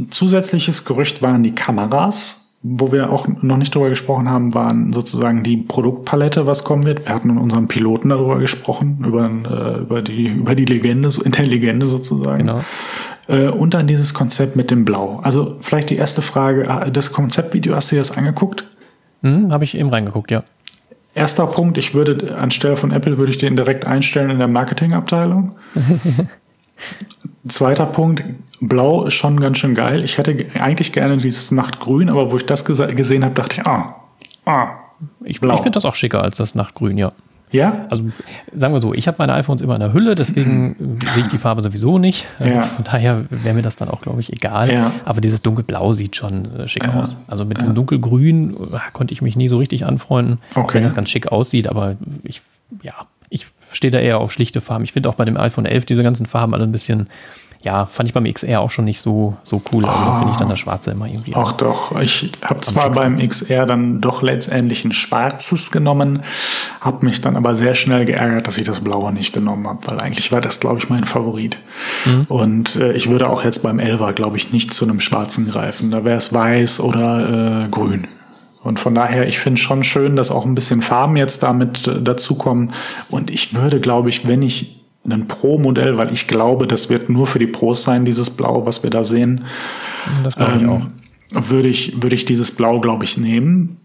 zusätzliches 0.09 0.86
Gerücht 0.86 1.22
waren 1.22 1.43
die 1.43 1.53
Kameras 1.53 2.44
wo 2.68 2.91
wir 2.91 3.11
auch 3.11 3.28
noch 3.41 3.57
nicht 3.57 3.76
drüber 3.76 3.89
gesprochen 3.89 4.28
haben, 4.28 4.55
waren 4.55 4.91
sozusagen 4.91 5.43
die 5.43 5.57
Produktpalette, 5.57 6.47
was 6.47 6.63
kommen 6.63 6.84
wird. 6.84 7.07
Wir 7.07 7.13
hatten 7.13 7.30
in 7.30 7.38
unserem 7.38 7.68
Piloten 7.68 8.09
darüber 8.09 8.39
gesprochen, 8.39 9.03
über, 9.05 9.26
äh, 9.26 9.82
über, 9.82 10.01
die, 10.01 10.30
über 10.30 10.55
die 10.55 10.66
Legende, 10.66 11.09
in 11.24 11.32
der 11.32 11.45
Legende 11.45 11.86
sozusagen. 11.86 12.39
Genau. 12.39 12.61
Äh, 13.28 13.49
und 13.49 13.76
dann 13.76 13.86
dieses 13.86 14.16
Konzept 14.16 14.55
mit 14.55 14.72
dem 14.72 14.84
Blau. 14.84 15.20
Also 15.22 15.57
vielleicht 15.59 15.91
die 15.91 15.95
erste 15.95 16.24
Frage, 16.24 16.68
ah, 16.68 16.89
das 16.89 17.11
Konzeptvideo, 17.11 17.76
hast 17.76 17.91
du 17.91 17.97
dir 17.97 18.01
das 18.01 18.18
angeguckt? 18.18 18.66
Hm, 19.22 19.51
Habe 19.51 19.63
ich 19.63 19.78
eben 19.78 19.89
reingeguckt, 19.89 20.32
ja. 20.32 20.43
Erster 21.13 21.45
Punkt, 21.45 21.78
ich 21.78 21.93
würde 21.93 22.36
anstelle 22.36 22.78
von 22.78 22.91
Apple 22.91 23.20
würde 23.20 23.32
ich 23.32 23.38
den 23.38 23.55
direkt 23.55 23.86
einstellen 23.86 24.32
in 24.32 24.39
der 24.39 24.47
Marketingabteilung. 24.47 25.51
Zweiter 27.47 27.86
Punkt, 27.86 28.23
Blau 28.61 29.03
ist 29.05 29.13
schon 29.13 29.39
ganz 29.39 29.59
schön 29.59 29.76
geil. 29.76 30.03
Ich 30.03 30.17
hätte 30.17 30.45
eigentlich 30.59 30.91
gerne 30.93 31.17
dieses 31.17 31.51
Nachtgrün, 31.51 32.09
aber 32.09 32.32
wo 32.32 32.38
ich 32.38 32.45
das 32.45 32.65
gesehen 32.65 33.23
habe, 33.23 33.36
dachte 33.36 33.61
ich, 33.61 33.67
ah, 33.67 33.95
ah, 34.45 34.69
ich, 35.23 35.41
ich 35.41 35.59
finde 35.61 35.71
das 35.71 35.86
auch 35.86 35.95
schicker 35.95 36.23
als 36.23 36.38
das 36.38 36.55
Nachtgrün, 36.55 36.97
ja. 36.97 37.11
Ja? 37.51 37.86
Also 37.89 38.05
sagen 38.53 38.73
wir 38.73 38.80
so, 38.80 38.93
ich 38.93 39.07
habe 39.07 39.17
meine 39.19 39.34
iPhones 39.34 39.61
immer 39.61 39.76
in 39.76 39.80
der 39.80 39.93
Hülle, 39.93 40.15
deswegen 40.15 40.99
sehe 41.13 41.23
ich 41.23 41.28
die 41.30 41.38
Farbe 41.38 41.61
sowieso 41.61 41.97
nicht. 41.97 42.26
Ja. 42.39 42.63
Von 42.63 42.84
daher 42.84 43.26
wäre 43.30 43.55
mir 43.55 43.61
das 43.61 43.76
dann 43.76 43.89
auch, 43.89 44.01
glaube 44.01 44.19
ich, 44.19 44.32
egal. 44.34 44.71
Ja. 44.71 44.91
Aber 45.05 45.21
dieses 45.21 45.41
dunkelblau 45.41 45.93
sieht 45.93 46.15
schon 46.15 46.59
äh, 46.59 46.67
schick 46.67 46.86
ja. 46.86 46.93
aus. 46.93 47.15
Also 47.28 47.45
mit 47.45 47.59
diesem 47.59 47.76
dunkelgrün 47.76 48.55
äh, 48.55 48.78
konnte 48.93 49.13
ich 49.13 49.21
mich 49.21 49.36
nie 49.36 49.47
so 49.47 49.57
richtig 49.57 49.86
anfreunden, 49.86 50.39
okay. 50.51 50.59
auch 50.59 50.73
wenn 50.73 50.84
das 50.84 50.95
ganz 50.95 51.09
schick 51.09 51.32
aussieht, 51.32 51.67
aber 51.67 51.95
ich, 52.23 52.41
ja, 52.82 52.93
ich 53.76 53.78
stehe 53.78 53.91
da 53.91 53.99
eher 53.99 54.19
auf 54.19 54.32
schlichte 54.32 54.61
Farben. 54.61 54.86
Ich 54.86 54.93
finde 54.93 55.09
auch 55.09 55.15
bei 55.15 55.26
dem 55.26 55.36
iPhone 55.36 55.65
11 55.65 55.84
diese 55.84 56.01
ganzen 56.01 56.26
Farben 56.26 56.53
alle 56.53 56.63
ein 56.63 56.71
bisschen 56.71 57.09
ja, 57.61 57.88
fand 57.88 58.07
ich 58.07 58.13
beim 58.13 58.32
XR 58.32 58.61
auch 58.61 58.69
schon 58.69 58.86
nicht 58.86 59.01
so, 59.01 59.36
so 59.43 59.61
cool. 59.73 59.84
Also 59.84 59.97
oh. 59.97 60.17
finde 60.19 60.32
ich 60.32 60.38
dann 60.38 60.47
das 60.47 60.59
Schwarze 60.59 60.91
immer 60.91 61.07
irgendwie. 61.07 61.34
Ach 61.36 61.51
doch, 61.51 61.99
ich 61.99 62.32
habe 62.41 62.61
zwar 62.61 62.91
beim 62.91 63.17
XR 63.17 63.65
dann 63.65 63.99
doch 63.99 64.21
letztendlich 64.21 64.86
ein 64.86 64.93
schwarzes 64.93 65.71
genommen, 65.71 66.21
habe 66.80 67.05
mich 67.05 67.19
dann 67.21 67.36
aber 67.36 67.55
sehr 67.55 67.73
schnell 67.73 68.05
geärgert, 68.05 68.47
dass 68.47 68.57
ich 68.59 68.65
das 68.65 68.82
Blaue 68.82 69.11
nicht 69.11 69.34
genommen 69.34 69.67
habe, 69.67 69.80
weil 69.88 69.99
eigentlich 69.99 70.32
war 70.32 70.41
das, 70.41 70.59
glaube 70.59 70.78
ich, 70.78 70.89
mein 70.89 71.03
Favorit. 71.03 71.57
Mhm. 72.05 72.26
Und 72.30 72.76
äh, 72.78 72.93
ich 72.93 73.09
würde 73.09 73.30
auch 73.30 73.43
jetzt 73.43 73.63
beim 73.63 73.80
11er, 73.80 74.13
glaube 74.13 74.38
ich, 74.38 74.51
nicht 74.53 74.73
zu 74.73 74.86
einem 74.86 75.01
schwarzen 75.01 75.49
greifen. 75.49 75.89
Da 75.89 76.05
wäre 76.05 76.17
es 76.17 76.32
weiß 76.32 76.80
oder 76.80 77.65
äh, 77.65 77.67
grün. 77.69 78.07
Und 78.66 78.80
von 78.80 78.95
daher, 78.95 79.28
ich 79.28 79.38
finde 79.38 79.61
schon 79.61 79.84
schön, 79.84 80.16
dass 80.16 80.32
auch 80.32 80.43
ein 80.43 80.55
bisschen 80.55 80.82
Farben 80.82 81.18
jetzt 81.18 81.43
damit 81.43 81.88
äh, 81.88 82.01
dazukommen. 82.01 82.74
Und 83.11 83.30
ich 83.30 83.53
würde, 83.53 83.80
glaube 83.80 84.09
ich, 84.09 84.28
wenn 84.28 84.41
ich 84.41 84.84
ein 85.07 85.28
Pro-Modell, 85.28 85.99
weil 85.99 86.11
ich 86.11 86.28
glaube, 86.28 86.66
das 86.66 86.89
wird 86.89 87.07
nur 87.07 87.28
für 87.28 87.38
die 87.38 87.45
Pros 87.45 87.84
sein, 87.84 88.05
dieses 88.05 88.32
Blau, 88.32 88.66
was 88.66 88.82
wir 88.82 88.89
da 88.89 89.03
sehen. 89.03 89.45
Das 90.24 90.36
glaube 90.36 90.53
ich 90.55 90.63
ähm, 90.63 90.70
auch. 90.70 90.88
Würde 91.30 91.68
ich, 91.68 92.01
würde 92.01 92.16
ich 92.16 92.26
dieses 92.26 92.51
Blau, 92.51 92.80
glaube 92.80 93.03
ich, 93.03 93.20
nehmen. 93.20 93.78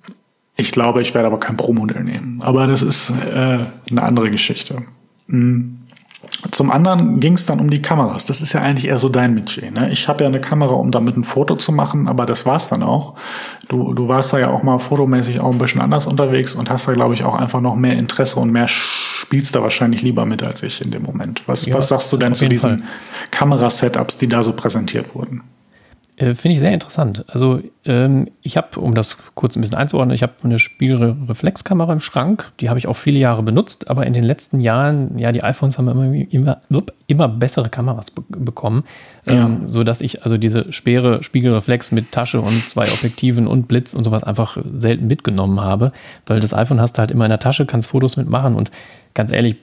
Ich 0.56 0.72
glaube, 0.72 1.02
ich 1.02 1.14
werde 1.14 1.26
aber 1.26 1.38
kein 1.38 1.58
Pro-Modell 1.58 2.02
nehmen. 2.02 2.40
Aber 2.40 2.66
das 2.66 2.80
ist 2.80 3.10
äh, 3.10 3.34
eine 3.34 4.02
andere 4.02 4.30
Geschichte. 4.30 4.76
Mhm. 5.26 5.79
Zum 6.50 6.70
anderen 6.70 7.20
ging 7.20 7.34
es 7.34 7.46
dann 7.46 7.60
um 7.60 7.70
die 7.70 7.82
Kameras. 7.82 8.24
Das 8.24 8.40
ist 8.40 8.52
ja 8.52 8.62
eigentlich 8.62 8.88
eher 8.88 8.98
so 8.98 9.08
dein 9.08 9.34
Metier. 9.34 9.70
Ne? 9.70 9.90
Ich 9.90 10.08
habe 10.08 10.24
ja 10.24 10.28
eine 10.28 10.40
Kamera, 10.40 10.74
um 10.74 10.90
damit 10.90 11.16
ein 11.16 11.24
Foto 11.24 11.56
zu 11.56 11.72
machen, 11.72 12.08
aber 12.08 12.24
das 12.24 12.46
war's 12.46 12.68
dann 12.68 12.82
auch. 12.82 13.14
Du, 13.68 13.92
du 13.94 14.08
warst 14.08 14.32
da 14.32 14.38
ja 14.38 14.48
auch 14.48 14.62
mal 14.62 14.78
fotomäßig 14.78 15.40
auch 15.40 15.52
ein 15.52 15.58
bisschen 15.58 15.80
anders 15.80 16.06
unterwegs 16.06 16.54
und 16.54 16.70
hast 16.70 16.88
da, 16.88 16.92
glaube 16.92 17.14
ich, 17.14 17.24
auch 17.24 17.34
einfach 17.34 17.60
noch 17.60 17.76
mehr 17.76 17.94
Interesse 17.94 18.40
und 18.40 18.50
mehr 18.50 18.68
spielst 18.68 19.54
da 19.54 19.62
wahrscheinlich 19.62 20.02
lieber 20.02 20.24
mit 20.24 20.42
als 20.42 20.62
ich 20.62 20.82
in 20.84 20.90
dem 20.90 21.02
Moment. 21.02 21.42
Was, 21.46 21.66
ja, 21.66 21.74
was 21.74 21.88
sagst 21.88 22.12
du 22.12 22.16
denn 22.16 22.34
zu 22.34 22.48
diesen 22.48 22.84
Kamerasetups, 23.30 24.18
die 24.18 24.28
da 24.28 24.42
so 24.42 24.52
präsentiert 24.52 25.14
wurden? 25.14 25.42
Äh, 26.20 26.34
finde 26.34 26.52
ich 26.52 26.60
sehr 26.60 26.72
interessant. 26.72 27.24
Also 27.28 27.60
ähm, 27.86 28.28
ich 28.42 28.58
habe, 28.58 28.78
um 28.78 28.94
das 28.94 29.16
kurz 29.34 29.56
ein 29.56 29.62
bisschen 29.62 29.78
einzuordnen, 29.78 30.14
ich 30.14 30.22
habe 30.22 30.34
eine 30.42 30.58
Spiegelreflexkamera 30.58 31.94
im 31.94 32.00
Schrank. 32.00 32.52
Die 32.60 32.68
habe 32.68 32.78
ich 32.78 32.86
auch 32.86 32.96
viele 32.96 33.18
Jahre 33.18 33.42
benutzt, 33.42 33.88
aber 33.88 34.06
in 34.06 34.12
den 34.12 34.24
letzten 34.24 34.60
Jahren, 34.60 35.18
ja, 35.18 35.32
die 35.32 35.42
iPhones 35.42 35.78
haben 35.78 35.88
immer, 35.88 36.12
immer, 36.30 36.60
immer 37.06 37.28
bessere 37.28 37.70
Kameras 37.70 38.10
be 38.10 38.22
bekommen, 38.28 38.84
ja. 39.26 39.46
ähm, 39.46 39.66
sodass 39.66 40.02
ich 40.02 40.22
also 40.22 40.36
diese 40.36 40.72
schwere 40.72 41.22
Spiegelreflex 41.22 41.90
mit 41.90 42.12
Tasche 42.12 42.40
und 42.40 42.68
zwei 42.68 42.82
Objektiven 42.82 43.46
und 43.46 43.66
Blitz 43.66 43.94
und 43.94 44.04
sowas 44.04 44.22
einfach 44.22 44.58
selten 44.76 45.06
mitgenommen 45.06 45.60
habe, 45.60 45.90
weil 46.26 46.40
das 46.40 46.52
iPhone 46.52 46.80
hast 46.80 46.94
du 46.94 47.00
halt 47.00 47.10
immer 47.10 47.24
in 47.24 47.30
der 47.30 47.38
Tasche, 47.38 47.64
kannst 47.64 47.88
Fotos 47.88 48.18
mitmachen 48.18 48.56
und 48.56 48.70
ganz 49.14 49.32
ehrlich, 49.32 49.56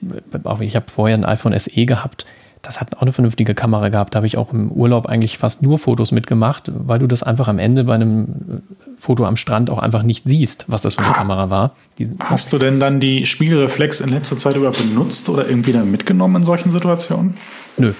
auch 0.44 0.60
ich 0.60 0.74
habe 0.74 0.86
vorher 0.90 1.16
ein 1.16 1.24
iPhone 1.24 1.56
SE 1.58 1.86
gehabt, 1.86 2.26
das 2.62 2.80
hat 2.80 2.96
auch 2.96 3.02
eine 3.02 3.12
vernünftige 3.12 3.54
Kamera 3.54 3.88
gehabt. 3.88 4.14
Da 4.14 4.18
habe 4.18 4.26
ich 4.26 4.36
auch 4.36 4.52
im 4.52 4.70
Urlaub 4.70 5.06
eigentlich 5.06 5.38
fast 5.38 5.62
nur 5.62 5.78
Fotos 5.78 6.12
mitgemacht, 6.12 6.70
weil 6.74 6.98
du 6.98 7.06
das 7.06 7.22
einfach 7.22 7.48
am 7.48 7.58
Ende 7.58 7.84
bei 7.84 7.94
einem 7.94 8.24
äh, 8.24 8.98
Foto 8.98 9.24
am 9.24 9.36
Strand 9.36 9.70
auch 9.70 9.78
einfach 9.78 10.02
nicht 10.02 10.28
siehst, 10.28 10.64
was 10.68 10.82
das 10.82 10.94
für 10.94 11.02
eine 11.02 11.10
ah, 11.10 11.18
Kamera 11.18 11.50
war. 11.50 11.76
Die, 11.98 12.10
hast 12.20 12.52
du 12.52 12.58
denn 12.58 12.80
dann 12.80 13.00
die 13.00 13.26
Spiegelreflex 13.26 14.00
in 14.00 14.10
letzter 14.10 14.38
Zeit 14.38 14.56
überhaupt 14.56 14.78
benutzt 14.78 15.28
oder 15.28 15.48
irgendwie 15.48 15.72
dann 15.72 15.90
mitgenommen 15.90 16.36
in 16.36 16.44
solchen 16.44 16.70
Situationen? 16.70 17.36
Nö, 17.76 17.92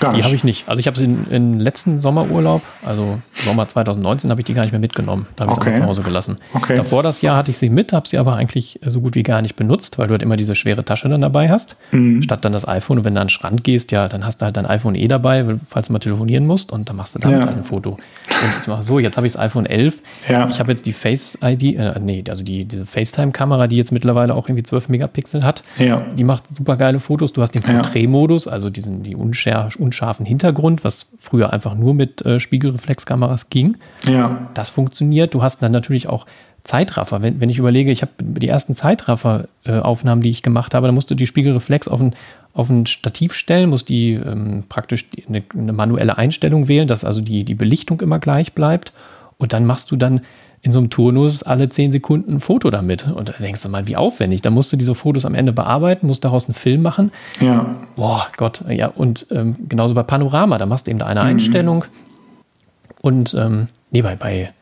Gar 0.00 0.12
nicht. 0.12 0.20
Die 0.20 0.24
habe 0.24 0.36
ich 0.36 0.44
nicht. 0.44 0.68
Also 0.68 0.80
ich 0.80 0.86
habe 0.86 0.98
sie 0.98 1.04
in, 1.04 1.26
in 1.30 1.60
letzten 1.60 1.98
Sommerurlaub, 1.98 2.62
also 2.84 3.18
Sommer 3.32 3.68
2019, 3.68 4.30
habe 4.30 4.40
ich 4.40 4.44
die 4.44 4.54
gar 4.54 4.62
nicht 4.62 4.72
mehr 4.72 4.80
mitgenommen. 4.80 5.26
Da 5.36 5.44
habe 5.44 5.52
ich 5.52 5.58
okay. 5.58 5.70
sie 5.70 5.80
zu 5.80 5.86
Hause 5.86 6.02
gelassen. 6.02 6.36
Okay. 6.54 6.76
Davor 6.76 7.02
das 7.02 7.22
Jahr 7.22 7.36
hatte 7.36 7.50
ich 7.50 7.58
sie 7.58 7.70
mit, 7.70 7.92
habe 7.92 8.06
sie 8.08 8.18
aber 8.18 8.36
eigentlich 8.36 8.80
so 8.84 9.00
gut 9.00 9.14
wie 9.14 9.22
gar 9.22 9.42
nicht 9.42 9.56
benutzt, 9.56 9.98
weil 9.98 10.08
du 10.08 10.12
halt 10.12 10.22
immer 10.22 10.36
diese 10.36 10.54
schwere 10.54 10.84
Tasche 10.84 11.08
dann 11.08 11.20
dabei 11.20 11.48
hast, 11.48 11.76
mhm. 11.92 12.22
statt 12.22 12.44
dann 12.44 12.52
das 12.52 12.66
iPhone. 12.66 12.98
Und 12.98 13.04
wenn 13.04 13.14
du 13.14 13.20
an 13.20 13.26
den 13.26 13.30
Strand 13.30 13.64
gehst, 13.64 13.92
ja, 13.92 14.08
dann 14.08 14.24
hast 14.24 14.40
du 14.40 14.44
halt 14.44 14.56
dein 14.56 14.66
iPhone 14.66 14.94
eh 14.94 15.08
dabei, 15.08 15.44
falls 15.66 15.86
du 15.88 15.92
mal 15.92 15.98
telefonieren 15.98 16.46
musst 16.46 16.72
und 16.72 16.88
dann 16.88 16.96
machst 16.96 17.14
du 17.14 17.18
damit 17.18 17.40
ja. 17.40 17.46
halt 17.46 17.56
ein 17.56 17.64
Foto. 17.64 17.90
Und 17.90 18.60
ich 18.62 18.66
mache 18.66 18.82
so, 18.82 18.98
jetzt 18.98 19.16
habe 19.16 19.26
ich 19.26 19.32
das 19.32 19.40
iPhone 19.40 19.66
11. 19.66 20.02
Ja. 20.28 20.48
Ich 20.48 20.58
habe 20.58 20.70
jetzt 20.70 20.86
die 20.86 20.92
Face-ID, 20.92 21.62
äh, 21.76 21.98
nee, 22.00 22.24
also 22.28 22.44
die, 22.44 22.64
diese 22.64 22.86
FaceTime-Kamera, 22.86 23.66
die 23.66 23.76
jetzt 23.76 23.92
mittlerweile 23.92 24.34
auch 24.34 24.48
irgendwie 24.48 24.62
12 24.62 24.88
Megapixel 24.88 25.42
hat. 25.42 25.62
Ja. 25.78 26.04
Die 26.16 26.24
macht 26.24 26.48
super 26.48 26.76
geile 26.76 27.00
Fotos. 27.00 27.32
Du 27.32 27.42
hast 27.42 27.54
den 27.54 27.62
Porträtmodus, 27.62 28.46
also 28.48 28.70
diesen, 28.70 29.02
die 29.02 29.16
unschär, 29.16 29.68
unscharfen 29.86 30.26
Hintergrund, 30.26 30.84
was 30.84 31.06
früher 31.18 31.52
einfach 31.52 31.74
nur 31.74 31.94
mit 31.94 32.24
äh, 32.26 32.40
Spiegelreflexkameras 32.40 33.48
ging. 33.50 33.76
Ja. 34.08 34.48
Das 34.54 34.70
funktioniert. 34.70 35.32
Du 35.32 35.42
hast 35.42 35.62
dann 35.62 35.72
natürlich 35.72 36.08
auch 36.08 36.26
Zeitraffer. 36.66 37.22
Wenn, 37.22 37.40
wenn 37.40 37.48
ich 37.48 37.58
überlege, 37.58 37.90
ich 37.90 38.02
habe 38.02 38.12
die 38.18 38.48
ersten 38.48 38.74
Zeitraffer-Aufnahmen, 38.74 40.20
äh, 40.20 40.24
die 40.24 40.30
ich 40.30 40.42
gemacht 40.42 40.74
habe, 40.74 40.88
dann 40.88 40.94
musst 40.94 41.10
du 41.10 41.14
die 41.14 41.26
Spiegelreflex 41.26 41.88
auf 41.88 42.00
ein, 42.00 42.14
auf 42.52 42.68
ein 42.68 42.86
Stativ 42.86 43.32
stellen, 43.32 43.70
musst 43.70 43.88
die 43.88 44.14
ähm, 44.14 44.64
praktisch 44.68 45.08
die, 45.10 45.26
eine, 45.26 45.42
eine, 45.54 45.72
manuelle 45.72 46.18
Einstellung 46.18 46.68
wählen, 46.68 46.88
dass 46.88 47.04
also 47.04 47.20
die, 47.20 47.44
die 47.44 47.54
Belichtung 47.54 48.00
immer 48.00 48.18
gleich 48.18 48.52
bleibt. 48.52 48.92
Und 49.38 49.52
dann 49.52 49.64
machst 49.64 49.90
du 49.90 49.96
dann 49.96 50.22
in 50.66 50.72
so 50.72 50.80
einem 50.80 50.90
Turnus 50.90 51.44
alle 51.44 51.68
zehn 51.68 51.92
Sekunden 51.92 52.34
ein 52.34 52.40
Foto 52.40 52.70
damit. 52.70 53.06
Und 53.06 53.28
da 53.28 53.34
denkst 53.34 53.62
du 53.62 53.68
mal, 53.68 53.86
wie 53.86 53.94
aufwendig. 53.96 54.42
Da 54.42 54.50
musst 54.50 54.72
du 54.72 54.76
diese 54.76 54.96
Fotos 54.96 55.24
am 55.24 55.36
Ende 55.36 55.52
bearbeiten, 55.52 56.08
musst 56.08 56.24
daraus 56.24 56.46
einen 56.46 56.54
Film 56.54 56.82
machen. 56.82 57.12
Ja. 57.40 57.76
Boah, 57.94 58.26
Gott, 58.36 58.64
ja. 58.68 58.88
Und 58.88 59.28
ähm, 59.30 59.54
genauso 59.68 59.94
bei 59.94 60.02
Panorama, 60.02 60.58
da 60.58 60.66
machst 60.66 60.88
du 60.88 60.90
eben 60.90 60.98
da 60.98 61.06
eine 61.06 61.20
mhm. 61.20 61.26
Einstellung. 61.26 61.84
Und 63.00 63.32
ähm, 63.38 63.68
nee, 63.92 64.02
bei, 64.02 64.16
bei, 64.16 64.52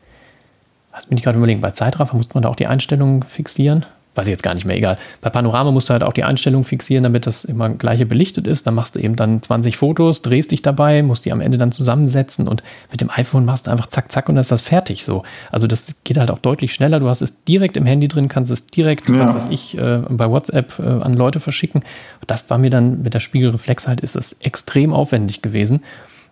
was 0.91 1.07
bin 1.07 1.17
ich 1.17 1.23
gerade 1.23 1.39
überlegen, 1.39 1.61
bei 1.61 1.71
Zeitraffer 1.71 2.15
musste 2.15 2.35
man 2.35 2.43
da 2.43 2.49
auch 2.49 2.55
die 2.55 2.67
Einstellungen 2.67 3.23
fixieren 3.23 3.83
weiß 4.15 4.27
ich 4.27 4.31
jetzt 4.31 4.43
gar 4.43 4.53
nicht 4.53 4.65
mehr, 4.65 4.77
egal. 4.77 4.97
Bei 5.21 5.29
Panorama 5.29 5.71
musst 5.71 5.89
du 5.89 5.93
halt 5.93 6.03
auch 6.03 6.13
die 6.13 6.23
Einstellung 6.23 6.63
fixieren, 6.63 7.03
damit 7.03 7.27
das 7.27 7.43
immer 7.43 7.69
gleiche 7.69 8.05
belichtet 8.05 8.47
ist. 8.47 8.65
Dann 8.65 8.73
machst 8.73 8.95
du 8.95 8.99
eben 8.99 9.15
dann 9.15 9.41
20 9.41 9.77
Fotos, 9.77 10.21
drehst 10.21 10.51
dich 10.51 10.61
dabei, 10.61 11.03
musst 11.03 11.25
die 11.25 11.31
am 11.31 11.41
Ende 11.41 11.57
dann 11.57 11.71
zusammensetzen 11.71 12.47
und 12.47 12.63
mit 12.91 13.01
dem 13.01 13.09
iPhone 13.09 13.45
machst 13.45 13.67
du 13.67 13.71
einfach 13.71 13.87
zack, 13.87 14.11
zack 14.11 14.29
und 14.29 14.35
dann 14.35 14.41
ist 14.41 14.51
das 14.51 14.61
fertig 14.61 15.05
so. 15.05 15.23
Also 15.51 15.67
das 15.67 15.95
geht 16.03 16.17
halt 16.17 16.31
auch 16.31 16.39
deutlich 16.39 16.73
schneller. 16.73 16.99
Du 16.99 17.09
hast 17.09 17.21
es 17.21 17.43
direkt 17.43 17.77
im 17.77 17.85
Handy 17.85 18.07
drin, 18.07 18.29
kannst 18.29 18.51
es 18.51 18.67
direkt, 18.67 19.09
ja. 19.09 19.33
was 19.33 19.49
ich, 19.49 19.77
äh, 19.77 20.01
bei 20.09 20.29
WhatsApp 20.29 20.79
äh, 20.79 20.83
an 20.83 21.13
Leute 21.13 21.39
verschicken. 21.39 21.83
Das 22.27 22.49
war 22.49 22.57
mir 22.57 22.69
dann 22.69 23.01
mit 23.01 23.13
der 23.13 23.19
Spiegelreflex 23.19 23.87
halt, 23.87 24.01
ist 24.01 24.15
das 24.15 24.33
extrem 24.39 24.93
aufwendig 24.93 25.41
gewesen. 25.41 25.81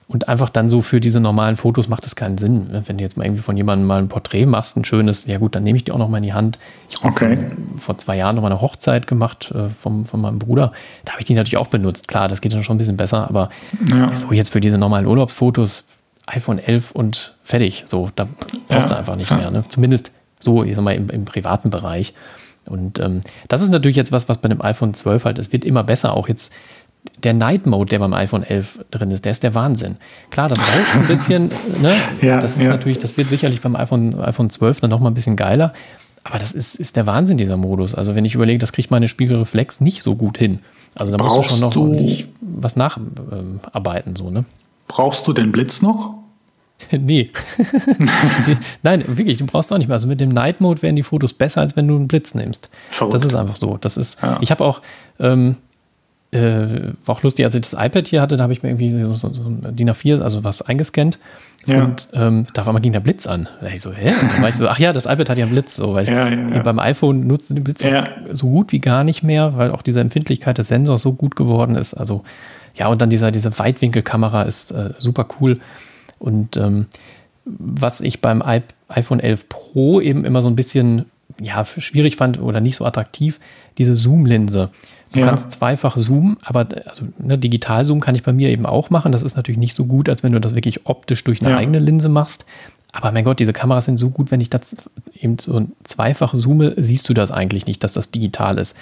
Und 0.07 0.27
einfach 0.27 0.49
dann 0.49 0.69
so 0.69 0.81
für 0.81 0.99
diese 0.99 1.19
normalen 1.19 1.55
Fotos 1.55 1.87
macht 1.87 2.05
es 2.05 2.15
keinen 2.15 2.37
Sinn. 2.37 2.67
Wenn 2.85 2.97
du 2.97 3.03
jetzt 3.03 3.17
mal 3.17 3.23
irgendwie 3.23 3.41
von 3.41 3.55
jemandem 3.55 3.87
mal 3.87 3.99
ein 3.99 4.09
Porträt 4.09 4.45
machst, 4.45 4.75
ein 4.75 4.85
schönes, 4.85 5.25
ja 5.25 5.37
gut, 5.37 5.55
dann 5.55 5.63
nehme 5.63 5.77
ich 5.77 5.85
die 5.85 5.91
auch 5.91 5.97
noch 5.97 6.09
mal 6.09 6.17
in 6.17 6.23
die 6.23 6.33
Hand. 6.33 6.59
Okay. 7.01 7.37
Vor 7.77 7.97
zwei 7.97 8.17
Jahren 8.17 8.35
noch 8.35 8.41
mal 8.41 8.51
eine 8.51 8.61
Hochzeit 8.61 9.07
gemacht 9.07 9.51
äh, 9.55 9.69
vom, 9.69 10.05
von 10.05 10.21
meinem 10.21 10.39
Bruder. 10.39 10.73
Da 11.05 11.13
habe 11.13 11.21
ich 11.21 11.25
die 11.25 11.33
natürlich 11.33 11.57
auch 11.57 11.67
benutzt. 11.67 12.07
Klar, 12.07 12.27
das 12.27 12.41
geht 12.41 12.53
dann 12.53 12.63
schon 12.63 12.75
ein 12.75 12.79
bisschen 12.79 12.97
besser, 12.97 13.27
aber 13.29 13.49
ja. 13.87 14.13
so 14.15 14.31
jetzt 14.33 14.51
für 14.51 14.61
diese 14.61 14.77
normalen 14.77 15.07
Urlaubsfotos 15.07 15.85
iPhone 16.27 16.59
11 16.59 16.91
und 16.91 17.35
fertig. 17.43 17.83
So, 17.85 18.09
da 18.15 18.27
brauchst 18.67 18.89
ja. 18.89 18.95
du 18.95 18.97
einfach 18.97 19.15
nicht 19.15 19.31
ja. 19.31 19.37
mehr. 19.37 19.51
Ne? 19.51 19.63
Zumindest 19.69 20.11
so, 20.39 20.63
ich 20.63 20.75
sag 20.75 20.83
mal, 20.83 20.95
im, 20.95 21.09
im 21.09 21.25
privaten 21.25 21.69
Bereich. 21.69 22.13
Und 22.65 22.99
ähm, 22.99 23.21
das 23.47 23.61
ist 23.61 23.69
natürlich 23.69 23.97
jetzt 23.97 24.11
was, 24.11 24.29
was 24.29 24.37
bei 24.37 24.49
dem 24.49 24.61
iPhone 24.61 24.93
12 24.93 25.25
halt, 25.25 25.39
es 25.39 25.51
wird 25.51 25.65
immer 25.65 25.83
besser. 25.83 26.13
Auch 26.13 26.27
jetzt 26.27 26.53
der 27.23 27.33
Night 27.33 27.65
Mode, 27.65 27.89
der 27.89 27.99
beim 27.99 28.13
iPhone 28.13 28.43
11 28.43 28.85
drin 28.91 29.11
ist, 29.11 29.25
der 29.25 29.31
ist 29.31 29.43
der 29.43 29.55
Wahnsinn. 29.55 29.97
Klar, 30.29 30.49
das 30.49 30.59
braucht 30.59 30.95
ein 30.95 31.07
bisschen, 31.07 31.49
ne? 31.81 31.93
ja, 32.21 32.41
das 32.41 32.57
ist 32.57 32.63
ja. 32.63 32.69
natürlich, 32.69 32.99
das 32.99 33.17
wird 33.17 33.29
sicherlich 33.29 33.61
beim 33.61 33.75
iPhone, 33.75 34.19
iPhone 34.19 34.49
12 34.49 34.81
dann 34.81 34.89
nochmal 34.89 35.11
ein 35.11 35.15
bisschen 35.15 35.35
geiler. 35.35 35.73
Aber 36.23 36.39
das 36.39 36.53
ist, 36.53 36.75
ist 36.75 36.95
der 36.95 37.05
Wahnsinn, 37.05 37.37
dieser 37.37 37.57
Modus. 37.57 37.95
Also 37.95 38.15
wenn 38.15 38.23
ich 38.23 38.35
überlege, 38.35 38.59
das 38.59 38.71
kriegt 38.71 38.91
meine 38.91 39.07
Spiegelreflex 39.07 39.81
nicht 39.81 40.03
so 40.03 40.15
gut 40.15 40.37
hin. 40.37 40.59
Also 40.95 41.15
da 41.15 41.21
musst 41.21 41.37
du 41.37 41.43
schon 41.43 41.59
noch 41.59 41.75
ordentlich 41.75 42.27
was 42.39 42.75
nacharbeiten, 42.75 44.15
so, 44.15 44.29
ne? 44.29 44.45
Brauchst 44.87 45.27
du 45.27 45.33
den 45.33 45.51
Blitz 45.51 45.81
noch? 45.81 46.13
nee. 46.91 47.31
Nein, 48.83 49.03
wirklich, 49.07 49.37
du 49.37 49.45
brauchst 49.45 49.71
auch 49.73 49.77
nicht 49.77 49.87
mehr. 49.87 49.95
Also 49.95 50.07
mit 50.07 50.19
dem 50.19 50.29
Night 50.29 50.61
Mode 50.61 50.81
werden 50.81 50.95
die 50.95 51.03
Fotos 51.03 51.33
besser, 51.33 51.61
als 51.61 51.75
wenn 51.75 51.87
du 51.87 51.95
einen 51.95 52.07
Blitz 52.07 52.35
nimmst. 52.35 52.69
Verrückt. 52.89 53.13
Das 53.13 53.25
ist 53.25 53.35
einfach 53.35 53.55
so. 53.55 53.77
Das 53.77 53.97
ist, 53.97 54.21
ja. 54.21 54.37
ich 54.41 54.51
habe 54.51 54.63
auch, 54.63 54.81
ähm, 55.19 55.57
äh, 56.33 56.93
war 57.05 57.15
auch 57.15 57.23
lustig, 57.23 57.45
als 57.45 57.55
ich 57.55 57.61
das 57.61 57.73
iPad 57.73 58.07
hier 58.07 58.21
hatte, 58.21 58.37
da 58.37 58.43
habe 58.43 58.53
ich 58.53 58.63
mir 58.63 58.69
irgendwie 58.69 59.03
so, 59.03 59.13
so, 59.13 59.33
so 59.33 59.43
ein 59.43 59.75
DIN 59.75 59.89
A4, 59.89 60.21
also 60.21 60.43
was 60.43 60.61
eingescannt. 60.61 61.19
Ja. 61.65 61.83
Und 61.83 62.09
ähm, 62.13 62.45
da 62.53 62.65
war 62.65 62.73
mal 62.73 62.79
ging 62.79 62.91
der 62.91 62.99
Blitz 62.99 63.25
an. 63.25 63.47
Da 63.61 63.67
ich 63.67 63.81
so, 63.81 63.93
hä? 63.93 64.11
War 64.41 64.49
ich 64.49 64.55
so, 64.55 64.67
ach 64.67 64.79
ja, 64.79 64.91
das 64.91 65.05
iPad 65.05 65.29
hat 65.29 65.37
ja 65.37 65.45
einen 65.45 65.53
Blitz. 65.53 65.75
So, 65.75 65.93
weil 65.93 66.07
ja, 66.07 66.27
ja, 66.29 66.61
beim 66.61 66.79
iPhone 66.79 67.25
nutze 67.27 67.53
den 67.53 67.63
Blitz 67.63 67.81
so 68.31 68.47
gut 68.49 68.71
wie 68.71 68.79
gar 68.79 69.03
nicht 69.03 69.23
mehr, 69.23 69.55
weil 69.55 69.71
auch 69.71 69.81
diese 69.81 70.01
Empfindlichkeit 70.01 70.57
des 70.57 70.67
Sensors 70.67 71.01
so 71.01 71.13
gut 71.13 71.35
geworden 71.35 71.75
ist. 71.75 71.93
Also 71.93 72.23
ja, 72.75 72.87
und 72.87 73.01
dann 73.01 73.09
dieser, 73.09 73.31
diese 73.31 73.57
Weitwinkelkamera 73.57 74.43
ist 74.43 74.71
äh, 74.71 74.91
super 74.97 75.27
cool. 75.39 75.59
Und 76.19 76.57
ähm, 76.57 76.87
was 77.45 78.01
ich 78.01 78.21
beim 78.21 78.43
I 78.45 78.61
iPhone 78.89 79.19
11 79.19 79.49
Pro 79.49 80.01
eben 80.01 80.25
immer 80.25 80.41
so 80.41 80.49
ein 80.49 80.55
bisschen 80.55 81.05
ja, 81.41 81.65
schwierig 81.65 82.15
fand 82.15 82.39
oder 82.41 82.61
nicht 82.61 82.75
so 82.75 82.85
attraktiv, 82.85 83.39
diese 83.77 83.95
Zoom-Linse. 83.95 84.69
Du 85.13 85.19
ja. 85.19 85.27
kannst 85.27 85.51
zweifach 85.51 85.95
zoomen, 85.95 86.37
aber 86.43 86.67
also 86.85 87.05
ne, 87.19 87.37
Digital-Zoom 87.37 87.99
kann 87.99 88.15
ich 88.15 88.23
bei 88.23 88.33
mir 88.33 88.49
eben 88.49 88.65
auch 88.65 88.89
machen. 88.89 89.11
Das 89.11 89.21
ist 89.21 89.35
natürlich 89.35 89.59
nicht 89.59 89.75
so 89.75 89.85
gut, 89.85 90.09
als 90.09 90.23
wenn 90.23 90.31
du 90.31 90.41
das 90.41 90.55
wirklich 90.55 90.87
optisch 90.87 91.23
durch 91.23 91.41
eine 91.41 91.51
ja. 91.51 91.57
eigene 91.57 91.79
Linse 91.79 92.09
machst. 92.09 92.45
Aber 92.91 93.11
mein 93.11 93.23
Gott, 93.23 93.39
diese 93.39 93.53
Kameras 93.53 93.85
sind 93.85 93.97
so 93.97 94.09
gut, 94.09 94.31
wenn 94.31 94.41
ich 94.41 94.49
das 94.49 94.75
eben 95.19 95.37
so 95.39 95.67
zweifach 95.83 96.33
zoome, 96.33 96.73
siehst 96.77 97.07
du 97.07 97.13
das 97.13 97.31
eigentlich 97.31 97.67
nicht, 97.67 97.83
dass 97.83 97.93
das 97.93 98.11
digital 98.11 98.57
ist. 98.57 98.75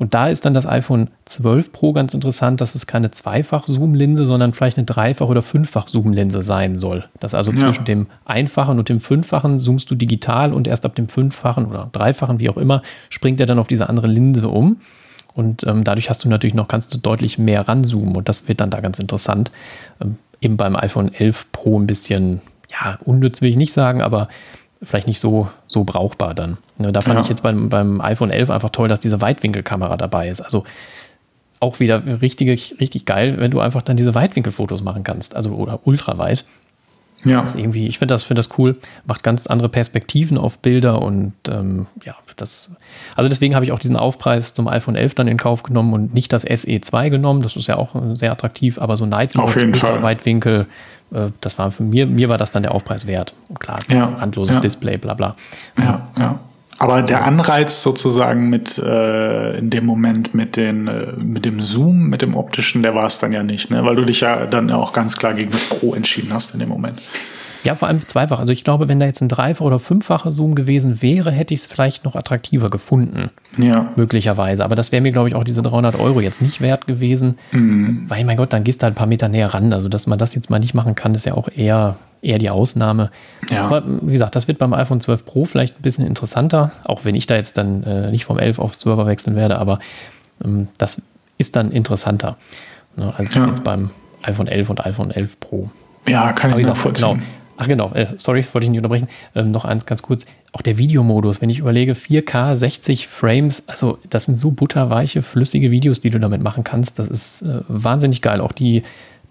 Und 0.00 0.14
da 0.14 0.28
ist 0.28 0.46
dann 0.46 0.54
das 0.54 0.66
iPhone 0.66 1.08
12 1.26 1.72
Pro 1.72 1.92
ganz 1.92 2.14
interessant, 2.14 2.62
dass 2.62 2.74
es 2.74 2.86
keine 2.86 3.10
Zweifach-Zoom-Linse, 3.10 4.24
sondern 4.24 4.54
vielleicht 4.54 4.78
eine 4.78 4.86
Dreifach- 4.86 5.28
oder 5.28 5.42
Fünffach-Zoom-Linse 5.42 6.42
sein 6.42 6.74
soll. 6.74 7.04
Dass 7.20 7.34
also 7.34 7.52
ja. 7.52 7.58
zwischen 7.58 7.84
dem 7.84 8.06
Einfachen 8.24 8.78
und 8.78 8.88
dem 8.88 8.98
Fünffachen 8.98 9.60
zoomst 9.60 9.90
du 9.90 9.94
digital 9.94 10.54
und 10.54 10.66
erst 10.66 10.86
ab 10.86 10.94
dem 10.94 11.08
Fünffachen 11.08 11.66
oder 11.66 11.90
Dreifachen, 11.92 12.40
wie 12.40 12.48
auch 12.48 12.56
immer, 12.56 12.80
springt 13.10 13.40
er 13.40 13.46
dann 13.46 13.58
auf 13.58 13.66
diese 13.66 13.90
andere 13.90 14.06
Linse 14.06 14.48
um. 14.48 14.78
Und 15.34 15.66
ähm, 15.66 15.84
dadurch 15.84 16.08
hast 16.08 16.24
du 16.24 16.28
natürlich 16.28 16.54
noch, 16.54 16.68
kannst 16.68 16.92
du 16.94 16.98
deutlich 16.98 17.38
mehr 17.38 17.68
ranzoomen 17.68 18.16
und 18.16 18.28
das 18.28 18.48
wird 18.48 18.60
dann 18.60 18.70
da 18.70 18.80
ganz 18.80 18.98
interessant. 18.98 19.50
Ähm, 20.00 20.16
eben 20.40 20.56
beim 20.56 20.76
iPhone 20.76 21.12
11 21.12 21.52
Pro 21.52 21.78
ein 21.78 21.86
bisschen, 21.86 22.40
ja, 22.70 22.98
unnütz 23.04 23.42
will 23.42 23.50
ich 23.50 23.56
nicht 23.56 23.72
sagen, 23.72 24.02
aber 24.02 24.28
vielleicht 24.82 25.06
nicht 25.06 25.20
so, 25.20 25.48
so 25.66 25.84
brauchbar 25.84 26.34
dann. 26.34 26.56
Ne, 26.78 26.92
da 26.92 27.00
fand 27.00 27.16
ja. 27.16 27.22
ich 27.22 27.28
jetzt 27.28 27.42
beim, 27.42 27.68
beim 27.68 28.00
iPhone 28.00 28.30
11 28.30 28.50
einfach 28.50 28.70
toll, 28.70 28.88
dass 28.88 29.00
diese 29.00 29.20
Weitwinkelkamera 29.20 29.96
dabei 29.96 30.28
ist. 30.28 30.40
Also 30.40 30.64
auch 31.60 31.78
wieder 31.78 32.22
richtig, 32.22 32.80
richtig 32.80 33.04
geil, 33.04 33.36
wenn 33.38 33.50
du 33.50 33.60
einfach 33.60 33.82
dann 33.82 33.98
diese 33.98 34.14
Weitwinkelfotos 34.14 34.82
machen 34.82 35.04
kannst, 35.04 35.36
also 35.36 35.50
oder 35.50 35.80
ultraweit. 35.84 36.44
Ja. 37.24 37.42
Das 37.42 37.54
irgendwie, 37.54 37.86
ich 37.86 37.98
finde 37.98 38.14
das, 38.14 38.22
find 38.22 38.38
das 38.38 38.48
cool, 38.58 38.78
macht 39.06 39.22
ganz 39.22 39.46
andere 39.46 39.68
Perspektiven 39.68 40.38
auf 40.38 40.58
Bilder 40.58 41.02
und 41.02 41.34
ähm, 41.48 41.86
ja, 42.04 42.14
das. 42.36 42.70
Also 43.14 43.28
deswegen 43.28 43.54
habe 43.54 43.64
ich 43.64 43.72
auch 43.72 43.78
diesen 43.78 43.96
Aufpreis 43.96 44.54
zum 44.54 44.68
iPhone 44.68 44.96
11 44.96 45.14
dann 45.14 45.28
in 45.28 45.36
Kauf 45.36 45.62
genommen 45.62 45.92
und 45.92 46.14
nicht 46.14 46.32
das 46.32 46.46
SE2 46.46 47.10
genommen. 47.10 47.42
Das 47.42 47.56
ist 47.56 47.66
ja 47.66 47.76
auch 47.76 47.94
äh, 47.94 48.16
sehr 48.16 48.32
attraktiv, 48.32 48.80
aber 48.80 48.96
so 48.96 49.06
Night 49.06 49.34
Mode, 49.34 49.48
auf 49.48 49.56
jeden 49.56 49.74
Fall. 49.74 50.02
Weitwinkel, 50.02 50.66
äh, 51.12 51.28
das 51.40 51.58
war 51.58 51.70
für 51.70 51.82
mir, 51.82 52.06
mir 52.06 52.28
war 52.28 52.38
das 52.38 52.50
dann 52.50 52.62
der 52.62 52.74
Aufpreis 52.74 53.06
wert. 53.06 53.34
Klar, 53.58 53.78
ja. 53.88 54.06
randloses 54.06 54.56
ja. 54.56 54.60
Display, 54.60 54.96
bla 54.96 55.14
bla. 55.14 55.36
Ja, 55.78 56.08
ja. 56.16 56.38
Aber 56.80 57.02
der 57.02 57.26
Anreiz 57.26 57.82
sozusagen 57.82 58.48
mit 58.48 58.78
äh, 58.78 59.58
in 59.58 59.68
dem 59.68 59.84
Moment 59.84 60.34
mit 60.34 60.56
den 60.56 60.88
äh, 60.88 61.12
mit 61.12 61.44
dem 61.44 61.60
Zoom, 61.60 62.08
mit 62.08 62.22
dem 62.22 62.34
optischen, 62.34 62.82
der 62.82 62.94
war 62.94 63.04
es 63.04 63.18
dann 63.18 63.32
ja 63.32 63.42
nicht, 63.42 63.70
ne? 63.70 63.84
Weil 63.84 63.96
du 63.96 64.04
dich 64.06 64.22
ja 64.22 64.46
dann 64.46 64.70
auch 64.70 64.94
ganz 64.94 65.18
klar 65.18 65.34
gegen 65.34 65.50
das 65.50 65.68
Pro 65.68 65.94
entschieden 65.94 66.32
hast 66.32 66.54
in 66.54 66.60
dem 66.60 66.70
Moment. 66.70 67.02
Ja, 67.64 67.74
vor 67.74 67.88
allem 67.88 68.00
zweifach. 68.00 68.38
Also 68.38 68.54
ich 68.54 68.64
glaube, 68.64 68.88
wenn 68.88 68.98
da 68.98 69.04
jetzt 69.04 69.20
ein 69.20 69.28
dreifach 69.28 69.66
oder 69.66 69.78
fünffacher 69.78 70.32
Zoom 70.32 70.54
gewesen 70.54 71.02
wäre, 71.02 71.30
hätte 71.30 71.52
ich 71.52 71.60
es 71.60 71.66
vielleicht 71.66 72.06
noch 72.06 72.16
attraktiver 72.16 72.70
gefunden. 72.70 73.28
Ja. 73.58 73.92
Möglicherweise. 73.96 74.64
Aber 74.64 74.74
das 74.74 74.90
wäre 74.90 75.02
mir, 75.02 75.12
glaube 75.12 75.28
ich, 75.28 75.34
auch 75.34 75.44
diese 75.44 75.60
300 75.60 75.96
Euro 75.96 76.20
jetzt 76.20 76.40
nicht 76.40 76.62
wert 76.62 76.86
gewesen. 76.86 77.38
Mhm. 77.52 78.04
Weil, 78.08 78.24
mein 78.24 78.38
Gott, 78.38 78.54
dann 78.54 78.64
gehst 78.64 78.80
du 78.80 78.84
halt 78.84 78.94
ein 78.94 78.96
paar 78.96 79.06
Meter 79.06 79.28
näher 79.28 79.52
ran. 79.52 79.74
Also, 79.74 79.90
dass 79.90 80.06
man 80.06 80.18
das 80.18 80.34
jetzt 80.34 80.48
mal 80.48 80.58
nicht 80.58 80.72
machen 80.72 80.94
kann, 80.94 81.14
ist 81.14 81.26
ja 81.26 81.34
auch 81.34 81.48
eher, 81.54 81.96
eher 82.22 82.38
die 82.38 82.50
Ausnahme. 82.50 83.10
Ja. 83.50 83.64
Aber 83.66 83.82
wie 83.86 84.12
gesagt, 84.12 84.36
das 84.36 84.48
wird 84.48 84.58
beim 84.58 84.72
iPhone 84.72 85.00
12 85.00 85.24
Pro 85.24 85.44
vielleicht 85.44 85.78
ein 85.78 85.82
bisschen 85.82 86.06
interessanter. 86.06 86.72
Auch 86.84 87.04
wenn 87.04 87.14
ich 87.14 87.26
da 87.26 87.36
jetzt 87.36 87.56
dann 87.58 87.82
äh, 87.84 88.10
nicht 88.10 88.24
vom 88.24 88.38
11 88.38 88.58
aufs 88.58 88.84
12er 88.84 89.06
wechseln 89.06 89.36
werde. 89.36 89.58
Aber 89.58 89.78
ähm, 90.44 90.68
das 90.78 91.02
ist 91.38 91.56
dann 91.56 91.72
interessanter 91.72 92.36
ne, 92.96 93.12
als 93.16 93.34
ja. 93.34 93.46
jetzt 93.46 93.64
beim 93.64 93.90
iPhone 94.22 94.48
11 94.48 94.70
und 94.70 94.84
iPhone 94.84 95.10
11 95.10 95.40
Pro. 95.40 95.70
Ja, 96.06 96.32
kann 96.32 96.52
Aber 96.52 96.60
ich 96.60 96.66
nachvollziehen. 96.66 97.14
Genau, 97.14 97.22
Ach 97.62 97.68
genau, 97.68 97.92
äh, 97.92 98.06
sorry, 98.16 98.42
wollte 98.52 98.64
ich 98.64 98.70
nicht 98.70 98.78
unterbrechen. 98.78 99.08
Ähm, 99.34 99.50
noch 99.50 99.66
eins 99.66 99.84
ganz 99.84 100.00
kurz. 100.00 100.24
Auch 100.52 100.62
der 100.62 100.78
Videomodus, 100.78 101.42
wenn 101.42 101.50
ich 101.50 101.58
überlege, 101.58 101.92
4K, 101.92 102.54
60 102.54 103.06
Frames, 103.06 103.68
also 103.68 103.98
das 104.08 104.24
sind 104.24 104.38
so 104.38 104.50
butterweiche, 104.50 105.20
flüssige 105.20 105.70
Videos, 105.70 106.00
die 106.00 106.08
du 106.08 106.18
damit 106.18 106.42
machen 106.42 106.64
kannst. 106.64 106.98
Das 106.98 107.08
ist 107.08 107.42
äh, 107.42 107.60
wahnsinnig 107.68 108.22
geil. 108.22 108.40
Auch 108.40 108.52
die, 108.52 108.82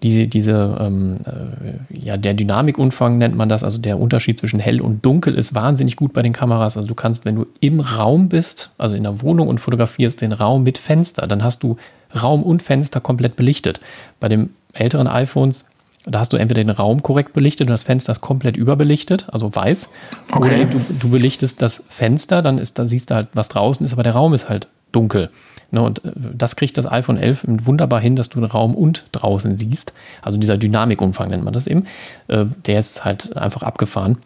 die 0.02 0.28
diese, 0.28 0.76
ähm, 0.80 1.18
äh, 1.26 1.96
ja, 1.96 2.16
der 2.16 2.34
Dynamikumfang 2.34 3.18
nennt 3.18 3.34
man 3.36 3.48
das, 3.48 3.62
also 3.62 3.78
der 3.78 3.98
Unterschied 3.98 4.38
zwischen 4.38 4.60
hell 4.60 4.80
und 4.80 5.04
dunkel 5.04 5.34
ist 5.34 5.54
wahnsinnig 5.54 5.96
gut 5.96 6.12
bei 6.12 6.22
den 6.22 6.32
Kameras. 6.32 6.76
Also 6.76 6.88
du 6.88 6.94
kannst, 6.94 7.24
wenn 7.24 7.36
du 7.36 7.46
im 7.60 7.80
Raum 7.80 8.28
bist, 8.28 8.70
also 8.78 8.94
in 8.94 9.02
der 9.02 9.20
Wohnung 9.22 9.48
und 9.48 9.58
fotografierst 9.58 10.20
den 10.22 10.32
Raum 10.32 10.62
mit 10.62 10.78
Fenster, 10.78 11.26
dann 11.26 11.44
hast 11.44 11.62
du 11.62 11.76
Raum 12.14 12.42
und 12.42 12.62
Fenster 12.62 13.00
komplett 13.00 13.36
belichtet. 13.36 13.80
Bei 14.20 14.28
den 14.28 14.50
älteren 14.72 15.06
iPhones 15.06 15.70
da 16.06 16.20
hast 16.20 16.32
du 16.32 16.38
entweder 16.38 16.64
den 16.64 16.70
Raum 16.70 17.02
korrekt 17.02 17.34
belichtet 17.34 17.66
und 17.66 17.72
das 17.72 17.84
Fenster 17.84 18.12
ist 18.12 18.22
komplett 18.22 18.56
überbelichtet, 18.56 19.26
also 19.32 19.54
weiß. 19.54 19.90
Okay. 20.32 20.38
Oder 20.38 20.64
du, 20.64 20.80
du, 20.98 21.10
belichtest 21.10 21.60
das 21.60 21.82
Fenster, 21.88 22.40
dann 22.40 22.56
ist, 22.56 22.78
da 22.78 22.86
siehst 22.86 23.10
du 23.10 23.16
halt, 23.16 23.28
was 23.34 23.50
draußen 23.50 23.84
ist, 23.84 23.92
aber 23.92 24.02
der 24.02 24.14
Raum 24.14 24.32
ist 24.32 24.48
halt 24.48 24.68
dunkel. 24.92 25.30
Ne, 25.70 25.82
und 25.82 26.04
äh, 26.04 26.10
das 26.34 26.56
kriegt 26.56 26.76
das 26.78 26.90
iPhone 26.90 27.16
11 27.16 27.44
wunderbar 27.46 28.00
hin, 28.00 28.16
dass 28.16 28.28
du 28.28 28.40
den 28.40 28.50
Raum 28.50 28.74
und 28.74 29.06
draußen 29.12 29.56
siehst. 29.56 29.92
Also 30.22 30.38
dieser 30.38 30.58
Dynamikumfang 30.58 31.30
nennt 31.30 31.44
man 31.44 31.52
das 31.52 31.66
eben. 31.66 31.86
Äh, 32.28 32.46
der 32.66 32.78
ist 32.78 33.04
halt 33.04 33.36
einfach 33.36 33.62
abgefahren. 33.62 34.18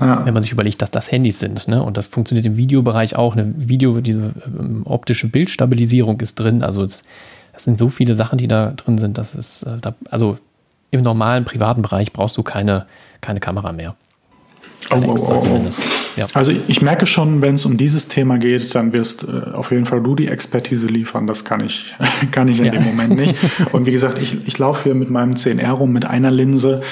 Ja. 0.00 0.26
Wenn 0.26 0.34
man 0.34 0.42
sich 0.42 0.50
überlegt, 0.50 0.82
dass 0.82 0.90
das 0.90 1.10
Handys 1.12 1.38
sind. 1.38 1.68
Ne? 1.68 1.80
Und 1.82 1.96
das 1.96 2.08
funktioniert 2.08 2.46
im 2.46 2.56
Videobereich 2.56 3.16
auch. 3.16 3.34
Eine 3.34 3.54
Video, 3.56 4.00
diese 4.00 4.32
ähm, 4.46 4.82
optische 4.86 5.28
Bildstabilisierung 5.28 6.20
ist 6.20 6.34
drin. 6.34 6.64
Also 6.64 6.82
es, 6.82 7.02
das 7.52 7.64
sind 7.64 7.78
so 7.78 7.88
viele 7.88 8.16
Sachen, 8.16 8.36
die 8.36 8.48
da 8.48 8.72
drin 8.72 8.98
sind. 8.98 9.18
Das 9.18 9.34
ist, 9.34 9.62
äh, 9.62 9.78
da, 9.80 9.94
also 10.10 10.38
im 10.90 11.02
normalen 11.02 11.44
privaten 11.44 11.82
Bereich 11.82 12.12
brauchst 12.12 12.36
du 12.36 12.42
keine, 12.42 12.86
keine 13.20 13.40
Kamera 13.40 13.72
mehr. 13.72 13.94
Oh, 14.90 15.00
oh, 15.06 15.16
oh, 15.16 15.42
oh. 15.44 16.03
Ja. 16.16 16.26
Also 16.34 16.52
ich 16.68 16.82
merke 16.82 17.06
schon, 17.06 17.42
wenn 17.42 17.56
es 17.56 17.66
um 17.66 17.76
dieses 17.76 18.08
Thema 18.08 18.38
geht, 18.38 18.74
dann 18.74 18.92
wirst 18.92 19.24
äh, 19.24 19.50
auf 19.52 19.70
jeden 19.70 19.84
Fall 19.84 20.02
du 20.02 20.14
die 20.14 20.28
Expertise 20.28 20.86
liefern. 20.86 21.26
Das 21.26 21.44
kann 21.44 21.60
ich, 21.60 21.94
kann 22.30 22.48
ich 22.48 22.58
in 22.58 22.66
ja. 22.66 22.72
dem 22.72 22.84
Moment 22.84 23.16
nicht. 23.16 23.34
Und 23.72 23.86
wie 23.86 23.92
gesagt, 23.92 24.18
ich, 24.18 24.46
ich 24.46 24.58
laufe 24.58 24.84
hier 24.84 24.94
mit 24.94 25.10
meinem 25.10 25.32
10R 25.32 25.70
rum 25.70 25.92
mit 25.92 26.04
einer 26.04 26.30
Linse. 26.30 26.82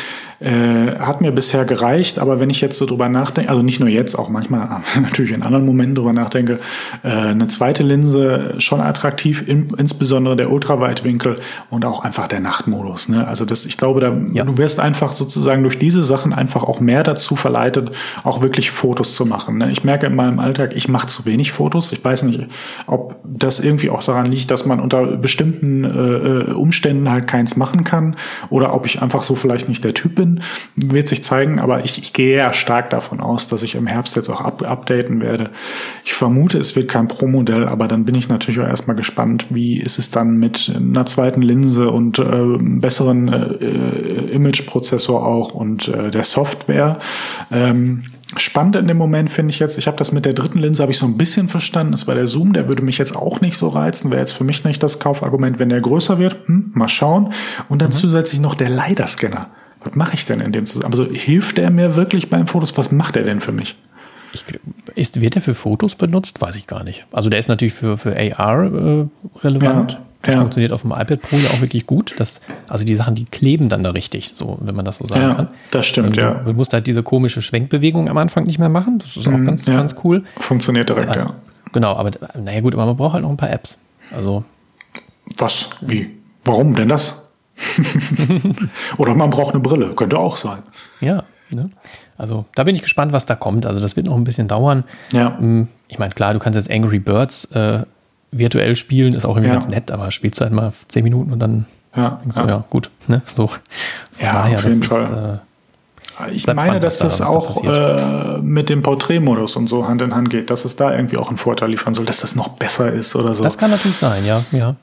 Äh, 0.42 0.98
hat 0.98 1.20
mir 1.20 1.30
bisher 1.30 1.64
gereicht, 1.64 2.18
aber 2.18 2.40
wenn 2.40 2.50
ich 2.50 2.60
jetzt 2.60 2.76
so 2.76 2.84
drüber 2.84 3.08
nachdenke, 3.08 3.48
also 3.48 3.62
nicht 3.62 3.78
nur 3.78 3.88
jetzt, 3.88 4.16
auch 4.16 4.28
manchmal 4.28 4.80
natürlich 5.00 5.30
in 5.30 5.44
anderen 5.44 5.64
Momenten 5.64 5.94
drüber 5.94 6.12
nachdenke, 6.12 6.58
äh, 7.04 7.08
eine 7.08 7.46
zweite 7.46 7.84
Linse 7.84 8.56
schon 8.58 8.80
attraktiv, 8.80 9.46
in, 9.46 9.68
insbesondere 9.78 10.34
der 10.34 10.50
Ultraweitwinkel 10.50 11.36
und 11.70 11.84
auch 11.84 12.00
einfach 12.00 12.26
der 12.26 12.40
Nachtmodus. 12.40 13.08
Ne? 13.08 13.24
Also 13.28 13.44
das, 13.44 13.66
ich 13.66 13.76
glaube, 13.76 14.00
da, 14.00 14.16
ja. 14.32 14.42
du 14.42 14.58
wirst 14.58 14.80
einfach 14.80 15.12
sozusagen 15.12 15.62
durch 15.62 15.78
diese 15.78 16.02
Sachen 16.02 16.32
einfach 16.32 16.64
auch 16.64 16.80
mehr 16.80 17.04
dazu 17.04 17.36
verleitet, 17.36 17.92
auch 18.24 18.42
wirklich 18.42 18.72
Fotos 18.72 19.11
zu 19.14 19.26
machen. 19.26 19.58
Ne? 19.58 19.70
Ich 19.70 19.84
merke 19.84 20.06
in 20.06 20.14
meinem 20.14 20.38
Alltag, 20.38 20.72
ich 20.74 20.88
mache 20.88 21.06
zu 21.06 21.24
wenig 21.24 21.52
Fotos. 21.52 21.92
Ich 21.92 22.04
weiß 22.04 22.24
nicht, 22.24 22.46
ob 22.86 23.16
das 23.24 23.60
irgendwie 23.60 23.90
auch 23.90 24.02
daran 24.02 24.26
liegt, 24.26 24.50
dass 24.50 24.66
man 24.66 24.80
unter 24.80 25.16
bestimmten 25.16 25.84
äh, 25.84 25.88
äh 25.88 26.52
Umständen 26.52 27.10
halt 27.10 27.26
keins 27.26 27.56
machen 27.56 27.84
kann 27.84 28.16
oder 28.50 28.74
ob 28.74 28.86
ich 28.86 29.02
einfach 29.02 29.22
so 29.22 29.34
vielleicht 29.34 29.68
nicht 29.68 29.84
der 29.84 29.94
Typ 29.94 30.14
bin 30.14 30.40
wird 30.76 31.08
sich 31.08 31.22
zeigen, 31.22 31.58
aber 31.58 31.84
ich, 31.84 31.98
ich 31.98 32.12
gehe 32.12 32.36
ja 32.36 32.52
stark 32.52 32.90
davon 32.90 33.20
aus, 33.20 33.46
dass 33.48 33.62
ich 33.62 33.74
im 33.74 33.86
Herbst 33.86 34.16
jetzt 34.16 34.28
auch 34.28 34.40
up, 34.40 34.62
updaten 34.62 35.20
werde. 35.20 35.50
Ich 36.04 36.14
vermute, 36.14 36.58
es 36.58 36.76
wird 36.76 36.88
kein 36.88 37.08
Pro-Modell, 37.08 37.66
aber 37.66 37.88
dann 37.88 38.04
bin 38.04 38.14
ich 38.14 38.28
natürlich 38.28 38.60
auch 38.60 38.66
erstmal 38.66 38.96
gespannt, 38.96 39.46
wie 39.50 39.78
ist 39.78 39.98
es 39.98 40.10
dann 40.10 40.36
mit 40.36 40.72
einer 40.74 41.06
zweiten 41.06 41.42
Linse 41.42 41.90
und 41.90 42.18
äh, 42.18 42.58
besseren 42.58 43.28
äh, 43.28 43.54
äh, 43.54 44.30
Image-Prozessor 44.32 45.24
auch 45.26 45.54
und 45.54 45.88
äh, 45.88 46.10
der 46.10 46.24
Software. 46.24 46.98
Ähm, 47.50 48.04
Spannend 48.36 48.76
in 48.76 48.86
dem 48.86 48.96
Moment 48.96 49.30
finde 49.30 49.52
ich 49.52 49.58
jetzt, 49.58 49.78
ich 49.78 49.86
habe 49.86 49.96
das 49.96 50.12
mit 50.12 50.24
der 50.24 50.32
dritten 50.32 50.58
Linse, 50.58 50.82
habe 50.82 50.92
ich 50.92 50.98
so 50.98 51.06
ein 51.06 51.18
bisschen 51.18 51.48
verstanden. 51.48 51.92
Das 51.92 52.06
war 52.06 52.14
der 52.14 52.26
Zoom, 52.26 52.52
der 52.52 52.68
würde 52.68 52.84
mich 52.84 52.98
jetzt 52.98 53.14
auch 53.14 53.40
nicht 53.40 53.56
so 53.56 53.68
reizen, 53.68 54.10
wäre 54.10 54.20
jetzt 54.20 54.32
für 54.32 54.44
mich 54.44 54.64
nicht 54.64 54.82
das 54.82 54.98
Kaufargument, 54.98 55.58
wenn 55.58 55.68
der 55.68 55.80
größer 55.80 56.18
wird. 56.18 56.36
Hm, 56.46 56.72
mal 56.74 56.88
schauen. 56.88 57.32
Und 57.68 57.82
dann 57.82 57.88
mhm. 57.88 57.92
zusätzlich 57.92 58.40
noch 58.40 58.54
der 58.54 58.70
LiDAR-Scanner 58.70 59.48
was 59.84 59.94
mache 59.94 60.14
ich 60.14 60.24
denn 60.26 60.40
in 60.40 60.52
dem 60.52 60.66
Zusammenhang? 60.66 61.06
Also 61.06 61.12
hilft 61.12 61.58
der 61.58 61.70
mir 61.70 61.96
wirklich 61.96 62.30
beim 62.30 62.46
Fotos? 62.46 62.76
Was 62.78 62.92
macht 62.92 63.16
er 63.16 63.22
denn 63.22 63.40
für 63.40 63.52
mich? 63.52 63.76
Ich, 64.32 64.44
ist, 64.94 65.20
wird 65.20 65.34
der 65.34 65.42
für 65.42 65.54
Fotos 65.54 65.94
benutzt? 65.94 66.40
Weiß 66.40 66.56
ich 66.56 66.66
gar 66.66 66.84
nicht. 66.84 67.04
Also 67.12 67.28
der 67.28 67.38
ist 67.38 67.48
natürlich 67.48 67.74
für, 67.74 67.96
für 67.96 68.16
AR 68.16 68.64
äh, 68.64 69.06
relevant. 69.42 69.92
Ja, 69.92 69.98
das 70.22 70.34
ja. 70.34 70.40
funktioniert 70.40 70.72
auf 70.72 70.82
dem 70.82 70.92
iPad 70.92 71.20
Pro 71.20 71.36
ja 71.36 71.50
auch 71.50 71.60
wirklich 71.60 71.86
gut. 71.86 72.14
Das, 72.18 72.40
also 72.68 72.84
die 72.84 72.94
Sachen, 72.94 73.14
die 73.14 73.24
kleben 73.24 73.68
dann 73.68 73.82
da 73.82 73.90
richtig, 73.90 74.30
so, 74.34 74.58
wenn 74.60 74.74
man 74.74 74.84
das 74.84 74.98
so 74.98 75.06
sagen 75.06 75.22
ja, 75.22 75.34
kann. 75.34 75.48
Das 75.72 75.86
stimmt, 75.86 76.16
ähm, 76.16 76.24
ja. 76.24 76.34
Du 76.34 76.52
musst 76.52 76.72
halt 76.72 76.86
diese 76.86 77.02
komische 77.02 77.42
Schwenkbewegung 77.42 78.08
am 78.08 78.16
Anfang 78.18 78.44
nicht 78.44 78.58
mehr 78.58 78.68
machen. 78.68 79.00
Das 79.00 79.16
ist 79.16 79.26
auch 79.26 79.32
mhm, 79.32 79.44
ganz, 79.44 79.66
ganz 79.66 79.96
cool. 80.04 80.24
Funktioniert 80.38 80.88
direkt, 80.88 81.08
also, 81.08 81.20
ja. 81.20 81.34
Genau, 81.72 81.96
aber 81.96 82.12
naja 82.38 82.60
gut, 82.60 82.74
aber 82.74 82.86
man 82.86 82.96
braucht 82.96 83.14
halt 83.14 83.22
noch 83.22 83.30
ein 83.30 83.36
paar 83.36 83.50
Apps. 83.50 83.80
Also. 84.14 84.44
Was? 85.38 85.70
Wie? 85.80 86.10
Warum 86.44 86.74
denn 86.74 86.88
das? 86.88 87.30
Oder 88.98 89.14
man 89.14 89.30
braucht 89.30 89.54
eine 89.54 89.62
Brille, 89.62 89.94
könnte 89.94 90.18
auch 90.18 90.36
sein. 90.36 90.62
Ja, 91.00 91.24
ne? 91.50 91.70
Also 92.16 92.44
da 92.54 92.64
bin 92.64 92.74
ich 92.74 92.82
gespannt, 92.82 93.12
was 93.12 93.26
da 93.26 93.34
kommt. 93.34 93.66
Also 93.66 93.80
das 93.80 93.96
wird 93.96 94.06
noch 94.06 94.16
ein 94.16 94.24
bisschen 94.24 94.48
dauern. 94.48 94.84
Ja. 95.12 95.38
Hm, 95.38 95.68
ich 95.88 95.98
meine, 95.98 96.12
klar, 96.12 96.32
du 96.32 96.38
kannst 96.38 96.56
jetzt 96.56 96.70
Angry 96.70 96.98
Birds 96.98 97.46
äh, 97.52 97.84
virtuell 98.30 98.76
spielen, 98.76 99.14
ist 99.14 99.24
auch 99.24 99.36
irgendwie 99.36 99.48
ja. 99.48 99.54
ganz 99.54 99.68
nett, 99.68 99.90
aber 99.90 100.10
spielst 100.10 100.40
halt 100.40 100.52
mal 100.52 100.72
zehn 100.88 101.04
Minuten 101.04 101.32
und 101.32 101.38
dann 101.38 101.66
ja, 101.94 102.20
denkst 102.22 102.36
du, 102.36 102.42
ja. 102.42 102.48
ja, 102.48 102.64
gut, 102.70 102.90
ne? 103.06 103.22
So. 103.26 103.50
Ja, 104.20 104.36
daher, 104.36 104.58
auf 104.58 104.64
jeden 104.64 104.82
Fall. 104.82 105.02
Ist, 105.02 105.10
äh, 105.10 106.32
ich 106.32 106.46
meine, 106.46 106.80
dass 106.80 106.98
das 106.98 107.18
da, 107.18 107.26
auch 107.26 107.62
da 107.62 108.36
äh, 108.36 108.42
mit 108.42 108.68
dem 108.68 108.82
Porträtmodus 108.82 109.56
und 109.56 109.66
so 109.66 109.88
Hand 109.88 110.02
in 110.02 110.14
Hand 110.14 110.30
geht, 110.30 110.50
dass 110.50 110.64
es 110.64 110.76
da 110.76 110.94
irgendwie 110.94 111.16
auch 111.16 111.28
einen 111.28 111.36
Vorteil 111.36 111.70
liefern 111.70 111.94
soll, 111.94 112.04
dass 112.06 112.20
das 112.20 112.36
noch 112.36 112.48
besser 112.48 112.92
ist 112.92 113.16
oder 113.16 113.34
so. 113.34 113.44
Das 113.44 113.58
kann 113.58 113.70
natürlich 113.70 113.96
sein, 113.96 114.24
ja, 114.24 114.44
ja. 114.52 114.76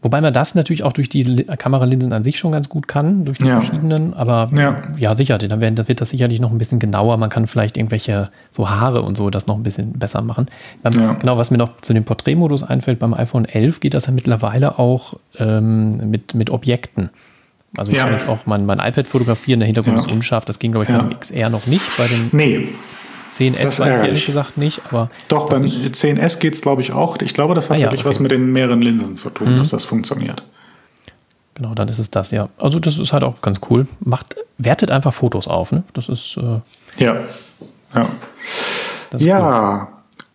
Wobei 0.00 0.20
man 0.20 0.32
das 0.32 0.54
natürlich 0.54 0.84
auch 0.84 0.92
durch 0.92 1.08
die 1.08 1.44
Kameralinsen 1.44 2.12
an 2.12 2.22
sich 2.22 2.38
schon 2.38 2.52
ganz 2.52 2.68
gut 2.68 2.86
kann, 2.86 3.24
durch 3.24 3.38
die 3.38 3.46
ja. 3.46 3.60
verschiedenen. 3.60 4.14
Aber 4.14 4.46
ja, 4.54 4.82
ja 4.96 5.16
sicher, 5.16 5.38
dann 5.38 5.60
wird, 5.60 6.00
das 6.00 6.10
sicherlich 6.10 6.38
noch 6.38 6.52
ein 6.52 6.58
bisschen 6.58 6.78
genauer. 6.78 7.16
Man 7.16 7.30
kann 7.30 7.48
vielleicht 7.48 7.76
irgendwelche 7.76 8.30
so 8.50 8.70
Haare 8.70 9.02
und 9.02 9.16
so 9.16 9.28
das 9.28 9.48
noch 9.48 9.56
ein 9.56 9.64
bisschen 9.64 9.94
besser 9.94 10.22
machen. 10.22 10.46
Ja. 10.84 11.14
Genau, 11.14 11.36
was 11.36 11.50
mir 11.50 11.58
noch 11.58 11.80
zu 11.80 11.94
dem 11.94 12.04
Porträtmodus 12.04 12.62
einfällt, 12.62 13.00
beim 13.00 13.12
iPhone 13.12 13.44
11 13.44 13.80
geht 13.80 13.94
das 13.94 14.06
ja 14.06 14.12
mittlerweile 14.12 14.78
auch 14.78 15.14
ähm, 15.36 16.10
mit, 16.10 16.32
mit 16.32 16.50
Objekten. 16.50 17.10
Also 17.76 17.90
ich 17.92 17.98
kann 17.98 18.12
jetzt 18.12 18.28
auch 18.28 18.46
mein, 18.46 18.66
mein 18.66 18.78
iPad 18.78 19.06
fotografieren, 19.08 19.60
der 19.60 19.66
Hintergrund 19.66 19.98
ist 19.98 20.12
unscharf. 20.12 20.44
Das 20.44 20.60
ging, 20.60 20.72
glaube 20.72 20.86
ich, 20.88 20.96
beim 20.96 21.18
XR 21.18 21.50
noch 21.50 21.66
nicht. 21.66 21.84
Bei 21.98 22.06
dem 22.06 22.28
nee, 22.32 22.68
10S 23.32 23.62
das 23.62 23.80
weiß 23.80 23.96
ich 23.96 24.04
ehrlich 24.04 24.26
gesagt 24.26 24.58
nicht, 24.58 24.80
aber. 24.86 25.10
Doch, 25.28 25.46
beim 25.46 25.64
10S 25.64 26.38
geht 26.38 26.54
es, 26.54 26.60
glaube 26.60 26.82
ich, 26.82 26.92
auch. 26.92 27.18
Ich 27.20 27.34
glaube, 27.34 27.54
das 27.54 27.70
hat 27.70 27.76
ah, 27.76 27.80
ja, 27.80 27.86
wirklich 27.86 28.00
okay. 28.00 28.08
was 28.08 28.20
mit 28.20 28.30
den 28.30 28.52
mehreren 28.52 28.82
Linsen 28.82 29.16
zu 29.16 29.30
tun, 29.30 29.54
mhm. 29.54 29.58
dass 29.58 29.70
das 29.70 29.84
funktioniert. 29.84 30.42
Genau, 31.54 31.74
dann 31.74 31.88
ist 31.88 31.98
es 31.98 32.10
das, 32.10 32.30
ja. 32.30 32.48
Also, 32.56 32.78
das 32.78 32.98
ist 32.98 33.12
halt 33.12 33.24
auch 33.24 33.40
ganz 33.40 33.60
cool. 33.68 33.86
Macht, 34.00 34.36
wertet 34.58 34.90
einfach 34.90 35.12
Fotos 35.12 35.48
auf, 35.48 35.72
ne? 35.72 35.82
Das 35.92 36.08
ist. 36.08 36.36
Äh, 36.36 36.60
ja. 37.02 37.16
Ja. 37.94 38.08
ja. 39.16 39.88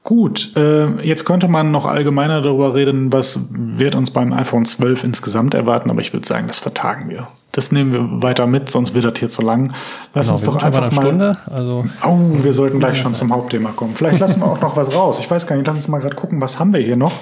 Gut, 0.04 0.52
äh, 0.58 1.02
jetzt 1.02 1.24
könnte 1.24 1.48
man 1.48 1.72
noch 1.72 1.86
allgemeiner 1.86 2.41
darüber 2.41 2.74
reden, 2.74 3.14
was 3.14 3.48
wird 3.52 3.96
uns 3.96 4.12
beim 4.12 4.34
iPhone 4.34 4.66
12 4.66 5.06
insgesamt 5.06 5.54
erwarten, 5.54 5.89
aber 5.89 6.02
ich 6.02 6.12
würde 6.12 6.28
sagen, 6.28 6.48
das 6.48 6.58
vertagen 6.58 7.10
wir. 7.10 7.28
Das 7.54 7.72
nehmen 7.72 7.91
wir 7.91 8.24
weiter 8.24 8.47
mit, 8.47 8.72
sonst 8.72 8.95
wird 8.95 9.06
das 9.06 9.14
hier 9.20 9.30
zu 9.30 9.43
lang. 9.43 9.74
Lass 10.16 10.26
genau, 10.26 10.38
uns 10.38 10.45
doch 10.45 10.64
einfach 10.64 10.91
mal. 10.91 11.01
Stunde, 11.04 11.38
also 11.45 11.86
oh, 12.04 12.18
wir 12.41 12.51
sollten 12.51 12.80
gleich 12.80 12.97
schon 12.97 13.14
zum 13.14 13.32
Hauptthema 13.32 13.70
kommen. 13.70 13.93
Vielleicht 13.93 14.20
lassen 14.20 14.41
wir 14.41 14.47
auch 14.47 14.60
noch 14.60 14.76
was 14.76 14.95
raus. 14.95 15.20
Ich 15.20 15.30
weiß 15.30 15.45
gar 15.45 15.56
nicht, 15.56 15.68
lass 15.68 15.76
uns 15.76 15.88
mal 15.88 15.99
gerade 15.99 16.16
gucken, 16.16 16.41
was 16.41 16.60
haben 16.60 16.74
wir 16.74 16.82
hier 16.82 16.95
noch. 16.95 17.14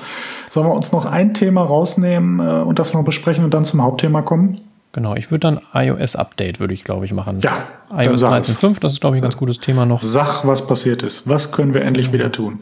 Sollen 0.50 0.68
wir 0.68 0.74
uns 0.74 0.94
noch 0.94 1.06
ein 1.06 1.34
Thema 1.34 1.64
rausnehmen 1.64 2.40
äh, 2.40 2.62
und 2.64 2.80
das 2.80 2.94
noch 2.94 3.04
besprechen 3.04 3.44
und 3.44 3.54
dann 3.54 3.66
zum 3.66 3.82
Hauptthema 3.82 4.22
kommen? 4.22 4.62
Genau, 4.94 5.16
ich 5.16 5.32
würde 5.32 5.42
dann 5.42 5.62
iOS-Update, 5.74 6.62
würde 6.62 6.74
ich, 6.74 6.86
glaube 6.86 7.06
ich, 7.06 7.14
machen. 7.14 7.42
Ja, 7.42 7.52
iOS 7.94 8.24
13.5, 8.24 8.80
das 8.80 8.94
ist, 8.94 9.02
glaube 9.02 9.18
ich, 9.18 9.22
ein 9.22 9.24
ganz 9.24 9.36
gutes 9.36 9.60
Thema 9.60 9.86
noch. 9.86 10.02
Sach, 10.02 10.46
was 10.48 10.66
passiert 10.66 11.04
ist. 11.04 11.28
Was 11.28 11.52
können 11.52 11.74
wir 11.74 11.82
endlich 11.82 12.14
wieder 12.14 12.32
tun? 12.32 12.60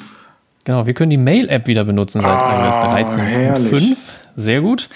Genau, 0.64 0.88
wir 0.88 0.96
können 0.96 1.12
die 1.12 1.18
Mail-App 1.18 1.68
wieder 1.68 1.84
benutzen 1.84 2.22
seit 2.22 2.32
ah, 2.32 3.00
iOS 3.00 3.16
13.5. 3.16 3.98
Sehr 4.36 4.62
gut. 4.62 4.90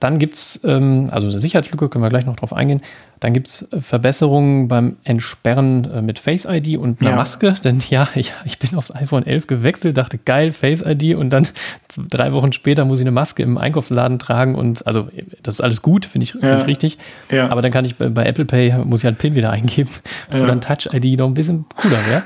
Dann 0.00 0.18
gibt 0.18 0.34
es, 0.34 0.60
ähm, 0.62 1.08
also 1.10 1.26
eine 1.26 1.40
Sicherheitslücke, 1.40 1.88
können 1.88 2.04
wir 2.04 2.10
gleich 2.10 2.26
noch 2.26 2.36
drauf 2.36 2.52
eingehen. 2.52 2.82
Dann 3.20 3.32
gibt 3.32 3.48
es 3.48 3.68
Verbesserungen 3.80 4.68
beim 4.68 4.96
Entsperren 5.04 5.90
äh, 5.90 6.02
mit 6.02 6.18
Face 6.18 6.44
ID 6.44 6.76
und 6.76 7.00
einer 7.00 7.10
ja. 7.10 7.16
Maske. 7.16 7.54
Denn 7.64 7.82
ja, 7.88 8.08
ich, 8.14 8.34
ich 8.44 8.58
bin 8.58 8.76
aufs 8.76 8.94
iPhone 8.94 9.24
11 9.24 9.46
gewechselt, 9.46 9.96
dachte 9.96 10.18
geil, 10.18 10.52
Face 10.52 10.82
ID 10.82 11.14
und 11.16 11.32
dann 11.32 11.48
drei 12.10 12.32
Wochen 12.32 12.52
später 12.52 12.84
muss 12.84 13.00
ich 13.00 13.04
eine 13.04 13.12
Maske 13.12 13.42
im 13.42 13.56
Einkaufsladen 13.56 14.18
tragen 14.18 14.54
und 14.54 14.86
also 14.86 15.08
das 15.42 15.56
ist 15.56 15.60
alles 15.62 15.80
gut, 15.80 16.04
finde 16.04 16.24
ich, 16.24 16.32
find 16.32 16.44
ja. 16.44 16.58
ich 16.58 16.66
richtig. 16.66 16.98
Ja. 17.30 17.48
Aber 17.48 17.62
dann 17.62 17.72
kann 17.72 17.86
ich 17.86 17.96
bei, 17.96 18.10
bei, 18.10 18.26
Apple 18.26 18.44
Pay, 18.44 18.84
muss 18.84 19.00
ich 19.00 19.06
halt 19.06 19.18
PIN 19.18 19.34
wieder 19.34 19.50
eingeben, 19.50 19.90
wo 20.30 20.44
dann 20.44 20.60
Touch 20.60 20.92
ID 20.92 21.18
noch 21.18 21.26
ein 21.26 21.34
bisschen 21.34 21.64
cooler 21.76 21.98
wäre. 22.08 22.22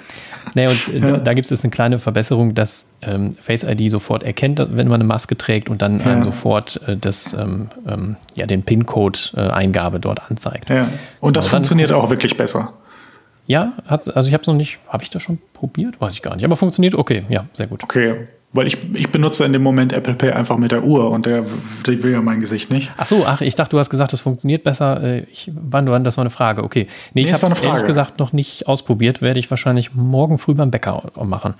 Nee, 0.54 0.66
und 0.66 0.88
äh, 0.88 0.98
ja. 0.98 1.16
da, 1.18 1.34
gibt 1.34 1.50
es 1.50 1.62
eine 1.62 1.70
kleine 1.70 1.98
Verbesserung, 1.98 2.54
dass 2.54 2.86
ähm, 3.02 3.34
Face 3.34 3.62
ID 3.62 3.90
sofort 3.90 4.22
erkennt, 4.22 4.58
wenn 4.58 4.88
man 4.88 5.00
eine 5.00 5.04
Maske 5.04 5.36
trägt 5.36 5.68
und 5.68 5.82
dann 5.82 6.00
ja. 6.00 6.22
sofort 6.22 6.80
äh, 6.86 6.96
das, 6.96 7.32
ähm, 7.32 7.68
ähm, 7.86 8.16
ja, 8.34 8.46
den 8.46 8.62
PIN-Code-Eingabe 8.62 9.96
äh, 9.98 10.00
dort 10.00 10.30
anzeigt. 10.30 10.70
Ja. 10.70 10.88
Und 11.20 11.36
das 11.36 11.46
also 11.46 11.56
funktioniert 11.56 11.92
auch 11.92 12.10
wirklich 12.10 12.36
besser. 12.36 12.72
Ja, 13.46 13.72
also 13.86 14.28
ich 14.28 14.32
habe 14.32 14.42
es 14.42 14.46
noch 14.46 14.54
nicht, 14.54 14.78
habe 14.88 15.02
ich 15.02 15.10
das 15.10 15.22
schon 15.22 15.38
probiert? 15.54 16.00
Weiß 16.00 16.14
ich 16.14 16.22
gar 16.22 16.36
nicht, 16.36 16.44
aber 16.44 16.56
funktioniert 16.56 16.94
okay, 16.94 17.24
ja, 17.28 17.46
sehr 17.52 17.66
gut. 17.66 17.82
Okay, 17.82 18.28
weil 18.52 18.66
ich, 18.66 18.78
ich 18.94 19.10
benutze 19.10 19.44
in 19.44 19.52
dem 19.52 19.62
Moment 19.62 19.92
Apple 19.92 20.14
Pay 20.14 20.32
einfach 20.32 20.56
mit 20.56 20.72
der 20.72 20.82
Uhr 20.82 21.10
und 21.10 21.24
der, 21.24 21.44
der 21.86 22.02
will 22.02 22.12
ja 22.12 22.20
mein 22.20 22.40
Gesicht 22.40 22.70
nicht. 22.70 22.90
Ach 22.96 23.06
so, 23.06 23.24
ach, 23.24 23.40
ich 23.42 23.54
dachte, 23.54 23.70
du 23.70 23.78
hast 23.78 23.90
gesagt, 23.90 24.12
das 24.12 24.20
funktioniert 24.20 24.64
besser. 24.64 25.00
Äh, 25.02 25.20
ich, 25.30 25.52
wann, 25.54 25.88
wann, 25.88 26.02
das 26.02 26.16
war 26.16 26.22
eine 26.22 26.30
Frage. 26.30 26.64
Okay. 26.64 26.88
Nee, 27.14 27.22
ich 27.22 27.32
habe 27.32 27.46
es 27.46 27.62
ehrlich 27.62 27.84
gesagt 27.84 28.18
noch 28.18 28.32
nicht 28.32 28.66
ausprobiert. 28.66 29.22
Werde 29.22 29.38
ich 29.38 29.48
wahrscheinlich 29.50 29.94
morgen 29.94 30.38
früh 30.38 30.54
beim 30.54 30.72
Bäcker 30.72 31.12
machen. 31.22 31.54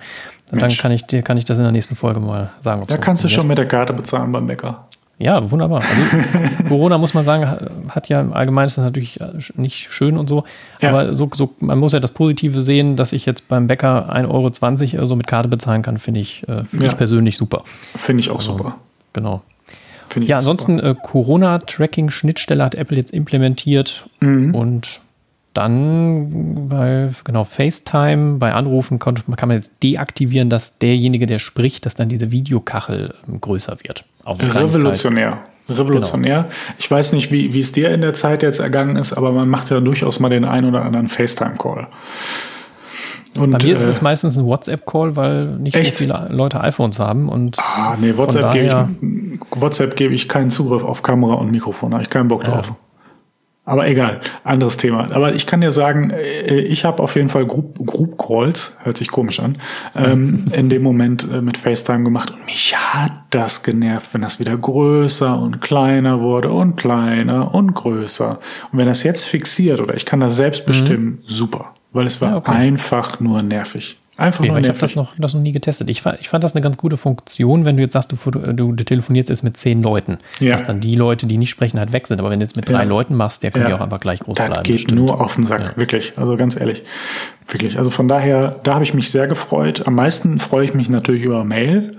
Und 0.51 0.61
dann 0.61 0.71
kann 0.71 0.91
ich, 0.91 1.05
dir, 1.05 1.21
kann 1.21 1.37
ich 1.37 1.45
das 1.45 1.57
in 1.57 1.63
der 1.63 1.71
nächsten 1.71 1.95
Folge 1.95 2.19
mal 2.19 2.51
sagen. 2.59 2.83
Da 2.87 2.97
kannst 2.97 3.23
du 3.23 3.29
schon 3.29 3.47
mit 3.47 3.57
der 3.57 3.67
Karte 3.67 3.93
bezahlen 3.93 4.31
beim 4.33 4.47
Bäcker. 4.47 4.85
Ja, 5.21 5.51
wunderbar. 5.51 5.83
Also 5.83 6.63
Corona 6.67 6.97
muss 6.97 7.13
man 7.13 7.23
sagen, 7.23 7.45
hat 7.89 8.09
ja 8.09 8.21
im 8.21 8.33
Allgemeinen 8.33 8.67
ist 8.67 8.77
das 8.77 8.85
natürlich 8.85 9.19
nicht 9.55 9.91
schön 9.91 10.17
und 10.17 10.27
so. 10.27 10.43
Ja. 10.81 10.89
Aber 10.89 11.13
so, 11.13 11.29
so, 11.33 11.53
man 11.59 11.77
muss 11.77 11.93
ja 11.93 11.99
das 11.99 12.11
Positive 12.11 12.61
sehen, 12.61 12.95
dass 12.95 13.13
ich 13.13 13.27
jetzt 13.27 13.47
beim 13.47 13.67
Bäcker 13.67 14.11
1,20 14.13 14.95
Euro 14.95 15.05
so 15.05 15.15
mit 15.15 15.27
Karte 15.27 15.47
bezahlen 15.47 15.83
kann, 15.83 15.99
finde 15.99 16.21
ich, 16.21 16.47
äh, 16.47 16.63
find 16.63 16.83
ja. 16.83 16.89
ich 16.89 16.97
persönlich 16.97 17.37
super. 17.37 17.63
Finde 17.95 18.21
ich 18.21 18.31
auch 18.31 18.37
also, 18.37 18.57
super. 18.57 18.75
Genau. 19.13 19.43
ja, 20.19 20.37
ansonsten 20.37 20.79
äh, 20.79 20.95
Corona-Tracking-Schnittstelle 21.01 22.63
hat 22.63 22.73
Apple 22.73 22.97
jetzt 22.97 23.11
implementiert 23.11 24.07
mhm. 24.21 24.55
und 24.55 25.01
dann 25.53 26.69
bei 26.69 27.09
genau 27.23 27.43
FaceTime, 27.43 28.37
bei 28.37 28.53
Anrufen 28.53 28.99
kann, 28.99 29.15
kann 29.35 29.49
man 29.49 29.57
jetzt 29.57 29.73
deaktivieren, 29.83 30.49
dass 30.49 30.77
derjenige, 30.77 31.25
der 31.25 31.39
spricht, 31.39 31.85
dass 31.85 31.95
dann 31.95 32.09
diese 32.09 32.31
Videokachel 32.31 33.13
ähm, 33.27 33.41
größer 33.41 33.77
wird. 33.83 34.05
Revolutionär. 34.25 35.39
Revolutionär. 35.69 36.43
Genau. 36.43 36.53
Ich 36.79 36.89
weiß 36.89 37.13
nicht, 37.13 37.31
wie, 37.31 37.53
wie 37.53 37.59
es 37.59 37.71
dir 37.71 37.93
in 37.93 38.01
der 38.01 38.13
Zeit 38.13 38.43
jetzt 38.43 38.59
ergangen 38.59 38.95
ist, 38.95 39.13
aber 39.13 39.31
man 39.31 39.47
macht 39.47 39.69
ja 39.69 39.79
durchaus 39.79 40.19
mal 40.19 40.29
den 40.29 40.45
einen 40.45 40.67
oder 40.67 40.83
anderen 40.83 41.07
FaceTime-Call. 41.07 41.87
Und, 43.37 43.51
Bei 43.51 43.59
mir 43.63 43.77
ist 43.77 43.85
es 43.85 43.99
äh, 43.99 44.03
meistens 44.03 44.37
ein 44.37 44.45
WhatsApp-Call, 44.45 45.15
weil 45.15 45.45
nicht 45.57 45.75
echt? 45.75 45.95
so 45.95 46.03
viele 46.03 46.27
Leute 46.29 46.59
iPhones 46.61 46.99
haben. 46.99 47.29
Und 47.29 47.57
ah, 47.59 47.95
nee, 47.99 48.17
WhatsApp 48.17 48.51
gebe 48.51 48.67
ich, 48.67 49.61
WhatsApp 49.61 49.95
gebe 49.95 50.13
ich 50.13 50.27
keinen 50.27 50.49
Zugriff 50.49 50.83
auf 50.83 51.01
Kamera 51.01 51.35
und 51.35 51.49
Mikrofon. 51.49 51.91
Da 51.91 51.95
habe 51.95 52.03
ich 52.03 52.09
keinen 52.09 52.27
Bock 52.27 52.43
drauf. 52.43 52.67
Ja. 52.67 52.75
Aber 53.63 53.87
egal, 53.87 54.21
anderes 54.43 54.77
Thema. 54.77 55.11
Aber 55.11 55.35
ich 55.35 55.45
kann 55.45 55.61
dir 55.61 55.71
sagen, 55.71 56.09
äh, 56.09 56.61
ich 56.61 56.83
habe 56.83 57.01
auf 57.01 57.15
jeden 57.15 57.29
Fall 57.29 57.45
Group, 57.45 57.77
Group 57.85 58.17
Calls, 58.17 58.75
hört 58.81 58.97
sich 58.97 59.11
komisch 59.11 59.39
an, 59.39 59.59
ähm, 59.95 60.45
in 60.51 60.69
dem 60.69 60.81
Moment 60.81 61.27
äh, 61.31 61.41
mit 61.41 61.57
FaceTime 61.57 62.03
gemacht. 62.03 62.31
Und 62.31 62.43
mich 62.45 62.75
hat 62.75 63.11
das 63.29 63.61
genervt, 63.61 64.15
wenn 64.15 64.21
das 64.21 64.39
wieder 64.39 64.57
größer 64.57 65.37
und 65.37 65.61
kleiner 65.61 66.21
wurde 66.21 66.49
und 66.51 66.75
kleiner 66.75 67.53
und 67.53 67.75
größer. 67.75 68.39
Und 68.71 68.79
wenn 68.79 68.87
das 68.87 69.03
jetzt 69.03 69.25
fixiert 69.25 69.79
oder 69.79 69.95
ich 69.95 70.05
kann 70.05 70.19
das 70.19 70.35
selbst 70.35 70.65
bestimmen, 70.65 71.05
mhm. 71.05 71.23
super. 71.27 71.75
Weil 71.93 72.07
es 72.07 72.19
war 72.19 72.31
ja, 72.31 72.37
okay. 72.37 72.51
einfach 72.51 73.19
nur 73.19 73.43
nervig. 73.43 74.00
Einfach 74.17 74.41
okay, 74.41 74.49
nur 74.49 74.59
ich 74.59 74.67
habe 74.67 74.77
das 74.77 74.95
noch, 74.95 75.13
das 75.17 75.33
noch 75.33 75.41
nie 75.41 75.53
getestet. 75.53 75.89
Ich, 75.89 76.05
ich 76.19 76.29
fand 76.29 76.43
das 76.43 76.53
eine 76.53 76.61
ganz 76.61 76.77
gute 76.77 76.97
Funktion, 76.97 77.63
wenn 77.65 77.77
du 77.77 77.81
jetzt 77.81 77.93
sagst, 77.93 78.11
du, 78.11 78.31
du, 78.31 78.73
du 78.73 78.83
telefonierst 78.83 79.29
jetzt 79.29 79.41
mit 79.41 79.55
zehn 79.57 79.81
Leuten, 79.81 80.19
ja. 80.39 80.51
dass 80.51 80.65
dann 80.65 80.81
die 80.81 80.95
Leute, 80.95 81.25
die 81.27 81.37
nicht 81.37 81.49
sprechen, 81.49 81.79
halt 81.79 81.93
weg 81.93 82.07
sind. 82.07 82.19
Aber 82.19 82.29
wenn 82.29 82.39
du 82.39 82.43
jetzt 82.43 82.55
mit 82.55 82.67
drei 82.67 82.83
ja. 82.83 82.83
Leuten 82.83 83.15
machst, 83.15 83.41
der 83.41 83.51
können 83.51 83.63
ja. 83.63 83.69
die 83.69 83.75
auch 83.75 83.81
einfach 83.81 84.01
gleich 84.01 84.19
groß 84.19 84.35
das 84.35 84.47
bleiben. 84.47 84.59
Das 84.59 84.67
geht 84.67 84.75
bestimmt. 84.75 84.99
nur 84.99 85.21
auf 85.21 85.35
den 85.35 85.45
Sack, 85.45 85.61
ja. 85.61 85.77
wirklich. 85.77 86.13
Also 86.17 86.35
ganz 86.35 86.59
ehrlich. 86.59 86.83
Wirklich. 87.47 87.77
Also 87.77 87.89
von 87.89 88.07
daher, 88.07 88.59
da 88.63 88.75
habe 88.75 88.83
ich 88.83 88.93
mich 88.93 89.09
sehr 89.09 89.27
gefreut. 89.27 89.87
Am 89.87 89.95
meisten 89.95 90.39
freue 90.39 90.65
ich 90.65 90.73
mich 90.73 90.89
natürlich 90.89 91.23
über 91.23 91.43
Mail. 91.43 91.97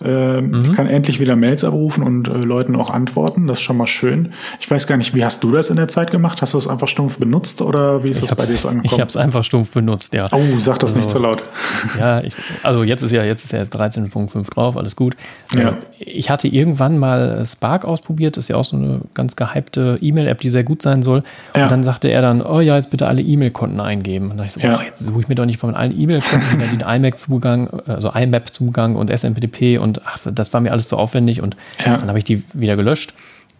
Äh, 0.00 0.40
mhm. 0.40 0.60
Ich 0.60 0.72
kann 0.74 0.86
endlich 0.86 1.18
wieder 1.18 1.34
Mails 1.36 1.64
abrufen 1.64 2.04
und 2.04 2.28
äh, 2.28 2.32
Leuten 2.32 2.76
auch 2.76 2.90
antworten. 2.90 3.46
Das 3.46 3.58
ist 3.58 3.62
schon 3.62 3.76
mal 3.76 3.86
schön. 3.86 4.32
Ich 4.60 4.70
weiß 4.70 4.86
gar 4.86 4.96
nicht, 4.96 5.14
wie 5.14 5.24
hast 5.24 5.42
du 5.42 5.50
das 5.50 5.70
in 5.70 5.76
der 5.76 5.88
Zeit 5.88 6.10
gemacht? 6.10 6.40
Hast 6.40 6.54
du 6.54 6.58
es 6.58 6.68
einfach 6.68 6.88
stumpf 6.88 7.18
benutzt 7.18 7.62
oder 7.62 8.04
wie 8.04 8.10
ist 8.10 8.22
ich 8.22 8.28
das 8.28 8.36
bei 8.36 8.46
dir 8.46 8.56
so 8.56 8.68
angekommen? 8.68 8.94
Ich 8.94 9.00
habe 9.00 9.08
es 9.08 9.16
einfach 9.16 9.42
stumpf 9.42 9.72
benutzt, 9.72 10.14
ja. 10.14 10.28
Oh, 10.32 10.58
sag 10.58 10.78
das 10.78 10.90
also, 10.90 10.98
nicht 10.98 11.10
so 11.10 11.18
laut. 11.18 11.42
Ja, 11.98 12.22
ich, 12.22 12.34
also 12.62 12.82
jetzt 12.82 13.02
ist 13.02 13.10
ja 13.10 13.24
jetzt 13.24 13.44
ist 13.44 13.52
ja 13.52 13.58
jetzt 13.58 13.74
13.5 13.74 14.50
drauf, 14.50 14.76
alles 14.76 14.94
gut. 14.94 15.16
Ja. 15.54 15.70
Äh, 15.70 15.74
ich 15.98 16.30
hatte 16.30 16.48
irgendwann 16.48 16.98
mal 16.98 17.44
Spark 17.44 17.84
ausprobiert, 17.84 18.36
das 18.36 18.44
ist 18.44 18.48
ja 18.48 18.56
auch 18.56 18.64
so 18.64 18.76
eine 18.76 19.00
ganz 19.14 19.36
gehypte 19.36 19.98
E-Mail-App, 20.00 20.40
die 20.40 20.50
sehr 20.50 20.64
gut 20.64 20.82
sein 20.82 21.02
soll. 21.02 21.22
Ja. 21.54 21.64
Und 21.64 21.72
dann 21.72 21.82
sagte 21.82 22.08
er 22.08 22.22
dann, 22.22 22.42
oh 22.42 22.60
ja, 22.60 22.76
jetzt 22.76 22.90
bitte 22.90 23.06
alle 23.06 23.22
E-Mail-Konten 23.22 23.80
eingeben. 23.80 24.30
Und 24.30 24.36
dachte 24.36 24.46
ich 24.46 24.62
so, 24.62 24.68
ja. 24.68 24.78
oh, 24.78 24.82
jetzt 24.82 25.04
suche 25.04 25.20
ich 25.20 25.28
mir 25.28 25.34
doch 25.34 25.46
nicht 25.46 25.58
von 25.58 25.74
allen 25.74 25.98
E-Mail-Konten 25.98 26.78
die 26.78 26.84
IMAP-Zugang, 26.86 27.68
also 27.86 28.10
IMAP-Zugang 28.10 28.96
und 28.96 29.10
SMPTP 29.10 29.78
und 29.78 29.87
ach, 30.04 30.18
das 30.24 30.52
war 30.52 30.60
mir 30.60 30.72
alles 30.72 30.88
zu 30.88 30.96
aufwendig 30.96 31.40
und 31.40 31.56
ja. 31.84 31.96
dann 31.96 32.08
habe 32.08 32.18
ich 32.18 32.24
die 32.24 32.44
wieder 32.52 32.76
gelöscht. 32.76 33.14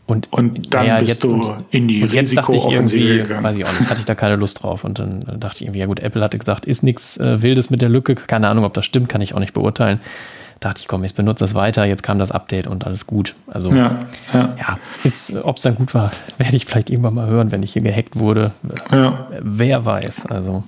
Und, 0.09 0.33
und 0.33 0.73
dann 0.73 0.87
naja, 0.87 0.99
bist 1.01 1.11
jetzt, 1.11 1.25
du 1.25 1.55
in 1.71 1.87
die 1.87 2.03
Risikooffensive 2.03 3.19
gegangen. 3.19 3.43
Weiß 3.43 3.59
ich 3.59 3.67
auch 3.67 3.79
nicht, 3.79 3.91
hatte 3.91 4.01
ich 4.01 4.07
da 4.07 4.15
keine 4.15 4.37
Lust 4.37 4.63
drauf. 4.63 4.83
Und 4.83 4.99
dann 4.99 5.21
dachte 5.39 5.57
ich 5.57 5.63
irgendwie, 5.63 5.81
ja 5.81 5.87
gut, 5.87 6.01
Apple 6.01 6.23
hatte 6.23 6.39
gesagt, 6.39 6.65
ist 6.65 6.83
nichts 6.83 7.19
äh, 7.19 7.43
Wildes 7.43 7.69
mit 7.69 7.83
der 7.83 7.91
Lücke. 7.91 8.15
Keine 8.15 8.49
Ahnung, 8.49 8.65
ob 8.65 8.73
das 8.73 8.87
stimmt, 8.87 9.11
kann 9.11 9.21
ich 9.21 9.35
auch 9.35 9.39
nicht 9.39 9.53
beurteilen. 9.53 10.01
Dachte 10.61 10.81
ich, 10.81 10.89
komm, 10.89 11.05
ich 11.05 11.15
benutze 11.15 11.45
das 11.45 11.55
weiter. 11.55 11.85
Jetzt 11.85 12.03
kam 12.03 12.19
das 12.19 12.31
Update 12.33 12.67
und 12.67 12.87
alles 12.87 13.07
gut. 13.07 13.35
Also, 13.49 13.71
ja, 13.71 14.07
ja. 14.33 14.57
ja 14.59 14.79
ob 15.43 15.57
es 15.59 15.63
dann 15.63 15.75
gut 15.75 15.93
war, 15.93 16.11
werde 16.39 16.57
ich 16.57 16.65
vielleicht 16.65 16.89
irgendwann 16.89 17.15
mal 17.15 17.29
hören, 17.29 17.53
wenn 17.53 17.63
ich 17.63 17.75
hier 17.75 17.83
gehackt 17.83 18.19
wurde. 18.19 18.53
Ja. 18.91 19.29
Wer 19.43 19.85
weiß. 19.85 20.25
Also. 20.27 20.65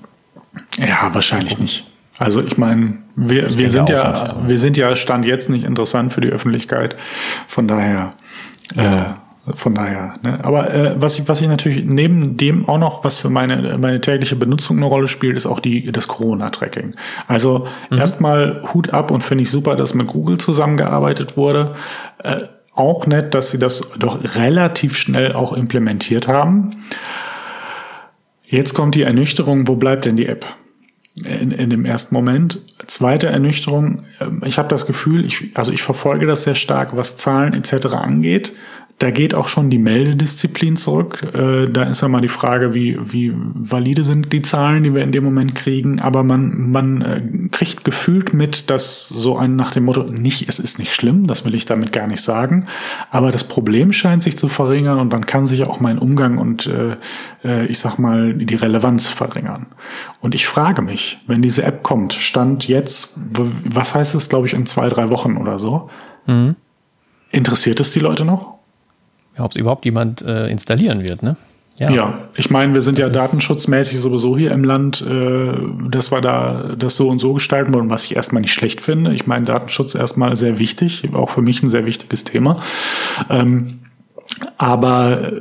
Ja, 0.79 1.15
wahrscheinlich 1.15 1.59
nicht. 1.59 1.90
Also 2.21 2.43
ich 2.43 2.59
meine, 2.59 2.99
wir, 3.17 3.49
ich 3.49 3.57
wir 3.57 3.71
sind 3.71 3.89
ja, 3.89 4.23
nicht, 4.23 4.49
wir 4.49 4.59
sind 4.59 4.77
ja 4.77 4.95
Stand 4.95 5.25
jetzt 5.25 5.49
nicht 5.49 5.65
interessant 5.65 6.13
für 6.13 6.21
die 6.21 6.29
Öffentlichkeit. 6.29 6.95
Von 7.49 7.67
daher, 7.67 8.11
äh, 8.77 9.15
von 9.55 9.75
daher. 9.75 10.13
Ne? 10.23 10.39
Aber 10.43 10.73
äh, 10.73 10.95
was 11.01 11.19
ich, 11.19 11.27
was 11.31 11.41
ich 11.41 11.49
natürlich 11.49 11.87
neben 11.87 12.37
dem 12.37 12.69
auch 12.69 12.77
noch, 12.77 13.05
was 13.05 13.19
für 13.19 13.31
meine 13.31 13.79
meine 13.79 14.03
tägliche 14.03 14.37
Benutzung 14.37 14.77
eine 14.77 14.87
Rolle 14.87 15.09
spielt, 15.09 15.39
ist 15.39 15.47
auch 15.47 15.61
die 15.61 15.91
das 15.91 16.09
Corona-Tracking. 16.09 16.95
Also 17.27 17.67
mhm. 17.89 17.97
erstmal 17.97 18.65
Hut 18.75 18.93
ab 18.93 19.11
und 19.11 19.23
finde 19.23 19.43
ich 19.43 19.51
super, 19.51 19.75
dass 19.75 19.95
mit 19.95 20.07
Google 20.07 20.37
zusammengearbeitet 20.37 21.39
wurde. 21.39 21.75
Äh, 22.23 22.43
auch 22.75 23.07
nett, 23.07 23.33
dass 23.33 23.51
sie 23.51 23.59
das 23.59 23.93
doch 23.99 24.21
relativ 24.37 24.95
schnell 24.95 25.33
auch 25.33 25.55
implementiert 25.55 26.29
haben. 26.29 26.85
Jetzt 28.45 28.75
kommt 28.75 28.95
die 28.95 29.03
Ernüchterung, 29.03 29.69
wo 29.69 29.77
bleibt 29.77 30.05
denn 30.05 30.17
die 30.17 30.27
App? 30.27 30.45
In, 31.25 31.51
in 31.51 31.71
dem 31.71 31.85
ersten 31.85 32.15
Moment. 32.15 32.61
Zweite 32.87 33.29
Ernüchterung, 33.29 34.05
ähm, 34.21 34.43
ich 34.45 34.59
habe 34.59 34.69
das 34.69 34.87
Gefühl, 34.87 35.25
ich, 35.25 35.51
also 35.55 35.73
ich 35.73 35.83
verfolge 35.83 36.27
das 36.27 36.45
sehr 36.45 36.55
stark, 36.55 36.97
was 36.97 37.17
Zahlen 37.17 37.55
etc. 37.55 37.87
angeht. 37.87 38.53
Da 39.01 39.11
geht 39.11 39.35
auch 39.35 39.49
schon 39.49 39.71
die 39.71 39.79
Meldedisziplin 39.79 40.77
zurück. 40.77 41.23
Äh, 41.33 41.65
da 41.65 41.85
ist 41.85 42.03
ja 42.03 42.09
mal 42.09 42.21
die 42.21 42.29
Frage, 42.29 42.75
wie, 42.75 42.99
wie 43.01 43.33
valide 43.35 44.05
sind 44.05 44.31
die 44.31 44.43
Zahlen, 44.43 44.83
die 44.83 44.95
wir 44.95 45.03
in 45.03 45.11
dem 45.11 45.25
Moment 45.25 45.55
kriegen. 45.55 46.01
Aber 46.01 46.23
man, 46.23 46.71
man 46.71 47.01
äh, 47.01 47.23
kriegt 47.51 47.83
gefühlt 47.83 48.35
mit, 48.35 48.69
dass 48.69 49.09
so 49.09 49.39
ein 49.39 49.57
nach 49.57 49.73
dem 49.73 49.85
Motto, 49.85 50.03
nicht, 50.03 50.51
es 50.51 50.59
ist 50.59 50.79
nicht 50.79 50.95
schlimm, 50.95 51.27
das 51.27 51.47
will 51.47 51.55
ich 51.55 51.65
damit 51.65 51.93
gar 51.93 52.07
nicht 52.09 52.21
sagen. 52.21 52.67
Aber 53.11 53.31
das 53.31 53.45
Problem 53.45 53.91
scheint 53.91 54.23
sich 54.23 54.37
zu 54.37 54.49
verringern 54.49 55.01
und 55.01 55.11
dann 55.15 55.25
kann 55.25 55.47
sich 55.47 55.65
auch 55.65 55.81
mein 55.81 55.99
Umgang 55.99 56.37
und 56.37 56.67
äh, 56.67 56.97
äh 57.43 57.65
ich 57.69 57.79
sag 57.79 57.99
mal 57.99 58.35
die 58.35 58.55
Relevanz 58.55 59.09
verringern. 59.09 59.65
Und 60.21 60.35
ich 60.35 60.47
frage 60.47 60.83
mich, 60.83 61.21
wenn 61.27 61.41
diese 61.41 61.63
App 61.63 61.83
kommt, 61.83 62.13
stand 62.13 62.69
jetzt, 62.69 63.19
was 63.65 63.95
heißt 63.95 64.15
es, 64.15 64.29
glaube 64.29 64.47
ich, 64.47 64.53
in 64.53 64.67
zwei, 64.67 64.91
drei 64.91 65.09
Wochen 65.09 65.39
oder 65.39 65.59
so, 65.59 65.89
mhm. 66.27 66.55
interessiert 67.31 67.81
es 67.81 67.93
die 67.93 68.01
Leute 68.01 68.27
noch? 68.27 68.60
Ob 69.41 69.53
es 69.53 69.57
überhaupt 69.57 69.85
jemand 69.85 70.23
äh, 70.23 70.49
installieren 70.49 71.03
wird, 71.03 71.23
ne? 71.23 71.37
Ja. 71.79 71.91
ja, 71.91 72.29
ich 72.37 72.51
meine, 72.51 72.75
wir 72.75 72.83
sind 72.83 72.99
das 72.99 73.07
ja 73.07 73.13
datenschutzmäßig 73.13 74.01
sowieso 74.01 74.37
hier 74.37 74.51
im 74.51 74.65
Land, 74.65 75.01
äh, 75.01 75.55
dass 75.89 76.13
wir 76.13 76.21
da 76.21 76.75
das 76.77 76.97
so 76.97 77.09
und 77.09 77.21
so 77.21 77.33
gestalten 77.33 77.73
wollen, 77.73 77.89
was 77.89 78.05
ich 78.05 78.17
erstmal 78.17 78.43
nicht 78.43 78.53
schlecht 78.53 78.83
finde. 78.83 79.15
Ich 79.15 79.27
meine, 79.27 79.47
Datenschutz 79.47 79.95
erstmal 79.95 80.37
sehr 80.37 80.59
wichtig, 80.59 81.09
auch 81.15 81.31
für 81.31 81.41
mich 81.41 81.63
ein 81.63 81.71
sehr 81.71 81.87
wichtiges 81.87 82.25
Thema. 82.25 82.57
Ähm, 83.31 83.79
aber 84.59 85.33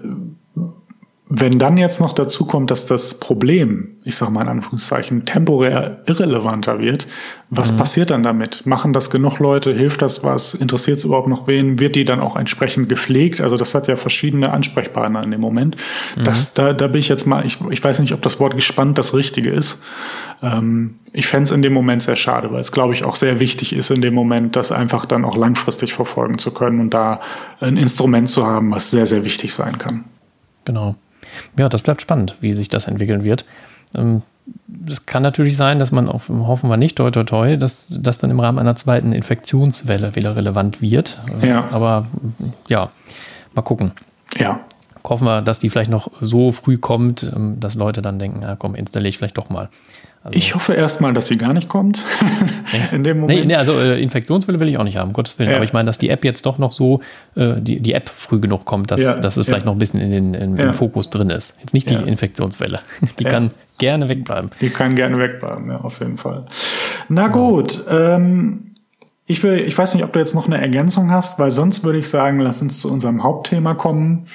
wenn 1.32 1.60
dann 1.60 1.78
jetzt 1.78 2.02
noch 2.02 2.14
dazu 2.14 2.46
kommt, 2.46 2.72
dass 2.72 2.88
das 2.88 3.14
Problem, 3.14 3.98
ich 4.04 4.16
sage 4.16 4.32
mal 4.32 4.42
in 4.42 4.48
Anführungszeichen, 4.48 5.26
temporär 5.26 6.02
irrelevanter 6.08 6.80
wird, 6.80 7.08
was 7.52 7.72
mhm. 7.72 7.78
passiert 7.78 8.10
dann 8.10 8.24
damit? 8.24 8.66
Machen 8.66 8.94
das 8.94 9.12
genug 9.12 9.38
Leute? 9.38 9.72
Hilft 9.72 10.02
das 10.02 10.24
was? 10.24 10.56
Interessiert 10.56 10.98
es 10.98 11.06
überhaupt 11.06 11.28
noch 11.28 11.46
wen? 11.46 11.80
Wird 11.80 11.96
die 11.96 12.04
dann 12.04 12.20
auch 12.20 12.36
entsprechend 12.36 12.90
gepflegt? 12.90 13.42
Also 13.42 13.58
das 13.58 13.76
hat 13.76 13.88
ja 13.88 13.96
verschiedene 13.96 14.52
Ansprechpartner 14.52 15.24
in 15.24 15.30
dem 15.30 15.40
Moment. 15.40 15.76
Mhm. 16.18 16.24
Das, 16.24 16.56
da, 16.56 16.74
da 16.74 16.88
bin 16.88 16.98
ich 16.98 17.10
jetzt 17.10 17.28
mal, 17.28 17.46
ich, 17.46 17.60
ich 17.70 17.84
weiß 17.84 18.00
nicht, 18.00 18.14
ob 18.14 18.24
das 18.24 18.40
Wort 18.40 18.56
gespannt 18.56 18.98
das 18.98 19.14
Richtige 19.14 19.52
ist. 19.52 19.80
Ähm, 20.42 20.96
ich 21.14 21.28
fände 21.28 21.44
es 21.44 21.52
in 21.52 21.62
dem 21.62 21.74
Moment 21.74 22.02
sehr 22.02 22.16
schade, 22.16 22.52
weil 22.52 22.62
es, 22.62 22.72
glaube 22.72 22.94
ich, 22.94 23.06
auch 23.06 23.16
sehr 23.16 23.40
wichtig 23.40 23.74
ist 23.74 23.92
in 23.92 24.02
dem 24.02 24.16
Moment, 24.16 24.56
das 24.56 24.72
einfach 24.72 25.06
dann 25.06 25.24
auch 25.26 25.38
langfristig 25.38 25.94
verfolgen 25.94 26.40
zu 26.40 26.52
können 26.56 26.80
und 26.80 26.92
da 26.96 27.20
ein 27.60 27.78
Instrument 27.78 28.30
zu 28.30 28.48
haben, 28.48 28.72
was 28.72 28.90
sehr, 28.90 29.06
sehr 29.06 29.24
wichtig 29.24 29.54
sein 29.54 29.78
kann. 29.78 30.06
Genau. 30.66 30.96
Ja, 31.58 31.70
das 31.70 31.82
bleibt 31.82 32.02
spannend, 32.02 32.36
wie 32.42 32.54
sich 32.54 32.70
das 32.70 32.88
entwickeln 32.88 33.24
wird. 33.24 33.46
Ähm, 33.96 34.22
es 34.88 35.06
kann 35.06 35.24
natürlich 35.24 35.58
sein, 35.58 35.80
dass 35.80 35.92
man 35.92 36.08
auch, 36.10 36.28
hoffen 36.28 36.70
wir 36.70 36.78
nicht, 36.78 36.98
toi 36.98 37.12
toi 37.12 37.24
toi, 37.24 37.58
dass 37.58 37.88
das 38.02 38.18
dann 38.18 38.32
im 38.32 38.40
Rahmen 38.40 38.60
einer 38.60 38.76
zweiten 38.76 39.14
Infektionswelle 39.14 40.16
wieder 40.16 40.36
relevant 40.36 40.82
wird. 40.82 41.20
Äh, 41.42 41.50
ja. 41.50 41.68
Aber 41.72 42.08
ja, 42.68 42.90
mal 43.54 43.62
gucken. 43.62 43.92
Ja. 44.38 44.62
Hoffen 45.04 45.26
wir, 45.26 45.42
dass 45.42 45.60
die 45.60 45.70
vielleicht 45.70 45.90
noch 45.90 46.12
so 46.22 46.52
früh 46.52 46.78
kommt, 46.78 47.24
ähm, 47.24 47.60
dass 47.60 47.76
Leute 47.76 48.02
dann 48.02 48.20
denken, 48.20 48.42
ja 48.42 48.56
komm, 48.56 48.76
installiere 48.76 49.10
ich 49.10 49.18
vielleicht 49.18 49.38
doch 49.38 49.50
mal. 49.50 49.70
Also, 50.22 50.38
ich 50.38 50.54
hoffe 50.54 50.74
erstmal, 50.74 51.14
dass 51.14 51.28
sie 51.28 51.38
gar 51.38 51.54
nicht 51.54 51.70
kommt. 51.70 52.04
in 52.92 53.04
dem 53.04 53.22
Moment. 53.22 53.40
Nee, 53.40 53.46
nee 53.46 53.56
also 53.56 53.80
äh, 53.80 54.02
Infektionswelle 54.02 54.60
will 54.60 54.68
ich 54.68 54.78
auch 54.78 54.84
nicht 54.84 54.98
haben, 54.98 55.14
Gottes 55.14 55.40
Willen. 55.40 55.50
Ja. 55.50 55.56
Aber 55.56 55.64
ich 55.64 55.72
meine, 55.72 55.88
dass 55.88 55.98
die 55.98 56.10
App 56.10 56.26
jetzt 56.26 56.46
doch 56.46 56.58
noch 56.58 56.74
so, 56.74 57.00
äh, 57.36 57.62
die, 57.62 57.80
die 57.80 57.94
App 57.94 58.10
früh 58.10 58.40
genug 58.40 58.66
kommt, 58.66 58.92
dass, 58.92 59.02
ja. 59.02 59.16
dass 59.16 59.38
es 59.38 59.46
vielleicht 59.46 59.66
noch 59.66 59.74
ein 59.74 59.80
bisschen 59.80 60.02
in 60.02 60.12
den, 60.12 60.34
in, 60.34 60.58
im 60.58 60.74
Fokus 60.74 61.10
drin 61.10 61.30
ist. 61.30 61.58
Jetzt 61.62 61.74
nicht 61.74 61.90
die 61.90 61.96
Infektionswelle. 61.96 62.80
Die 63.20 63.24
kann 63.24 63.52
gerne 63.78 64.10
wegbleiben. 64.10 64.50
Die 64.60 64.70
kann 64.70 64.96
gerne 64.96 65.18
wegbleiben, 65.20 65.70
ja, 65.70 65.78
auf 65.78 66.00
jeden 66.00 66.18
Fall. 66.18 66.46
Na 67.08 67.28
gut, 67.28 67.84
ähm, 67.90 68.74
ich, 69.26 69.42
will, 69.44 69.60
ich 69.60 69.78
weiß 69.78 69.96
nicht, 69.96 70.04
ob 70.04 70.12
du 70.12 70.20
jetzt 70.20 70.36
noch 70.36 70.48
eine 70.48 70.60
Ergänzung 70.60 71.12
hast, 71.12 71.40
weil 71.40 71.52
sonst 71.52 71.84
würde 71.84 72.00
ich 72.00 72.10
sagen, 72.10 72.40
lass 72.40 72.62
uns 72.62 72.82
zu 72.82 72.92
unserem 72.92 73.24
Hauptthema 73.24 73.74
kommen. 73.74 74.28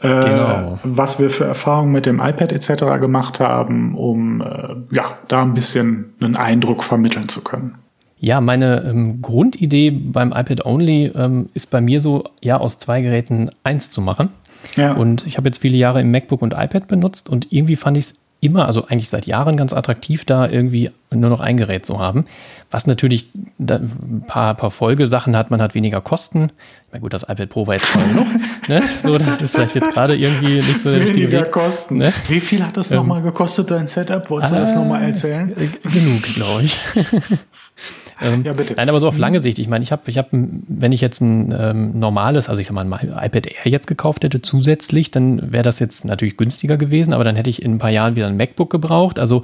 Äh, 0.00 0.08
genau. 0.08 0.78
was 0.84 1.18
wir 1.18 1.28
für 1.28 1.44
Erfahrungen 1.44 1.90
mit 1.92 2.06
dem 2.06 2.20
iPad 2.20 2.52
etc. 2.52 3.00
gemacht 3.00 3.40
haben, 3.40 3.96
um 3.96 4.40
äh, 4.40 4.94
ja 4.94 5.04
da 5.26 5.42
ein 5.42 5.54
bisschen 5.54 6.14
einen 6.20 6.36
Eindruck 6.36 6.84
vermitteln 6.84 7.28
zu 7.28 7.42
können. 7.42 7.74
Ja, 8.20 8.40
meine 8.40 8.82
ähm, 8.82 9.22
Grundidee 9.22 9.90
beim 9.90 10.32
iPad 10.32 10.64
Only 10.64 11.12
ähm, 11.14 11.48
ist 11.54 11.70
bei 11.70 11.80
mir 11.80 12.00
so, 12.00 12.24
ja, 12.40 12.58
aus 12.58 12.78
zwei 12.78 13.00
Geräten 13.00 13.50
eins 13.62 13.90
zu 13.90 14.00
machen. 14.00 14.30
Ja. 14.76 14.92
Und 14.92 15.26
ich 15.26 15.36
habe 15.36 15.48
jetzt 15.48 15.58
viele 15.58 15.76
Jahre 15.76 16.00
im 16.00 16.10
MacBook 16.10 16.42
und 16.42 16.52
iPad 16.52 16.88
benutzt 16.88 17.28
und 17.28 17.52
irgendwie 17.52 17.76
fand 17.76 17.96
ich 17.96 18.04
es 18.04 18.20
immer, 18.40 18.66
also 18.66 18.86
eigentlich 18.86 19.08
seit 19.08 19.26
Jahren 19.26 19.56
ganz 19.56 19.72
attraktiv, 19.72 20.24
da 20.24 20.48
irgendwie 20.48 20.90
nur 21.10 21.30
noch 21.30 21.40
ein 21.40 21.56
Gerät 21.56 21.86
zu 21.86 21.98
haben. 21.98 22.26
Was 22.70 22.86
natürlich 22.86 23.30
ein 23.58 24.24
paar, 24.26 24.54
paar 24.54 24.70
Folgesachen 24.70 25.36
hat, 25.36 25.50
man 25.50 25.60
hat 25.60 25.74
weniger 25.74 26.00
Kosten. 26.00 26.50
Na 26.90 26.98
gut, 26.98 27.12
das 27.12 27.22
iPad 27.24 27.50
Pro 27.50 27.66
war 27.66 27.74
jetzt 27.74 27.84
voll 27.84 28.02
genug. 28.02 28.26
ne? 28.68 28.82
So, 29.02 29.18
das 29.18 29.42
ist 29.42 29.54
vielleicht 29.54 29.74
jetzt 29.74 29.92
gerade 29.92 30.16
irgendwie 30.16 30.56
nicht 30.56 30.80
so 30.80 30.90
der 30.90 31.00
richtige 31.02 31.30
Weniger 31.30 31.44
Kosten. 31.44 31.98
Ne? 31.98 32.14
Wie 32.28 32.40
viel 32.40 32.64
hat 32.64 32.78
das 32.78 32.90
ähm, 32.90 32.98
nochmal 32.98 33.20
gekostet, 33.20 33.70
dein 33.70 33.86
Setup? 33.86 34.30
Wolltest 34.30 34.54
du 34.54 34.56
das 34.56 34.74
nochmal 34.74 35.02
erzählen? 35.02 35.50
Äh, 35.50 35.68
genug, 35.86 36.22
glaube 36.22 36.62
ich. 36.62 36.78
ähm, 38.22 38.42
ja, 38.42 38.54
bitte. 38.54 38.72
Nein, 38.74 38.88
aber 38.88 39.00
so 39.00 39.08
auf 39.08 39.18
lange 39.18 39.40
Sicht. 39.40 39.58
Ich 39.58 39.68
meine, 39.68 39.82
ich 39.82 39.92
habe, 39.92 40.02
ich 40.06 40.16
hab, 40.16 40.28
wenn 40.30 40.92
ich 40.92 41.02
jetzt 41.02 41.20
ein 41.20 41.54
ähm, 41.58 42.00
normales, 42.00 42.48
also 42.48 42.58
ich 42.58 42.66
sag 42.66 42.74
mal, 42.74 42.90
ein 42.90 43.08
iPad 43.26 43.46
Air 43.46 43.66
jetzt 43.70 43.86
gekauft 43.86 44.24
hätte 44.24 44.40
zusätzlich, 44.40 45.10
dann 45.10 45.52
wäre 45.52 45.64
das 45.64 45.80
jetzt 45.80 46.06
natürlich 46.06 46.38
günstiger 46.38 46.78
gewesen, 46.78 47.12
aber 47.12 47.24
dann 47.24 47.36
hätte 47.36 47.50
ich 47.50 47.60
in 47.60 47.72
ein 47.72 47.78
paar 47.78 47.90
Jahren 47.90 48.16
wieder 48.16 48.28
ein 48.28 48.38
MacBook 48.38 48.70
gebraucht. 48.70 49.18
Also 49.18 49.42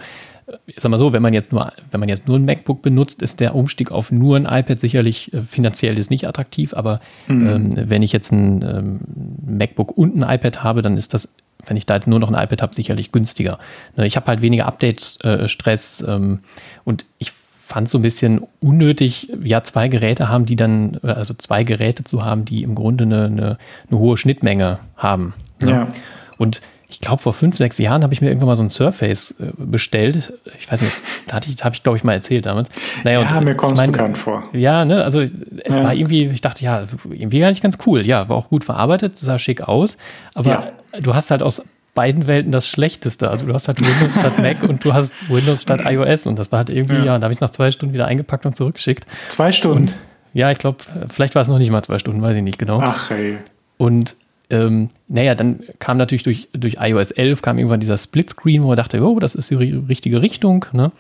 ich 0.66 0.76
sag 0.78 0.90
mal 0.90 0.98
so, 0.98 1.12
wenn 1.12 1.22
man 1.22 1.34
jetzt 1.34 1.52
nur, 1.52 1.72
wenn 1.90 2.00
man 2.00 2.08
jetzt 2.08 2.28
nur 2.28 2.38
ein 2.38 2.44
MacBook 2.44 2.82
benutzt, 2.82 3.22
ist 3.22 3.40
der 3.40 3.54
Umstieg 3.54 3.90
auf 3.90 4.10
nur 4.10 4.36
ein 4.36 4.44
iPad 4.44 4.78
sicherlich 4.78 5.32
äh, 5.32 5.42
finanziell 5.42 5.98
ist 5.98 6.10
nicht 6.10 6.26
attraktiv, 6.26 6.74
aber 6.74 7.00
mhm. 7.28 7.46
ähm, 7.46 7.90
wenn 7.90 8.02
ich 8.02 8.12
jetzt 8.12 8.32
ein 8.32 8.62
ähm, 8.62 9.00
MacBook 9.46 9.96
und 9.96 10.16
ein 10.16 10.22
iPad 10.22 10.62
habe, 10.62 10.82
dann 10.82 10.96
ist 10.96 11.14
das, 11.14 11.34
wenn 11.66 11.76
ich 11.76 11.86
da 11.86 11.94
jetzt 11.94 12.08
nur 12.08 12.18
noch 12.18 12.30
ein 12.30 12.42
iPad 12.42 12.62
habe, 12.62 12.74
sicherlich 12.74 13.12
günstiger. 13.12 13.58
Ne, 13.96 14.06
ich 14.06 14.16
habe 14.16 14.26
halt 14.26 14.42
weniger 14.42 14.66
Update-Stress 14.66 16.02
äh, 16.02 16.10
ähm, 16.10 16.40
und 16.84 17.06
ich 17.18 17.32
fand 17.66 17.86
es 17.86 17.92
so 17.92 17.98
ein 17.98 18.02
bisschen 18.02 18.42
unnötig, 18.60 19.32
ja, 19.42 19.62
zwei 19.62 19.88
Geräte 19.88 20.28
haben, 20.28 20.44
die 20.44 20.56
dann, 20.56 21.00
äh, 21.02 21.08
also 21.08 21.32
zwei 21.32 21.64
Geräte 21.64 22.04
zu 22.04 22.22
haben, 22.22 22.44
die 22.44 22.62
im 22.62 22.74
Grunde 22.74 23.04
eine, 23.04 23.24
eine, 23.24 23.58
eine 23.88 23.98
hohe 23.98 24.18
Schnittmenge 24.18 24.80
haben. 24.96 25.32
Ne? 25.62 25.70
Ja. 25.70 25.88
Und 26.36 26.60
ich 26.94 27.00
glaube, 27.00 27.20
vor 27.20 27.32
fünf, 27.32 27.56
sechs 27.56 27.78
Jahren 27.78 28.04
habe 28.04 28.14
ich 28.14 28.20
mir 28.20 28.28
irgendwann 28.28 28.46
mal 28.46 28.54
so 28.54 28.62
ein 28.62 28.70
Surface 28.70 29.32
äh, 29.40 29.50
bestellt. 29.56 30.32
Ich 30.60 30.70
weiß 30.70 30.80
nicht, 30.80 30.94
da 31.26 31.36
hatte 31.36 31.50
ich, 31.50 31.64
habe 31.64 31.74
ich, 31.74 31.82
glaube 31.82 31.98
ich, 31.98 32.04
mal 32.04 32.12
erzählt 32.12 32.46
damit. 32.46 32.68
Naja, 33.02 33.20
ja, 33.20 33.36
und, 33.36 33.44
mir 33.44 33.56
kommt 33.56 33.76
es 33.76 33.84
bekannt 33.84 34.16
vor. 34.16 34.44
Ja, 34.52 34.84
ne, 34.84 35.02
also 35.02 35.20
es 35.20 35.76
ja. 35.76 35.82
war 35.82 35.92
irgendwie, 35.92 36.26
ich 36.26 36.40
dachte, 36.40 36.64
ja, 36.64 36.84
irgendwie 37.10 37.40
gar 37.40 37.50
nicht 37.50 37.62
ganz 37.62 37.78
cool. 37.84 38.06
Ja, 38.06 38.28
war 38.28 38.36
auch 38.36 38.48
gut 38.48 38.62
verarbeitet, 38.62 39.18
sah 39.18 39.40
schick 39.40 39.62
aus, 39.62 39.96
aber 40.36 40.72
ja. 40.92 41.00
du 41.00 41.16
hast 41.16 41.32
halt 41.32 41.42
aus 41.42 41.62
beiden 41.94 42.28
Welten 42.28 42.52
das 42.52 42.68
Schlechteste. 42.68 43.28
Also 43.28 43.44
du 43.44 43.54
hast 43.54 43.66
halt 43.66 43.80
Windows 43.80 44.12
statt 44.12 44.38
Mac 44.38 44.62
und 44.62 44.84
du 44.84 44.94
hast 44.94 45.12
Windows 45.28 45.62
statt 45.62 45.80
iOS 45.84 46.28
und 46.28 46.38
das 46.38 46.52
war 46.52 46.58
halt 46.58 46.70
irgendwie, 46.70 46.98
ja, 46.98 47.06
ja 47.06 47.18
da 47.18 47.24
habe 47.24 47.32
ich 47.32 47.38
es 47.38 47.40
nach 47.40 47.50
zwei 47.50 47.72
Stunden 47.72 47.92
wieder 47.92 48.06
eingepackt 48.06 48.46
und 48.46 48.54
zurückgeschickt. 48.54 49.04
Zwei 49.30 49.50
Stunden? 49.50 49.88
Und, 49.88 49.94
ja, 50.32 50.52
ich 50.52 50.58
glaube, 50.58 50.78
vielleicht 51.12 51.34
war 51.34 51.42
es 51.42 51.48
noch 51.48 51.58
nicht 51.58 51.70
mal 51.70 51.82
zwei 51.82 51.98
Stunden, 51.98 52.22
weiß 52.22 52.36
ich 52.36 52.42
nicht 52.42 52.58
genau. 52.58 52.80
Ach, 52.80 53.10
ey. 53.10 53.38
Und 53.78 54.16
ähm, 54.50 54.90
naja, 55.08 55.34
dann 55.34 55.60
kam 55.78 55.96
natürlich 55.96 56.22
durch, 56.22 56.48
durch 56.52 56.76
iOS 56.78 57.10
11 57.10 57.42
kam 57.42 57.58
irgendwann 57.58 57.80
dieser 57.80 57.96
Splitscreen, 57.96 58.62
wo 58.62 58.68
man 58.68 58.76
dachte, 58.76 59.02
oh, 59.02 59.18
das 59.18 59.34
ist 59.34 59.50
die 59.50 59.54
richtige 59.54 60.22
Richtung. 60.22 60.66
Ne? 60.72 60.92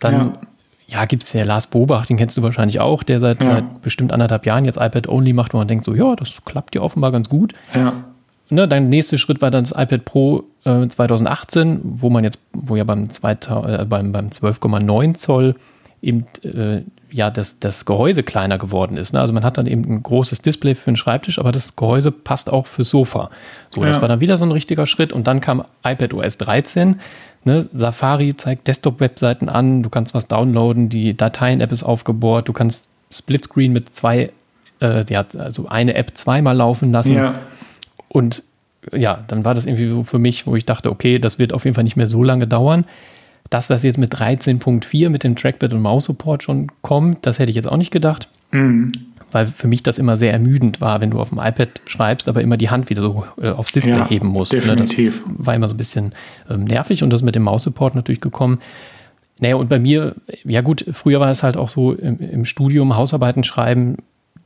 Dann 0.00 0.14
ja, 0.86 1.00
ja 1.00 1.04
gibt 1.04 1.22
es 1.22 1.32
ja 1.32 1.44
Lars 1.44 1.66
Bobach, 1.66 2.06
den 2.06 2.16
kennst 2.16 2.36
du 2.36 2.42
wahrscheinlich 2.42 2.80
auch, 2.80 3.02
der 3.02 3.20
seit, 3.20 3.42
ja. 3.42 3.50
seit 3.50 3.82
bestimmt 3.82 4.12
anderthalb 4.12 4.46
Jahren 4.46 4.64
jetzt 4.64 4.78
iPad-Only 4.78 5.34
macht, 5.34 5.52
wo 5.52 5.58
man 5.58 5.68
denkt 5.68 5.84
so, 5.84 5.94
ja, 5.94 6.16
das 6.16 6.40
klappt 6.44 6.74
ja 6.74 6.80
offenbar 6.80 7.12
ganz 7.12 7.28
gut. 7.28 7.52
Ja. 7.74 8.04
Ne, 8.48 8.68
dein 8.68 8.88
nächster 8.88 9.18
Schritt 9.18 9.42
war 9.42 9.50
dann 9.50 9.64
das 9.64 9.72
iPad 9.72 10.04
Pro 10.04 10.44
äh, 10.64 10.86
2018, 10.86 11.80
wo 11.82 12.10
man 12.10 12.22
jetzt, 12.22 12.40
wo 12.52 12.76
ja 12.76 12.84
beim, 12.84 13.08
äh, 13.22 13.84
beim, 13.84 14.12
beim 14.12 14.28
12,9 14.28 15.14
Zoll 15.16 15.56
eben 16.00 16.24
äh, 16.44 16.82
ja, 17.16 17.30
das, 17.30 17.58
das 17.58 17.86
Gehäuse 17.86 18.22
kleiner 18.22 18.58
geworden 18.58 18.98
ist. 18.98 19.14
Ne? 19.14 19.20
Also 19.20 19.32
man 19.32 19.42
hat 19.42 19.56
dann 19.56 19.66
eben 19.66 19.84
ein 19.84 20.02
großes 20.02 20.42
Display 20.42 20.74
für 20.74 20.90
den 20.90 20.98
Schreibtisch, 20.98 21.38
aber 21.38 21.50
das 21.50 21.74
Gehäuse 21.74 22.12
passt 22.12 22.52
auch 22.52 22.66
fürs 22.66 22.90
Sofa. 22.90 23.30
So, 23.70 23.80
ja. 23.80 23.88
das 23.88 24.02
war 24.02 24.08
dann 24.08 24.20
wieder 24.20 24.36
so 24.36 24.44
ein 24.44 24.52
richtiger 24.52 24.84
Schritt. 24.84 25.14
Und 25.14 25.26
dann 25.26 25.40
kam 25.40 25.64
iPad 25.82 26.12
OS 26.12 26.36
13. 26.36 27.00
Ne? 27.44 27.62
Safari 27.62 28.36
zeigt 28.36 28.68
Desktop-Webseiten 28.68 29.48
an, 29.48 29.82
du 29.82 29.88
kannst 29.88 30.12
was 30.12 30.28
downloaden, 30.28 30.90
die 30.90 31.16
Dateien-App 31.16 31.72
ist 31.72 31.84
aufgebohrt, 31.84 32.48
du 32.48 32.52
kannst 32.52 32.90
Splitscreen 33.10 33.72
mit 33.72 33.94
zwei, 33.94 34.30
äh, 34.80 35.02
die 35.04 35.16
hat 35.16 35.34
also 35.34 35.68
eine 35.68 35.94
App 35.94 36.18
zweimal 36.18 36.54
laufen 36.54 36.92
lassen. 36.92 37.14
Ja. 37.14 37.38
Und 38.08 38.42
ja, 38.92 39.24
dann 39.26 39.46
war 39.46 39.54
das 39.54 39.64
irgendwie 39.64 39.88
so 39.88 40.04
für 40.04 40.18
mich, 40.18 40.46
wo 40.46 40.54
ich 40.54 40.66
dachte, 40.66 40.90
okay, 40.90 41.18
das 41.18 41.38
wird 41.38 41.54
auf 41.54 41.64
jeden 41.64 41.74
Fall 41.74 41.84
nicht 41.84 41.96
mehr 41.96 42.08
so 42.08 42.22
lange 42.22 42.46
dauern. 42.46 42.84
Dass 43.50 43.68
das 43.68 43.82
jetzt 43.82 43.98
mit 43.98 44.14
13.4 44.14 45.08
mit 45.08 45.24
dem 45.24 45.36
Trackpad 45.36 45.72
und 45.72 45.82
Maus-Support 45.82 46.42
schon 46.42 46.68
kommt, 46.82 47.26
das 47.26 47.38
hätte 47.38 47.50
ich 47.50 47.56
jetzt 47.56 47.68
auch 47.68 47.76
nicht 47.76 47.90
gedacht. 47.90 48.28
Mhm. 48.50 48.92
Weil 49.32 49.46
für 49.46 49.66
mich 49.66 49.82
das 49.82 49.98
immer 49.98 50.16
sehr 50.16 50.32
ermüdend 50.32 50.80
war, 50.80 51.00
wenn 51.00 51.10
du 51.10 51.20
auf 51.20 51.30
dem 51.30 51.38
iPad 51.38 51.80
schreibst, 51.86 52.28
aber 52.28 52.42
immer 52.42 52.56
die 52.56 52.70
Hand 52.70 52.90
wieder 52.90 53.02
so 53.02 53.26
äh, 53.40 53.50
aufs 53.50 53.72
Display 53.72 53.96
ja, 53.96 54.08
heben 54.08 54.28
musst. 54.28 54.52
Definitiv. 54.52 55.26
Ne? 55.26 55.34
Das 55.38 55.46
war 55.46 55.54
immer 55.54 55.68
so 55.68 55.74
ein 55.74 55.78
bisschen 55.78 56.12
ähm, 56.48 56.64
nervig 56.64 57.02
und 57.02 57.10
das 57.10 57.22
mit 57.22 57.34
dem 57.34 57.42
Maus-Support 57.42 57.94
natürlich 57.94 58.20
gekommen. 58.20 58.60
Naja, 59.38 59.56
und 59.56 59.68
bei 59.68 59.78
mir, 59.78 60.14
ja 60.44 60.62
gut, 60.62 60.86
früher 60.92 61.20
war 61.20 61.28
es 61.28 61.42
halt 61.42 61.56
auch 61.56 61.68
so 61.68 61.92
im, 61.92 62.18
im 62.20 62.44
Studium, 62.44 62.96
Hausarbeiten 62.96 63.44
schreiben, 63.44 63.96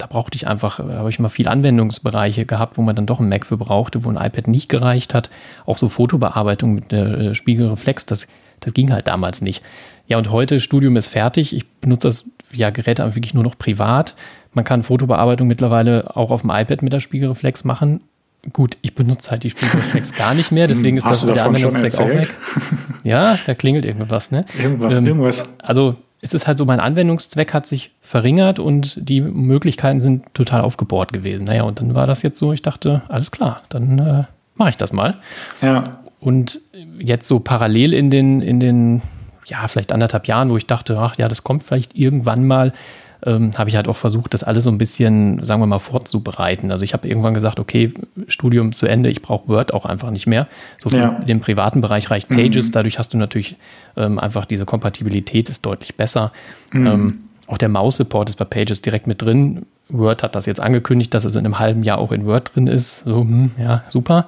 da 0.01 0.07
brauchte 0.07 0.37
ich 0.37 0.49
einfach, 0.49 0.79
da 0.79 0.95
habe 0.95 1.11
ich 1.11 1.19
mal 1.19 1.29
viel 1.29 1.47
Anwendungsbereiche 1.47 2.47
gehabt, 2.47 2.79
wo 2.79 2.83
man 2.83 2.97
dann 2.97 3.07
doch 3.07 3.21
ein 3.21 3.29
Mac 3.29 3.45
für 3.45 3.59
brauchte, 3.59 4.05
wo 4.05 4.09
ein 4.09 4.17
iPad 4.17 4.49
nicht 4.49 4.69
gereicht 4.69 5.15
hat. 5.15 5.31
Auch 5.67 5.79
so 5.79 5.89
Fotobearbeitung 5.89 6.75
mit 6.75 6.91
der 6.91 7.19
äh, 7.19 7.35
Spiegelreflex, 7.35 8.07
das 8.07 8.27
das 8.61 8.74
ging 8.74 8.93
halt 8.93 9.09
damals 9.09 9.43
nicht. 9.43 9.62
Ja, 10.07 10.19
und 10.19 10.31
heute 10.31 10.61
Studium 10.61 10.97
ist 10.97 11.07
fertig. 11.07 11.55
Ich 11.55 11.69
benutze 11.69 12.09
das 12.09 12.24
ja, 12.53 12.70
Gerät 12.70 12.99
wirklich 12.99 13.35
nur 13.35 13.45
noch 13.45 13.57
privat. 13.57 14.15
Man 14.53 14.65
kann 14.65 14.82
Fotobearbeitung 14.82 15.47
mittlerweile 15.47 16.16
auch 16.16 16.31
auf 16.31 16.41
dem 16.41 16.51
iPad 16.51 16.82
mit 16.82 16.93
der 16.93 17.01
Spiegelreflex 17.01 17.65
machen. 17.65 18.01
Gut, 18.53 18.78
ich 18.82 18.95
benutze 18.95 19.31
halt 19.31 19.45
die 19.45 19.51
Spiegelreflex 19.51 20.12
gar 20.16 20.35
nicht 20.35 20.51
mehr, 20.51 20.66
deswegen 20.66 20.97
ist 20.97 21.05
Hast 21.05 21.24
das 21.24 21.35
der 21.35 21.45
Anwendungszweck 21.45 22.01
auch 22.01 22.09
weg. 22.09 22.35
Ja, 23.05 23.39
da 23.47 23.55
klingelt 23.55 23.85
irgendwas, 23.85 24.31
ne? 24.31 24.47
Irgendwas, 24.61 24.99
ähm, 24.99 25.07
irgendwas. 25.07 25.49
Also 25.59 25.97
es 26.23 26.35
ist 26.35 26.47
halt 26.47 26.59
so, 26.59 26.65
mein 26.65 26.81
Anwendungszweck 26.81 27.55
hat 27.55 27.66
sich 27.66 27.93
verringert 28.01 28.59
und 28.59 28.97
die 28.97 29.20
Möglichkeiten 29.20 30.01
sind 30.01 30.35
total 30.35 30.62
aufgebohrt 30.62 31.12
gewesen. 31.12 31.45
Naja, 31.45 31.62
und 31.62 31.81
dann 31.81 31.95
war 31.95 32.07
das 32.07 32.23
jetzt 32.23 32.39
so, 32.39 32.53
ich 32.53 32.62
dachte, 32.62 33.03
alles 33.09 33.31
klar, 33.31 33.62
dann 33.69 33.99
äh, 33.99 34.24
mache 34.57 34.70
ich 34.70 34.77
das 34.77 34.93
mal. 34.93 35.16
Ja. 35.62 35.85
Und 36.21 36.61
jetzt 36.99 37.27
so 37.27 37.41
parallel 37.41 37.95
in 37.95 38.11
den, 38.11 38.43
in 38.43 38.61
den, 38.61 39.03
ja, 39.47 39.67
vielleicht 39.69 39.93
anderthalb 39.93 40.27
Jahren, 40.27 40.51
wo 40.51 40.57
ich 40.57 40.67
dachte, 40.67 40.99
ach 40.99 41.17
ja, 41.17 41.29
das 41.29 41.43
kommt 41.43 41.63
vielleicht 41.63 41.97
irgendwann 41.97 42.47
mal, 42.47 42.73
ähm, 43.25 43.53
habe 43.57 43.69
ich 43.69 43.77
halt 43.77 43.89
auch 43.89 43.97
versucht, 43.97 44.33
das 44.35 44.43
alles 44.43 44.65
so 44.65 44.71
ein 44.71 44.79
bisschen, 44.79 45.45
sagen 45.45 45.61
wir 45.61 45.67
mal, 45.67 45.79
vorzubereiten. 45.79 46.71
Also 46.71 46.85
ich 46.85 46.93
habe 46.93 47.09
irgendwann 47.09 47.35
gesagt, 47.35 47.61
okay, 47.61 47.93
Studium 48.29 48.73
zu 48.73 48.87
Ende, 48.87 49.11
ich 49.11 49.23
brauche 49.23 49.49
Word 49.49 49.75
auch 49.75 49.85
einfach 49.85 50.11
nicht 50.11 50.27
mehr. 50.27 50.47
So 50.79 50.91
für 50.91 50.99
ja. 50.99 51.11
den 51.21 51.41
privaten 51.41 51.81
Bereich 51.81 52.11
reicht 52.11 52.29
Pages, 52.29 52.69
mhm. 52.69 52.73
dadurch 52.73 52.99
hast 52.99 53.13
du 53.13 53.19
natürlich 53.19 53.57
ähm, 53.97 54.19
einfach 54.19 54.45
diese 54.45 54.65
Kompatibilität 54.65 55.49
ist 55.49 55.67
deutlich 55.67 55.97
besser. 55.97 56.33
Mhm. 56.73 56.87
Ähm, 56.87 57.19
auch 57.47 57.59
der 57.59 57.69
Maus-Support 57.69 58.29
ist 58.29 58.37
bei 58.37 58.45
Pages 58.45 58.81
direkt 58.81 59.07
mit 59.07 59.23
drin. 59.23 59.67
Word 59.89 60.23
hat 60.23 60.35
das 60.37 60.47
jetzt 60.47 60.61
angekündigt, 60.61 61.13
dass 61.13 61.25
es 61.25 61.35
in 61.35 61.45
einem 61.45 61.59
halben 61.59 61.83
Jahr 61.83 61.99
auch 61.99 62.13
in 62.13 62.25
Word 62.25 62.55
drin 62.55 62.69
ist. 62.69 63.05
So, 63.05 63.21
hm, 63.21 63.51
ja, 63.59 63.83
super. 63.89 64.27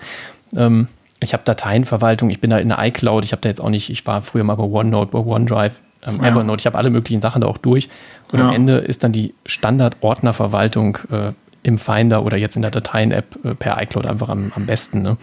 Ähm, 0.56 0.88
ich 1.22 1.32
habe 1.32 1.42
Dateienverwaltung, 1.44 2.30
ich 2.30 2.40
bin 2.40 2.50
da 2.50 2.58
in 2.58 2.68
der 2.68 2.78
iCloud, 2.84 3.24
ich 3.24 3.32
habe 3.32 3.42
da 3.42 3.48
jetzt 3.48 3.60
auch 3.60 3.70
nicht, 3.70 3.90
ich 3.90 4.06
war 4.06 4.22
früher 4.22 4.44
mal 4.44 4.56
bei 4.56 4.64
OneNote, 4.64 5.12
bei 5.12 5.18
OneDrive, 5.18 5.80
ähm, 6.06 6.18
ja. 6.20 6.28
Evernote, 6.28 6.60
ich 6.60 6.66
habe 6.66 6.78
alle 6.78 6.90
möglichen 6.90 7.20
Sachen 7.20 7.42
da 7.42 7.46
auch 7.46 7.58
durch. 7.58 7.88
Und 8.32 8.38
ja. 8.38 8.48
am 8.48 8.54
Ende 8.54 8.78
ist 8.78 9.04
dann 9.04 9.12
die 9.12 9.34
Standard-Ordnerverwaltung 9.46 10.98
äh, 11.10 11.32
im 11.62 11.78
Finder 11.78 12.24
oder 12.24 12.36
jetzt 12.36 12.56
in 12.56 12.62
der 12.62 12.70
Dateien-App 12.70 13.44
äh, 13.44 13.54
per 13.54 13.80
iCloud 13.80 14.06
einfach 14.06 14.28
am, 14.28 14.52
am 14.54 14.66
besten. 14.66 15.02
Ne? 15.02 15.16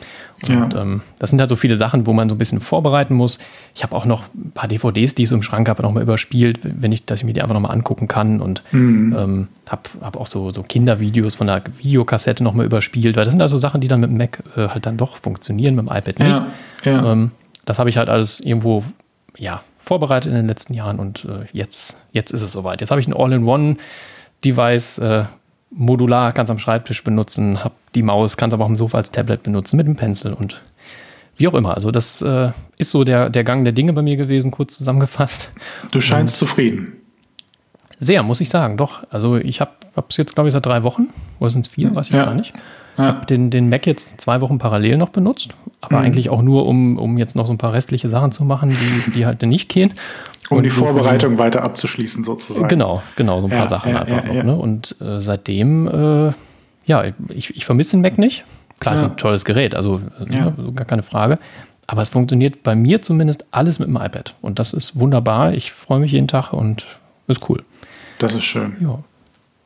Und 0.47 0.73
ja. 0.73 0.81
ähm, 0.81 1.01
das 1.17 1.29
sind 1.29 1.39
halt 1.39 1.49
so 1.49 1.55
viele 1.55 1.75
Sachen, 1.75 2.07
wo 2.07 2.13
man 2.13 2.29
so 2.29 2.35
ein 2.35 2.37
bisschen 2.37 2.61
vorbereiten 2.61 3.13
muss. 3.13 3.39
Ich 3.75 3.83
habe 3.83 3.95
auch 3.95 4.05
noch 4.05 4.23
ein 4.33 4.51
paar 4.51 4.69
DVDs, 4.69 5.15
die 5.15 5.23
ich 5.23 5.29
so 5.29 5.35
im 5.35 5.43
Schrank 5.43 5.67
habe, 5.67 5.83
nochmal 5.83 6.03
überspielt, 6.03 6.59
wenn 6.63 6.91
ich, 6.91 7.05
dass 7.05 7.19
ich 7.19 7.25
mir 7.25 7.33
die 7.33 7.41
einfach 7.41 7.55
nochmal 7.55 7.71
angucken 7.71 8.07
kann. 8.07 8.39
Und 8.39 8.63
mhm. 8.71 9.15
ähm, 9.17 9.47
habe 9.69 9.81
hab 10.01 10.17
auch 10.17 10.27
so, 10.27 10.51
so 10.51 10.63
Kindervideos 10.63 11.35
von 11.35 11.47
der 11.47 11.63
Videokassette 11.77 12.43
nochmal 12.43 12.65
überspielt, 12.65 13.17
weil 13.17 13.25
das 13.25 13.33
sind 13.33 13.41
also 13.41 13.57
Sachen, 13.57 13.81
die 13.81 13.89
dann 13.89 13.99
mit 13.99 14.09
dem 14.09 14.17
Mac 14.17 14.41
äh, 14.55 14.69
halt 14.69 14.85
dann 14.85 14.95
doch 14.97 15.17
funktionieren, 15.17 15.75
mit 15.75 15.87
dem 15.87 15.95
iPad 15.95 16.19
nicht. 16.19 16.41
Ja. 16.85 17.11
Ähm, 17.11 17.31
das 17.65 17.79
habe 17.79 17.89
ich 17.89 17.97
halt 17.97 18.09
alles 18.09 18.39
irgendwo, 18.39 18.83
ja, 19.37 19.61
vorbereitet 19.77 20.31
in 20.31 20.37
den 20.37 20.47
letzten 20.47 20.73
Jahren 20.73 20.99
und 20.99 21.25
äh, 21.25 21.45
jetzt, 21.51 21.97
jetzt 22.11 22.31
ist 22.31 22.41
es 22.41 22.51
soweit. 22.51 22.81
Jetzt 22.81 22.91
habe 22.91 23.01
ich 23.01 23.07
ein 23.07 23.13
All-in-One-Device, 23.13 24.97
äh, 24.99 25.25
modular, 25.71 26.31
kannst 26.31 26.51
am 26.51 26.59
Schreibtisch 26.59 27.03
benutzen, 27.03 27.63
hab 27.63 27.73
die 27.93 28.03
Maus, 28.03 28.37
kannst 28.37 28.53
aber 28.53 28.65
auch 28.65 28.69
im 28.69 28.75
Sofa 28.75 28.97
als 28.97 29.11
Tablet 29.11 29.43
benutzen 29.43 29.77
mit 29.77 29.87
dem 29.87 29.95
Pencil 29.95 30.33
und 30.33 30.61
wie 31.37 31.47
auch 31.47 31.53
immer. 31.53 31.75
Also 31.75 31.91
das 31.91 32.21
äh, 32.21 32.51
ist 32.77 32.91
so 32.91 33.03
der, 33.03 33.29
der 33.29 33.43
Gang 33.43 33.63
der 33.63 33.73
Dinge 33.73 33.93
bei 33.93 34.01
mir 34.01 34.17
gewesen, 34.17 34.51
kurz 34.51 34.77
zusammengefasst. 34.77 35.49
Du 35.91 36.01
scheinst 36.01 36.41
und 36.41 36.47
zufrieden. 36.47 36.93
Sehr, 37.99 38.23
muss 38.23 38.41
ich 38.41 38.49
sagen, 38.49 38.77
doch. 38.77 39.03
Also 39.09 39.37
ich 39.37 39.61
habe 39.61 39.71
es 40.09 40.17
jetzt, 40.17 40.35
glaube 40.35 40.47
ich, 40.47 40.53
seit 40.53 40.65
drei 40.65 40.83
Wochen, 40.83 41.07
oder 41.39 41.49
sind 41.49 41.65
es 41.65 41.73
vier, 41.73 41.93
weiß 41.93 42.07
ich 42.07 42.13
ja. 42.13 42.25
gar 42.25 42.33
nicht. 42.33 42.53
Ich 42.95 43.05
habe 43.05 43.25
den, 43.25 43.49
den 43.49 43.69
Mac 43.69 43.87
jetzt 43.87 44.19
zwei 44.19 44.41
Wochen 44.41 44.57
parallel 44.57 44.97
noch 44.97 45.07
benutzt, 45.09 45.51
aber 45.79 45.99
mhm. 45.99 46.05
eigentlich 46.05 46.29
auch 46.29 46.41
nur, 46.41 46.65
um, 46.65 46.97
um 46.97 47.17
jetzt 47.17 47.33
noch 47.33 47.47
so 47.47 47.53
ein 47.53 47.57
paar 47.57 47.71
restliche 47.71 48.09
Sachen 48.09 48.33
zu 48.33 48.43
machen, 48.43 48.69
die, 48.69 49.11
die 49.11 49.25
halt 49.25 49.41
nicht 49.43 49.69
gehen. 49.69 49.93
Um 50.49 50.57
und 50.57 50.63
die 50.63 50.69
Vorbereitung 50.69 51.33
so, 51.33 51.39
weiter 51.39 51.63
abzuschließen, 51.63 52.23
sozusagen. 52.23 52.67
Genau, 52.67 53.03
genau, 53.15 53.39
so 53.39 53.47
ein 53.47 53.51
paar 53.51 53.59
ja, 53.61 53.67
Sachen 53.67 53.91
ja, 53.91 54.01
einfach 54.01 54.23
noch. 54.23 54.43
Ne? 54.43 54.55
Und 54.55 54.95
äh, 54.99 55.21
seitdem, 55.21 55.87
äh, 55.87 56.33
ja, 56.85 57.03
ich, 57.29 57.55
ich 57.55 57.65
vermisse 57.65 57.91
den 57.91 58.01
Mac 58.01 58.17
nicht. 58.17 58.45
Klar, 58.79 58.95
ist 58.95 59.03
ein 59.03 59.17
tolles 59.17 59.43
Gerät, 59.43 59.75
also 59.75 59.99
ne, 60.25 60.53
gar 60.73 60.85
keine 60.85 61.03
Frage. 61.03 61.37
Aber 61.85 62.01
es 62.01 62.09
funktioniert 62.09 62.63
bei 62.63 62.75
mir 62.75 63.01
zumindest 63.01 63.45
alles 63.51 63.79
mit 63.79 63.89
dem 63.89 63.97
iPad. 63.97 64.35
Und 64.41 64.59
das 64.59 64.73
ist 64.73 64.97
wunderbar. 64.97 65.53
Ich 65.53 65.71
freue 65.71 65.99
mich 65.99 66.11
jeden 66.11 66.27
Tag 66.27 66.53
und 66.53 66.85
ist 67.27 67.49
cool. 67.49 67.63
Das 68.19 68.35
ist 68.35 68.43
schön. 68.43 68.77
Ja. 68.79 68.99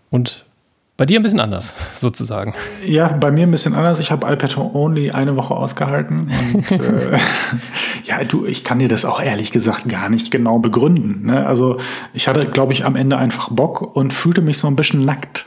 Und 0.10 0.46
bei 0.96 1.06
dir 1.06 1.20
ein 1.20 1.24
bisschen 1.24 1.40
anders, 1.40 1.74
sozusagen. 1.96 2.54
Ja, 2.86 3.08
bei 3.08 3.32
mir 3.32 3.48
ein 3.48 3.52
bisschen 3.52 3.74
anders. 3.74 4.00
Ich 4.00 4.12
habe 4.12 4.32
iPad 4.32 4.58
Only 4.58 5.12
eine 5.12 5.36
Woche 5.36 5.56
ausgehalten. 5.56 6.32
Und 6.54 6.72
äh, 6.72 7.18
ja, 8.06 8.24
du, 8.24 8.46
ich 8.46 8.64
kann 8.64 8.80
dir 8.80 8.88
das 8.88 9.06
auch 9.06 9.22
ehrlich 9.22 9.52
gesagt 9.52 9.90
gar 9.90 10.10
nicht 10.10 10.32
genau 10.32 10.60
begründen. 10.60 11.26
Ne? 11.26 11.46
Also 11.46 11.78
ich 12.14 12.28
hatte, 12.28 12.46
glaube 12.46 12.74
ich, 12.74 12.86
am 12.86 12.96
Ende 12.96 13.18
einfach 13.18 13.50
Bock 13.50 13.96
und 13.96 14.14
fühlte 14.14 14.42
mich 14.42 14.58
so 14.58 14.68
ein 14.68 14.76
bisschen 14.76 15.02
nackt. 15.02 15.46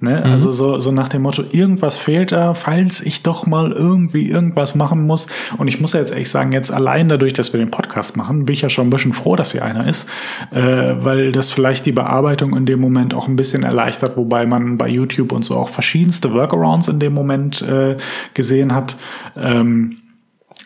Ne? 0.00 0.22
Mhm. 0.24 0.30
Also 0.30 0.52
so, 0.52 0.78
so 0.78 0.92
nach 0.92 1.08
dem 1.08 1.22
Motto, 1.22 1.42
irgendwas 1.50 1.96
fehlt 1.96 2.30
da, 2.30 2.54
falls 2.54 3.00
ich 3.00 3.22
doch 3.22 3.46
mal 3.46 3.72
irgendwie 3.72 4.28
irgendwas 4.28 4.76
machen 4.76 5.04
muss. 5.04 5.26
Und 5.56 5.66
ich 5.66 5.80
muss 5.80 5.92
ja 5.92 6.00
jetzt 6.00 6.12
ehrlich 6.12 6.30
sagen, 6.30 6.52
jetzt 6.52 6.70
allein 6.70 7.08
dadurch, 7.08 7.32
dass 7.32 7.52
wir 7.52 7.58
den 7.58 7.70
Podcast 7.70 8.16
machen, 8.16 8.44
bin 8.44 8.52
ich 8.52 8.62
ja 8.62 8.68
schon 8.68 8.86
ein 8.86 8.90
bisschen 8.90 9.12
froh, 9.12 9.34
dass 9.34 9.50
hier 9.52 9.64
einer 9.64 9.88
ist, 9.88 10.08
äh, 10.52 10.60
weil 10.60 11.32
das 11.32 11.50
vielleicht 11.50 11.84
die 11.84 11.92
Bearbeitung 11.92 12.56
in 12.56 12.64
dem 12.64 12.80
Moment 12.80 13.12
auch 13.12 13.26
ein 13.26 13.34
bisschen 13.34 13.64
erleichtert, 13.64 14.16
wobei 14.16 14.46
man 14.46 14.78
bei 14.78 14.88
YouTube 14.88 15.32
und 15.32 15.44
so 15.44 15.56
auch 15.56 15.68
verschiedenste 15.68 16.32
Workarounds 16.32 16.86
in 16.86 17.00
dem 17.00 17.12
Moment 17.12 17.62
äh, 17.62 17.96
gesehen 18.34 18.74
hat. 18.74 18.96
Ähm, 19.36 19.96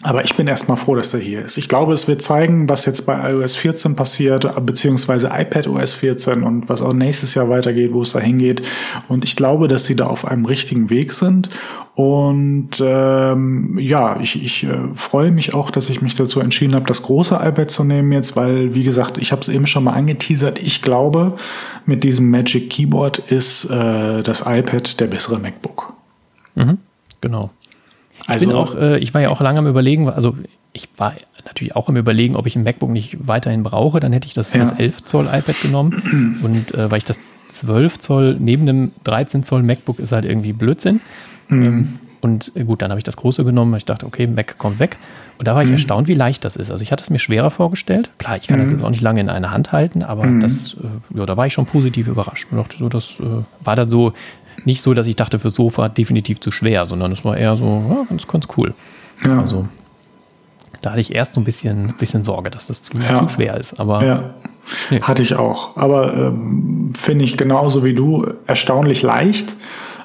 aber 0.02 0.24
ich 0.24 0.34
bin 0.34 0.48
erstmal 0.48 0.76
froh, 0.76 0.96
dass 0.96 1.12
der 1.12 1.20
hier 1.20 1.42
ist. 1.42 1.58
Ich 1.58 1.68
glaube, 1.68 1.92
es 1.92 2.08
wird 2.08 2.22
zeigen, 2.22 2.68
was 2.68 2.86
jetzt 2.86 3.06
bei 3.06 3.30
iOS 3.30 3.54
14 3.54 3.94
passiert, 3.94 4.66
beziehungsweise 4.66 5.28
iPad 5.32 5.68
OS 5.68 5.92
14 5.92 6.42
und 6.42 6.68
was 6.68 6.82
auch 6.82 6.92
nächstes 6.92 7.34
Jahr 7.34 7.48
weitergeht, 7.48 7.92
wo 7.92 8.02
es 8.02 8.12
da 8.12 8.18
hingeht. 8.18 8.62
Und 9.08 9.24
ich 9.24 9.36
glaube, 9.36 9.68
dass 9.68 9.84
sie 9.84 9.94
da 9.94 10.06
auf 10.06 10.26
einem 10.26 10.44
richtigen 10.44 10.90
Weg 10.90 11.12
sind. 11.12 11.50
Und 11.94 12.70
ähm, 12.80 13.76
ja, 13.78 14.18
ich, 14.20 14.42
ich 14.42 14.64
äh, 14.64 14.88
freue 14.94 15.30
mich 15.30 15.54
auch, 15.54 15.70
dass 15.70 15.88
ich 15.88 16.02
mich 16.02 16.16
dazu 16.16 16.40
entschieden 16.40 16.74
habe, 16.74 16.86
das 16.86 17.02
große 17.02 17.36
iPad 17.36 17.70
zu 17.70 17.84
nehmen 17.84 18.10
jetzt, 18.12 18.34
weil, 18.34 18.74
wie 18.74 18.82
gesagt, 18.82 19.18
ich 19.18 19.30
habe 19.30 19.42
es 19.42 19.48
eben 19.48 19.66
schon 19.66 19.84
mal 19.84 19.92
angeteasert. 19.92 20.58
Ich 20.60 20.82
glaube, 20.82 21.34
mit 21.86 22.02
diesem 22.02 22.28
Magic 22.28 22.70
Keyboard 22.70 23.18
ist 23.18 23.70
äh, 23.70 24.22
das 24.22 24.40
iPad 24.40 24.98
der 24.98 25.06
bessere 25.06 25.38
MacBook. 25.38 25.92
Mhm, 26.56 26.78
genau. 27.20 27.50
Also, 28.26 28.44
ich, 28.44 28.48
bin 28.48 28.56
auch, 28.56 28.74
äh, 28.76 28.98
ich 28.98 29.14
war 29.14 29.20
ja 29.20 29.30
auch 29.30 29.40
lange 29.40 29.58
am 29.58 29.66
Überlegen, 29.66 30.08
also 30.08 30.36
ich 30.72 30.88
war 30.96 31.14
natürlich 31.44 31.76
auch 31.76 31.88
am 31.88 31.96
Überlegen, 31.96 32.36
ob 32.36 32.46
ich 32.46 32.56
ein 32.56 32.62
MacBook 32.62 32.90
nicht 32.90 33.16
weiterhin 33.26 33.62
brauche. 33.62 34.00
Dann 34.00 34.12
hätte 34.12 34.26
ich 34.26 34.34
das, 34.34 34.52
ja. 34.52 34.60
das 34.60 34.72
11 34.72 35.04
Zoll 35.04 35.26
iPad 35.26 35.60
genommen. 35.60 36.40
Und 36.42 36.74
äh, 36.74 36.90
weil 36.90 36.98
ich 36.98 37.04
das 37.04 37.20
12 37.50 37.98
Zoll 37.98 38.36
neben 38.38 38.66
dem 38.66 38.92
13 39.04 39.44
Zoll 39.44 39.62
MacBook 39.62 39.98
ist 39.98 40.12
halt 40.12 40.24
irgendwie 40.24 40.52
Blödsinn. 40.52 41.00
Mhm. 41.48 41.64
Ähm, 41.64 41.98
und 42.22 42.52
äh, 42.54 42.64
gut, 42.64 42.80
dann 42.80 42.90
habe 42.90 42.98
ich 42.98 43.04
das 43.04 43.16
große 43.16 43.44
genommen. 43.44 43.74
Ich 43.74 43.84
dachte, 43.84 44.06
okay, 44.06 44.26
Mac 44.26 44.56
kommt 44.56 44.78
weg. 44.78 44.96
Und 45.38 45.48
da 45.48 45.54
war 45.54 45.62
ich 45.62 45.68
mhm. 45.68 45.74
erstaunt, 45.74 46.08
wie 46.08 46.14
leicht 46.14 46.44
das 46.44 46.56
ist. 46.56 46.70
Also 46.70 46.82
ich 46.82 46.92
hatte 46.92 47.02
es 47.02 47.10
mir 47.10 47.18
schwerer 47.18 47.50
vorgestellt. 47.50 48.10
Klar, 48.18 48.36
ich 48.36 48.46
kann 48.46 48.58
mhm. 48.58 48.62
das 48.62 48.70
jetzt 48.70 48.84
auch 48.84 48.90
nicht 48.90 49.02
lange 49.02 49.20
in 49.20 49.28
einer 49.28 49.50
Hand 49.50 49.72
halten, 49.72 50.02
aber 50.02 50.24
mhm. 50.24 50.40
das, 50.40 50.74
äh, 50.74 51.18
ja, 51.18 51.26
da 51.26 51.36
war 51.36 51.46
ich 51.46 51.52
schon 51.52 51.66
positiv 51.66 52.06
überrascht. 52.06 52.46
Und 52.50 52.58
dachte 52.58 52.76
so, 52.78 52.88
das 52.88 53.18
äh, 53.18 53.24
war 53.64 53.76
dann 53.76 53.90
so 53.90 54.12
nicht 54.64 54.82
so, 54.82 54.94
dass 54.94 55.06
ich 55.06 55.16
dachte, 55.16 55.38
für 55.38 55.50
Sofa 55.50 55.88
definitiv 55.88 56.40
zu 56.40 56.50
schwer, 56.50 56.86
sondern 56.86 57.12
es 57.12 57.24
war 57.24 57.36
eher 57.36 57.56
so, 57.56 57.64
ja, 57.64 58.04
ganz, 58.08 58.26
ganz 58.26 58.48
cool. 58.56 58.74
Ja. 59.24 59.38
Also 59.40 59.66
da 60.82 60.90
hatte 60.90 61.00
ich 61.00 61.14
erst 61.14 61.34
so 61.34 61.40
ein 61.40 61.44
bisschen, 61.44 61.94
bisschen 61.98 62.24
Sorge, 62.24 62.50
dass 62.50 62.66
das 62.66 62.82
zu, 62.82 62.98
ja. 62.98 63.14
zu 63.14 63.28
schwer 63.28 63.56
ist. 63.56 63.80
Aber 63.80 64.04
ja. 64.04 64.34
nee. 64.90 65.00
hatte 65.00 65.22
ich 65.22 65.36
auch. 65.36 65.76
Aber 65.76 66.12
ähm, 66.12 66.90
finde 66.94 67.24
ich 67.24 67.36
genauso 67.36 67.84
wie 67.84 67.94
du 67.94 68.26
erstaunlich 68.46 69.02
leicht. 69.02 69.56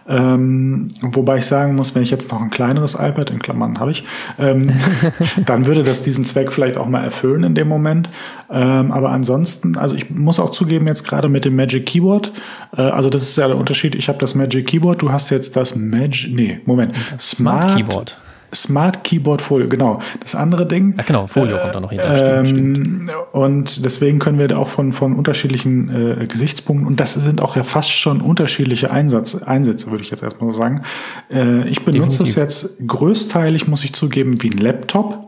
Ähm, 0.08 0.88
wobei 1.02 1.40
ich 1.40 1.46
sagen 1.46 1.76
muss, 1.76 1.94
wenn 1.94 2.02
ich 2.02 2.12
jetzt 2.12 2.32
noch 2.32 2.42
ein 2.42 2.50
kleineres 2.50 2.96
iPad, 2.96 3.30
in 3.30 3.40
Klammern 3.40 3.80
habe 3.80 3.92
ich, 3.92 4.06
ähm, 4.40 4.72
dann 5.46 5.66
würde 5.66 5.84
das 5.84 6.04
diesen 6.04 6.24
Zweck 6.24 6.52
vielleicht 6.52 6.78
auch 6.78 6.88
mal 6.88 7.04
erfüllen 7.04 7.44
in 7.44 7.56
dem 7.56 7.68
Moment. 7.68 8.10
Ähm, 8.50 8.92
aber 8.92 9.10
ansonsten, 9.10 9.78
also 9.78 9.96
ich 9.96 10.10
muss 10.10 10.40
auch 10.40 10.50
zugeben, 10.50 10.88
jetzt 10.88 11.04
gerade 11.04 11.28
mit 11.28 11.46
dem 11.46 11.56
Magic 11.56 11.86
Keyboard, 11.86 12.32
äh, 12.76 12.82
also 12.82 13.10
das 13.10 13.22
ist 13.22 13.38
ja 13.38 13.48
der 13.48 13.58
Unterschied, 13.58 13.96
ich 13.96 14.08
habe 14.08 14.20
das 14.20 14.36
Magic 14.36 14.68
Keyboard, 14.68 15.02
du 15.02 15.12
hast 15.12 15.30
jetzt 15.30 15.56
das 15.56 15.76
Magic, 15.76 16.34
nee, 16.34 16.60
Moment, 16.66 16.96
Smart, 17.20 17.20
Smart 17.20 17.76
Keyboard. 17.76 18.18
Smart 18.54 19.04
Keyboard 19.04 19.42
Folio, 19.42 19.68
genau. 19.68 20.00
Das 20.22 20.36
andere 20.36 20.66
Ding. 20.68 20.96
Ja, 20.98 21.04
genau, 21.04 21.28
Folio 21.28 21.58
äh, 21.58 21.60
kommt 21.60 21.76
da 21.76 21.80
noch 21.80 21.92
hinter. 21.92 22.44
Ähm, 22.44 23.10
und 23.32 23.84
deswegen 23.86 24.20
können 24.20 24.40
wir 24.40 24.48
da 24.48 24.58
auch 24.58 24.70
von, 24.70 24.92
von 24.92 25.16
unterschiedlichen 25.16 25.90
äh, 25.90 26.26
Gesichtspunkten, 26.26 26.88
und 26.88 27.00
das 27.00 27.14
sind 27.16 27.42
auch 27.42 27.56
ja 27.56 27.64
fast 27.64 27.92
schon 27.92 28.22
unterschiedliche 28.22 28.92
Einsatz, 28.92 29.36
Einsätze, 29.36 29.92
würde 29.92 30.04
ich 30.04 30.12
jetzt 30.12 30.24
erstmal 30.24 30.52
so 30.52 30.58
sagen. 30.58 30.84
Äh, 31.30 31.68
ich 31.68 31.84
benutze 31.84 32.24
es 32.24 32.36
jetzt 32.36 32.88
größteilig, 32.88 33.68
muss 33.68 33.84
ich 33.84 33.94
zugeben, 33.94 34.42
wie 34.42 34.50
ein 34.50 34.58
Laptop 34.58 35.27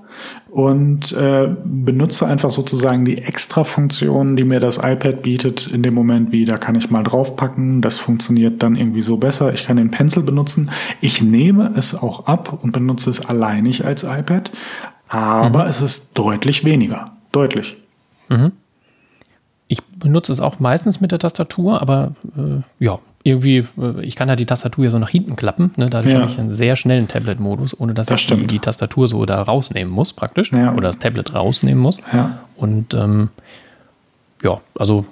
und 0.51 1.11
äh, 1.13 1.49
benutze 1.63 2.25
einfach 2.25 2.49
sozusagen 2.49 3.05
die 3.05 3.19
Extra-Funktionen, 3.19 4.35
die 4.35 4.43
mir 4.43 4.59
das 4.59 4.77
iPad 4.77 5.21
bietet, 5.21 5.67
in 5.67 5.83
dem 5.83 5.93
Moment 5.93 6.31
wie, 6.31 6.45
da 6.45 6.57
kann 6.57 6.75
ich 6.75 6.89
mal 6.89 7.03
draufpacken, 7.03 7.81
das 7.81 7.99
funktioniert 7.99 8.63
dann 8.63 8.75
irgendwie 8.75 9.01
so 9.01 9.17
besser, 9.17 9.53
ich 9.53 9.65
kann 9.65 9.77
den 9.77 9.91
Pencil 9.91 10.23
benutzen. 10.23 10.71
Ich 11.01 11.21
nehme 11.21 11.73
es 11.75 11.95
auch 11.95 12.25
ab 12.25 12.59
und 12.63 12.71
benutze 12.71 13.09
es 13.09 13.25
alleinig 13.25 13.85
als 13.85 14.03
iPad, 14.03 14.51
aber 15.07 15.63
mhm. 15.63 15.69
es 15.69 15.81
ist 15.81 16.17
deutlich 16.17 16.65
weniger. 16.65 17.11
Deutlich. 17.31 17.77
Mhm. 18.29 18.51
Benutze 19.99 20.31
es 20.31 20.39
auch 20.39 20.59
meistens 20.59 21.01
mit 21.01 21.11
der 21.11 21.19
Tastatur, 21.19 21.81
aber 21.81 22.13
äh, 22.37 22.83
ja, 22.83 22.99
irgendwie, 23.23 23.65
äh, 23.77 24.03
ich 24.03 24.15
kann 24.15 24.29
ja 24.29 24.35
die 24.35 24.45
Tastatur 24.45 24.85
ja 24.85 24.91
so 24.91 24.99
nach 24.99 25.09
hinten 25.09 25.35
klappen. 25.35 25.71
Ne? 25.75 25.89
Dadurch 25.89 26.13
ja. 26.13 26.21
habe 26.21 26.31
ich 26.31 26.39
einen 26.39 26.49
sehr 26.49 26.75
schnellen 26.75 27.07
Tablet-Modus, 27.07 27.79
ohne 27.79 27.93
dass 27.93 28.07
das 28.07 28.21
ich 28.21 28.27
die, 28.27 28.47
die, 28.47 28.59
Tastatur 28.59 29.07
so 29.07 29.25
da 29.25 29.41
rausnehmen 29.41 29.93
muss, 29.93 30.13
praktisch. 30.13 30.51
Ja. 30.51 30.73
Oder 30.73 30.87
das 30.87 30.99
Tablet 30.99 31.33
rausnehmen 31.33 31.81
muss. 31.81 32.01
Ja. 32.13 32.39
Und 32.55 32.93
ähm, 32.93 33.29
ja, 34.43 34.59
also 34.77 35.05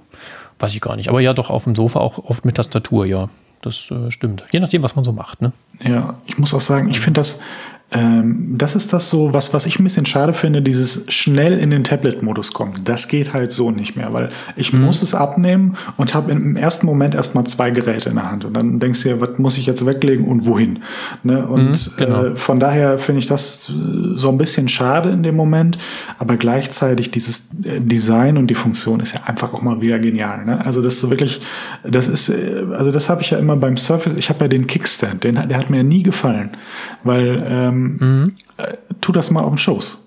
weiß 0.59 0.73
ich 0.73 0.81
gar 0.81 0.95
nicht. 0.95 1.09
Aber 1.09 1.19
ja, 1.19 1.33
doch 1.33 1.49
auf 1.49 1.65
dem 1.65 1.75
Sofa 1.75 1.99
auch 1.99 2.17
oft 2.17 2.45
mit 2.45 2.55
Tastatur, 2.55 3.05
ja. 3.05 3.29
Das 3.61 3.91
äh, 3.91 4.11
stimmt. 4.11 4.43
Je 4.51 4.59
nachdem, 4.59 4.83
was 4.83 4.95
man 4.95 5.03
so 5.03 5.11
macht. 5.11 5.41
Ne? 5.41 5.51
Ja, 5.83 6.15
ich 6.25 6.37
muss 6.37 6.53
auch 6.53 6.61
sagen, 6.61 6.89
ich 6.89 6.99
finde 6.99 7.19
das 7.19 7.41
ähm, 7.89 8.55
das 8.57 8.75
ist 8.75 8.91
das 8.91 9.09
so, 9.09 9.33
was, 9.33 9.53
was 9.53 9.65
ich 9.65 9.79
ein 9.79 9.83
bisschen 9.83 10.05
schade 10.05 10.33
finde, 10.33 10.61
dieses 10.61 11.05
schnell 11.07 11.57
in 11.57 11.69
den 11.69 11.85
Tablet-Modus 11.85 12.51
kommen. 12.51 12.73
Das 12.83 13.07
geht 13.07 13.33
halt 13.33 13.53
so 13.53 13.71
nicht 13.71 13.95
mehr, 13.95 14.11
weil 14.11 14.29
ich 14.57 14.73
mhm. 14.73 14.81
muss 14.81 15.01
es 15.01 15.15
abnehmen 15.15 15.77
und 15.95 16.13
habe 16.13 16.33
im 16.33 16.57
ersten 16.57 16.85
Moment 16.85 17.15
erstmal 17.15 17.45
zwei 17.45 17.69
Geräte 17.71 18.09
in 18.09 18.15
der 18.15 18.29
Hand. 18.29 18.43
Und 18.43 18.55
dann 18.55 18.79
denkst 18.79 19.03
du 19.03 19.09
ja, 19.09 19.21
was 19.21 19.37
muss 19.37 19.57
ich 19.57 19.65
jetzt 19.67 19.85
weglegen 19.85 20.25
und 20.25 20.45
wohin? 20.45 20.79
Ne? 21.23 21.47
Und 21.47 21.69
mhm, 21.69 21.97
genau. 21.97 22.25
äh, 22.25 22.35
von 22.35 22.59
daher 22.59 22.97
finde 22.97 23.19
ich 23.19 23.27
das 23.27 23.67
so 23.67 24.29
ein 24.29 24.37
bisschen 24.37 24.67
schade 24.67 25.09
in 25.11 25.23
dem 25.23 25.35
Moment, 25.35 25.77
aber 26.17 26.35
gleichzeitig 26.35 27.11
dieses 27.11 27.51
äh, 27.63 27.79
Design 27.79 28.37
und 28.37 28.47
die 28.47 28.55
Funktion 28.55 28.99
ist 28.99 29.13
ja 29.13 29.21
einfach 29.25 29.53
auch 29.53 29.61
mal 29.61 29.81
wieder 29.81 29.97
genial. 29.99 30.43
Ne? 30.43 30.65
Also 30.65 30.81
das 30.81 30.95
ist 30.95 31.09
wirklich, 31.09 31.39
das 31.83 32.09
ist, 32.09 32.27
äh, 32.27 32.65
also 32.77 32.91
das 32.91 33.09
habe 33.09 33.21
ich 33.21 33.29
ja 33.29 33.37
immer 33.37 33.55
beim 33.55 33.77
Surface, 33.77 34.17
ich 34.17 34.29
habe 34.29 34.43
ja 34.43 34.47
den 34.49 34.67
Kickstand, 34.67 35.23
den, 35.23 35.35
der 35.35 35.57
hat 35.57 35.69
mir 35.69 35.85
nie 35.85 36.03
gefallen, 36.03 36.49
weil 37.05 37.45
ähm, 37.47 37.76
ähm, 37.77 37.97
mhm. 37.99 38.35
äh, 38.57 38.73
tu 39.01 39.11
das 39.11 39.31
mal 39.31 39.43
auf 39.43 39.49
dem 39.49 39.57
Schoß. 39.57 40.03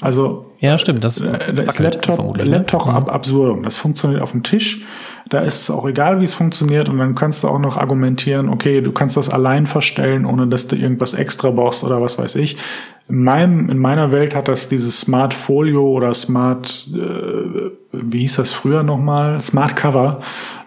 Also 0.00 0.52
ja, 0.60 0.78
stimmt. 0.78 1.04
Das 1.04 1.18
äh, 1.18 1.52
da 1.52 1.62
ist 1.62 1.78
Laptop, 1.78 2.36
ne? 2.36 2.44
Laptop 2.44 2.86
mhm. 2.86 2.92
ab 2.92 3.12
absurdum. 3.12 3.62
Das 3.62 3.76
funktioniert 3.76 4.22
auf 4.22 4.32
dem 4.32 4.42
Tisch. 4.42 4.84
Da 5.28 5.40
ist 5.40 5.62
es 5.62 5.70
auch 5.70 5.86
egal, 5.86 6.20
wie 6.20 6.24
es 6.24 6.34
funktioniert. 6.34 6.88
Und 6.88 6.98
dann 6.98 7.14
kannst 7.14 7.42
du 7.42 7.48
auch 7.48 7.58
noch 7.58 7.76
argumentieren, 7.76 8.48
okay, 8.48 8.80
du 8.80 8.92
kannst 8.92 9.16
das 9.16 9.28
allein 9.28 9.66
verstellen, 9.66 10.24
ohne 10.24 10.46
dass 10.46 10.68
du 10.68 10.76
irgendwas 10.76 11.14
extra 11.14 11.50
brauchst 11.50 11.84
oder 11.84 12.00
was 12.00 12.18
weiß 12.18 12.36
ich. 12.36 12.56
In, 13.08 13.24
meinem, 13.24 13.70
in 13.70 13.78
meiner 13.78 14.12
Welt 14.12 14.34
hat 14.34 14.48
das 14.48 14.68
dieses 14.68 15.00
Smart 15.00 15.34
Folio 15.34 15.88
oder 15.88 16.14
Smart, 16.14 16.88
äh, 16.94 17.70
wie 17.92 18.20
hieß 18.20 18.36
das 18.36 18.52
früher 18.52 18.82
nochmal? 18.82 19.40
Smart 19.40 19.74
Cover. 19.76 20.20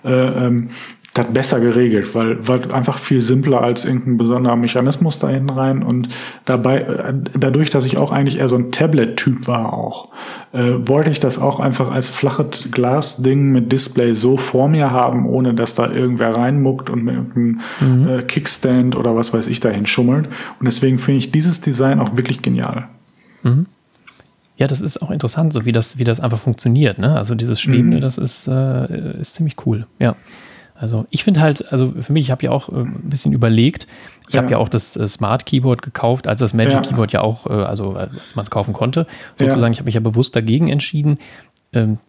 Äh, 0.03 0.11
ähm, 0.11 0.69
das 1.13 1.27
besser 1.27 1.59
geregelt, 1.59 2.15
weil, 2.15 2.47
weil 2.47 2.71
einfach 2.71 2.97
viel 2.97 3.19
simpler 3.19 3.61
als 3.61 3.83
irgendein 3.83 4.15
besonderer 4.15 4.55
Mechanismus 4.55 5.19
da 5.19 5.27
hinten 5.27 5.49
rein 5.49 5.83
und 5.83 6.07
dabei, 6.45 6.81
äh, 6.81 7.13
dadurch, 7.37 7.69
dass 7.69 7.85
ich 7.85 7.97
auch 7.97 8.11
eigentlich 8.11 8.39
eher 8.39 8.47
so 8.47 8.55
ein 8.55 8.71
Tablet-Typ 8.71 9.45
war 9.47 9.73
auch, 9.73 10.09
äh, 10.53 10.73
wollte 10.85 11.09
ich 11.09 11.19
das 11.19 11.37
auch 11.37 11.59
einfach 11.59 11.91
als 11.91 12.07
flaches 12.07 12.69
Glas-Ding 12.71 13.47
mit 13.51 13.73
Display 13.73 14.13
so 14.13 14.37
vor 14.37 14.69
mir 14.69 14.91
haben, 14.91 15.25
ohne 15.25 15.53
dass 15.53 15.75
da 15.75 15.91
irgendwer 15.91 16.35
reinmuckt 16.35 16.89
und 16.89 17.03
mit 17.03 17.15
irgendeinem 17.15 17.59
mhm. 17.81 18.07
äh, 18.07 18.21
Kickstand 18.23 18.95
oder 18.95 19.13
was 19.13 19.33
weiß 19.33 19.47
ich 19.47 19.59
dahin 19.59 19.85
schummelt. 19.85 20.27
Und 20.59 20.65
deswegen 20.65 20.97
finde 20.97 21.17
ich 21.17 21.31
dieses 21.31 21.59
Design 21.59 21.99
auch 21.99 22.15
wirklich 22.15 22.41
genial. 22.41 22.87
Mhm. 23.43 23.65
Ja, 24.55 24.67
das 24.67 24.79
ist 24.79 25.01
auch 25.01 25.11
interessant, 25.11 25.51
so 25.51 25.65
wie 25.65 25.71
das, 25.73 25.97
wie 25.97 26.03
das 26.05 26.21
einfach 26.21 26.39
funktioniert. 26.39 26.99
Ne? 26.99 27.17
Also 27.17 27.35
dieses 27.35 27.59
Schwebende, 27.59 27.97
mhm. 27.97 28.01
das 28.01 28.17
ist, 28.17 28.47
äh, 28.47 29.19
ist 29.19 29.35
ziemlich 29.35 29.55
cool. 29.65 29.87
Ja. 29.99 30.15
Also 30.81 31.05
ich 31.11 31.23
finde 31.23 31.41
halt, 31.41 31.71
also 31.71 31.93
für 32.01 32.11
mich, 32.11 32.25
ich 32.25 32.31
habe 32.31 32.43
ja 32.43 32.51
auch 32.51 32.69
äh, 32.69 32.77
ein 32.77 33.09
bisschen 33.09 33.33
überlegt, 33.33 33.85
ich 34.27 34.33
ja. 34.33 34.41
habe 34.41 34.51
ja 34.51 34.57
auch 34.57 34.67
das 34.67 34.95
äh, 34.95 35.07
Smart 35.07 35.45
Keyboard 35.45 35.83
gekauft, 35.83 36.27
als 36.27 36.39
das 36.39 36.53
Magic 36.53 36.73
ja. 36.73 36.81
Keyboard 36.81 37.11
ja 37.11 37.21
auch, 37.21 37.45
äh, 37.45 37.53
also 37.53 37.93
als 37.93 38.35
man 38.35 38.43
es 38.43 38.49
kaufen 38.49 38.73
konnte, 38.73 39.05
sozusagen. 39.37 39.65
Ja. 39.65 39.71
Ich 39.73 39.77
habe 39.79 39.85
mich 39.85 39.95
ja 39.95 40.01
bewusst 40.01 40.35
dagegen 40.35 40.69
entschieden. 40.69 41.19
Ähm, 41.71 41.99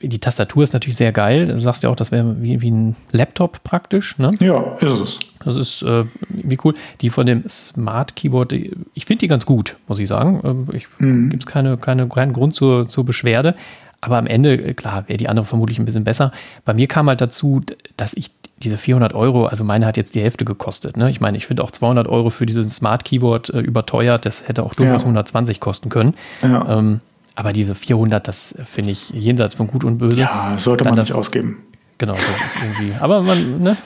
die 0.00 0.18
Tastatur 0.18 0.62
ist 0.62 0.74
natürlich 0.74 0.96
sehr 0.96 1.10
geil. 1.10 1.46
Du 1.46 1.58
sagst 1.58 1.82
ja 1.82 1.88
auch, 1.88 1.96
das 1.96 2.12
wäre 2.12 2.40
wie, 2.40 2.60
wie 2.60 2.70
ein 2.70 2.96
Laptop 3.10 3.64
praktisch. 3.64 4.18
Ne? 4.18 4.32
Ja, 4.40 4.76
ist 4.80 5.00
es. 5.00 5.18
Das 5.44 5.56
ist 5.56 5.82
äh, 5.82 6.04
wie 6.28 6.58
cool. 6.62 6.74
Die 7.00 7.10
von 7.10 7.26
dem 7.26 7.48
Smart 7.48 8.14
Keyboard, 8.14 8.52
ich 8.52 9.06
finde 9.06 9.20
die 9.20 9.28
ganz 9.28 9.46
gut, 9.46 9.76
muss 9.88 9.98
ich 9.98 10.06
sagen. 10.06 10.40
Ähm, 10.44 10.68
ich 10.72 10.86
mhm. 10.98 11.30
gibt 11.30 11.44
es 11.44 11.46
keine, 11.46 11.78
keine, 11.78 12.06
keinen 12.08 12.32
Grund 12.32 12.54
zur, 12.54 12.88
zur 12.88 13.04
Beschwerde. 13.04 13.54
Aber 14.00 14.18
am 14.18 14.26
Ende, 14.26 14.54
äh, 14.54 14.74
klar, 14.74 15.04
wäre 15.08 15.16
die 15.16 15.28
andere 15.28 15.44
vermutlich 15.46 15.78
ein 15.78 15.84
bisschen 15.84 16.04
besser. 16.04 16.32
Bei 16.64 16.74
mir 16.74 16.86
kam 16.86 17.08
halt 17.08 17.20
dazu, 17.20 17.62
dass 17.96 18.14
ich 18.14 18.30
diese 18.62 18.76
400 18.76 19.14
Euro, 19.14 19.46
also 19.46 19.64
meine 19.64 19.86
hat 19.86 19.96
jetzt 19.96 20.14
die 20.14 20.20
Hälfte 20.20 20.44
gekostet. 20.44 20.96
Ne? 20.96 21.10
Ich 21.10 21.20
meine, 21.20 21.36
ich 21.36 21.46
finde 21.46 21.62
auch 21.62 21.70
200 21.70 22.08
Euro 22.08 22.30
für 22.30 22.46
dieses 22.46 22.74
Smart 22.74 23.04
Keyboard 23.04 23.50
äh, 23.50 23.60
überteuert. 23.60 24.26
Das 24.26 24.48
hätte 24.48 24.64
auch 24.64 24.74
durchaus 24.74 25.02
ja. 25.02 25.06
120 25.06 25.60
kosten 25.60 25.88
können. 25.88 26.14
Ja. 26.42 26.78
Ähm, 26.78 27.00
aber 27.34 27.52
diese 27.52 27.76
400, 27.76 28.26
das 28.26 28.56
finde 28.64 28.90
ich 28.90 29.10
jenseits 29.10 29.54
von 29.54 29.68
Gut 29.68 29.84
und 29.84 29.98
Böse. 29.98 30.20
Ja, 30.20 30.54
sollte 30.56 30.84
man 30.84 30.96
das, 30.96 31.08
nicht 31.08 31.16
ausgeben. 31.16 31.58
Genau, 31.98 32.14
das 32.14 32.28
ist 32.28 32.62
irgendwie. 32.62 32.94
Aber 33.00 33.22
man, 33.22 33.60
ne? 33.60 33.76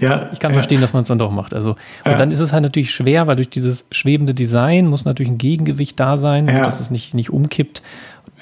Ja, 0.00 0.30
ich 0.32 0.38
kann 0.38 0.52
ja. 0.52 0.54
verstehen, 0.54 0.80
dass 0.80 0.92
man 0.92 1.02
es 1.02 1.08
dann 1.08 1.18
doch 1.18 1.30
macht. 1.30 1.52
Also, 1.52 1.70
und 1.70 2.12
ja. 2.12 2.16
dann 2.16 2.30
ist 2.30 2.40
es 2.40 2.52
halt 2.52 2.62
natürlich 2.62 2.92
schwer, 2.92 3.26
weil 3.26 3.36
durch 3.36 3.50
dieses 3.50 3.86
schwebende 3.90 4.34
Design 4.34 4.86
muss 4.86 5.04
natürlich 5.04 5.30
ein 5.30 5.38
Gegengewicht 5.38 5.98
da 6.00 6.16
sein, 6.16 6.46
dass 6.46 6.80
es 6.80 6.90
nicht, 6.90 7.14
nicht 7.14 7.30
umkippt. 7.30 7.82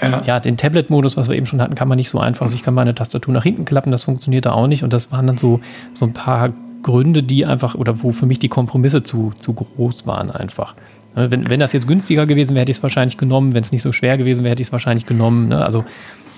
Ja, 0.01 0.23
ja 0.25 0.41
den 0.41 0.57
Tablet-Modus, 0.57 1.17
was 1.17 1.29
wir 1.29 1.37
eben 1.37 1.47
schon 1.47 1.61
hatten, 1.61 1.75
kann 1.75 1.89
man 1.89 1.97
nicht 1.97 2.11
so 2.11 2.19
einfach. 2.19 2.43
Also 2.43 2.55
ich 2.55 2.63
kann 2.63 2.75
meine 2.75 2.95
Tastatur 2.95 3.35
nach 3.35 3.43
hinten 3.43 3.65
klappen, 3.65 3.91
das 3.91 4.05
funktioniert 4.05 4.47
da 4.47 4.53
auch 4.53 4.67
nicht. 4.67 4.85
Und 4.85 4.93
das 4.93 5.11
waren 5.13 5.27
dann 5.27 5.39
so, 5.39 5.61
so 5.95 6.07
ein 6.07 6.13
paar 6.13 6.53
Gründe, 6.83 7.23
die 7.23 7.45
einfach, 7.45 7.75
oder 7.75 8.03
wo 8.03 8.13
für 8.13 8.27
mich 8.27 8.39
die 8.39 8.49
Kompromisse 8.49 9.03
zu, 9.03 9.33
zu 9.39 9.53
groß 9.55 10.07
waren 10.07 10.31
einfach. 10.31 10.75
Ne, 11.17 11.31
wenn, 11.31 11.49
wenn 11.49 11.61
das 11.61 11.73
jetzt 11.73 11.89
günstiger 11.89 12.27
gewesen 12.27 12.55
wäre, 12.55 12.63
hätte 12.63 12.71
ich 12.71 12.79
es 12.79 12.83
wahrscheinlich 12.83 13.17
genommen. 13.17 13.55
Wenn 13.55 13.63
es 13.63 13.73
nicht 13.73 13.83
so 13.83 13.93
schwer 13.93 14.17
gewesen 14.17 14.45
wäre, 14.45 14.53
hätte 14.53 14.63
ich 14.63 14.69
es 14.69 14.73
wahrscheinlich 14.73 15.07
genommen. 15.07 15.49
Ne? 15.49 15.65
Also, 15.65 15.85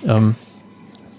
ähm, 0.07 0.35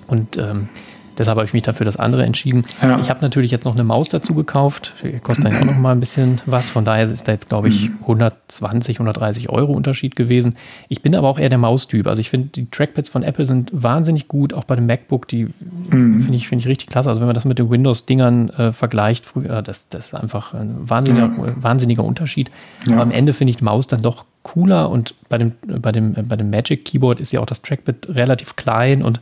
und 0.08 0.36
ähm, 0.36 0.68
Deshalb 1.18 1.36
habe 1.36 1.46
ich 1.46 1.52
mich 1.52 1.62
dafür 1.62 1.84
das 1.84 1.96
andere 1.96 2.24
entschieden. 2.24 2.64
Ja. 2.80 2.98
Ich 3.00 3.10
habe 3.10 3.20
natürlich 3.20 3.50
jetzt 3.50 3.64
noch 3.64 3.74
eine 3.74 3.84
Maus 3.84 4.08
dazu 4.08 4.34
gekauft. 4.34 4.94
Die 5.02 5.18
kostet 5.18 5.46
dann 5.46 5.56
auch 5.56 5.64
noch 5.64 5.78
mal 5.78 5.92
ein 5.92 6.00
bisschen 6.00 6.40
was. 6.46 6.70
Von 6.70 6.84
daher 6.84 7.04
ist 7.04 7.28
da 7.28 7.32
jetzt, 7.32 7.48
glaube 7.48 7.68
ich, 7.68 7.90
120, 8.02 8.98
mhm. 8.98 9.06
130 9.06 9.48
Euro 9.50 9.72
Unterschied 9.72 10.16
gewesen. 10.16 10.56
Ich 10.88 11.02
bin 11.02 11.14
aber 11.14 11.28
auch 11.28 11.38
eher 11.38 11.48
der 11.48 11.58
Maustyp. 11.58 12.06
Also 12.06 12.20
ich 12.20 12.30
finde, 12.30 12.48
die 12.48 12.70
Trackpads 12.70 13.08
von 13.08 13.22
Apple 13.22 13.44
sind 13.44 13.70
wahnsinnig 13.72 14.28
gut. 14.28 14.54
Auch 14.54 14.64
bei 14.64 14.76
dem 14.76 14.86
MacBook, 14.86 15.28
die 15.28 15.48
mhm. 15.90 16.20
finde 16.20 16.36
ich, 16.36 16.48
find 16.48 16.62
ich 16.62 16.68
richtig 16.68 16.88
klasse. 16.88 17.08
Also 17.08 17.20
wenn 17.20 17.28
man 17.28 17.34
das 17.34 17.44
mit 17.44 17.58
den 17.58 17.70
Windows-Dingern 17.70 18.50
äh, 18.50 18.72
vergleicht, 18.72 19.26
früher, 19.26 19.62
das, 19.62 19.88
das 19.88 20.08
ist 20.08 20.14
einfach 20.14 20.54
ein 20.54 20.88
wahnsinniger, 20.88 21.30
ja. 21.36 21.54
wahnsinniger 21.56 22.04
Unterschied. 22.04 22.50
Ja. 22.86 22.94
Aber 22.94 23.02
am 23.02 23.10
Ende 23.10 23.32
finde 23.32 23.50
ich 23.50 23.58
die 23.58 23.64
Maus 23.64 23.86
dann 23.86 24.02
doch 24.02 24.24
cooler 24.42 24.90
und 24.90 25.14
bei 25.28 25.38
dem, 25.38 25.52
bei 25.62 25.92
dem, 25.92 26.14
bei 26.14 26.36
dem 26.36 26.50
Magic 26.50 26.84
Keyboard 26.84 27.20
ist 27.20 27.32
ja 27.32 27.40
auch 27.40 27.46
das 27.46 27.62
Trackpad 27.62 28.08
relativ 28.08 28.56
klein 28.56 29.02
und 29.02 29.20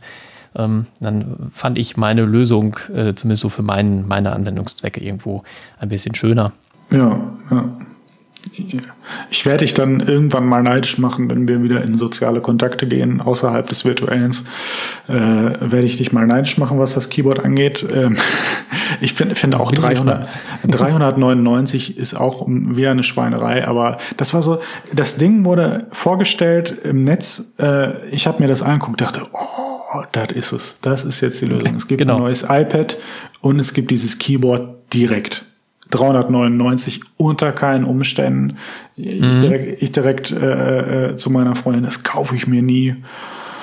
ähm, 0.55 0.85
dann 0.99 1.51
fand 1.53 1.77
ich 1.77 1.97
meine 1.97 2.25
Lösung, 2.25 2.77
äh, 2.93 3.13
zumindest 3.13 3.41
so 3.41 3.49
für 3.49 3.63
mein, 3.63 4.07
meine 4.07 4.33
Anwendungszwecke, 4.33 5.01
irgendwo 5.01 5.43
ein 5.79 5.89
bisschen 5.89 6.15
schöner. 6.15 6.51
Ja, 6.89 7.19
ja. 7.49 7.77
Ich 9.29 9.45
werde 9.45 9.59
dich 9.59 9.73
dann 9.73 9.99
irgendwann 9.99 10.45
mal 10.45 10.63
neidisch 10.63 10.97
machen, 10.97 11.29
wenn 11.29 11.47
wir 11.47 11.63
wieder 11.63 11.83
in 11.83 11.97
soziale 11.97 12.41
Kontakte 12.41 12.87
gehen, 12.87 13.21
außerhalb 13.21 13.67
des 13.67 13.85
Virtuellen. 13.85 14.31
Äh, 15.07 15.13
werde 15.13 15.83
ich 15.83 15.97
dich 15.97 16.11
mal 16.11 16.27
neidisch 16.27 16.57
machen, 16.57 16.79
was 16.79 16.93
das 16.93 17.09
Keyboard 17.09 17.43
angeht. 17.43 17.85
Ähm, 17.93 18.17
ich 19.01 19.13
finde 19.13 19.35
find 19.35 19.55
auch 19.55 19.71
300, 19.71 20.27
399 20.67 21.97
ist 22.01 22.13
auch 22.13 22.45
wie 22.47 22.87
eine 22.87 23.03
Schweinerei, 23.03 23.67
aber 23.67 23.97
das 24.17 24.33
war 24.33 24.41
so, 24.41 24.61
das 24.93 25.15
Ding 25.15 25.45
wurde 25.45 25.87
vorgestellt 25.91 26.77
im 26.83 27.03
Netz. 27.03 27.53
Äh, 27.59 28.07
ich 28.09 28.27
habe 28.27 28.41
mir 28.41 28.47
das 28.47 28.61
angeguckt, 28.61 29.01
dachte, 29.01 29.21
oh, 29.31 29.37
oh, 29.93 30.03
das 30.11 30.31
ist 30.31 30.51
es. 30.51 30.77
Das 30.81 31.03
ist 31.05 31.21
jetzt 31.21 31.41
die 31.41 31.45
Lösung. 31.45 31.75
Es 31.75 31.87
gibt 31.87 31.99
genau. 31.99 32.17
ein 32.17 32.23
neues 32.23 32.43
iPad 32.43 32.97
und 33.41 33.59
es 33.59 33.73
gibt 33.73 33.91
dieses 33.91 34.19
Keyboard 34.19 34.93
direkt. 34.93 35.45
399 35.91 37.01
unter 37.17 37.51
keinen 37.51 37.85
Umständen. 37.85 38.57
Ich 38.95 39.21
mhm. 39.21 39.39
direkt, 39.41 39.81
ich 39.81 39.91
direkt 39.91 40.31
äh, 40.31 41.11
äh, 41.11 41.15
zu 41.15 41.29
meiner 41.29 41.55
Freundin, 41.55 41.83
das 41.83 42.03
kaufe 42.03 42.35
ich 42.35 42.47
mir 42.47 42.61
nie. 42.61 42.95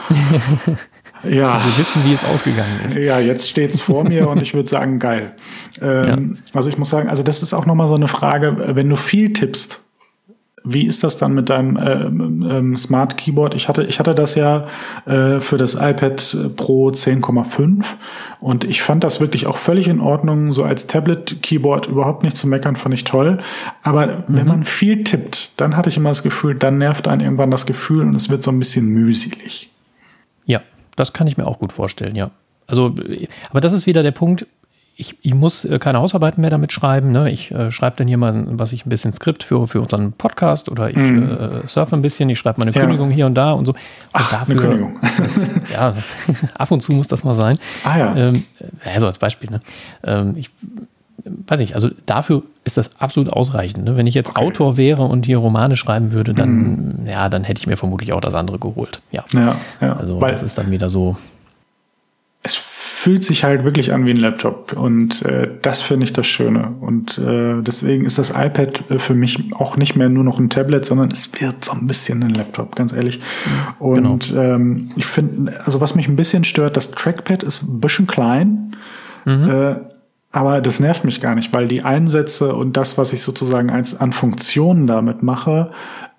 ja. 1.29 1.53
Also 1.53 1.67
wir 1.67 1.79
wissen, 1.79 2.03
wie 2.05 2.15
es 2.15 2.25
ausgegangen 2.25 2.81
ist. 2.87 2.97
Ja, 2.97 3.19
jetzt 3.19 3.49
steht 3.49 3.73
es 3.73 3.81
vor 3.81 4.05
mir 4.05 4.29
und 4.29 4.43
ich 4.43 4.55
würde 4.55 4.69
sagen, 4.69 4.99
geil. 4.99 5.35
Ähm, 5.81 6.39
ja. 6.41 6.43
Also 6.55 6.71
ich 6.71 6.77
muss 6.77 6.91
sagen, 6.91 7.09
also 7.09 7.23
das 7.23 7.41
ist 7.41 7.55
auch 7.55 7.65
nochmal 7.65 7.87
so 7.87 7.95
eine 7.95 8.09
Frage, 8.09 8.75
wenn 8.75 8.89
du 8.89 8.97
viel 8.97 9.33
tippst, 9.33 9.81
wie 10.71 10.87
ist 10.87 11.03
das 11.03 11.17
dann 11.17 11.33
mit 11.33 11.49
deinem 11.49 11.77
äh, 11.77 12.05
ähm, 12.05 12.77
Smart 12.77 13.17
Keyboard? 13.17 13.55
Ich 13.55 13.69
hatte, 13.69 13.85
ich 13.85 13.99
hatte 13.99 14.15
das 14.15 14.35
ja 14.35 14.67
äh, 15.07 15.41
für 15.41 15.57
das 15.57 15.75
iPad 15.75 16.37
Pro 16.57 16.89
10,5 16.89 17.95
und 18.41 18.65
ich 18.65 18.83
fand 18.83 19.03
das 19.03 19.21
wirklich 19.21 19.47
auch 19.47 19.57
völlig 19.57 19.89
in 19.89 20.01
Ordnung. 20.01 20.53
So 20.53 20.65
als 20.65 20.87
Tablet-Keyboard 20.87 21.87
überhaupt 21.87 22.23
nicht 22.23 22.37
zu 22.37 22.47
meckern, 22.49 22.77
fand 22.77 22.95
ich 22.95 23.05
toll. 23.05 23.39
Aber 23.83 24.07
mhm. 24.07 24.23
wenn 24.29 24.47
man 24.47 24.65
viel 24.65 25.05
tippt, 25.05 25.61
dann 25.61 25.77
hatte 25.77 25.89
ich 25.89 25.97
immer 25.97 26.11
das 26.11 26.23
Gefühl, 26.23 26.55
dann 26.55 26.79
nervt 26.79 27.09
einen 27.09 27.23
irgendwann 27.23 27.51
das 27.51 27.65
Gefühl 27.65 28.03
und 28.03 28.15
es 28.15 28.29
wird 28.29 28.43
so 28.43 28.51
ein 28.51 28.59
bisschen 28.59 28.87
mühselig. 28.89 29.71
Ja, 30.45 30.61
das 30.97 31.13
kann 31.13 31.27
ich 31.27 31.37
mir 31.37 31.47
auch 31.47 31.59
gut 31.59 31.73
vorstellen, 31.73 32.15
ja. 32.15 32.31
Also, 32.67 32.95
aber 33.49 33.63
das 33.63 33.73
ist 33.73 33.87
wieder 33.87 34.03
der 34.03 34.13
Punkt, 34.13 34.47
ich, 35.01 35.17
ich 35.23 35.33
muss 35.33 35.65
äh, 35.65 35.79
keine 35.79 36.01
Hausarbeiten 36.01 36.41
mehr 36.41 36.51
damit 36.51 36.73
schreiben. 36.73 37.13
Ne? 37.13 37.31
Ich 37.31 37.53
äh, 37.53 37.71
schreibe 37.71 37.97
dann 37.97 38.09
hier 38.09 38.19
mal, 38.19 38.45
was 38.49 38.73
ich 38.73 38.85
ein 38.85 38.89
bisschen 38.89 39.13
Skript 39.13 39.45
für, 39.45 39.69
für 39.69 39.81
unseren 39.81 40.13
Podcast 40.13 40.69
oder 40.69 40.91
ich 40.91 40.97
mm. 40.97 41.23
äh, 41.23 41.69
surfe 41.69 41.95
ein 41.95 42.03
bisschen, 42.03 42.29
ich 42.31 42.39
schreibe 42.41 42.59
mal 42.59 42.67
eine 42.67 42.75
ja. 42.75 42.81
Kündigung 42.81 43.09
hier 43.09 43.27
und 43.27 43.37
da 43.37 43.53
und 43.53 43.65
so. 43.65 43.73
Und 43.73 43.79
Ach, 44.13 44.31
dafür, 44.33 44.57
eine 44.57 44.61
Kündigung. 44.61 44.97
Das, 45.19 45.41
ja, 45.73 45.95
ab 46.55 46.71
und 46.73 46.83
zu 46.83 46.93
muss 46.93 47.07
das 47.07 47.23
mal 47.23 47.35
sein. 47.35 47.61
Ah 47.85 47.97
ja. 47.97 48.17
Ähm, 48.17 48.45
ja, 48.85 48.99
so 48.99 49.07
als 49.07 49.19
Beispiel. 49.19 49.51
Ne? 49.51 49.61
Ähm, 50.03 50.33
ich 50.35 50.51
weiß 51.25 51.61
nicht, 51.61 51.75
also 51.75 51.91
dafür 52.07 52.43
ist 52.65 52.77
das 52.77 53.01
absolut 53.01 53.33
ausreichend. 53.33 53.85
Ne? 53.85 53.97
Wenn 53.97 54.09
ich 54.09 54.15
jetzt 54.15 54.31
okay. 54.31 54.41
Autor 54.41 54.77
wäre 54.77 55.03
und 55.05 55.27
hier 55.27 55.39
Romane 55.39 55.77
schreiben 55.77 56.11
würde, 56.11 56.35
dann, 56.35 57.05
mm. 57.05 57.07
ja, 57.09 57.29
dann 57.29 57.45
hätte 57.45 57.61
ich 57.61 57.69
mir 57.69 57.77
vermutlich 57.77 58.13
auch 58.15 58.21
das 58.21 58.35
andere 58.35 58.59
geholt. 58.59 59.01
Ja, 59.13 59.25
ja, 59.33 59.55
ja. 59.81 59.97
Also 59.97 60.21
Weil 60.21 60.33
das 60.33 60.43
ist 60.43 60.59
dann 60.59 60.73
wieder 60.73 60.91
so 60.91 61.17
fühlt 62.99 63.23
sich 63.23 63.45
halt 63.45 63.63
wirklich 63.63 63.93
an 63.93 64.07
wie 64.07 64.11
ein 64.11 64.17
Laptop 64.17 64.73
und 64.73 65.23
äh, 65.23 65.49
das 65.63 65.83
finde 65.83 66.03
ich 66.03 66.13
das 66.13 66.27
Schöne 66.27 66.75
und 66.81 67.17
äh, 67.19 67.63
deswegen 67.63 68.05
ist 68.05 68.19
das 68.19 68.31
iPad 68.31 68.91
äh, 68.91 68.99
für 68.99 69.15
mich 69.15 69.53
auch 69.55 69.77
nicht 69.77 69.95
mehr 69.95 70.09
nur 70.09 70.25
noch 70.25 70.41
ein 70.41 70.51
Tablet, 70.51 70.85
sondern 70.85 71.09
es 71.13 71.31
wird 71.41 71.65
so 71.65 71.73
ein 71.73 71.87
bisschen 71.87 72.25
ein 72.25 72.31
Laptop, 72.31 72.75
ganz 72.75 72.93
ehrlich. 72.93 73.21
Und 73.79 74.31
genau. 74.31 74.43
ähm, 74.43 74.89
ich 74.97 75.07
finde, 75.07 75.53
also 75.65 75.81
was 75.81 75.95
mich 75.95 76.09
ein 76.09 76.17
bisschen 76.17 76.43
stört, 76.43 76.77
das 76.77 76.91
Trackpad 76.91 77.45
ist 77.45 77.63
ein 77.63 77.79
bisschen 77.79 78.09
klein. 78.09 78.75
Mhm. 79.25 79.49
Äh, 79.49 79.77
aber 80.33 80.61
das 80.61 80.81
nervt 80.81 81.05
mich 81.05 81.21
gar 81.21 81.37
nicht, 81.37 81.53
weil 81.55 81.69
die 81.69 81.83
Einsätze 81.83 82.53
und 82.53 82.77
das, 82.77 82.99
was 82.99 83.13
ich 83.13 83.23
sozusagen 83.23 83.71
als 83.71 83.99
an 84.01 84.11
Funktionen 84.11 84.89
damit 84.89 85.23
mache, 85.23 85.71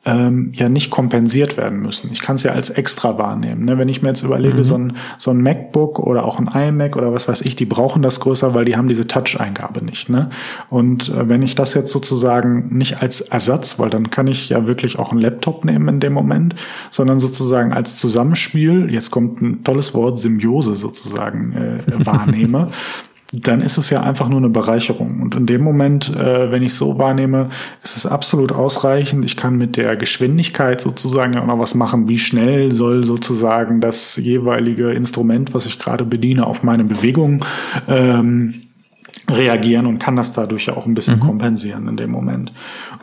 ähm, 0.05 0.51
ja 0.55 0.69
nicht 0.69 0.91
kompensiert 0.91 1.57
werden 1.57 1.81
müssen. 1.81 2.09
Ich 2.11 2.21
kann 2.21 2.37
es 2.37 2.43
ja 2.43 2.53
als 2.53 2.69
extra 2.69 3.17
wahrnehmen. 3.17 3.65
Ne? 3.65 3.77
Wenn 3.77 3.89
ich 3.89 4.01
mir 4.01 4.09
jetzt 4.09 4.23
überlege, 4.23 4.59
mhm. 4.59 4.63
so, 4.63 4.77
ein, 4.77 4.93
so 5.17 5.31
ein 5.31 5.41
MacBook 5.41 5.99
oder 5.99 6.23
auch 6.23 6.39
ein 6.39 6.47
iMac 6.47 6.95
oder 6.95 7.13
was 7.13 7.27
weiß 7.27 7.41
ich, 7.41 7.57
die 7.57 7.65
brauchen 7.65 8.01
das 8.01 8.21
größer, 8.21 8.53
weil 8.53 8.63
die 8.63 8.77
haben 8.77 8.87
diese 8.87 9.07
Touch-Eingabe 9.07 9.83
nicht. 9.83 10.09
Ne? 10.09 10.29
Und 10.69 11.09
äh, 11.09 11.27
wenn 11.27 11.41
ich 11.41 11.55
das 11.55 11.73
jetzt 11.73 11.91
sozusagen 11.91 12.77
nicht 12.77 13.01
als 13.01 13.21
Ersatz, 13.21 13.77
weil 13.77 13.89
dann 13.89 14.09
kann 14.09 14.27
ich 14.27 14.49
ja 14.49 14.67
wirklich 14.67 14.97
auch 14.97 15.11
einen 15.11 15.21
Laptop 15.21 15.65
nehmen 15.65 15.87
in 15.89 15.99
dem 15.99 16.13
Moment, 16.13 16.55
sondern 16.89 17.19
sozusagen 17.19 17.73
als 17.73 17.97
Zusammenspiel, 17.97 18.91
jetzt 18.91 19.11
kommt 19.11 19.41
ein 19.41 19.63
tolles 19.63 19.93
Wort, 19.93 20.17
Symbiose 20.17 20.75
sozusagen 20.75 21.53
äh, 21.53 21.79
wahrnehme, 22.05 22.69
dann 23.31 23.61
ist 23.61 23.77
es 23.77 23.89
ja 23.89 24.01
einfach 24.01 24.27
nur 24.27 24.39
eine 24.39 24.49
Bereicherung. 24.49 25.21
Und 25.21 25.35
in 25.35 25.45
dem 25.45 25.61
Moment, 25.61 26.15
äh, 26.15 26.51
wenn 26.51 26.63
ich 26.63 26.73
so 26.73 26.97
wahrnehme, 26.97 27.49
ist 27.83 27.95
es 27.95 28.05
absolut 28.05 28.51
ausreichend. 28.51 29.23
Ich 29.23 29.37
kann 29.37 29.55
mit 29.55 29.77
der 29.77 29.95
Geschwindigkeit 29.95 30.81
sozusagen 30.81 31.37
auch 31.37 31.45
noch 31.45 31.59
was 31.59 31.75
machen. 31.75 32.09
Wie 32.09 32.17
schnell 32.17 32.71
soll 32.71 33.03
sozusagen 33.03 33.81
das 33.81 34.15
jeweilige 34.17 34.91
Instrument, 34.91 35.53
was 35.53 35.67
ich 35.67 35.77
gerade 35.77 36.05
bediene, 36.05 36.47
auf 36.47 36.63
meine 36.63 36.83
Bewegung 36.83 37.45
ähm, 37.87 38.63
reagieren 39.29 39.85
und 39.85 39.99
kann 39.99 40.15
das 40.15 40.33
dadurch 40.33 40.65
ja 40.65 40.77
auch 40.77 40.87
ein 40.87 40.95
bisschen 40.95 41.17
mhm. 41.17 41.23
kompensieren 41.23 41.87
in 41.87 41.97
dem 41.97 42.09
Moment. 42.09 42.51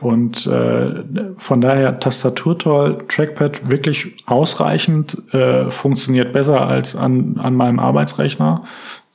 Und 0.00 0.46
äh, 0.46 1.04
von 1.36 1.60
daher 1.60 2.00
Tastatur 2.00 2.58
toll, 2.58 3.04
Trackpad 3.08 3.70
wirklich 3.70 4.14
ausreichend, 4.26 5.32
äh, 5.32 5.70
funktioniert 5.70 6.32
besser 6.32 6.66
als 6.66 6.96
an, 6.96 7.38
an 7.38 7.54
meinem 7.54 7.78
Arbeitsrechner 7.78 8.64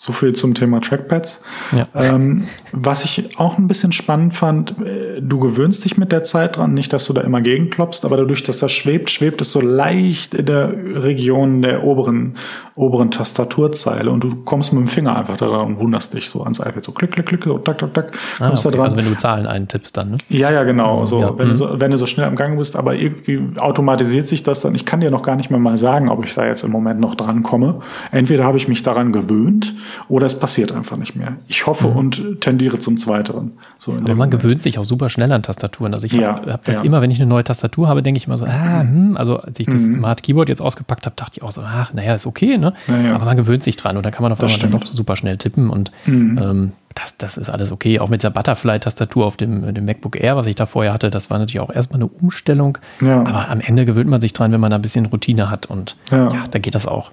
So 0.03 0.13
viel 0.13 0.33
zum 0.33 0.55
Thema 0.55 0.81
Trackpads. 0.81 1.43
Ja. 1.77 1.87
Ähm, 1.93 2.47
was 2.71 3.05
ich 3.05 3.37
auch 3.37 3.59
ein 3.59 3.67
bisschen 3.67 3.91
spannend 3.91 4.33
fand, 4.33 4.71
äh, 4.83 5.21
du 5.21 5.37
gewöhnst 5.37 5.85
dich 5.85 5.95
mit 5.95 6.11
der 6.11 6.23
Zeit 6.23 6.57
dran, 6.57 6.73
nicht, 6.73 6.91
dass 6.91 7.05
du 7.05 7.13
da 7.13 7.21
immer 7.21 7.39
gegenklopfst, 7.39 8.03
aber 8.03 8.17
dadurch, 8.17 8.41
dass 8.41 8.57
das 8.57 8.71
schwebt, 8.71 9.11
schwebt 9.11 9.41
es 9.41 9.51
so 9.51 9.61
leicht 9.61 10.33
in 10.33 10.47
der 10.47 10.73
Region 10.73 11.61
der 11.61 11.83
oberen, 11.83 12.33
oberen 12.73 13.11
Tastaturzeile 13.11 14.09
und 14.09 14.23
du 14.23 14.37
kommst 14.37 14.73
mit 14.73 14.81
dem 14.81 14.87
Finger 14.87 15.15
einfach 15.15 15.37
da 15.37 15.45
und 15.45 15.77
wunderst 15.77 16.15
dich 16.15 16.31
so 16.31 16.41
ans 16.41 16.57
iPad. 16.57 16.83
So 16.83 16.93
klick, 16.93 17.11
klick, 17.11 17.27
klick, 17.27 17.43
so 17.43 17.59
tak, 17.59 17.77
tak, 17.77 17.93
tak, 17.93 18.17
ah, 18.39 18.47
kommst 18.47 18.65
okay. 18.65 18.75
da 18.75 18.81
dran. 18.81 18.93
Also 18.93 18.97
wenn 18.97 19.13
du 19.13 19.17
Zahlen 19.19 19.45
eintippst 19.45 19.95
dann, 19.95 20.09
ne? 20.09 20.17
Ja, 20.29 20.49
ja, 20.49 20.63
genau. 20.63 21.05
So, 21.05 21.21
ja. 21.21 21.37
Wenn, 21.37 21.45
mhm. 21.45 21.51
du 21.51 21.55
so, 21.55 21.79
wenn 21.79 21.91
du 21.91 21.99
so 21.99 22.07
schnell 22.07 22.25
am 22.25 22.35
Gang 22.35 22.57
bist, 22.57 22.75
aber 22.75 22.95
irgendwie 22.95 23.39
automatisiert 23.59 24.27
sich 24.27 24.41
das 24.41 24.61
dann. 24.61 24.73
Ich 24.73 24.87
kann 24.87 24.99
dir 24.99 25.11
noch 25.11 25.21
gar 25.21 25.35
nicht 25.35 25.51
mehr 25.51 25.59
mal 25.59 25.77
sagen, 25.77 26.09
ob 26.09 26.25
ich 26.25 26.33
da 26.33 26.43
jetzt 26.43 26.63
im 26.63 26.71
Moment 26.71 26.99
noch 26.99 27.13
dran 27.13 27.43
komme. 27.43 27.81
Entweder 28.09 28.45
habe 28.45 28.57
ich 28.57 28.67
mich 28.67 28.81
daran 28.81 29.11
gewöhnt, 29.11 29.75
oder 30.07 30.25
es 30.25 30.37
passiert 30.37 30.71
einfach 30.71 30.97
nicht 30.97 31.15
mehr. 31.15 31.37
Ich 31.47 31.67
hoffe 31.67 31.87
mhm. 31.87 31.95
und 31.95 32.41
tendiere 32.41 32.79
zum 32.79 32.97
Zweiteren. 32.97 33.53
So 33.77 33.93
Aber 33.93 34.01
man 34.01 34.17
Moment. 34.17 34.31
gewöhnt 34.31 34.61
sich 34.61 34.77
auch 34.79 34.85
super 34.85 35.09
schnell 35.09 35.31
an 35.31 35.43
Tastaturen. 35.43 35.93
Also 35.93 36.05
ich 36.05 36.13
ja, 36.13 36.35
habe 36.35 36.53
hab 36.53 36.65
das 36.65 36.77
ja. 36.77 36.83
immer, 36.83 37.01
wenn 37.01 37.11
ich 37.11 37.19
eine 37.19 37.29
neue 37.29 37.43
Tastatur 37.43 37.87
habe, 37.87 38.03
denke 38.03 38.17
ich 38.17 38.27
immer 38.27 38.37
so, 38.37 38.45
ah, 38.45 38.81
hm, 38.81 39.17
also 39.17 39.37
als 39.37 39.59
ich 39.59 39.67
das 39.67 39.81
mhm. 39.81 39.95
Smart 39.95 40.23
Keyboard 40.23 40.49
jetzt 40.49 40.61
ausgepackt 40.61 41.05
habe, 41.05 41.15
dachte 41.15 41.33
ich 41.37 41.43
auch 41.43 41.51
so, 41.51 41.61
ach, 41.61 41.93
naja, 41.93 42.15
ist 42.15 42.25
okay, 42.25 42.57
ne? 42.57 42.73
Ja, 42.87 43.15
Aber 43.15 43.25
man 43.25 43.37
gewöhnt 43.37 43.63
sich 43.63 43.75
dran 43.75 43.97
und 43.97 44.05
dann 44.05 44.11
kann 44.11 44.23
man 44.23 44.31
auf 44.31 44.41
einmal 44.41 44.57
dann 44.59 44.71
doch 44.71 44.85
super 44.85 45.15
schnell 45.15 45.37
tippen 45.37 45.69
und 45.69 45.91
mhm. 46.05 46.37
ähm, 46.41 46.71
das, 46.95 47.17
das 47.17 47.37
ist 47.37 47.49
alles 47.49 47.71
okay. 47.71 47.99
Auch 47.99 48.09
mit 48.09 48.23
der 48.23 48.29
Butterfly-Tastatur 48.29 49.25
auf 49.25 49.37
dem, 49.37 49.73
dem 49.73 49.85
MacBook 49.85 50.19
Air, 50.19 50.35
was 50.35 50.47
ich 50.47 50.55
da 50.55 50.65
vorher 50.65 50.93
hatte, 50.93 51.09
das 51.09 51.29
war 51.29 51.39
natürlich 51.39 51.61
auch 51.61 51.73
erstmal 51.73 51.99
eine 51.99 52.07
Umstellung. 52.07 52.77
Ja. 52.99 53.19
Aber 53.19 53.49
am 53.49 53.61
Ende 53.61 53.85
gewöhnt 53.85 54.09
man 54.09 54.21
sich 54.21 54.33
dran, 54.33 54.51
wenn 54.51 54.59
man 54.59 54.71
da 54.71 54.77
ein 54.77 54.81
bisschen 54.81 55.05
Routine 55.05 55.49
hat 55.49 55.67
und 55.67 55.95
ja, 56.11 56.31
ja 56.31 56.43
da 56.49 56.59
geht 56.59 56.75
das 56.75 56.87
auch. 56.87 57.11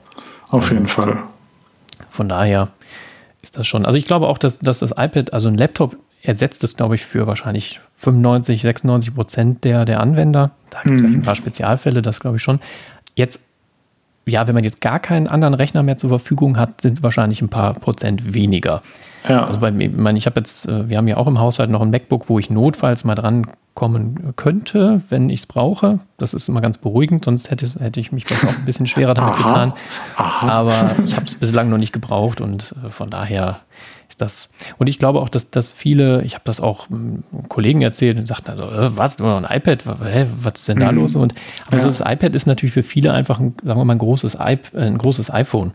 Auf 0.50 0.64
also, 0.64 0.74
jeden 0.74 0.88
Fall. 0.88 1.18
Von 2.10 2.28
daher, 2.28 2.68
ist 3.42 3.58
das 3.58 3.66
schon. 3.66 3.86
Also 3.86 3.98
ich 3.98 4.06
glaube 4.06 4.26
auch, 4.26 4.38
dass, 4.38 4.58
dass 4.58 4.80
das 4.80 4.92
iPad, 4.92 5.32
also 5.32 5.48
ein 5.48 5.56
Laptop 5.56 5.96
ersetzt 6.22 6.64
es, 6.64 6.76
glaube 6.76 6.96
ich, 6.96 7.04
für 7.04 7.26
wahrscheinlich 7.26 7.80
95, 7.96 8.62
96 8.62 9.14
Prozent 9.14 9.64
der, 9.64 9.84
der 9.84 10.00
Anwender. 10.00 10.50
Da 10.70 10.82
gibt 10.82 11.00
es 11.00 11.06
mhm. 11.06 11.14
ein 11.14 11.22
paar 11.22 11.36
Spezialfälle, 11.36 12.02
das 12.02 12.20
glaube 12.20 12.36
ich 12.36 12.42
schon. 12.42 12.60
Jetzt, 13.14 13.40
ja, 14.26 14.46
wenn 14.46 14.54
man 14.54 14.64
jetzt 14.64 14.80
gar 14.80 14.98
keinen 14.98 15.28
anderen 15.28 15.54
Rechner 15.54 15.82
mehr 15.82 15.96
zur 15.96 16.10
Verfügung 16.10 16.58
hat, 16.58 16.80
sind 16.80 16.98
es 16.98 17.02
wahrscheinlich 17.02 17.40
ein 17.40 17.48
paar 17.48 17.72
Prozent 17.74 18.34
weniger. 18.34 18.82
Ja. 19.28 19.46
Also 19.46 19.60
bei 19.60 19.70
ich, 19.70 19.92
meine, 19.92 20.18
ich 20.18 20.26
habe 20.26 20.40
jetzt, 20.40 20.68
äh, 20.68 20.88
wir 20.88 20.98
haben 20.98 21.08
ja 21.08 21.16
auch 21.16 21.26
im 21.26 21.38
Haushalt 21.38 21.70
noch 21.70 21.80
ein 21.80 21.90
MacBook, 21.90 22.28
wo 22.28 22.38
ich 22.38 22.50
notfalls 22.50 23.04
mal 23.04 23.14
dran 23.14 23.46
kommen 23.74 24.34
könnte, 24.34 25.02
wenn 25.08 25.30
ich 25.30 25.40
es 25.40 25.46
brauche. 25.46 26.00
Das 26.16 26.34
ist 26.34 26.48
immer 26.48 26.60
ganz 26.60 26.78
beruhigend, 26.78 27.24
sonst 27.24 27.50
hätte, 27.50 27.66
hätte 27.78 28.00
ich 28.00 28.10
mich 28.10 28.24
vielleicht 28.24 28.44
auch 28.44 28.58
ein 28.58 28.64
bisschen 28.64 28.88
schwerer 28.88 29.14
damit 29.14 29.34
Aha. 29.34 29.36
getan. 29.36 29.72
Aha. 30.16 30.48
Aber 30.48 30.96
ich 31.06 31.14
habe 31.14 31.26
es 31.26 31.36
bislang 31.36 31.68
noch 31.68 31.78
nicht 31.78 31.92
gebraucht 31.92 32.40
und 32.40 32.74
äh, 32.84 32.90
von 32.90 33.08
daher 33.08 33.60
ist 34.08 34.20
das. 34.20 34.50
Und 34.78 34.88
ich 34.88 34.98
glaube 34.98 35.20
auch, 35.20 35.28
dass, 35.28 35.50
dass 35.50 35.68
viele, 35.68 36.22
ich 36.22 36.34
habe 36.34 36.42
das 36.44 36.60
auch 36.60 36.88
hm, 36.88 37.22
Kollegen 37.48 37.82
erzählt 37.82 38.18
und 38.18 38.26
sagten 38.26 38.50
also, 38.50 38.64
äh, 38.64 38.96
was, 38.96 39.18
nur 39.18 39.40
noch 39.40 39.48
ein 39.48 39.56
iPad, 39.56 39.84
Hä, 40.02 40.26
was 40.40 40.54
ist 40.54 40.68
denn 40.68 40.80
da 40.80 40.90
mhm. 40.90 40.98
los? 40.98 41.14
Und 41.14 41.34
aber 41.66 41.76
ja. 41.76 41.82
so 41.82 41.88
das 41.88 42.00
iPad 42.00 42.34
ist 42.34 42.46
natürlich 42.46 42.72
für 42.72 42.82
viele 42.82 43.12
einfach 43.12 43.38
ein, 43.38 43.54
sagen 43.62 43.78
wir 43.78 43.84
mal, 43.84 43.94
ein 43.94 43.98
großes, 43.98 44.38
iP 44.40 44.74
ein 44.74 44.98
großes 44.98 45.32
iPhone. 45.32 45.72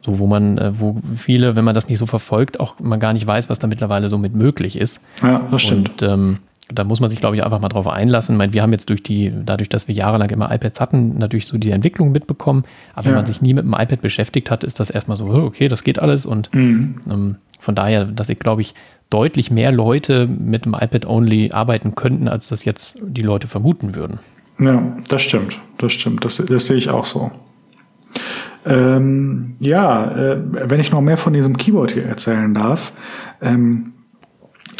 So, 0.00 0.18
wo 0.20 0.26
man, 0.26 0.60
wo 0.78 0.96
viele, 1.16 1.56
wenn 1.56 1.64
man 1.64 1.74
das 1.74 1.88
nicht 1.88 1.98
so 1.98 2.06
verfolgt, 2.06 2.60
auch 2.60 2.78
man 2.78 3.00
gar 3.00 3.12
nicht 3.12 3.26
weiß, 3.26 3.50
was 3.50 3.58
da 3.58 3.66
mittlerweile 3.66 4.08
so 4.08 4.16
mit 4.16 4.34
möglich 4.34 4.76
ist. 4.76 5.00
Ja, 5.22 5.46
das 5.50 5.62
stimmt. 5.62 6.02
Und, 6.02 6.08
ähm, 6.08 6.38
da 6.72 6.84
muss 6.84 7.00
man 7.00 7.08
sich, 7.08 7.18
glaube 7.18 7.34
ich, 7.36 7.44
einfach 7.44 7.60
mal 7.60 7.68
drauf 7.68 7.88
einlassen. 7.88 8.34
Ich 8.34 8.38
meine, 8.38 8.52
wir 8.52 8.62
haben 8.62 8.72
jetzt 8.72 8.90
durch 8.90 9.02
die, 9.02 9.32
dadurch, 9.44 9.68
dass 9.68 9.88
wir 9.88 9.94
jahrelang 9.94 10.28
immer 10.30 10.52
iPads 10.52 10.80
hatten, 10.80 11.16
natürlich 11.16 11.46
so 11.46 11.56
die 11.56 11.70
Entwicklung 11.70 12.12
mitbekommen. 12.12 12.64
Aber 12.92 13.06
ja. 13.06 13.10
wenn 13.10 13.16
man 13.16 13.26
sich 13.26 13.40
nie 13.40 13.54
mit 13.54 13.64
dem 13.64 13.72
iPad 13.72 14.02
beschäftigt 14.02 14.50
hat, 14.50 14.64
ist 14.64 14.78
das 14.78 14.90
erstmal 14.90 15.16
so, 15.16 15.28
okay, 15.28 15.68
das 15.68 15.82
geht 15.82 15.98
alles. 15.98 16.26
Und 16.26 16.54
mhm. 16.54 17.00
ähm, 17.10 17.36
von 17.58 17.74
daher, 17.74 18.04
dass 18.04 18.28
ich, 18.28 18.38
glaube 18.38 18.60
ich, 18.60 18.74
deutlich 19.10 19.50
mehr 19.50 19.72
Leute 19.72 20.26
mit 20.26 20.66
dem 20.66 20.74
iPad-Only 20.74 21.52
arbeiten 21.52 21.94
könnten, 21.94 22.28
als 22.28 22.48
das 22.48 22.64
jetzt 22.66 22.98
die 23.02 23.22
Leute 23.22 23.46
vermuten 23.46 23.94
würden. 23.94 24.18
Ja, 24.60 24.82
das 25.08 25.22
stimmt. 25.22 25.58
Das 25.78 25.92
stimmt. 25.92 26.24
Das, 26.24 26.36
das 26.36 26.66
sehe 26.66 26.76
ich 26.76 26.90
auch 26.90 27.06
so. 27.06 27.30
Ähm, 28.66 29.56
ja, 29.60 30.10
äh, 30.10 30.38
wenn 30.42 30.80
ich 30.80 30.90
noch 30.90 31.00
mehr 31.00 31.16
von 31.16 31.32
diesem 31.32 31.56
Keyboard 31.56 31.92
hier 31.92 32.04
erzählen 32.04 32.52
darf. 32.52 32.92
Ähm, 33.40 33.92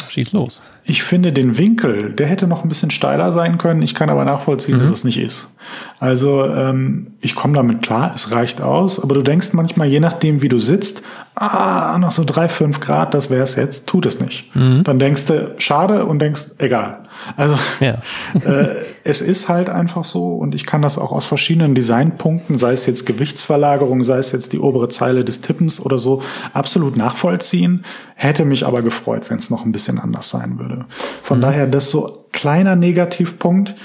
Schieß 0.09 0.33
los. 0.33 0.61
Ich 0.83 1.03
finde 1.03 1.31
den 1.31 1.57
Winkel, 1.57 2.13
der 2.13 2.27
hätte 2.27 2.47
noch 2.47 2.63
ein 2.63 2.69
bisschen 2.69 2.89
steiler 2.89 3.31
sein 3.31 3.57
können. 3.57 3.81
Ich 3.83 3.93
kann 3.93 4.09
aber 4.09 4.25
nachvollziehen, 4.25 4.77
mhm. 4.77 4.81
dass 4.81 4.89
es 4.89 5.03
nicht 5.03 5.19
ist. 5.19 5.55
Also 5.99 6.45
ähm, 6.45 7.13
ich 7.21 7.35
komme 7.35 7.53
damit 7.53 7.83
klar, 7.83 8.11
es 8.15 8.31
reicht 8.31 8.61
aus. 8.61 8.99
Aber 8.99 9.13
du 9.13 9.21
denkst 9.21 9.53
manchmal, 9.53 9.87
je 9.87 9.99
nachdem, 9.99 10.41
wie 10.41 10.49
du 10.49 10.59
sitzt, 10.59 11.03
ah, 11.39 11.97
noch 11.99 12.11
so 12.11 12.23
drei, 12.25 12.47
fünf 12.47 12.79
Grad, 12.79 13.13
das 13.13 13.29
wäre 13.29 13.43
es 13.43 13.55
jetzt, 13.55 13.87
tut 13.87 14.05
es 14.05 14.19
nicht. 14.19 14.53
Mhm. 14.55 14.83
Dann 14.83 14.99
denkst 14.99 15.25
du, 15.25 15.55
schade 15.57 16.05
und 16.05 16.19
denkst, 16.19 16.55
egal. 16.57 17.03
Also 17.37 17.57
ja. 17.79 18.01
äh, 18.33 18.83
es 19.03 19.21
ist 19.21 19.47
halt 19.47 19.69
einfach 19.69 20.03
so 20.03 20.35
und 20.35 20.53
ich 20.53 20.65
kann 20.65 20.81
das 20.81 20.97
auch 20.97 21.11
aus 21.11 21.25
verschiedenen 21.25 21.75
Designpunkten, 21.75 22.57
sei 22.57 22.73
es 22.73 22.85
jetzt 22.85 23.05
Gewichtsverlagerung, 23.05 24.03
sei 24.03 24.17
es 24.17 24.31
jetzt 24.31 24.53
die 24.53 24.59
obere 24.59 24.89
Zeile 24.89 25.23
des 25.23 25.41
Tippens 25.41 25.83
oder 25.83 25.97
so, 25.97 26.21
absolut 26.53 26.97
nachvollziehen. 26.97 27.85
Hätte 28.15 28.43
mich 28.43 28.67
aber 28.67 28.81
gefreut, 28.81 29.29
wenn 29.29 29.39
es 29.39 29.49
noch 29.49 29.65
ein 29.65 29.71
bisschen 29.71 29.99
anders 29.99 30.29
sein 30.29 30.59
würde. 30.59 30.85
Von 31.23 31.37
mhm. 31.37 31.41
daher, 31.41 31.67
das 31.67 31.89
so 31.89 32.25
kleiner 32.31 32.75
Negativpunkt. 32.75 33.75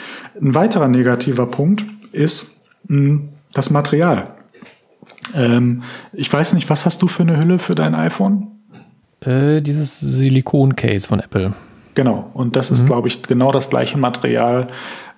Ein 0.41 0.55
weiterer 0.55 0.89
negativer 0.89 1.47
Punkt 1.47 1.85
ist 2.13 2.65
mh, 2.89 2.97
hm, 2.97 3.29
das 3.53 3.71
Material. 3.71 4.34
Ähm, 5.35 5.83
ich 6.13 6.33
weiß 6.33 6.55
nicht, 6.55 6.69
was 6.71 6.85
hast 6.85 7.03
du 7.03 7.09
für 7.09 7.23
eine 7.23 7.39
Hülle 7.39 7.59
für 7.59 7.75
dein 7.75 7.95
iPhone? 7.95 8.49
Äh, 9.21 9.63
dieses 9.63 10.01
Silikon-Case 10.01 11.09
von 11.09 11.21
Apple. 11.21 11.55
Genau. 11.95 12.31
Und 12.35 12.57
das 12.57 12.71
ist, 12.71 12.83
mhm. 12.83 12.87
glaube 12.89 13.09
ich, 13.09 13.23
genau 13.23 13.53
das 13.53 13.71
gleiche 13.71 13.99
Material, 13.99 14.69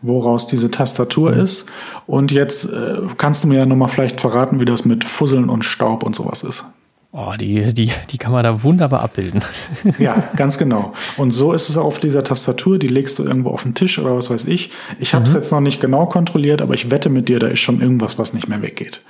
woraus 0.03 0.47
diese 0.47 0.71
Tastatur 0.71 1.33
mhm. 1.33 1.41
ist. 1.41 1.67
Und 2.07 2.33
jetzt 2.33 2.67
äh, 2.67 2.99
kannst 3.17 3.45
du 3.45 3.49
mir 3.49 3.59
ja 3.59 3.67
nochmal 3.67 3.89
vielleicht 3.89 4.21
verraten, 4.21 4.61
wie 4.61 4.65
das 4.65 4.85
mit 4.85 5.05
Fusseln 5.05 5.49
und 5.49 5.65
Staub 5.65 6.03
und 6.03 6.15
sowas 6.15 6.43
ist. 6.43 6.67
Oh, 7.19 7.33
die, 7.41 7.73
die, 7.73 7.91
die 8.11 8.19
kann 8.19 8.33
man 8.33 8.45
da 8.45 8.63
wunderbar 8.63 9.01
abbilden. 9.01 9.43
Ja, 9.99 10.29
ganz 10.37 10.59
genau. 10.59 10.93
Und 11.17 11.31
so 11.31 11.55
ist 11.55 11.71
es 11.71 11.79
auf 11.79 11.99
dieser 11.99 12.23
Tastatur. 12.23 12.79
Die 12.79 12.89
legst 12.89 13.19
du 13.19 13.25
irgendwo 13.25 13.51
auf 13.51 13.63
den 13.63 13.73
Tisch 13.73 13.99
oder 13.99 14.15
was 14.15 14.29
weiß 14.29 14.47
ich. 14.47 14.71
Ich 14.99 15.15
habe 15.15 15.25
es 15.25 15.31
mhm. 15.31 15.37
jetzt 15.37 15.51
noch 15.51 15.61
nicht 15.61 15.81
genau 15.81 16.05
kontrolliert, 16.05 16.61
aber 16.61 16.75
ich 16.75 16.91
wette 16.91 17.09
mit 17.09 17.31
dir, 17.31 17.39
da 17.39 17.47
ist 17.47 17.61
schon 17.61 17.81
irgendwas, 17.81 18.19
was 18.19 18.35
nicht 18.35 18.49
mehr 18.49 18.61
weggeht. 18.61 19.01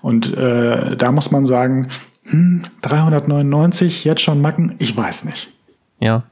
Und 0.00 0.36
äh, 0.36 0.96
da 0.96 1.10
muss 1.10 1.32
man 1.32 1.44
sagen, 1.44 1.88
hm, 2.24 2.62
399, 2.82 4.04
jetzt 4.04 4.20
schon 4.20 4.40
Macken, 4.40 4.76
ich 4.78 4.96
weiß 4.96 5.24
nicht. 5.24 5.52
Ja, 5.98 6.22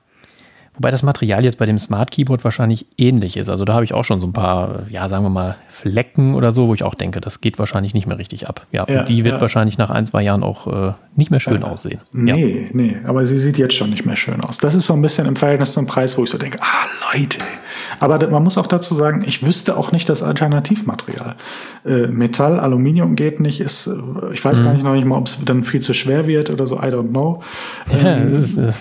Wobei 0.77 0.91
das 0.91 1.05
Material 1.05 1.45
jetzt 1.45 1.59
bei 1.59 1.67
dem 1.67 1.79
Smart 1.79 2.11
Keyboard 2.11 2.43
wahrscheinlich 2.43 2.87
ähnlich 2.99 3.37
ist. 3.37 3.49
Also 3.49 3.65
da 3.65 3.75
habe 3.75 3.85
ich 3.85 3.95
auch 3.95 4.05
schon 4.05 4.21
so 4.21 4.27
ein 4.27 4.33
paar, 4.33 4.87
ja, 4.91 5.09
sagen 5.09 5.25
wir 5.25 5.31
mal, 5.31 5.57
Flecken 5.69 6.35
oder 6.35 6.51
so, 6.51 6.67
wo 6.67 6.75
ich 6.75 6.83
auch 6.83 6.95
denke, 6.95 7.21
das 7.21 7.41
geht 7.41 7.61
wahrscheinlich 7.61 7.95
nicht 7.95 8.09
mehr 8.09 8.19
richtig 8.19 8.49
ab. 8.49 8.67
Ja, 8.73 8.85
ja 8.89 9.01
und 9.01 9.09
die 9.09 9.23
wird 9.23 9.37
ja. 9.37 9.41
wahrscheinlich 9.41 9.79
nach 9.79 9.91
ein, 9.91 10.05
zwei 10.05 10.23
Jahren 10.23 10.43
auch 10.43 10.67
äh, 10.67 10.93
nicht 11.15 11.31
mehr 11.31 11.39
schön 11.39 11.61
ja. 11.61 11.69
aussehen. 11.69 12.01
Nee, 12.13 12.63
ja. 12.63 12.69
nee, 12.73 12.97
aber 13.05 13.25
sie 13.25 13.39
sieht 13.39 13.57
jetzt 13.57 13.75
schon 13.75 13.91
nicht 13.91 14.05
mehr 14.05 14.17
schön 14.17 14.41
aus. 14.41 14.59
Das 14.59 14.75
ist 14.75 14.87
so 14.87 14.95
ein 14.95 15.03
bisschen 15.03 15.29
im 15.29 15.37
Verhältnis 15.37 15.73
zum 15.73 15.87
Preis, 15.87 16.19
wo 16.19 16.25
ich 16.25 16.31
so 16.31 16.39
denke, 16.39 16.59
ah, 16.61 17.17
Leute. 17.17 17.39
Aber 18.01 18.29
man 18.29 18.43
muss 18.43 18.59
auch 18.59 18.67
dazu 18.67 18.97
sagen, 18.97 19.23
ich 19.25 19.47
wüsste 19.47 19.77
auch 19.77 19.93
nicht 19.93 20.09
das 20.09 20.23
Alternativmaterial. 20.25 21.37
Äh, 21.85 22.09
Metall, 22.09 22.59
Aluminium 22.59 23.15
geht 23.15 23.39
nicht, 23.39 23.61
ist, 23.61 23.87
äh, 23.87 23.93
ich 24.33 24.45
weiß 24.45 24.61
mhm. 24.61 24.65
gar 24.65 24.73
nicht 24.73 24.85
noch 24.85 24.95
nicht 24.95 25.05
mal, 25.05 25.19
ob 25.19 25.27
es 25.27 25.39
dann 25.45 25.63
viel 25.63 25.81
zu 25.81 25.93
schwer 25.95 26.27
wird 26.27 26.51
oder 26.51 26.67
so, 26.67 26.79
I 26.79 26.87
don't 26.87 27.11
know. 27.11 27.43
Ja, 27.93 28.17
ähm, 28.17 28.33
das 28.33 28.45
ist, 28.45 28.57
äh, 28.57 28.73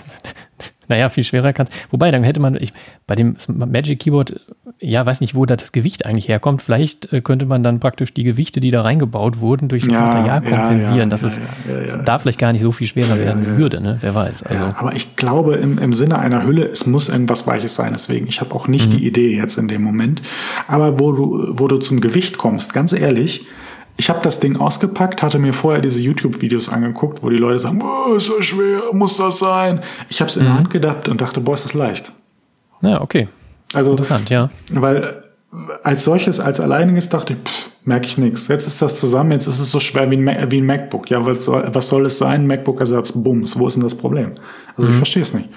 naja, 0.87 1.09
viel 1.09 1.23
schwerer 1.23 1.53
kann 1.53 1.67
Wobei, 1.91 2.11
dann 2.11 2.23
hätte 2.23 2.39
man, 2.39 2.55
ich, 2.55 2.73
bei 3.07 3.15
dem 3.15 3.35
Magic 3.47 3.99
Keyboard, 3.99 4.39
ja, 4.79 5.05
weiß 5.05 5.21
nicht, 5.21 5.35
wo 5.35 5.45
da 5.45 5.55
das 5.55 5.71
Gewicht 5.71 6.05
eigentlich 6.05 6.27
herkommt. 6.27 6.61
Vielleicht 6.61 7.11
äh, 7.13 7.21
könnte 7.21 7.45
man 7.45 7.63
dann 7.63 7.79
praktisch 7.79 8.13
die 8.13 8.23
Gewichte, 8.23 8.59
die 8.59 8.71
da 8.71 8.81
reingebaut 8.81 9.39
wurden, 9.39 9.69
durch 9.69 9.83
das 9.83 9.93
ja, 9.93 10.01
Material 10.01 10.41
kompensieren, 10.41 10.95
ja, 10.95 11.03
ja, 11.03 11.05
dass 11.05 11.23
es 11.23 11.39
da 12.05 12.19
vielleicht 12.19 12.39
gar 12.39 12.53
nicht 12.53 12.61
so 12.61 12.71
viel 12.71 12.87
schwerer 12.87 13.17
werden 13.17 13.57
würde, 13.57 13.81
ne? 13.81 13.97
Wer 14.01 14.15
weiß. 14.15 14.43
Also. 14.43 14.63
aber 14.63 14.95
ich 14.95 15.15
glaube, 15.15 15.55
im, 15.55 15.77
im 15.77 15.93
Sinne 15.93 16.19
einer 16.19 16.45
Hülle, 16.45 16.65
es 16.65 16.85
muss 16.85 17.09
irgendwas 17.09 17.47
Weiches 17.47 17.75
sein. 17.75 17.93
Deswegen, 17.93 18.27
ich 18.27 18.41
habe 18.41 18.53
auch 18.53 18.67
nicht 18.67 18.93
mhm. 18.93 18.97
die 18.97 19.07
Idee 19.07 19.35
jetzt 19.35 19.57
in 19.57 19.67
dem 19.67 19.81
Moment. 19.81 20.21
Aber 20.67 20.99
wo 20.99 21.11
du, 21.11 21.53
wo 21.57 21.67
du 21.67 21.77
zum 21.77 22.01
Gewicht 22.01 22.37
kommst, 22.37 22.73
ganz 22.73 22.93
ehrlich, 22.93 23.45
ich 23.97 24.09
habe 24.09 24.19
das 24.23 24.39
Ding 24.39 24.57
ausgepackt, 24.57 25.21
hatte 25.21 25.39
mir 25.39 25.53
vorher 25.53 25.81
diese 25.81 25.99
YouTube-Videos 25.99 26.69
angeguckt, 26.69 27.21
wo 27.21 27.29
die 27.29 27.37
Leute 27.37 27.59
sagen, 27.59 27.81
oh, 27.83 28.15
ist 28.15 28.25
so 28.25 28.41
schwer, 28.41 28.81
muss 28.91 29.17
das 29.17 29.39
sein? 29.39 29.81
Ich 30.09 30.19
habe 30.19 30.29
es 30.29 30.37
in 30.37 30.43
mhm. 30.43 30.47
der 30.47 30.55
Hand 30.55 30.69
gedacht 30.69 31.09
und 31.09 31.21
dachte, 31.21 31.41
boah, 31.41 31.53
ist 31.53 31.65
das 31.65 31.73
leicht. 31.73 32.11
Ja, 32.81 33.01
okay. 33.01 33.27
Also, 33.73 33.91
Interessant, 33.91 34.29
ja. 34.29 34.49
Weil 34.71 35.23
als 35.83 36.03
solches, 36.03 36.39
als 36.39 36.59
alleiniges 36.59 37.09
dachte 37.09 37.33
ich, 37.33 37.39
merke 37.85 38.07
ich 38.07 38.17
nichts. 38.17 38.47
Jetzt 38.47 38.65
ist 38.65 38.81
das 38.81 38.99
zusammen, 38.99 39.31
jetzt 39.31 39.47
ist 39.47 39.59
es 39.59 39.69
so 39.69 39.79
schwer 39.79 40.09
wie 40.09 40.17
ein, 40.17 40.51
wie 40.51 40.61
ein 40.61 40.65
MacBook. 40.65 41.09
Ja, 41.09 41.25
was 41.25 41.45
soll, 41.45 41.69
was 41.71 41.87
soll 41.87 42.05
es 42.07 42.17
sein? 42.17 42.47
MacBook-Ersatz, 42.47 43.11
Bums. 43.11 43.57
Wo 43.57 43.67
ist 43.67 43.75
denn 43.75 43.83
das 43.83 43.95
Problem? 43.95 44.33
Also 44.75 44.83
mhm. 44.83 44.91
ich 44.91 44.97
verstehe 44.97 45.21
es 45.21 45.33
nicht. 45.33 45.49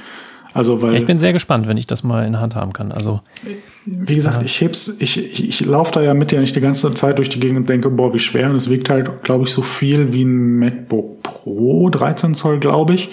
Also, 0.56 0.80
weil, 0.80 0.96
ich 0.96 1.04
bin 1.04 1.18
sehr 1.18 1.34
gespannt, 1.34 1.68
wenn 1.68 1.76
ich 1.76 1.86
das 1.86 2.02
mal 2.02 2.24
in 2.24 2.32
der 2.32 2.40
Hand 2.40 2.54
haben 2.54 2.72
kann. 2.72 2.90
Also, 2.90 3.20
wie 3.84 4.14
gesagt, 4.14 4.42
ich 4.42 4.58
heb's, 4.58 4.96
ich, 5.00 5.18
ich, 5.18 5.46
ich 5.46 5.66
laufe 5.66 5.92
da 5.92 6.00
ja 6.00 6.14
mit 6.14 6.32
ja 6.32 6.40
nicht 6.40 6.56
die 6.56 6.62
ganze 6.62 6.94
Zeit 6.94 7.18
durch 7.18 7.28
die 7.28 7.38
Gegend 7.38 7.58
und 7.58 7.68
denke, 7.68 7.90
boah, 7.90 8.14
wie 8.14 8.18
schwer. 8.18 8.48
Und 8.48 8.56
es 8.56 8.70
wiegt 8.70 8.88
halt, 8.88 9.22
glaube 9.22 9.44
ich, 9.44 9.50
so 9.50 9.60
viel 9.60 10.14
wie 10.14 10.22
ein 10.22 10.58
MacBook 10.58 11.22
Pro, 11.22 11.90
13 11.90 12.32
Zoll, 12.32 12.58
glaube 12.58 12.94
ich. 12.94 13.10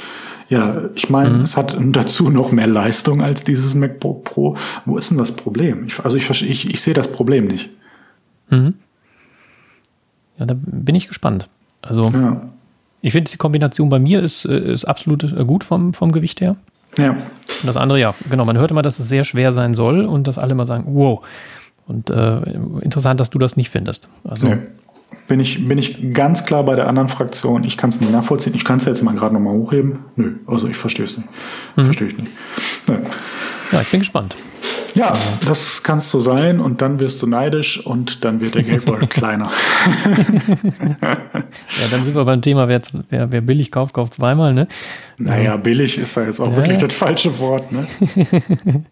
Ja, 0.47 0.83
ich 0.95 1.09
meine, 1.09 1.31
mhm. 1.31 1.41
es 1.41 1.57
hat 1.57 1.75
dazu 1.77 2.29
noch 2.29 2.53
mehr 2.53 2.67
Leistung 2.67 3.21
als 3.21 3.43
dieses 3.43 3.75
MacBook 3.75 4.23
Pro. 4.23 4.55
Wo 4.85 4.97
ist 4.97 5.11
denn 5.11 5.17
das 5.17 5.35
Problem? 5.35 5.83
Ich, 5.85 5.99
also 5.99 6.15
ich, 6.15 6.29
ich, 6.29 6.69
ich 6.69 6.81
sehe 6.81 6.93
das 6.93 7.11
Problem 7.11 7.47
nicht. 7.47 7.71
Mhm. 8.49 8.75
Ja, 10.39 10.45
da 10.45 10.55
bin 10.57 10.95
ich 10.95 11.09
gespannt. 11.09 11.49
Also, 11.81 12.09
ja. 12.09 12.41
ich 13.01 13.11
finde, 13.11 13.29
die 13.29 13.37
Kombination 13.37 13.89
bei 13.89 13.99
mir 13.99 14.21
ist, 14.21 14.45
äh, 14.45 14.71
ist 14.71 14.85
absolut 14.85 15.23
äh, 15.23 15.43
gut 15.43 15.65
vom, 15.65 15.93
vom 15.93 16.13
Gewicht 16.13 16.39
her. 16.39 16.55
Ja. 16.97 17.11
Und 17.11 17.21
das 17.63 17.77
andere, 17.77 17.99
ja, 17.99 18.15
genau, 18.29 18.45
man 18.45 18.57
hört 18.57 18.71
immer, 18.71 18.81
dass 18.81 18.99
es 18.99 19.07
sehr 19.07 19.23
schwer 19.23 19.51
sein 19.51 19.73
soll 19.73 20.05
und 20.05 20.27
dass 20.27 20.37
alle 20.37 20.51
immer 20.51 20.65
sagen, 20.65 20.85
wow. 20.87 21.25
Und 21.85 22.09
äh, 22.09 22.39
interessant, 22.81 23.19
dass 23.19 23.29
du 23.29 23.39
das 23.39 23.57
nicht 23.57 23.69
findest. 23.69 24.09
Also, 24.23 24.47
nee 24.47 24.57
bin 25.27 25.39
ich, 25.39 25.67
bin 25.67 25.77
ich 25.77 26.13
ganz 26.13 26.45
klar 26.45 26.63
bei 26.63 26.75
der 26.75 26.87
anderen 26.87 27.07
Fraktion. 27.07 27.63
Ich 27.63 27.77
kann 27.77 27.89
es 27.89 28.01
nicht 28.01 28.11
nachvollziehen. 28.11 28.53
Ich 28.55 28.65
kann 28.65 28.77
es 28.77 28.85
jetzt 28.85 29.01
mal 29.03 29.15
gerade 29.15 29.33
nochmal 29.33 29.53
hochheben. 29.53 29.99
Nö, 30.15 30.35
also 30.47 30.67
ich 30.67 30.77
verstehe 30.77 31.05
es 31.05 31.17
nicht. 31.17 31.29
Mhm. 31.75 31.83
Verstehe 31.85 32.07
ich 32.07 32.17
nicht. 32.17 32.31
Ja. 32.87 32.99
Ja, 33.71 33.81
ich 33.81 33.91
bin 33.91 34.01
gespannt. 34.01 34.35
Ja, 34.95 35.13
das 35.47 35.81
kannst 35.81 36.09
so 36.09 36.19
sein 36.19 36.59
und 36.59 36.81
dann 36.81 36.99
wirst 36.99 37.21
du 37.21 37.27
neidisch 37.27 37.83
und 37.83 38.23
dann 38.23 38.41
wird 38.41 38.55
der 38.55 38.63
Geldbeutel 38.63 39.07
kleiner. 39.09 39.49
ja, 41.01 41.87
dann 41.89 42.03
sind 42.03 42.13
wir 42.13 42.25
beim 42.25 42.41
Thema, 42.43 42.67
wer, 42.67 42.81
wer, 43.09 43.31
wer 43.31 43.41
billig 43.41 43.71
kauft, 43.71 43.93
kauft 43.93 44.13
zweimal, 44.13 44.53
ne? 44.53 44.67
Naja, 45.17 45.57
billig 45.57 45.97
ist 45.97 46.15
da 46.15 46.25
jetzt 46.25 46.39
auch 46.39 46.51
ja. 46.51 46.57
wirklich 46.57 46.77
das 46.77 46.93
falsche 46.93 47.39
Wort, 47.39 47.71
ne? 47.71 47.87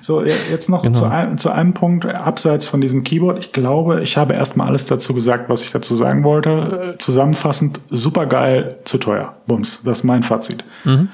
so, 0.00 0.22
jetzt 0.22 0.68
noch 0.68 0.82
genau. 0.82 0.98
zu, 0.98 1.06
ein, 1.06 1.38
zu 1.38 1.50
einem 1.50 1.72
Punkt 1.72 2.04
abseits 2.06 2.66
von 2.66 2.80
diesem 2.80 3.02
Keyboard. 3.02 3.38
Ich 3.38 3.52
glaube, 3.52 4.02
ich 4.02 4.18
habe 4.18 4.34
erstmal 4.34 4.68
alles 4.68 4.86
dazu 4.86 5.14
gesagt, 5.14 5.48
was 5.48 5.62
ich 5.62 5.70
dazu 5.70 5.94
sagen 5.94 6.24
wollte. 6.24 6.96
Zusammenfassend, 6.98 7.80
super 7.90 8.26
geil, 8.26 8.78
zu 8.84 8.98
teuer. 8.98 9.34
Bums, 9.46 9.82
das 9.82 9.98
ist 9.98 10.04
mein 10.04 10.22
Fazit. 10.22 10.64
Mhm. 10.84 11.08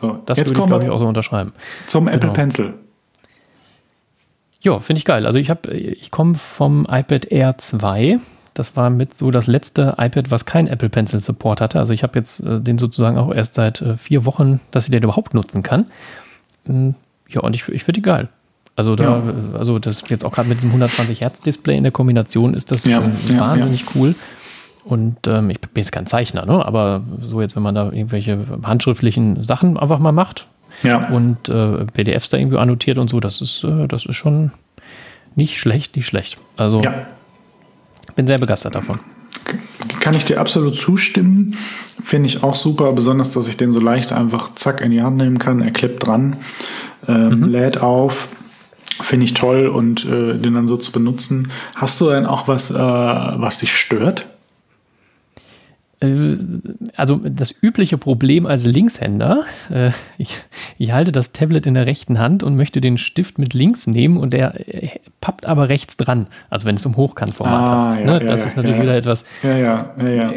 So, 0.00 0.18
das 0.26 0.38
jetzt 0.38 0.50
würde 0.50 0.60
ich, 0.60 0.66
glaube 0.66 0.84
ich, 0.84 0.90
auch 0.90 0.98
so 0.98 1.06
unterschreiben. 1.06 1.52
Zum 1.86 2.06
genau. 2.06 2.16
Apple 2.16 2.30
Pencil. 2.30 2.74
Ja, 4.60 4.78
finde 4.80 4.98
ich 4.98 5.04
geil. 5.04 5.24
Also 5.24 5.38
ich 5.38 5.50
habe, 5.50 5.70
ich 5.70 6.10
komme 6.10 6.34
vom 6.34 6.86
iPad 6.90 7.26
Air 7.26 7.58
2. 7.58 8.18
Das 8.54 8.74
war 8.76 8.90
mit 8.90 9.16
so 9.16 9.30
das 9.30 9.46
letzte 9.46 9.94
iPad, 9.98 10.30
was 10.30 10.44
kein 10.44 10.66
Apple 10.66 10.88
Pencil 10.88 11.20
Support 11.20 11.60
hatte. 11.60 11.78
Also 11.78 11.92
ich 11.92 12.02
habe 12.02 12.18
jetzt 12.18 12.40
äh, 12.40 12.60
den 12.60 12.76
sozusagen 12.78 13.16
auch 13.16 13.32
erst 13.32 13.54
seit 13.54 13.80
äh, 13.80 13.96
vier 13.96 14.24
Wochen, 14.24 14.60
dass 14.72 14.86
ich 14.86 14.90
den 14.90 15.02
überhaupt 15.02 15.32
nutzen 15.32 15.62
kann. 15.62 15.86
Mm, 16.64 16.90
ja, 17.28 17.40
und 17.40 17.54
ich, 17.54 17.68
ich 17.68 17.84
finde 17.84 18.00
die 18.00 18.02
geil. 18.02 18.28
Also 18.74 18.94
da, 18.94 19.04
ja. 19.04 19.58
also 19.58 19.78
das 19.78 20.04
jetzt 20.08 20.24
auch 20.24 20.32
gerade 20.32 20.48
mit 20.48 20.58
diesem 20.58 20.70
120 20.70 21.20
Hertz 21.20 21.40
Display 21.40 21.76
in 21.76 21.82
der 21.82 21.92
Kombination 21.92 22.54
ist 22.54 22.70
das 22.70 22.84
ja, 22.84 23.00
äh, 23.00 23.38
wahnsinnig 23.38 23.80
ja. 23.80 23.86
cool. 23.94 24.14
Und 24.88 25.26
ähm, 25.26 25.50
ich 25.50 25.60
bin 25.60 25.70
jetzt 25.76 25.92
kein 25.92 26.06
Zeichner, 26.06 26.46
ne? 26.46 26.64
aber 26.64 27.02
so 27.20 27.42
jetzt, 27.42 27.54
wenn 27.56 27.62
man 27.62 27.74
da 27.74 27.92
irgendwelche 27.92 28.38
handschriftlichen 28.64 29.44
Sachen 29.44 29.76
einfach 29.76 29.98
mal 29.98 30.12
macht 30.12 30.46
ja. 30.82 31.10
und 31.10 31.50
äh, 31.50 31.84
PDFs 31.84 32.30
da 32.30 32.38
irgendwie 32.38 32.56
annotiert 32.56 32.96
und 32.96 33.10
so, 33.10 33.20
das 33.20 33.42
ist, 33.42 33.64
äh, 33.64 33.86
das 33.86 34.06
ist 34.06 34.16
schon 34.16 34.50
nicht 35.34 35.58
schlecht, 35.58 35.94
nicht 35.94 36.06
schlecht. 36.06 36.38
Also 36.56 36.80
ja. 36.80 37.06
bin 38.16 38.26
sehr 38.26 38.38
begeistert 38.38 38.76
davon. 38.76 38.98
Kann 40.00 40.14
ich 40.14 40.24
dir 40.24 40.40
absolut 40.40 40.74
zustimmen. 40.74 41.58
Finde 42.02 42.28
ich 42.28 42.42
auch 42.42 42.54
super, 42.54 42.94
besonders, 42.94 43.32
dass 43.32 43.46
ich 43.46 43.58
den 43.58 43.72
so 43.72 43.80
leicht 43.80 44.12
einfach 44.12 44.54
zack 44.54 44.80
in 44.80 44.90
die 44.90 45.02
Hand 45.02 45.18
nehmen 45.18 45.38
kann. 45.38 45.60
Er 45.60 45.70
klippt 45.70 46.06
dran, 46.06 46.38
ähm, 47.06 47.40
mhm. 47.40 47.44
lädt 47.44 47.82
auf. 47.82 48.30
Finde 49.02 49.24
ich 49.24 49.34
toll 49.34 49.66
und 49.66 50.06
äh, 50.06 50.38
den 50.38 50.54
dann 50.54 50.66
so 50.66 50.78
zu 50.78 50.92
benutzen. 50.92 51.52
Hast 51.74 52.00
du 52.00 52.08
denn 52.08 52.24
auch 52.24 52.48
was, 52.48 52.70
äh, 52.70 52.74
was 52.74 53.58
dich 53.58 53.76
stört? 53.76 54.26
Äh, 56.00 56.36
also 56.96 57.16
das 57.16 57.54
übliche 57.60 57.98
Problem 57.98 58.46
als 58.46 58.64
Linkshänder, 58.64 59.42
äh, 59.70 59.90
ich, 60.16 60.36
ich, 60.78 60.92
halte 60.92 61.12
das 61.12 61.32
Tablet 61.32 61.66
in 61.66 61.74
der 61.74 61.86
rechten 61.86 62.18
Hand 62.18 62.42
und 62.42 62.56
möchte 62.56 62.80
den 62.80 62.98
Stift 62.98 63.38
mit 63.38 63.54
links 63.54 63.86
nehmen 63.86 64.16
und 64.16 64.32
der 64.32 64.68
äh, 64.68 65.00
pappt 65.20 65.46
aber 65.46 65.68
rechts 65.68 65.96
dran, 65.96 66.28
also 66.50 66.66
wenn 66.66 66.76
es 66.76 66.86
um 66.86 66.96
Hochkantformat 66.96 67.68
ah, 67.68 67.86
hast. 67.88 67.98
Ja, 67.98 68.04
ne? 68.04 68.12
ja, 68.12 68.18
das 68.20 68.40
ja, 68.40 68.46
ist 68.46 68.56
natürlich 68.56 68.80
wieder 68.80 68.96
etwas. 68.96 69.24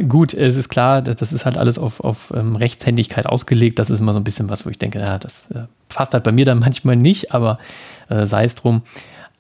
Gut, 0.02 0.34
es 0.34 0.58
ist 0.58 0.70
klar, 0.70 1.02
das 1.02 1.32
ist 1.32 1.46
halt 1.46 1.58
alles 1.58 1.78
auf, 1.78 2.00
auf 2.00 2.34
ähm, 2.36 2.56
Rechtshändigkeit 2.56 3.28
ausgelegt. 3.28 3.78
Das 3.78 3.90
ist 3.90 4.00
immer 4.00 4.14
so 4.14 4.20
ein 4.20 4.24
bisschen 4.24 4.50
was, 4.50 4.66
wo 4.66 4.70
ich 4.70 4.80
denke, 4.80 5.00
ja, 5.00 5.20
das 5.20 5.50
äh, 5.52 5.66
passt 5.90 6.14
halt 6.14 6.24
bei 6.24 6.32
mir 6.32 6.46
dann 6.46 6.60
manchmal 6.60 6.96
nicht, 6.96 7.34
aber 7.34 7.60
äh, 8.10 8.26
sei 8.26 8.46
es 8.46 8.56
drum. 8.56 8.82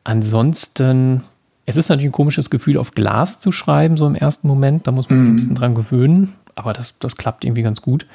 Ansonsten 0.03 1.23
es 1.71 1.77
ist 1.77 1.89
natürlich 1.89 2.09
ein 2.09 2.13
komisches 2.13 2.49
Gefühl, 2.49 2.77
auf 2.77 2.91
Glas 2.91 3.39
zu 3.39 3.53
schreiben, 3.53 3.95
so 3.95 4.05
im 4.05 4.15
ersten 4.15 4.47
Moment. 4.47 4.87
Da 4.87 4.91
muss 4.91 5.09
man 5.09 5.19
sich 5.19 5.27
ein 5.27 5.31
mhm. 5.31 5.35
bisschen 5.37 5.55
dran 5.55 5.73
gewöhnen. 5.73 6.33
Aber 6.53 6.73
das, 6.73 6.95
das 6.99 7.15
klappt 7.15 7.45
irgendwie 7.45 7.61
ganz 7.61 7.81
gut. 7.81 8.05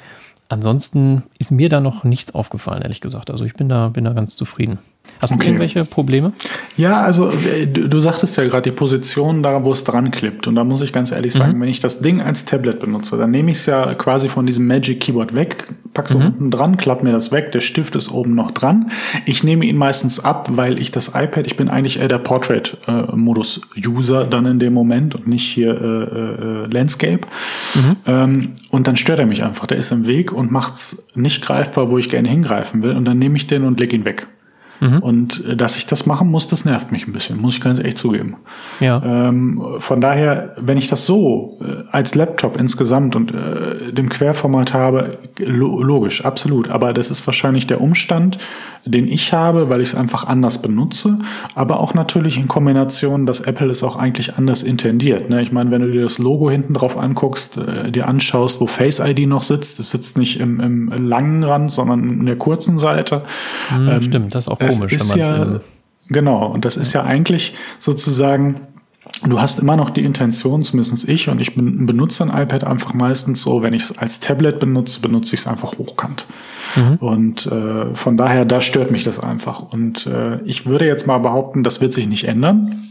Ansonsten 0.47 1.23
ist 1.39 1.51
mir 1.51 1.67
da 1.67 1.81
noch 1.81 2.03
nichts 2.03 2.35
aufgefallen, 2.35 2.83
ehrlich 2.83 3.01
gesagt. 3.01 3.31
Also 3.31 3.45
ich 3.45 3.53
bin 3.53 3.67
da, 3.67 3.89
bin 3.89 4.05
da 4.05 4.13
ganz 4.13 4.35
zufrieden. 4.35 4.77
Hast 5.21 5.31
du 5.31 5.35
okay. 5.35 5.47
irgendwelche 5.47 5.83
Probleme? 5.85 6.31
Ja, 6.75 7.01
also 7.01 7.31
äh, 7.31 7.65
du, 7.65 7.89
du 7.89 7.99
sagtest 7.99 8.37
ja 8.37 8.45
gerade 8.45 8.63
die 8.63 8.71
Position 8.71 9.41
da, 9.41 9.63
wo 9.63 9.71
es 9.71 9.83
dran 9.83 10.11
klippt. 10.11 10.47
Und 10.47 10.55
da 10.55 10.63
muss 10.63 10.81
ich 10.81 10.93
ganz 10.93 11.11
ehrlich 11.11 11.33
sagen, 11.33 11.57
mhm. 11.57 11.61
wenn 11.61 11.69
ich 11.69 11.79
das 11.79 12.01
Ding 12.01 12.21
als 12.21 12.45
Tablet 12.45 12.79
benutze, 12.79 13.17
dann 13.17 13.31
nehme 13.31 13.51
ich 13.51 13.57
es 13.57 13.65
ja 13.65 13.93
quasi 13.95 14.29
von 14.29 14.45
diesem 14.45 14.67
Magic 14.67 14.99
Keyboard 14.99 15.33
weg, 15.33 15.67
pack's 15.93 16.13
mhm. 16.13 16.27
unten 16.27 16.51
dran, 16.51 16.77
klapp 16.77 17.03
mir 17.03 17.11
das 17.11 17.31
weg, 17.31 17.51
der 17.51 17.61
Stift 17.61 17.95
ist 17.95 18.11
oben 18.11 18.35
noch 18.35 18.51
dran. 18.51 18.91
Ich 19.25 19.43
nehme 19.43 19.65
ihn 19.65 19.77
meistens 19.77 20.19
ab, 20.19 20.49
weil 20.51 20.79
ich 20.79 20.91
das 20.91 21.09
iPad, 21.09 21.47
ich 21.47 21.57
bin 21.57 21.69
eigentlich 21.69 21.99
eher 21.99 22.07
der 22.07 22.19
Portrait-Modus-User 22.19 24.25
dann 24.25 24.45
in 24.45 24.59
dem 24.59 24.73
Moment 24.73 25.15
und 25.15 25.27
nicht 25.27 25.47
hier 25.47 25.71
äh, 25.71 25.83
äh, 25.83 26.67
Landscape. 26.71 27.21
Mhm. 27.73 27.95
Ähm, 28.05 28.49
und 28.69 28.87
dann 28.87 28.95
stört 28.95 29.19
er 29.19 29.25
mich 29.25 29.43
einfach. 29.43 29.65
Der 29.65 29.77
ist 29.77 29.91
im 29.91 30.05
Weg 30.05 30.31
und 30.31 30.51
macht's 30.51 31.07
nicht 31.15 31.43
greifbar, 31.43 31.89
wo 31.89 31.97
ich 31.97 32.09
gerne 32.09 32.29
hingreifen 32.29 32.83
will. 32.83 32.91
Und 32.91 33.05
dann 33.05 33.17
nehme 33.17 33.35
ich 33.35 33.47
den 33.47 33.63
und 33.63 33.79
leg 33.79 33.93
ihn 33.93 34.05
weg. 34.05 34.27
Mhm. 34.79 34.99
Und 34.99 35.45
äh, 35.45 35.55
dass 35.55 35.77
ich 35.77 35.85
das 35.85 36.05
machen 36.05 36.29
muss, 36.29 36.47
das 36.47 36.65
nervt 36.65 36.91
mich 36.91 37.07
ein 37.07 37.13
bisschen, 37.13 37.39
muss 37.39 37.55
ich 37.55 37.61
ganz 37.61 37.79
ehrlich 37.79 37.97
zugeben. 37.97 38.35
Ja. 38.79 39.01
Ähm, 39.03 39.61
von 39.79 40.01
daher, 40.01 40.55
wenn 40.57 40.77
ich 40.77 40.87
das 40.87 41.05
so 41.05 41.57
äh, 41.61 41.83
als 41.91 42.15
Laptop 42.15 42.57
insgesamt 42.57 43.15
und 43.15 43.33
äh, 43.33 43.91
dem 43.91 44.09
Querformat 44.09 44.73
habe, 44.73 45.17
lo 45.39 45.81
logisch, 45.81 46.25
absolut. 46.25 46.69
Aber 46.69 46.93
das 46.93 47.09
ist 47.09 47.25
wahrscheinlich 47.27 47.67
der 47.67 47.81
Umstand, 47.81 48.37
den 48.85 49.07
ich 49.07 49.33
habe, 49.33 49.69
weil 49.69 49.81
ich 49.81 49.89
es 49.89 49.95
einfach 49.95 50.25
anders 50.25 50.61
benutze, 50.61 51.19
aber 51.55 51.79
auch 51.79 51.93
natürlich 51.93 52.37
in 52.37 52.47
Kombination, 52.47 53.25
dass 53.25 53.41
Apple 53.41 53.69
es 53.69 53.83
auch 53.83 53.95
eigentlich 53.95 54.35
anders 54.35 54.63
intendiert. 54.63 55.29
Ne? 55.29 55.41
Ich 55.41 55.51
meine, 55.51 55.71
wenn 55.71 55.81
du 55.81 55.91
dir 55.91 56.03
das 56.03 56.17
Logo 56.17 56.49
hinten 56.49 56.73
drauf 56.73 56.97
anguckst, 56.97 57.57
äh, 57.57 57.91
dir 57.91 58.07
anschaust, 58.07 58.61
wo 58.61 58.67
Face 58.67 58.99
ID 58.99 59.27
noch 59.27 59.43
sitzt, 59.43 59.79
es 59.79 59.89
sitzt 59.89 60.17
nicht 60.17 60.39
im, 60.39 60.59
im 60.59 61.07
langen 61.07 61.43
Rand, 61.43 61.71
sondern 61.71 62.19
in 62.19 62.25
der 62.25 62.37
kurzen 62.37 62.77
Seite. 62.77 63.23
Hm, 63.69 63.89
ähm, 63.89 64.01
stimmt, 64.01 64.35
das 64.35 64.45
ist 64.45 64.47
auch 64.47 64.59
komisch. 64.69 64.93
Ist 64.93 65.13
wenn 65.13 65.19
ja, 65.19 65.59
genau, 66.07 66.51
und 66.51 66.65
das 66.65 66.77
ist 66.77 66.93
ja 66.93 67.03
eigentlich 67.03 67.53
sozusagen 67.79 68.61
Du 69.25 69.41
hast 69.41 69.59
immer 69.59 69.75
noch 69.75 69.89
die 69.89 70.03
Intention, 70.03 70.63
zumindest 70.63 71.07
ich, 71.09 71.29
und 71.29 71.39
ich 71.39 71.55
benutze 71.55 72.23
ein 72.23 72.29
iPad 72.29 72.65
einfach 72.65 72.93
meistens 72.93 73.41
so, 73.41 73.61
wenn 73.61 73.73
ich 73.73 73.83
es 73.83 73.97
als 73.97 74.19
Tablet 74.19 74.59
benutze, 74.59 74.99
benutze 74.99 75.33
ich 75.33 75.41
es 75.41 75.47
einfach 75.47 75.77
hochkant. 75.77 76.27
Mhm. 76.75 76.95
Und 76.97 77.45
äh, 77.47 77.95
von 77.95 78.17
daher, 78.17 78.45
da 78.45 78.61
stört 78.61 78.91
mich 78.91 79.03
das 79.03 79.19
einfach. 79.19 79.61
Und 79.61 80.05
äh, 80.07 80.41
ich 80.41 80.65
würde 80.65 80.85
jetzt 80.85 81.07
mal 81.07 81.17
behaupten, 81.17 81.63
das 81.63 81.81
wird 81.81 81.93
sich 81.93 82.07
nicht 82.07 82.25
ändern. 82.25 82.75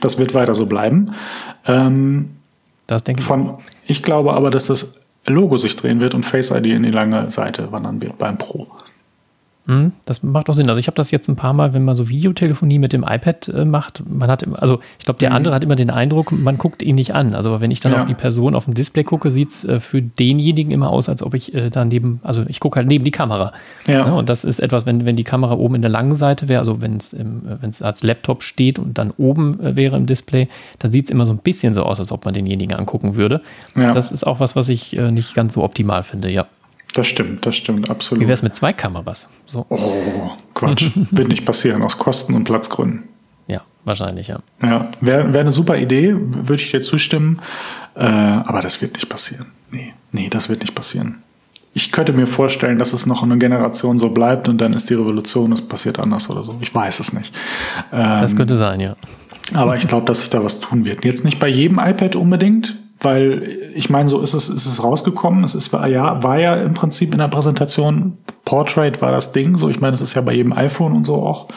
Das 0.00 0.18
wird 0.18 0.34
weiter 0.34 0.54
so 0.54 0.66
bleiben. 0.66 1.14
Ähm, 1.66 2.30
das 2.86 3.02
denke 3.02 3.20
ich. 3.20 3.26
Von, 3.26 3.54
ich 3.86 4.04
glaube 4.04 4.34
aber, 4.34 4.50
dass 4.50 4.66
das 4.66 5.00
Logo 5.26 5.56
sich 5.56 5.74
drehen 5.74 5.98
wird 5.98 6.14
und 6.14 6.22
Face 6.22 6.52
ID 6.52 6.66
in 6.66 6.84
die 6.84 6.92
lange 6.92 7.28
Seite 7.30 7.72
wandern 7.72 8.00
wird 8.00 8.16
beim 8.16 8.38
Pro. 8.38 8.68
Hm, 9.66 9.92
das 10.06 10.22
macht 10.22 10.48
doch 10.48 10.54
Sinn. 10.54 10.68
Also 10.68 10.78
ich 10.78 10.86
habe 10.86 10.96
das 10.96 11.10
jetzt 11.10 11.28
ein 11.28 11.36
paar 11.36 11.52
Mal, 11.52 11.74
wenn 11.74 11.84
man 11.84 11.94
so 11.94 12.08
Videotelefonie 12.08 12.78
mit 12.78 12.92
dem 12.92 13.04
iPad 13.06 13.48
äh, 13.48 13.64
macht, 13.64 14.02
man 14.08 14.30
hat, 14.30 14.46
also 14.60 14.80
ich 14.98 15.04
glaube, 15.04 15.20
der 15.20 15.30
mhm. 15.30 15.36
andere 15.36 15.54
hat 15.54 15.62
immer 15.62 15.76
den 15.76 15.90
Eindruck, 15.90 16.32
man 16.32 16.56
guckt 16.56 16.82
ihn 16.82 16.94
nicht 16.94 17.14
an. 17.14 17.34
Also 17.34 17.60
wenn 17.60 17.70
ich 17.70 17.80
dann 17.80 17.92
ja. 17.92 18.00
auf 18.00 18.06
die 18.06 18.14
Person 18.14 18.54
auf 18.54 18.64
dem 18.64 18.74
Display 18.74 19.04
gucke, 19.04 19.30
sieht 19.30 19.50
es 19.50 19.64
äh, 19.64 19.78
für 19.78 20.00
denjenigen 20.00 20.72
immer 20.72 20.90
aus, 20.90 21.08
als 21.08 21.22
ob 21.22 21.34
ich 21.34 21.54
äh, 21.54 21.68
da 21.68 21.84
neben, 21.84 22.20
also 22.22 22.44
ich 22.48 22.58
gucke 22.58 22.76
halt 22.76 22.88
neben 22.88 23.04
die 23.04 23.10
Kamera. 23.10 23.52
Ja. 23.86 24.06
ja. 24.06 24.12
Und 24.12 24.30
das 24.30 24.44
ist 24.44 24.60
etwas, 24.60 24.86
wenn, 24.86 25.04
wenn 25.04 25.16
die 25.16 25.24
Kamera 25.24 25.54
oben 25.54 25.74
in 25.74 25.82
der 25.82 25.90
langen 25.90 26.14
Seite 26.14 26.48
wäre, 26.48 26.60
also 26.60 26.80
wenn 26.80 26.96
es 26.96 27.12
äh, 27.12 27.84
als 27.84 28.02
Laptop 28.02 28.42
steht 28.42 28.78
und 28.78 28.96
dann 28.96 29.12
oben 29.18 29.58
wäre 29.60 29.96
im 29.96 30.06
Display, 30.06 30.48
dann 30.78 30.90
sieht 30.90 31.04
es 31.04 31.10
immer 31.10 31.26
so 31.26 31.32
ein 31.32 31.38
bisschen 31.38 31.74
so 31.74 31.82
aus, 31.82 32.00
als 32.00 32.12
ob 32.12 32.24
man 32.24 32.32
denjenigen 32.32 32.76
angucken 32.76 33.14
würde. 33.14 33.42
Ja. 33.76 33.92
Das 33.92 34.10
ist 34.10 34.26
auch 34.26 34.40
was, 34.40 34.56
was 34.56 34.68
ich 34.68 34.92
nicht 34.92 35.34
ganz 35.34 35.54
so 35.54 35.62
optimal 35.62 36.02
finde, 36.02 36.30
ja. 36.30 36.46
Das 36.94 37.06
stimmt, 37.06 37.46
das 37.46 37.54
stimmt, 37.56 37.88
absolut. 37.88 38.22
Wie 38.22 38.26
wäre 38.26 38.34
es 38.34 38.42
mit 38.42 38.54
zwei 38.54 38.72
Kameras? 38.72 39.28
So. 39.46 39.64
Oh, 39.68 40.32
Quatsch. 40.54 40.90
Wird 41.10 41.28
nicht 41.28 41.44
passieren, 41.44 41.82
aus 41.82 41.96
Kosten- 41.98 42.34
und 42.34 42.44
Platzgründen. 42.44 43.04
Ja, 43.46 43.62
wahrscheinlich, 43.84 44.28
ja. 44.28 44.40
Ja, 44.62 44.90
wäre 45.00 45.32
wär 45.32 45.40
eine 45.40 45.52
super 45.52 45.76
Idee, 45.76 46.14
würde 46.16 46.62
ich 46.62 46.70
dir 46.70 46.80
zustimmen. 46.80 47.40
Äh, 47.94 48.04
aber 48.04 48.60
das 48.62 48.80
wird 48.82 48.94
nicht 48.94 49.08
passieren. 49.08 49.46
Nee, 49.70 49.94
nee, 50.12 50.28
das 50.28 50.48
wird 50.48 50.60
nicht 50.60 50.74
passieren. 50.74 51.22
ich 51.72 51.92
könnte 51.92 52.12
mir 52.12 52.26
vorstellen, 52.26 52.78
dass 52.78 52.92
es 52.92 53.06
noch 53.06 53.22
eine 53.22 53.38
Generation 53.38 53.98
so 53.98 54.10
bleibt 54.10 54.48
und 54.48 54.60
dann 54.60 54.72
ist 54.72 54.90
die 54.90 54.94
Revolution, 54.94 55.52
es 55.52 55.62
passiert 55.62 55.98
anders 56.00 56.28
oder 56.30 56.42
so. 56.42 56.56
Ich 56.60 56.74
weiß 56.74 56.98
es 57.00 57.12
nicht. 57.12 57.32
Ähm, 57.92 58.20
das 58.20 58.34
könnte 58.36 58.56
sein, 58.56 58.80
ja. 58.80 58.96
Aber 59.54 59.76
ich 59.76 59.86
glaube, 59.86 60.06
dass 60.06 60.20
sich 60.20 60.30
da 60.30 60.42
was 60.44 60.60
tun 60.60 60.84
wird. 60.84 61.04
Jetzt 61.04 61.24
nicht 61.24 61.38
bei 61.38 61.48
jedem 61.48 61.78
iPad 61.78 62.16
unbedingt, 62.16 62.76
weil 63.00 63.48
ich 63.74 63.90
meine, 63.90 64.08
so 64.08 64.20
ist 64.20 64.34
es, 64.34 64.48
ist 64.48 64.66
es 64.66 64.82
rausgekommen. 64.82 65.42
Es 65.44 65.54
ist, 65.54 65.72
war 65.72 65.86
ja, 65.86 66.22
war 66.22 66.38
ja 66.38 66.54
im 66.56 66.74
Prinzip 66.74 67.12
in 67.12 67.18
der 67.18 67.28
Präsentation 67.28 68.18
Portrait 68.44 69.00
war 69.00 69.12
das 69.12 69.32
Ding. 69.32 69.56
So, 69.56 69.68
ich 69.68 69.80
meine, 69.80 69.94
es 69.94 70.00
ist 70.00 70.14
ja 70.14 70.22
bei 70.22 70.32
jedem 70.32 70.52
iPhone 70.52 70.92
und 70.92 71.04
so 71.04 71.16
auch. 71.16 71.48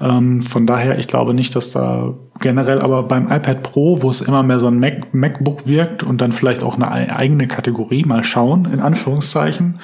Ähm, 0.00 0.42
von 0.42 0.66
daher, 0.66 0.98
ich 0.98 1.06
glaube 1.06 1.32
nicht, 1.32 1.54
dass 1.54 1.70
da 1.70 2.14
generell, 2.40 2.80
aber 2.80 3.04
beim 3.04 3.30
iPad 3.30 3.62
Pro, 3.62 4.02
wo 4.02 4.10
es 4.10 4.20
immer 4.20 4.42
mehr 4.42 4.58
so 4.58 4.66
ein 4.66 4.78
Mac, 4.78 5.14
MacBook 5.14 5.66
wirkt 5.66 6.02
und 6.02 6.20
dann 6.20 6.32
vielleicht 6.32 6.62
auch 6.62 6.74
eine 6.74 7.16
eigene 7.16 7.46
Kategorie, 7.46 8.04
mal 8.04 8.24
schauen, 8.24 8.68
in 8.72 8.80
Anführungszeichen, 8.80 9.78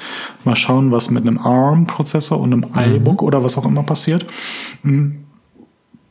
mal 0.45 0.57
schauen, 0.57 0.91
was 0.91 1.11
mit 1.11 1.27
einem 1.27 1.39
ARM-Prozessor 1.39 2.41
und 2.41 2.53
einem 2.53 2.91
mhm. 2.91 2.97
iBook 2.97 3.23
oder 3.23 3.45
was 3.45 3.57
auch 3.57 3.65
immer 3.65 3.85
passiert. 3.85 4.27
Mhm. 4.83 5.25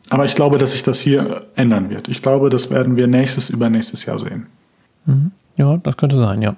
Aber 0.09 0.25
ich 0.25 0.35
glaube, 0.35 0.57
dass 0.57 0.71
sich 0.71 0.83
das 0.83 0.99
hier 0.99 1.47
ändern 1.55 1.89
wird. 1.89 2.07
Ich 2.07 2.21
glaube, 2.21 2.49
das 2.49 2.71
werden 2.71 2.95
wir 2.95 3.07
nächstes, 3.07 3.49
übernächstes 3.49 4.05
Jahr 4.05 4.19
sehen. 4.19 4.47
Mhm. 5.06 5.32
Ja, 5.57 5.78
das 5.78 5.98
könnte 5.98 6.18
sein, 6.23 6.41
ja 6.41 6.56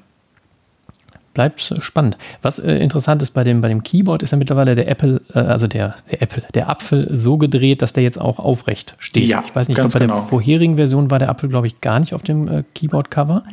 bleibt 1.34 1.74
spannend. 1.80 2.18
Was 2.41 2.60
äh, 2.60 2.76
interessant 2.78 3.22
ist 3.22 3.32
bei 3.32 3.44
dem, 3.44 3.61
bei 3.61 3.68
dem 3.68 3.84
Keyboard, 3.84 4.24
ist 4.24 4.32
ja 4.32 4.38
mittlerweile 4.38 4.76
der 4.76 4.88
Apple, 4.88 5.22
äh, 5.34 5.40
also 5.40 5.68
der, 5.68 5.95
der 6.11 6.22
Apple, 6.22 6.44
der 6.53 6.70
Apfel 6.70 7.10
so 7.15 7.38
gedreht, 7.38 7.82
dass 7.82 7.94
der 7.94 8.03
jetzt 8.03 8.20
auch 8.20 8.40
aufrecht 8.40 8.95
steht. 8.99 9.28
Ja, 9.28 9.44
ich 9.45 9.56
weiß 9.56 9.68
nicht, 9.68 9.78
ganz 9.78 9.94
glaub, 9.94 10.02
bei 10.02 10.06
genau. 10.07 10.20
der 10.20 10.30
vorherigen 10.30 10.76
Version 10.76 11.11
war 11.11 11.20
der 11.20 11.30
Apfel, 11.30 11.49
glaube 11.49 11.68
ich, 11.68 11.82
gar 11.82 11.99
nicht 11.99 12.14
auf 12.14 12.24
dem 12.24 12.48
äh, 12.48 12.64
Keyboard-Cover. 12.76 13.44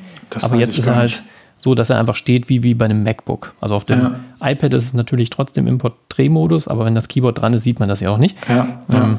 Aber 0.42 0.56
jetzt 0.56 0.76
ist 0.76 0.86
er 0.86 0.96
halt 0.96 1.10
nicht. 1.10 1.22
so, 1.58 1.74
dass 1.74 1.90
er 1.90 1.98
einfach 1.98 2.16
steht 2.16 2.48
wie, 2.48 2.62
wie 2.62 2.74
bei 2.74 2.84
einem 2.84 3.02
MacBook. 3.02 3.54
Also 3.60 3.74
auf 3.74 3.84
dem 3.84 4.00
ja. 4.00 4.50
iPad 4.50 4.74
ist 4.74 4.84
es 4.84 4.94
natürlich 4.94 5.30
trotzdem 5.30 5.66
im 5.66 5.78
Porträtmodus, 5.78 6.68
aber 6.68 6.84
wenn 6.84 6.94
das 6.94 7.08
Keyboard 7.08 7.40
dran 7.40 7.54
ist, 7.54 7.62
sieht 7.62 7.80
man 7.80 7.88
das 7.88 8.00
ja 8.00 8.10
auch 8.10 8.18
nicht. 8.18 8.36
Ja, 8.48 8.82
ähm, 8.90 9.18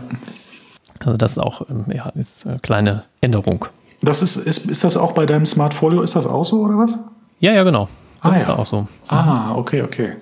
also 1.00 1.18
das 1.18 1.32
ist 1.32 1.38
auch 1.40 1.68
ähm, 1.70 1.86
ja, 1.94 2.10
ist 2.10 2.46
eine 2.46 2.60
kleine 2.60 3.04
Änderung. 3.22 3.66
Das 4.02 4.22
ist, 4.22 4.36
ist, 4.36 4.70
ist 4.70 4.84
das 4.84 4.98
auch 4.98 5.12
bei 5.12 5.26
deinem 5.26 5.46
Smartfolio, 5.46 6.02
ist 6.02 6.16
das 6.16 6.26
auch 6.26 6.46
so 6.46 6.62
oder 6.62 6.78
was? 6.78 7.00
Ja, 7.40 7.54
ja, 7.54 7.64
genau. 7.64 7.88
Das 8.24 8.34
ah, 8.34 8.38
ist 8.38 8.48
ja. 8.48 8.56
auch 8.58 8.66
so. 8.66 8.88
Ah, 9.08 9.56
okay, 9.56 9.82
okay. 9.82 10.14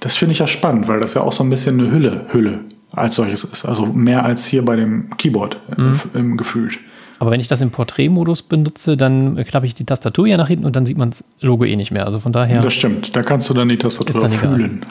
Das 0.00 0.16
finde 0.16 0.32
ich 0.32 0.38
ja 0.38 0.46
spannend, 0.46 0.88
weil 0.88 1.00
das 1.00 1.14
ja 1.14 1.22
auch 1.22 1.32
so 1.32 1.44
ein 1.44 1.50
bisschen 1.50 1.78
eine 1.78 1.90
Hülle, 1.90 2.26
Hülle 2.30 2.60
als 2.92 3.16
solches 3.16 3.44
ist. 3.44 3.64
Also 3.64 3.86
mehr 3.86 4.24
als 4.24 4.46
hier 4.46 4.64
bei 4.64 4.76
dem 4.76 5.16
Keyboard 5.16 5.60
mhm. 5.76 6.00
im 6.14 6.36
Gefühl. 6.36 6.70
Aber 7.18 7.30
wenn 7.30 7.40
ich 7.40 7.46
das 7.46 7.60
im 7.60 7.70
Porträtmodus 7.70 8.42
benutze, 8.42 8.96
dann 8.96 9.44
klappe 9.44 9.64
ich 9.64 9.74
die 9.74 9.84
Tastatur 9.84 10.26
ja 10.26 10.36
nach 10.36 10.48
hinten 10.48 10.64
und 10.64 10.74
dann 10.74 10.86
sieht 10.86 10.98
man 10.98 11.10
das 11.10 11.24
Logo 11.40 11.64
eh 11.64 11.76
nicht 11.76 11.92
mehr. 11.92 12.04
Also 12.04 12.18
von 12.18 12.32
daher. 12.32 12.60
Das 12.60 12.74
stimmt. 12.74 13.14
Da 13.14 13.22
kannst 13.22 13.48
du 13.48 13.54
dann 13.54 13.68
die 13.68 13.78
Tastatur 13.78 14.22
dann 14.22 14.30
fühlen. 14.30 14.86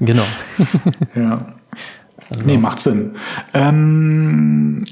genau. 0.00 0.24
ja. 1.14 1.54
Also. 2.30 2.46
Nee, 2.46 2.56
macht 2.56 2.80
Sinn. 2.80 3.12
Ähm, 3.52 4.82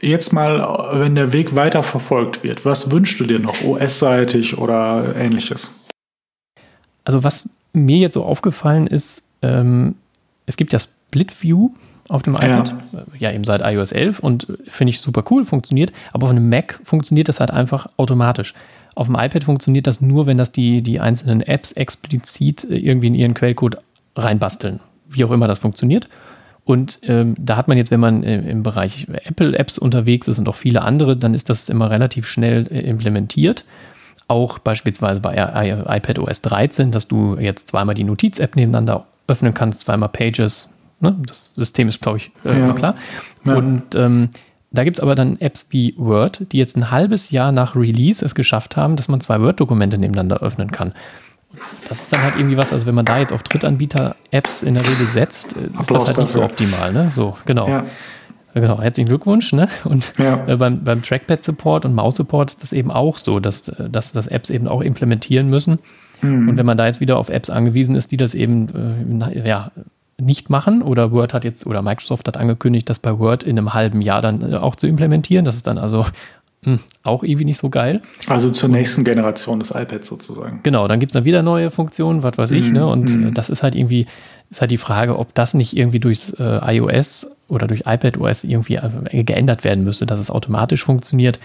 jetzt 0.00 0.32
mal, 0.32 1.00
wenn 1.00 1.14
der 1.14 1.32
Weg 1.32 1.54
weiter 1.54 1.82
verfolgt 1.82 2.42
wird, 2.42 2.64
was 2.64 2.90
wünschst 2.90 3.18
du 3.20 3.24
dir 3.24 3.38
noch, 3.38 3.62
OS-seitig 3.62 4.58
oder 4.58 5.16
ähnliches? 5.16 5.72
Also 7.04 7.24
was 7.24 7.48
mir 7.72 7.98
jetzt 7.98 8.14
so 8.14 8.24
aufgefallen 8.24 8.86
ist, 8.86 9.22
ähm, 9.42 9.94
es 10.46 10.56
gibt 10.56 10.72
ja 10.72 10.78
Split 10.78 11.42
View 11.42 11.70
auf 12.08 12.22
dem 12.22 12.34
iPad, 12.34 12.74
ja. 12.92 12.98
Äh, 12.98 13.04
ja 13.18 13.32
eben 13.32 13.44
seit 13.44 13.62
iOS 13.64 13.92
11 13.92 14.20
und 14.20 14.46
finde 14.66 14.90
ich 14.90 15.00
super 15.00 15.24
cool, 15.30 15.44
funktioniert, 15.44 15.92
aber 16.12 16.24
auf 16.24 16.30
einem 16.30 16.48
Mac 16.48 16.80
funktioniert 16.84 17.28
das 17.28 17.40
halt 17.40 17.50
einfach 17.50 17.88
automatisch. 17.96 18.54
Auf 18.94 19.06
dem 19.06 19.16
iPad 19.16 19.44
funktioniert 19.44 19.86
das 19.86 20.00
nur, 20.00 20.26
wenn 20.26 20.38
das 20.38 20.50
die, 20.50 20.82
die 20.82 21.00
einzelnen 21.00 21.40
Apps 21.42 21.72
explizit 21.72 22.64
äh, 22.64 22.76
irgendwie 22.76 23.08
in 23.08 23.14
ihren 23.14 23.34
Quellcode 23.34 23.78
reinbasteln, 24.16 24.80
wie 25.08 25.24
auch 25.24 25.30
immer 25.30 25.48
das 25.48 25.58
funktioniert. 25.58 26.08
Und 26.68 26.98
ähm, 27.04 27.34
da 27.38 27.56
hat 27.56 27.66
man 27.66 27.78
jetzt, 27.78 27.90
wenn 27.90 28.00
man 28.00 28.22
äh, 28.22 28.40
im 28.40 28.62
Bereich 28.62 29.06
Apple-Apps 29.08 29.78
unterwegs 29.78 30.28
ist 30.28 30.38
und 30.38 30.50
auch 30.50 30.54
viele 30.54 30.82
andere, 30.82 31.16
dann 31.16 31.32
ist 31.32 31.48
das 31.48 31.70
immer 31.70 31.90
relativ 31.90 32.26
schnell 32.26 32.66
äh, 32.70 32.80
implementiert 32.80 33.64
auch 34.28 34.58
beispielsweise 34.58 35.22
bei 35.22 35.34
iPad 35.34 36.18
OS 36.18 36.42
13, 36.42 36.92
dass 36.92 37.08
du 37.08 37.38
jetzt 37.38 37.68
zweimal 37.68 37.94
die 37.94 38.04
Notiz-App 38.04 38.56
nebeneinander 38.56 39.06
öffnen 39.26 39.54
kannst, 39.54 39.80
zweimal 39.80 40.10
Pages. 40.10 40.68
Ne? 41.00 41.16
Das 41.26 41.54
System 41.54 41.88
ist, 41.88 42.02
glaube 42.02 42.18
ich, 42.18 42.30
äh, 42.44 42.58
ja. 42.58 42.72
klar. 42.74 42.94
Ja. 43.46 43.56
Und 43.56 43.94
ähm, 43.94 44.28
da 44.70 44.84
gibt 44.84 44.98
es 44.98 45.02
aber 45.02 45.14
dann 45.14 45.40
Apps 45.40 45.68
wie 45.70 45.94
Word, 45.96 46.52
die 46.52 46.58
jetzt 46.58 46.76
ein 46.76 46.90
halbes 46.90 47.30
Jahr 47.30 47.52
nach 47.52 47.74
Release 47.74 48.22
es 48.22 48.34
geschafft 48.34 48.76
haben, 48.76 48.96
dass 48.96 49.08
man 49.08 49.22
zwei 49.22 49.40
Word-Dokumente 49.40 49.96
nebeneinander 49.96 50.42
öffnen 50.42 50.70
kann. 50.70 50.92
Das 51.88 52.00
ist 52.00 52.12
dann 52.12 52.22
halt 52.22 52.36
irgendwie 52.36 52.56
was, 52.56 52.72
also 52.72 52.86
wenn 52.86 52.94
man 52.94 53.04
da 53.04 53.18
jetzt 53.18 53.32
auf 53.32 53.42
Drittanbieter-Apps 53.42 54.62
in 54.62 54.74
der 54.74 54.82
Regel 54.82 55.06
setzt, 55.06 55.56
äh, 55.56 55.60
ist 55.60 55.78
Applaus 55.78 55.86
das 55.86 56.16
halt 56.16 56.18
nicht 56.18 56.34
dafür. 56.34 56.40
so 56.40 56.42
optimal, 56.44 56.92
ne? 56.92 57.10
So, 57.14 57.36
genau. 57.46 57.68
Ja. 57.68 57.82
Genau, 58.54 58.80
herzlichen 58.80 59.08
Glückwunsch. 59.08 59.52
Ne? 59.52 59.68
Und 59.84 60.12
ja. 60.18 60.44
äh, 60.46 60.56
beim, 60.56 60.82
beim 60.82 61.02
Trackpad-Support 61.02 61.84
und 61.84 61.94
Maus-Support 61.94 62.50
ist 62.50 62.62
das 62.62 62.72
eben 62.72 62.90
auch 62.90 63.18
so, 63.18 63.40
dass, 63.40 63.68
äh, 63.68 63.88
dass, 63.90 64.12
dass 64.12 64.26
Apps 64.26 64.50
eben 64.50 64.68
auch 64.68 64.80
implementieren 64.80 65.48
müssen. 65.48 65.78
Mhm. 66.22 66.48
Und 66.48 66.56
wenn 66.56 66.66
man 66.66 66.76
da 66.76 66.86
jetzt 66.86 67.00
wieder 67.00 67.18
auf 67.18 67.28
Apps 67.28 67.50
angewiesen 67.50 67.94
ist, 67.94 68.10
die 68.10 68.16
das 68.16 68.34
eben 68.34 69.22
äh, 69.22 69.48
ja, 69.48 69.70
nicht 70.20 70.50
machen, 70.50 70.82
oder 70.82 71.12
Word 71.12 71.34
hat 71.34 71.44
jetzt, 71.44 71.66
oder 71.66 71.82
Microsoft 71.82 72.26
hat 72.26 72.36
angekündigt, 72.36 72.88
das 72.90 72.98
bei 72.98 73.18
Word 73.18 73.44
in 73.44 73.56
einem 73.56 73.74
halben 73.74 74.00
Jahr 74.00 74.20
dann 74.20 74.54
auch 74.54 74.74
zu 74.74 74.86
implementieren. 74.86 75.44
Das 75.44 75.54
ist 75.54 75.66
dann 75.66 75.78
also 75.78 76.06
hm, 76.64 76.80
auch 77.02 77.22
irgendwie 77.22 77.44
nicht 77.44 77.58
so 77.58 77.70
geil. 77.70 78.02
Also 78.26 78.50
zur 78.50 78.68
nächsten 78.68 79.04
Generation 79.04 79.60
des 79.60 79.70
iPads 79.70 80.08
sozusagen. 80.08 80.60
Genau, 80.62 80.88
dann 80.88 80.98
gibt 80.98 81.10
es 81.10 81.14
dann 81.14 81.24
wieder 81.24 81.42
neue 81.42 81.70
Funktionen, 81.70 82.22
was 82.22 82.36
weiß 82.36 82.50
ich, 82.50 82.70
ne? 82.70 82.86
Und 82.86 83.14
mhm. 83.14 83.34
das 83.34 83.48
ist 83.48 83.62
halt 83.62 83.76
irgendwie, 83.76 84.06
ist 84.50 84.60
halt 84.60 84.70
die 84.70 84.78
Frage, 84.78 85.18
ob 85.18 85.34
das 85.34 85.54
nicht 85.54 85.76
irgendwie 85.76 86.00
durchs 86.00 86.30
äh, 86.30 86.74
iOS 86.76 87.28
oder 87.48 87.66
durch 87.66 87.82
iPadOS 87.86 88.44
irgendwie 88.44 88.76
äh, 88.76 89.24
geändert 89.24 89.64
werden 89.64 89.82
müsste, 89.84 90.06
dass 90.06 90.20
es 90.20 90.30
automatisch 90.30 90.84
funktioniert. 90.84 91.40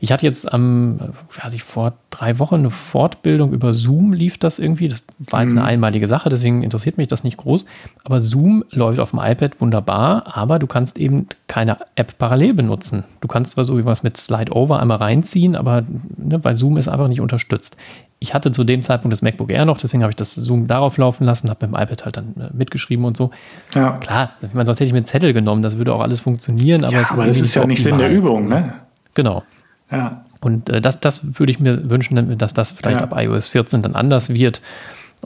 Ich 0.00 0.12
hatte 0.12 0.24
jetzt 0.24 0.52
am, 0.52 1.00
weiß 1.42 1.54
ich, 1.54 1.64
vor 1.64 1.94
drei 2.10 2.38
Wochen 2.38 2.56
eine 2.56 2.70
Fortbildung 2.70 3.52
über 3.52 3.74
Zoom 3.74 4.12
lief 4.12 4.38
das 4.38 4.60
irgendwie. 4.60 4.88
Das 4.88 5.02
war 5.18 5.42
jetzt 5.42 5.52
eine 5.52 5.62
mhm. 5.62 5.66
einmalige 5.66 6.06
Sache, 6.06 6.28
deswegen 6.28 6.62
interessiert 6.62 6.98
mich 6.98 7.08
das 7.08 7.24
nicht 7.24 7.36
groß. 7.36 7.66
Aber 8.04 8.20
Zoom 8.20 8.64
läuft 8.70 9.00
auf 9.00 9.10
dem 9.10 9.18
iPad 9.18 9.60
wunderbar, 9.60 10.36
aber 10.36 10.60
du 10.60 10.68
kannst 10.68 10.98
eben 10.98 11.26
keine 11.48 11.78
App 11.96 12.16
parallel 12.18 12.54
benutzen. 12.54 13.02
Du 13.20 13.26
kannst 13.26 13.52
zwar 13.52 13.64
so 13.64 13.76
wie 13.76 13.84
was 13.84 14.04
mit 14.04 14.16
Slide 14.16 14.52
Over 14.52 14.78
einmal 14.78 14.98
reinziehen, 14.98 15.56
aber 15.56 15.82
ne, 16.16 16.42
weil 16.44 16.54
Zoom 16.54 16.76
ist 16.76 16.86
einfach 16.86 17.08
nicht 17.08 17.20
unterstützt 17.20 17.76
ich 18.20 18.34
hatte 18.34 18.50
zu 18.50 18.64
dem 18.64 18.82
Zeitpunkt 18.82 19.12
das 19.12 19.22
MacBook 19.22 19.50
Air 19.50 19.64
noch, 19.64 19.78
deswegen 19.78 20.02
habe 20.02 20.10
ich 20.10 20.16
das 20.16 20.34
Zoom 20.34 20.66
darauf 20.66 20.96
laufen 20.96 21.24
lassen, 21.24 21.50
habe 21.50 21.66
mit 21.66 21.74
dem 21.74 21.80
iPad 21.80 22.04
halt 22.04 22.16
dann 22.16 22.34
äh, 22.38 22.50
mitgeschrieben 22.52 23.04
und 23.04 23.16
so. 23.16 23.30
Ja. 23.74 23.92
Klar, 23.98 24.32
man, 24.52 24.66
sonst 24.66 24.80
hätte 24.80 24.88
ich 24.88 24.92
mir 24.92 24.98
einen 24.98 25.06
Zettel 25.06 25.32
genommen, 25.32 25.62
das 25.62 25.76
würde 25.76 25.94
auch 25.94 26.00
alles 26.00 26.20
funktionieren. 26.20 26.84
Aber, 26.84 26.92
ja, 26.92 27.00
es 27.00 27.10
aber 27.10 27.26
ist 27.26 27.40
das 27.40 27.48
ist 27.48 27.54
ja 27.54 27.66
nicht 27.66 27.82
Sinn 27.82 27.98
der 27.98 28.10
Übung, 28.10 28.48
ne? 28.48 28.74
Genau. 29.14 29.44
Ja. 29.90 30.24
Und 30.40 30.68
äh, 30.68 30.80
das, 30.80 31.00
das 31.00 31.38
würde 31.38 31.52
ich 31.52 31.60
mir 31.60 31.90
wünschen, 31.90 32.38
dass 32.38 32.54
das 32.54 32.72
vielleicht 32.72 33.00
ja. 33.00 33.06
ab 33.06 33.14
iOS 33.16 33.48
14 33.48 33.82
dann 33.82 33.94
anders 33.94 34.30
wird. 34.30 34.60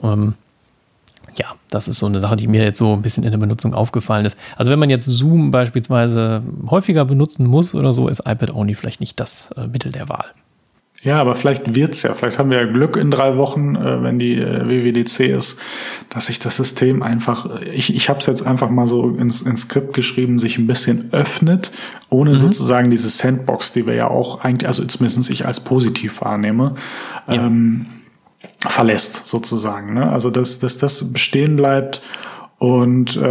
Ähm, 0.01 0.35
ja, 1.35 1.47
das 1.69 1.87
ist 1.87 1.99
so 1.99 2.05
eine 2.05 2.19
Sache, 2.19 2.35
die 2.35 2.47
mir 2.47 2.63
jetzt 2.63 2.77
so 2.77 2.93
ein 2.93 3.01
bisschen 3.01 3.23
in 3.23 3.31
der 3.31 3.39
Benutzung 3.39 3.73
aufgefallen 3.73 4.25
ist. 4.25 4.37
Also 4.55 4.69
wenn 4.69 4.79
man 4.79 4.89
jetzt 4.89 5.05
Zoom 5.05 5.49
beispielsweise 5.49 6.43
häufiger 6.69 7.05
benutzen 7.05 7.47
muss 7.47 7.73
oder 7.73 7.93
so, 7.93 8.07
ist 8.07 8.19
iPad 8.19 8.53
Only 8.53 8.75
vielleicht 8.75 8.99
nicht 8.99 9.19
das 9.19 9.49
äh, 9.57 9.67
Mittel 9.67 9.91
der 9.91 10.09
Wahl. 10.09 10.25
Ja, 11.03 11.19
aber 11.19 11.35
vielleicht 11.35 11.75
wird's 11.75 12.01
ja. 12.03 12.13
Vielleicht 12.13 12.39
haben 12.39 12.49
wir 12.49 12.57
ja 12.57 12.65
Glück 12.65 12.95
in 12.95 13.11
drei 13.11 13.35
Wochen, 13.35 13.75
äh, 13.75 14.01
wenn 14.01 14.19
die 14.19 14.35
äh, 14.35 14.67
WWDC 14.67 15.27
ist, 15.27 15.59
dass 16.09 16.27
sich 16.27 16.39
das 16.39 16.55
System 16.55 17.03
einfach, 17.03 17.61
ich, 17.61 17.93
ich 17.93 18.07
habe 18.07 18.19
es 18.19 18.25
jetzt 18.25 18.45
einfach 18.47 18.69
mal 18.69 18.87
so 18.87 19.09
ins, 19.09 19.41
ins 19.41 19.63
Skript 19.63 19.93
geschrieben, 19.93 20.39
sich 20.39 20.57
ein 20.57 20.65
bisschen 20.65 21.09
öffnet, 21.11 21.71
ohne 22.09 22.31
mhm. 22.31 22.37
sozusagen 22.37 22.89
diese 22.89 23.09
Sandbox, 23.09 23.73
die 23.73 23.85
wir 23.85 23.95
ja 23.95 24.07
auch 24.07 24.41
eigentlich, 24.41 24.67
also 24.67 24.85
zumindest 24.85 25.29
ich 25.29 25.45
als 25.45 25.59
positiv 25.59 26.21
wahrnehme, 26.21 26.75
ja. 27.27 27.45
ähm, 27.45 27.85
verlässt 28.59 29.27
sozusagen. 29.27 29.93
Ne? 29.93 30.09
Also 30.09 30.29
dass, 30.29 30.59
dass 30.59 30.77
das 30.77 31.11
bestehen 31.11 31.57
bleibt 31.57 32.01
und 32.63 33.17
äh, 33.17 33.21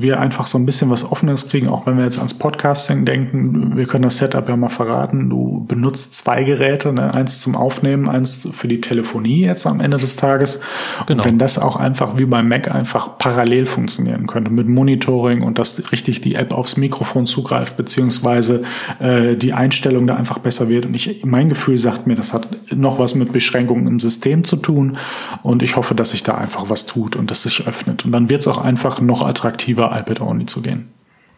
wir 0.00 0.18
einfach 0.18 0.46
so 0.46 0.56
ein 0.56 0.64
bisschen 0.64 0.88
was 0.88 1.12
Offenes 1.12 1.50
kriegen, 1.50 1.68
auch 1.68 1.84
wenn 1.86 1.98
wir 1.98 2.04
jetzt 2.04 2.16
ans 2.16 2.32
Podcasting 2.32 3.04
denken. 3.04 3.76
Wir 3.76 3.84
können 3.84 4.04
das 4.04 4.16
Setup 4.16 4.48
ja 4.48 4.56
mal 4.56 4.70
verraten. 4.70 5.28
Du 5.28 5.66
benutzt 5.68 6.14
zwei 6.14 6.42
Geräte, 6.42 6.90
ne? 6.94 7.12
eins 7.12 7.42
zum 7.42 7.54
Aufnehmen, 7.54 8.08
eins 8.08 8.48
für 8.50 8.68
die 8.68 8.80
Telefonie 8.80 9.44
jetzt 9.44 9.66
am 9.66 9.80
Ende 9.80 9.98
des 9.98 10.16
Tages. 10.16 10.60
Genau. 11.06 11.18
Und 11.22 11.28
wenn 11.28 11.38
das 11.38 11.58
auch 11.58 11.76
einfach 11.76 12.16
wie 12.16 12.24
beim 12.24 12.48
Mac 12.48 12.74
einfach 12.74 13.18
parallel 13.18 13.66
funktionieren 13.66 14.26
könnte 14.26 14.50
mit 14.50 14.68
Monitoring 14.68 15.42
und 15.42 15.58
dass 15.58 15.92
richtig 15.92 16.22
die 16.22 16.34
App 16.34 16.54
aufs 16.54 16.78
Mikrofon 16.78 17.26
zugreift, 17.26 17.76
beziehungsweise 17.76 18.62
äh, 19.00 19.36
die 19.36 19.52
Einstellung 19.52 20.06
da 20.06 20.14
einfach 20.14 20.38
besser 20.38 20.70
wird. 20.70 20.86
Und 20.86 20.96
ich, 20.96 21.26
mein 21.26 21.50
Gefühl 21.50 21.76
sagt 21.76 22.06
mir, 22.06 22.14
das 22.14 22.32
hat 22.32 22.48
noch 22.74 22.98
was 22.98 23.16
mit 23.16 23.32
Beschränkungen 23.32 23.86
im 23.86 23.98
System 23.98 24.44
zu 24.44 24.56
tun. 24.56 24.96
Und 25.42 25.62
ich 25.62 25.76
hoffe, 25.76 25.94
dass 25.94 26.12
sich 26.12 26.22
da 26.22 26.36
einfach 26.36 26.70
was 26.70 26.86
tut 26.86 27.16
und 27.16 27.30
dass 27.30 27.42
sich 27.42 27.66
öffnet. 27.66 28.06
Und 28.06 28.12
dann 28.12 28.30
wird 28.30 28.40
es 28.40 28.48
auch 28.48 28.61
einfach 28.62 29.00
noch 29.00 29.26
attraktiver, 29.26 29.96
iPad-only 29.98 30.46
zu 30.46 30.62
gehen. 30.62 30.88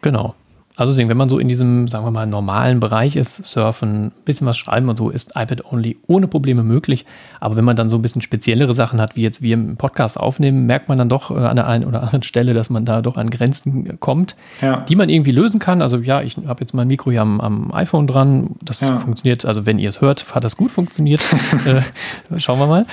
Genau. 0.01 0.35
Also 0.77 0.91
deswegen, 0.91 1.07
wenn 1.07 1.17
man 1.17 1.29
so 1.29 1.39
in 1.39 1.47
diesem, 1.47 1.87
sagen 1.87 2.05
wir 2.05 2.11
mal, 2.11 2.27
normalen 2.27 2.81
Bereich 2.81 3.15
ist, 3.15 3.45
surfen, 3.45 4.11
bisschen 4.25 4.45
was 4.45 4.57
schreiben 4.57 4.89
und 4.89 4.97
so, 4.97 5.09
ist 5.09 5.31
iPad 5.35 5.71
Only 5.71 5.97
ohne 6.07 6.27
Probleme 6.27 6.63
möglich. 6.63 7.05
Aber 7.39 7.55
wenn 7.55 7.63
man 7.63 7.77
dann 7.77 7.87
so 7.87 7.97
ein 7.97 8.01
bisschen 8.01 8.21
speziellere 8.21 8.73
Sachen 8.73 8.99
hat, 8.99 9.15
wie 9.15 9.21
jetzt 9.21 9.41
wir 9.41 9.53
im 9.53 9.77
Podcast 9.77 10.19
aufnehmen, 10.19 10.65
merkt 10.65 10.89
man 10.89 10.97
dann 10.97 11.07
doch 11.07 11.31
äh, 11.31 11.35
an 11.35 11.55
der 11.55 11.67
einen 11.67 11.85
oder 11.85 12.01
anderen 12.01 12.23
Stelle, 12.23 12.53
dass 12.53 12.69
man 12.69 12.83
da 12.83 13.01
doch 13.01 13.15
an 13.15 13.29
Grenzen 13.29 13.99
kommt, 14.01 14.35
ja. 14.61 14.81
die 14.81 14.97
man 14.97 15.07
irgendwie 15.07 15.31
lösen 15.31 15.59
kann. 15.59 15.81
Also 15.81 15.97
ja, 15.99 16.21
ich 16.21 16.37
habe 16.45 16.59
jetzt 16.59 16.73
mein 16.73 16.87
Mikro 16.87 17.09
hier 17.09 17.21
am, 17.21 17.39
am 17.39 17.73
iPhone 17.73 18.05
dran. 18.05 18.51
Das 18.61 18.81
ja. 18.81 18.97
funktioniert, 18.97 19.45
also 19.45 19.65
wenn 19.65 19.79
ihr 19.79 19.87
es 19.87 20.01
hört, 20.01 20.35
hat 20.35 20.43
das 20.43 20.57
gut 20.57 20.71
funktioniert. 20.71 21.21
äh, 21.65 22.39
schauen 22.39 22.59
wir 22.59 22.67
mal. 22.67 22.85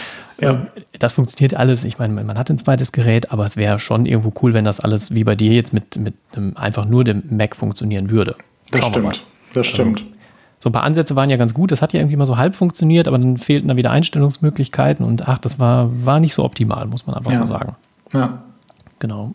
Ja. 0.43 0.51
Ähm, 0.51 0.67
das 0.99 1.13
funktioniert 1.13 1.55
alles. 1.55 1.85
Ich 1.85 1.99
meine, 1.99 2.23
man 2.23 2.39
hat 2.39 2.51
ein 2.51 2.59
zweites 2.59 2.93
Gerät, 2.93 3.31
aber 3.33 3.45
es 3.45 3.57
wäre 3.57 3.79
schon 3.79 4.07
irgendwo 4.07 4.33
cool, 4.43 4.53
wenn 4.53 4.65
das 4.65 4.81
alles 4.81 5.15
wie 5.15 5.25
bei 5.25 5.37
dir 5.37 5.53
jetzt 5.53 5.73
mit, 5.73 5.97
mit 5.97 6.15
einem, 6.35 6.57
einfach 6.57 6.85
nur 6.85 7.05
dem 7.05 7.23
Mac 7.31 7.57
funktionieren 7.57 8.11
würde. 8.11 8.35
Das 8.71 8.85
stimmt. 8.87 9.25
Das 9.55 9.67
stimmt. 9.67 10.01
Also, 10.01 10.13
so 10.59 10.69
ein 10.69 10.73
paar 10.73 10.85
Ansätze 10.85 11.17
waren 11.17 11.31
ja 11.31 11.37
ganz 11.37 11.55
gut. 11.55 11.73
Das 11.73 11.83
hat 11.83 11.93
ja 11.93 12.01
irgendwie 12.01 12.17
mal 12.17 12.27
so 12.27 12.37
halb 12.37 12.55
funktioniert, 12.55 13.09
aber 13.09 13.19
dann 13.19 13.39
fehlten 13.39 13.69
da 13.69 13.77
wieder 13.77 13.91
Einstellungsmöglichkeiten 13.91 15.05
und 15.05 15.29
ach, 15.29 15.39
das 15.39 15.59
war, 15.59 15.91
war 16.05 16.21
nicht 16.21 16.35
so 16.35 16.45
optimal, 16.45 16.87
muss 16.87 17.07
man 17.07 17.17
einfach 17.17 17.33
ja. 17.33 17.39
so 17.39 17.47
sagen. 17.47 17.77
Ja. 18.13 18.43
Genau. 18.99 19.35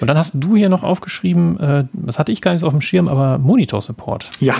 Und 0.00 0.08
dann 0.08 0.18
hast 0.18 0.32
du 0.34 0.56
hier 0.56 0.68
noch 0.68 0.82
aufgeschrieben, 0.82 1.60
äh, 1.60 1.84
das 1.92 2.18
hatte 2.18 2.32
ich 2.32 2.40
gar 2.40 2.52
nicht 2.52 2.60
so 2.60 2.66
auf 2.66 2.72
dem 2.72 2.80
Schirm, 2.80 3.06
aber 3.06 3.38
Monitor 3.38 3.80
Support. 3.80 4.30
Ja, 4.40 4.54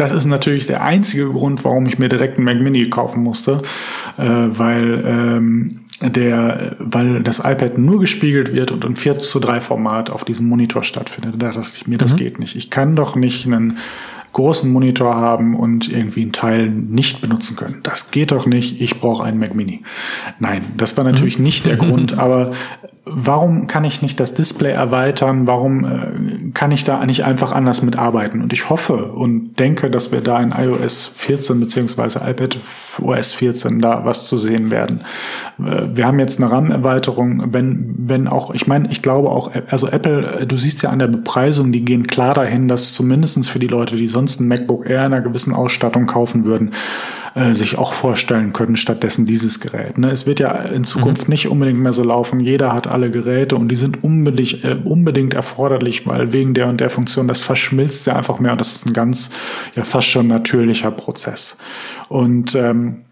das 0.00 0.12
ist 0.12 0.24
natürlich 0.24 0.66
der 0.66 0.82
einzige 0.82 1.26
Grund, 1.26 1.62
warum 1.64 1.84
ich 1.84 1.98
mir 1.98 2.08
direkt 2.08 2.38
einen 2.38 2.46
Mac 2.46 2.58
Mini 2.58 2.88
kaufen 2.88 3.22
musste, 3.22 3.60
äh, 4.16 4.24
weil 4.24 5.04
ähm, 5.06 5.80
der, 6.00 6.76
weil 6.78 7.22
das 7.22 7.40
iPad 7.40 7.76
nur 7.76 8.00
gespiegelt 8.00 8.54
wird 8.54 8.70
und 8.70 8.84
im 8.84 8.96
4 8.96 9.18
zu 9.18 9.38
3 9.38 9.60
Format 9.60 10.08
auf 10.08 10.24
diesem 10.24 10.48
Monitor 10.48 10.82
stattfindet. 10.82 11.34
Da 11.36 11.52
dachte 11.52 11.72
ich 11.74 11.86
mir, 11.86 11.98
das 11.98 12.14
mhm. 12.14 12.18
geht 12.18 12.38
nicht. 12.38 12.56
Ich 12.56 12.70
kann 12.70 12.96
doch 12.96 13.14
nicht 13.14 13.46
einen 13.46 13.76
großen 14.32 14.72
Monitor 14.72 15.16
haben 15.16 15.54
und 15.54 15.90
irgendwie 15.90 16.22
einen 16.22 16.32
Teil 16.32 16.70
nicht 16.70 17.20
benutzen 17.20 17.56
können. 17.56 17.80
Das 17.82 18.10
geht 18.10 18.32
doch 18.32 18.46
nicht. 18.46 18.80
Ich 18.80 19.00
brauche 19.00 19.24
einen 19.24 19.38
Mac 19.38 19.54
Mini. 19.54 19.82
Nein, 20.38 20.64
das 20.78 20.96
war 20.96 21.04
natürlich 21.04 21.38
mhm. 21.38 21.44
nicht 21.44 21.66
der 21.66 21.76
Grund, 21.76 22.18
aber 22.18 22.52
warum 23.04 23.66
kann 23.66 23.84
ich 23.84 24.02
nicht 24.02 24.20
das 24.20 24.34
Display 24.34 24.72
erweitern? 24.72 25.46
Warum 25.46 25.84
äh, 25.84 26.50
kann 26.52 26.70
ich 26.70 26.84
da 26.84 27.04
nicht 27.06 27.24
einfach 27.24 27.52
anders 27.52 27.82
mitarbeiten? 27.82 28.42
Und 28.42 28.52
ich 28.52 28.68
hoffe 28.68 29.12
und 29.12 29.58
denke, 29.58 29.90
dass 29.90 30.12
wir 30.12 30.20
da 30.20 30.40
in 30.40 30.50
iOS 30.50 31.06
14 31.06 31.58
beziehungsweise 31.60 32.20
iPad 32.24 32.58
OS 33.00 33.32
14 33.34 33.80
da 33.80 34.04
was 34.04 34.26
zu 34.26 34.36
sehen 34.36 34.70
werden. 34.70 35.00
Äh, 35.58 35.88
wir 35.94 36.06
haben 36.06 36.18
jetzt 36.18 36.40
eine 36.40 36.50
RAM-Erweiterung, 36.50 37.52
wenn, 37.52 37.94
wenn 37.96 38.28
auch, 38.28 38.52
ich 38.52 38.66
meine, 38.66 38.90
ich 38.90 39.02
glaube 39.02 39.30
auch, 39.30 39.50
also 39.68 39.88
Apple, 39.88 40.46
du 40.46 40.56
siehst 40.56 40.82
ja 40.82 40.90
an 40.90 40.98
der 40.98 41.08
Bepreisung, 41.08 41.72
die 41.72 41.84
gehen 41.84 42.06
klar 42.06 42.34
dahin, 42.34 42.68
dass 42.68 42.92
zumindestens 42.92 43.48
für 43.48 43.58
die 43.58 43.68
Leute, 43.68 43.96
die 43.96 44.08
sonst 44.08 44.40
ein 44.40 44.48
MacBook 44.48 44.84
Air 44.84 45.06
in 45.06 45.12
einer 45.12 45.22
gewissen 45.22 45.54
Ausstattung 45.54 46.06
kaufen 46.06 46.44
würden, 46.44 46.72
äh, 47.34 47.54
sich 47.54 47.78
auch 47.78 47.92
vorstellen 47.92 48.52
können, 48.52 48.76
stattdessen 48.76 49.26
dieses 49.26 49.60
Gerät. 49.60 49.98
Ne? 49.98 50.10
Es 50.10 50.26
wird 50.26 50.40
ja 50.40 50.50
in 50.50 50.84
Zukunft 50.84 51.28
mhm. 51.28 51.32
nicht 51.32 51.48
unbedingt 51.48 51.78
mehr 51.78 51.92
so 51.92 52.02
laufen. 52.02 52.40
Jeder 52.40 52.72
hat 52.72 52.86
alle 52.86 53.10
Geräte 53.10 53.56
und 53.56 53.68
die 53.68 53.76
sind 53.76 54.02
unbedingt, 54.02 54.64
äh, 54.64 54.76
unbedingt 54.82 55.34
erforderlich, 55.34 56.06
weil 56.06 56.32
wegen 56.32 56.54
der 56.54 56.68
und 56.68 56.80
der 56.80 56.90
Funktion, 56.90 57.28
das 57.28 57.40
verschmilzt 57.40 58.06
ja 58.06 58.16
einfach 58.16 58.40
mehr 58.40 58.52
und 58.52 58.60
das 58.60 58.72
ist 58.72 58.86
ein 58.86 58.92
ganz, 58.92 59.30
ja 59.74 59.84
fast 59.84 60.08
schon 60.08 60.26
natürlicher 60.26 60.90
Prozess. 60.90 61.58
Und 62.08 62.54
ähm, 62.54 63.02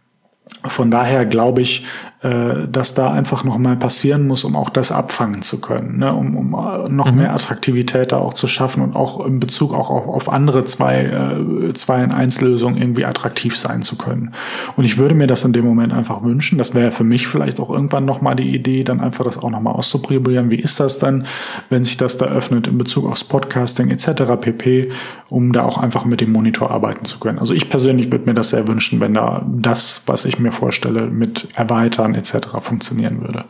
von 0.65 0.90
daher 0.90 1.24
glaube 1.24 1.61
ich, 1.61 1.85
äh, 2.20 2.66
dass 2.66 2.95
da 2.95 3.12
einfach 3.12 3.45
noch 3.45 3.59
mal 3.59 3.77
passieren 3.77 4.27
muss, 4.27 4.43
um 4.43 4.57
auch 4.57 4.70
das 4.70 4.90
abfangen 4.90 5.43
zu 5.43 5.61
können, 5.61 5.99
ne? 5.99 6.12
um, 6.12 6.36
um 6.36 6.53
äh, 6.53 6.90
noch 6.90 7.12
mhm. 7.12 7.19
mehr 7.19 7.32
Attraktivität 7.32 8.11
da 8.11 8.16
auch 8.16 8.35
zu 8.35 8.49
schaffen 8.49 8.82
und 8.82 8.97
auch 8.97 9.24
in 9.24 9.39
Bezug 9.39 9.73
auch 9.73 9.89
auf, 9.89 10.09
auf 10.09 10.28
andere 10.28 10.65
zwei, 10.65 11.05
äh, 11.05 11.73
zwei 11.74 12.03
in 12.03 12.11
eins 12.11 12.40
Lösungen 12.40 12.77
irgendwie 12.77 13.05
attraktiv 13.05 13.57
sein 13.57 13.82
zu 13.82 13.97
können. 13.97 14.32
Und 14.74 14.82
ich 14.82 14.99
würde 14.99 15.15
mir 15.15 15.28
das 15.28 15.45
in 15.45 15.53
dem 15.53 15.65
Moment 15.65 15.93
einfach 15.93 16.24
wünschen. 16.24 16.59
Das 16.59 16.74
wäre 16.74 16.90
für 16.90 17.05
mich 17.05 17.28
vielleicht 17.28 17.61
auch 17.61 17.70
irgendwann 17.70 18.05
noch 18.05 18.20
mal 18.20 18.35
die 18.35 18.53
Idee, 18.53 18.82
dann 18.82 19.01
einfach 19.01 19.24
das 19.24 19.39
auch 19.39 19.51
noch 19.51 19.61
mal 19.61 19.70
auszuprobieren. 19.70 20.51
Wie 20.51 20.59
ist 20.59 20.81
das 20.81 20.99
dann, 20.99 21.24
wenn 21.70 21.85
sich 21.85 21.99
das 21.99 22.19
da 22.19 22.27
öffnet 22.27 22.66
in 22.66 22.78
Bezug 22.78 23.07
aufs 23.07 23.23
Podcasting 23.23 23.90
etc. 23.90 24.24
pp, 24.40 24.89
um 25.28 25.53
da 25.53 25.62
auch 25.62 25.78
einfach 25.78 26.05
mit 26.05 26.20
dem 26.20 26.32
Monitor 26.32 26.73
arbeiten 26.73 27.05
zu 27.05 27.20
können. 27.20 27.39
Also 27.39 27.55
ich 27.55 27.69
persönlich 27.69 28.11
würde 28.11 28.27
mir 28.27 28.35
das 28.35 28.51
sehr 28.51 28.66
wünschen, 28.66 28.99
wenn 28.99 29.15
da 29.15 29.47
das, 29.47 30.03
was 30.07 30.24
ich 30.24 30.40
mir 30.40 30.51
vorstelle, 30.51 31.07
mit 31.07 31.47
erweitern 31.55 32.07
Servern 32.09 32.14
etc. 32.14 32.48
funktionieren 32.60 33.20
würde. 33.20 33.44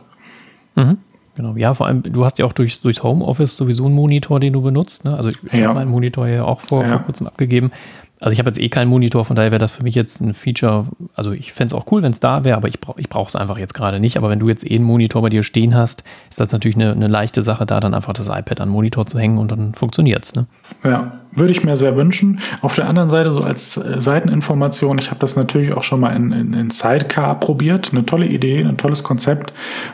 Mhm. 0.75 0.97
Genau, 1.35 1.55
ja, 1.55 1.73
vor 1.73 1.87
allem, 1.87 2.03
du 2.03 2.25
hast 2.25 2.37
ja 2.37 2.45
auch 2.45 2.53
durch, 2.53 2.81
durchs 2.81 3.01
Homeoffice 3.01 3.55
sowieso 3.55 3.85
einen 3.85 3.95
Monitor, 3.95 4.39
den 4.41 4.51
du 4.51 4.61
benutzt. 4.61 5.05
Ne? 5.05 5.15
Also 5.15 5.29
ich 5.29 5.37
ja. 5.53 5.67
habe 5.67 5.75
meinen 5.75 5.91
Monitor 5.91 6.27
ja 6.27 6.43
auch 6.43 6.59
vor, 6.59 6.83
ja. 6.83 6.89
vor 6.89 6.99
kurzem 6.99 7.27
abgegeben. 7.27 7.71
Also 8.19 8.33
ich 8.33 8.39
habe 8.39 8.49
jetzt 8.49 8.59
eh 8.59 8.67
keinen 8.67 8.89
Monitor, 8.89 9.23
von 9.23 9.35
daher 9.35 9.51
wäre 9.51 9.59
das 9.59 9.71
für 9.71 9.83
mich 9.83 9.95
jetzt 9.95 10.19
ein 10.19 10.33
Feature. 10.33 10.87
Also 11.15 11.31
ich 11.31 11.53
fände 11.53 11.73
es 11.73 11.81
auch 11.81 11.89
cool, 11.91 12.01
wenn 12.03 12.11
es 12.11 12.19
da 12.19 12.43
wäre, 12.43 12.57
aber 12.57 12.67
ich, 12.67 12.81
brauch, 12.81 12.97
ich 12.97 13.07
brauche 13.07 13.29
es 13.29 13.35
einfach 13.35 13.57
jetzt 13.57 13.73
gerade 13.73 13.99
nicht. 13.99 14.17
Aber 14.17 14.29
wenn 14.29 14.39
du 14.39 14.49
jetzt 14.49 14.69
eh 14.69 14.75
einen 14.75 14.83
Monitor 14.83 15.21
bei 15.21 15.29
dir 15.29 15.43
stehen 15.43 15.73
hast, 15.73 16.03
ist 16.29 16.39
das 16.39 16.51
natürlich 16.51 16.75
eine, 16.75 16.91
eine 16.91 17.07
leichte 17.07 17.41
Sache, 17.41 17.65
da 17.65 17.79
dann 17.79 17.93
einfach 17.93 18.13
das 18.13 18.27
iPad 18.27 18.59
an 18.61 18.67
den 18.67 18.73
Monitor 18.73 19.05
zu 19.05 19.17
hängen 19.17 19.37
und 19.37 19.51
dann 19.51 19.73
funktioniert 19.73 20.25
es. 20.25 20.35
Ne? 20.35 20.47
Ja, 20.83 21.19
würde 21.31 21.51
ich 21.51 21.63
mir 21.63 21.77
sehr 21.77 21.95
wünschen. 21.95 22.39
Auf 22.61 22.75
der 22.75 22.89
anderen 22.89 23.07
Seite, 23.07 23.31
so 23.31 23.41
als 23.41 23.77
äh, 23.77 24.01
Seiteninformation, 24.01 24.97
ich 24.97 25.11
habe 25.11 25.21
das 25.21 25.37
natürlich 25.37 25.73
auch 25.75 25.83
schon 25.83 26.01
mal 26.01 26.13
in, 26.13 26.33
in, 26.33 26.53
in 26.53 26.69
Sidecar 26.69 27.39
probiert. 27.39 27.91
Eine 27.93 28.05
tolle 28.05 28.25
Idee, 28.25 28.63
ein 28.63 28.77
tolles 28.77 29.03
Konzept, 29.03 29.53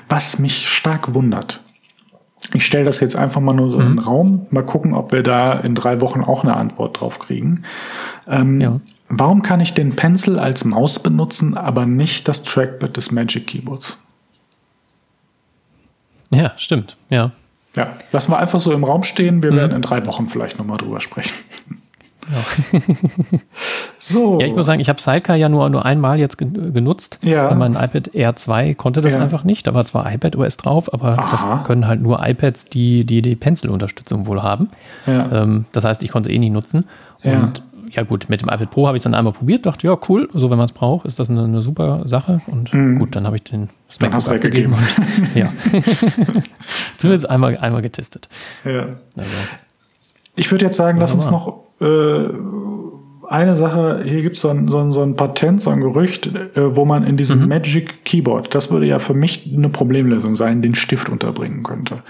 was 0.09 0.39
mich 0.39 0.67
stark 0.67 1.13
wundert. 1.13 1.61
Ich 2.53 2.65
stelle 2.65 2.85
das 2.85 2.99
jetzt 2.99 3.15
einfach 3.15 3.41
mal 3.41 3.53
nur 3.53 3.71
so 3.71 3.79
mhm. 3.79 3.85
in 3.85 3.91
den 3.91 3.99
Raum. 3.99 4.47
Mal 4.49 4.65
gucken, 4.65 4.93
ob 4.93 5.11
wir 5.11 5.23
da 5.23 5.53
in 5.53 5.75
drei 5.75 6.01
Wochen 6.01 6.21
auch 6.21 6.43
eine 6.43 6.55
Antwort 6.55 6.99
drauf 6.99 7.19
kriegen. 7.19 7.63
Ähm, 8.27 8.61
ja. 8.61 8.79
Warum 9.09 9.41
kann 9.41 9.59
ich 9.59 9.73
den 9.73 9.95
Pencil 9.95 10.39
als 10.39 10.65
Maus 10.65 10.99
benutzen, 10.99 11.57
aber 11.57 11.85
nicht 11.85 12.27
das 12.27 12.43
Trackpad 12.43 12.97
des 12.97 13.11
Magic 13.11 13.47
Keyboards? 13.47 13.97
Ja, 16.31 16.53
stimmt. 16.57 16.97
Ja. 17.09 17.31
Ja, 17.75 17.95
lassen 18.11 18.31
wir 18.31 18.39
einfach 18.39 18.59
so 18.59 18.71
im 18.71 18.83
Raum 18.83 19.03
stehen. 19.03 19.43
Wir 19.43 19.51
mhm. 19.51 19.57
werden 19.57 19.75
in 19.75 19.81
drei 19.81 20.05
Wochen 20.05 20.27
vielleicht 20.27 20.57
nochmal 20.57 20.77
drüber 20.77 21.01
sprechen. 21.01 21.33
Ja. 22.31 22.79
so. 23.99 24.39
Ja, 24.39 24.47
ich 24.47 24.55
muss 24.55 24.65
sagen, 24.65 24.79
ich 24.79 24.89
habe 24.89 25.01
Sidecar 25.01 25.35
ja 25.35 25.49
nur, 25.49 25.69
nur 25.69 25.85
einmal 25.85 26.19
jetzt 26.19 26.37
genutzt. 26.37 27.19
Ja. 27.21 27.49
Weil 27.49 27.57
mein 27.57 27.73
iPad 27.73 28.13
Air 28.13 28.35
2 28.35 28.73
konnte 28.73 29.01
das 29.01 29.13
ja. 29.13 29.21
einfach 29.21 29.43
nicht. 29.43 29.67
Da 29.67 29.73
war 29.73 29.85
zwar 29.85 30.11
iPad 30.11 30.35
OS 30.35 30.57
drauf, 30.57 30.93
aber 30.93 31.19
Aha. 31.19 31.57
das 31.57 31.67
können 31.67 31.87
halt 31.87 32.01
nur 32.01 32.25
iPads, 32.25 32.65
die 32.65 33.05
die, 33.05 33.21
die 33.21 33.35
Pencil-Unterstützung 33.35 34.25
wohl 34.25 34.41
haben. 34.41 34.69
Ja. 35.05 35.43
Ähm, 35.43 35.65
das 35.71 35.83
heißt, 35.83 36.03
ich 36.03 36.11
konnte 36.11 36.29
es 36.29 36.35
eh 36.35 36.39
nie 36.39 36.49
nutzen. 36.49 36.85
Und 37.23 37.63
ja 37.95 38.03
gut, 38.03 38.29
mit 38.29 38.41
dem 38.41 38.49
iPad 38.49 38.69
Pro 38.71 38.87
habe 38.87 38.97
ich 38.97 38.99
es 38.99 39.03
dann 39.03 39.13
einmal 39.13 39.33
probiert, 39.33 39.65
dachte, 39.65 39.87
ja, 39.87 39.97
cool, 40.09 40.27
so 40.33 40.49
wenn 40.49 40.57
man 40.57 40.65
es 40.65 40.73
braucht, 40.73 41.05
ist 41.05 41.17
das 41.17 41.29
eine, 41.29 41.43
eine, 41.43 41.61
super 41.61 42.01
Sache. 42.05 42.41
Und 42.47 42.73
mhm. 42.73 42.99
gut, 42.99 43.15
dann 43.15 43.25
habe 43.25 43.37
ich 43.37 43.43
den 43.43 43.69
dann 43.99 44.13
hast 44.13 44.27
du 44.27 44.31
weggegeben. 44.31 44.73
Und, 44.73 45.35
ja. 45.35 45.49
Zumindest 46.97 47.29
einmal, 47.29 47.57
einmal 47.57 47.81
getestet. 47.81 48.27
Ja. 48.65 48.87
Also. 49.15 49.29
Ich 50.35 50.51
würde 50.51 50.65
jetzt 50.65 50.75
sagen, 50.75 50.99
lass 50.99 51.13
uns 51.13 51.31
noch 51.31 51.64
äh, 51.81 52.29
eine 53.29 53.55
Sache, 53.55 54.01
hier 54.03 54.21
gibt 54.21 54.37
so 54.37 54.51
es 54.51 54.71
so, 54.71 54.91
so 54.91 55.01
ein 55.01 55.15
Patent, 55.15 55.61
so 55.61 55.69
ein 55.71 55.81
Gerücht, 55.81 56.27
äh, 56.27 56.75
wo 56.75 56.85
man 56.85 57.03
in 57.03 57.17
diesem 57.17 57.41
mhm. 57.41 57.47
Magic 57.47 58.05
Keyboard, 58.05 58.53
das 58.53 58.71
würde 58.71 58.85
ja 58.85 58.99
für 58.99 59.13
mich 59.13 59.51
eine 59.51 59.69
Problemlösung 59.69 60.35
sein, 60.35 60.61
den 60.61 60.75
Stift 60.75 61.09
unterbringen 61.09 61.63
könnte. 61.63 62.03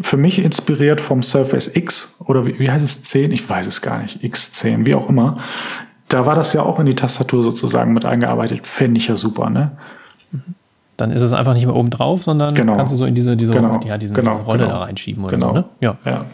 Für 0.00 0.16
mich 0.16 0.38
inspiriert 0.38 1.00
vom 1.00 1.22
Surface 1.22 1.74
X 1.74 2.16
oder 2.24 2.44
wie, 2.46 2.58
wie 2.58 2.70
heißt 2.70 2.84
es 2.84 3.02
10? 3.04 3.32
Ich 3.32 3.48
weiß 3.48 3.66
es 3.66 3.82
gar 3.82 4.00
nicht. 4.00 4.22
X10, 4.22 4.86
wie 4.86 4.94
auch 4.94 5.08
immer. 5.08 5.38
Da 6.08 6.26
war 6.26 6.34
das 6.34 6.52
ja 6.52 6.62
auch 6.62 6.78
in 6.78 6.86
die 6.86 6.94
Tastatur 6.94 7.42
sozusagen 7.42 7.92
mit 7.92 8.04
eingearbeitet. 8.04 8.66
Fände 8.66 8.98
ich 8.98 9.08
ja 9.08 9.16
super, 9.16 9.50
ne? 9.50 9.72
Dann 10.96 11.10
ist 11.10 11.22
es 11.22 11.32
einfach 11.32 11.54
nicht 11.54 11.66
mehr 11.66 11.74
oben 11.74 11.90
drauf, 11.90 12.22
sondern 12.22 12.54
genau. 12.54 12.76
kannst 12.76 12.92
du 12.92 12.96
so 12.96 13.04
in 13.04 13.16
diese, 13.16 13.36
diese, 13.36 13.52
genau. 13.52 13.80
ja, 13.84 13.98
diese, 13.98 14.14
genau. 14.14 14.32
diese 14.32 14.42
Rolle 14.44 14.64
genau. 14.64 14.70
da 14.70 14.78
reinschieben 14.84 15.24
oder 15.24 15.36
genau. 15.36 15.48
so, 15.48 15.54
ne? 15.54 15.64
Ja. 15.80 15.96
ja. 16.04 16.26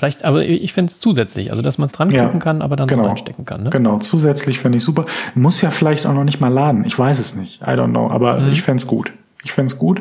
Vielleicht, 0.00 0.24
aber 0.24 0.46
ich 0.46 0.72
finde 0.72 0.88
es 0.90 0.98
zusätzlich, 0.98 1.50
also 1.50 1.60
dass 1.60 1.76
man 1.76 1.84
es 1.84 1.92
dran 1.92 2.08
klicken 2.08 2.32
ja, 2.32 2.38
kann, 2.38 2.62
aber 2.62 2.74
dann 2.74 2.88
genau, 2.88 3.02
so 3.02 3.08
reinstecken 3.10 3.44
kann. 3.44 3.64
Ne? 3.64 3.68
Genau, 3.68 3.98
zusätzlich 3.98 4.58
finde 4.58 4.78
ich 4.78 4.82
super. 4.82 5.04
Muss 5.34 5.60
ja 5.60 5.68
vielleicht 5.68 6.06
auch 6.06 6.14
noch 6.14 6.24
nicht 6.24 6.40
mal 6.40 6.48
laden. 6.48 6.86
Ich 6.86 6.98
weiß 6.98 7.18
es 7.18 7.36
nicht. 7.36 7.60
I 7.60 7.66
don't 7.66 7.90
know. 7.90 8.10
Aber 8.10 8.40
mhm. 8.40 8.50
ich 8.50 8.62
fände 8.62 8.80
es 8.80 8.86
gut. 8.86 9.12
Ich 9.44 9.52
fände 9.52 9.70
es 9.70 9.78
gut. 9.78 10.00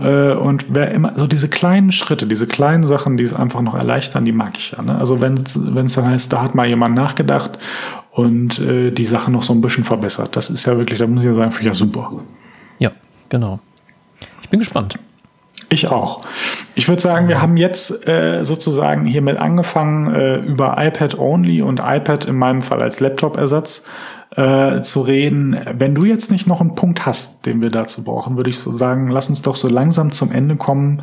Äh, 0.00 0.32
und 0.32 0.74
wer 0.74 0.90
immer, 0.90 1.16
so 1.16 1.28
diese 1.28 1.48
kleinen 1.48 1.92
Schritte, 1.92 2.26
diese 2.26 2.48
kleinen 2.48 2.82
Sachen, 2.82 3.16
die 3.16 3.22
es 3.22 3.32
einfach 3.32 3.60
noch 3.60 3.76
erleichtern, 3.76 4.24
die 4.24 4.32
mag 4.32 4.58
ich 4.58 4.72
ja. 4.72 4.82
Ne? 4.82 4.98
Also 4.98 5.20
wenn 5.20 5.34
es 5.34 5.94
dann 5.94 6.06
heißt, 6.06 6.32
da 6.32 6.42
hat 6.42 6.56
mal 6.56 6.66
jemand 6.66 6.96
nachgedacht 6.96 7.60
und 8.10 8.58
äh, 8.58 8.90
die 8.90 9.04
Sache 9.04 9.30
noch 9.30 9.44
so 9.44 9.52
ein 9.52 9.60
bisschen 9.60 9.84
verbessert. 9.84 10.34
Das 10.34 10.50
ist 10.50 10.66
ja 10.66 10.76
wirklich, 10.76 10.98
da 10.98 11.06
muss 11.06 11.22
ich 11.22 11.28
ja 11.28 11.34
sagen, 11.34 11.52
finde 11.52 11.70
ich 11.70 11.78
ja 11.78 11.84
super. 11.86 12.10
Ja, 12.80 12.90
genau. 13.28 13.60
Ich 14.42 14.48
bin 14.48 14.58
gespannt. 14.58 14.98
Ich 15.70 15.88
auch. 15.88 16.22
Ich 16.74 16.88
würde 16.88 17.02
sagen, 17.02 17.28
wir 17.28 17.42
haben 17.42 17.56
jetzt 17.56 18.08
äh, 18.08 18.44
sozusagen 18.44 19.04
hiermit 19.04 19.36
angefangen, 19.36 20.14
äh, 20.14 20.36
über 20.36 20.76
iPad 20.78 21.18
Only 21.18 21.60
und 21.60 21.80
iPad 21.80 22.24
in 22.24 22.36
meinem 22.36 22.62
Fall 22.62 22.80
als 22.80 23.00
Laptop-Ersatz 23.00 23.84
äh, 24.34 24.80
zu 24.80 25.02
reden. 25.02 25.58
Wenn 25.74 25.94
du 25.94 26.04
jetzt 26.04 26.30
nicht 26.30 26.46
noch 26.46 26.60
einen 26.60 26.74
Punkt 26.74 27.04
hast, 27.04 27.44
den 27.44 27.60
wir 27.60 27.68
dazu 27.68 28.02
brauchen, 28.02 28.36
würde 28.36 28.48
ich 28.48 28.58
so 28.58 28.70
sagen, 28.70 29.08
lass 29.08 29.28
uns 29.28 29.42
doch 29.42 29.56
so 29.56 29.68
langsam 29.68 30.10
zum 30.10 30.32
Ende 30.32 30.56
kommen 30.56 31.02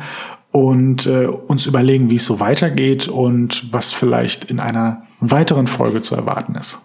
und 0.50 1.06
äh, 1.06 1.26
uns 1.26 1.66
überlegen, 1.66 2.10
wie 2.10 2.16
es 2.16 2.26
so 2.26 2.40
weitergeht 2.40 3.08
und 3.08 3.72
was 3.72 3.92
vielleicht 3.92 4.46
in 4.46 4.58
einer 4.58 5.02
weiteren 5.20 5.66
Folge 5.66 6.02
zu 6.02 6.16
erwarten 6.16 6.54
ist. 6.56 6.82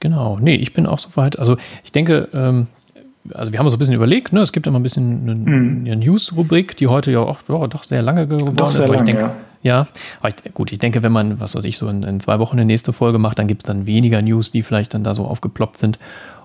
Genau, 0.00 0.38
nee, 0.40 0.56
ich 0.56 0.74
bin 0.74 0.86
auch 0.86 0.98
soweit. 0.98 1.38
Also 1.38 1.56
ich 1.84 1.92
denke, 1.92 2.28
ähm, 2.34 2.66
also 3.32 3.52
wir 3.52 3.58
haben 3.58 3.66
uns 3.66 3.74
ein 3.74 3.78
bisschen 3.78 3.94
überlegt, 3.94 4.32
ne? 4.32 4.40
es 4.40 4.52
gibt 4.52 4.66
immer 4.66 4.78
ein 4.78 4.82
bisschen 4.82 5.22
eine, 5.22 5.34
mhm. 5.34 5.82
eine 5.86 5.96
News-Rubrik, 5.96 6.76
die 6.76 6.88
heute 6.88 7.12
ja 7.12 7.20
auch 7.20 7.40
oh, 7.48 7.66
doch 7.66 7.84
sehr 7.84 8.02
lange 8.02 8.26
geworden 8.26 8.56
doch 8.56 8.70
sehr 8.70 8.86
ist. 8.86 8.90
Lange, 8.90 9.02
ich 9.02 9.16
denke, 9.16 9.22
ja. 9.22 9.36
Ja, 9.64 9.86
aber 10.20 10.30
ich, 10.30 10.54
gut, 10.54 10.72
ich 10.72 10.78
denke, 10.78 11.04
wenn 11.04 11.12
man, 11.12 11.38
was 11.38 11.54
weiß 11.54 11.64
ich, 11.64 11.78
so 11.78 11.88
in, 11.88 12.02
in 12.02 12.18
zwei 12.18 12.40
Wochen 12.40 12.56
eine 12.56 12.64
nächste 12.64 12.92
Folge 12.92 13.18
macht, 13.18 13.38
dann 13.38 13.46
gibt 13.46 13.62
es 13.62 13.66
dann 13.66 13.86
weniger 13.86 14.20
News, 14.20 14.50
die 14.50 14.62
vielleicht 14.62 14.92
dann 14.92 15.04
da 15.04 15.14
so 15.14 15.24
aufgeploppt 15.24 15.78
sind. 15.78 15.98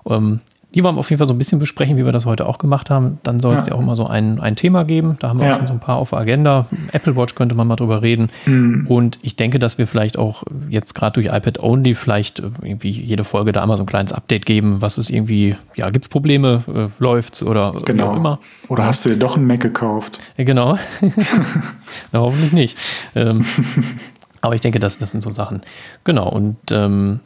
Ähm, 0.08 0.42
die 0.76 0.84
wollen 0.84 0.96
wir 0.96 1.00
auf 1.00 1.10
jeden 1.10 1.20
Fall 1.20 1.28
so 1.28 1.34
ein 1.34 1.38
bisschen 1.38 1.60
besprechen, 1.60 1.96
wie 1.96 2.04
wir 2.04 2.12
das 2.12 2.26
heute 2.26 2.46
auch 2.46 2.58
gemacht 2.58 2.90
haben. 2.90 3.20
Dann 3.24 3.40
soll 3.40 3.56
es 3.56 3.68
ja. 3.68 3.74
ja. 3.74 3.80
auch 3.80 3.86
mal 3.86 3.96
so 3.96 4.06
ein, 4.06 4.40
ein 4.42 4.58
Thema 4.58 4.84
geben. 4.84 5.16
Da 5.20 5.30
haben 5.30 5.40
wir 5.40 5.48
ja. 5.48 5.54
auch 5.54 5.58
schon 5.60 5.68
so 5.68 5.74
ein 5.74 5.80
paar 5.80 5.96
auf 5.96 6.10
der 6.10 6.20
Agenda. 6.20 6.66
Apple 6.92 7.16
Watch 7.16 7.36
könnte 7.36 7.56
man 7.56 7.68
mal 7.68 7.78
drüber 7.78 8.02
reden. 8.02 8.30
Mhm. 8.46 8.86
Und 8.88 9.18
ich 9.22 9.38
denke, 9.38 9.60
dass 9.60 9.78
wir 9.78 9.88
vielleicht 9.88 10.18
auch 10.18 10.44
jetzt 10.70 10.94
gerade 10.94 11.14
durch 11.14 11.28
iPad 11.28 11.64
Only 11.64 11.96
vielleicht 11.96 12.40
irgendwie 12.40 12.92
jede 12.92 13.24
Folge 13.24 13.54
da 13.54 13.66
mal 13.66 13.78
so 13.78 13.84
ein 13.84 13.88
kleines 13.88 14.12
Update 14.12 14.46
geben, 14.46 14.82
was 14.82 14.98
ist 14.98 15.10
irgendwie, 15.10 15.56
ja, 15.76 15.90
gibt 15.90 16.06
es 16.06 16.10
Probleme, 16.10 16.64
äh, 16.68 16.88
läuft's 17.00 17.44
oder 17.44 17.72
genau. 17.86 18.04
wie 18.04 18.08
auch 18.10 18.16
immer. 18.18 18.40
Oder 18.68 18.86
hast 18.86 19.06
du 19.06 19.10
dir 19.10 19.18
doch 19.18 19.38
einen 19.38 19.48
Mac 19.48 19.62
gekauft? 19.62 20.20
Ja, 20.36 20.44
genau. 20.44 20.78
Na, 22.12 22.20
hoffentlich 22.20 22.52
nicht. 22.52 22.78
Ähm, 23.16 23.46
aber 24.42 24.56
ich 24.56 24.62
denke, 24.62 24.80
das, 24.80 24.98
das 24.98 25.12
sind 25.12 25.22
so 25.22 25.32
Sachen. 25.32 25.62
Genau. 26.04 26.30
Und 26.30 26.58
ähm, 26.72 27.22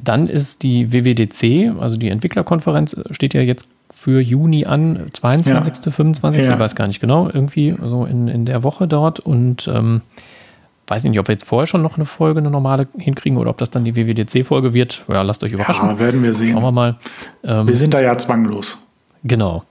dann 0.00 0.28
ist 0.28 0.62
die 0.62 0.92
WWDC, 0.92 1.80
also 1.80 1.96
die 1.96 2.08
Entwicklerkonferenz, 2.08 2.96
steht 3.10 3.34
ja 3.34 3.40
jetzt 3.40 3.68
für 3.90 4.20
Juni 4.20 4.66
an, 4.66 5.08
22., 5.12 5.84
ja. 5.84 5.90
25., 5.90 6.46
ja. 6.46 6.52
ich 6.52 6.58
weiß 6.58 6.74
gar 6.74 6.86
nicht 6.86 7.00
genau, 7.00 7.30
irgendwie 7.32 7.74
so 7.80 8.04
in, 8.04 8.28
in 8.28 8.44
der 8.44 8.62
Woche 8.62 8.86
dort 8.86 9.20
und 9.20 9.68
ähm, 9.68 10.02
weiß 10.86 11.04
nicht, 11.04 11.18
ob 11.18 11.28
wir 11.28 11.32
jetzt 11.32 11.46
vorher 11.46 11.66
schon 11.66 11.82
noch 11.82 11.96
eine 11.96 12.04
Folge, 12.04 12.40
eine 12.40 12.50
normale 12.50 12.86
hinkriegen 12.98 13.38
oder 13.38 13.50
ob 13.50 13.58
das 13.58 13.70
dann 13.70 13.84
die 13.84 13.96
WWDC-Folge 13.96 14.74
wird. 14.74 15.04
Ja, 15.08 15.22
lasst 15.22 15.42
euch 15.42 15.52
überraschen. 15.52 15.88
Ja, 15.88 15.98
werden 15.98 16.22
wir 16.22 16.32
sehen. 16.32 16.52
Schauen 16.52 16.62
wir 16.62 16.72
mal. 16.72 16.96
Ähm, 17.42 17.66
wir 17.66 17.76
sind 17.76 17.94
da 17.94 18.00
ja 18.00 18.16
zwanglos. 18.18 18.86
Genau. 19.24 19.64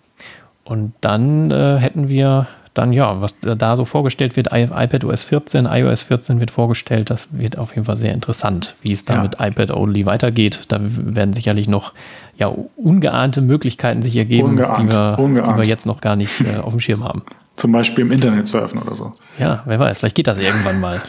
Und 0.63 0.93
dann 1.01 1.51
äh, 1.51 1.77
hätten 1.77 2.09
wir 2.09 2.47
dann 2.75 2.93
ja, 2.93 3.21
was 3.21 3.37
da 3.39 3.75
so 3.75 3.85
vorgestellt 3.85 4.35
wird, 4.35 4.49
iPad 4.51 5.03
OS 5.05 5.23
14, 5.23 5.65
iOS 5.65 6.03
14 6.03 6.39
wird 6.39 6.51
vorgestellt, 6.51 7.09
das 7.09 7.27
wird 7.31 7.57
auf 7.57 7.73
jeden 7.73 7.85
Fall 7.85 7.97
sehr 7.97 8.13
interessant, 8.13 8.75
wie 8.81 8.91
es 8.91 9.05
da 9.05 9.15
ja. 9.15 9.23
mit 9.23 9.37
iPad 9.39 9.71
Only 9.71 10.05
weitergeht. 10.05 10.65
Da 10.67 10.79
werden 10.81 11.33
sicherlich 11.33 11.67
noch 11.67 11.93
ja, 12.37 12.53
ungeahnte 12.75 13.41
Möglichkeiten 13.41 14.03
sich 14.03 14.15
ergeben, 14.15 14.49
Ungeahnt. 14.49 14.91
die, 14.91 14.95
wir, 14.95 15.41
die 15.41 15.57
wir 15.57 15.63
jetzt 15.63 15.85
noch 15.85 16.01
gar 16.01 16.15
nicht 16.15 16.41
äh, 16.41 16.59
auf 16.59 16.73
dem 16.73 16.79
Schirm 16.81 17.03
haben. 17.03 17.23
Zum 17.55 17.71
Beispiel 17.71 18.05
im 18.05 18.11
Internet 18.11 18.47
surfen 18.47 18.81
oder 18.81 18.93
so. 18.93 19.13
Ja, 19.37 19.57
wer 19.65 19.79
weiß, 19.79 19.99
vielleicht 19.99 20.15
geht 20.15 20.27
das 20.27 20.37
irgendwann 20.37 20.79
mal. 20.79 21.01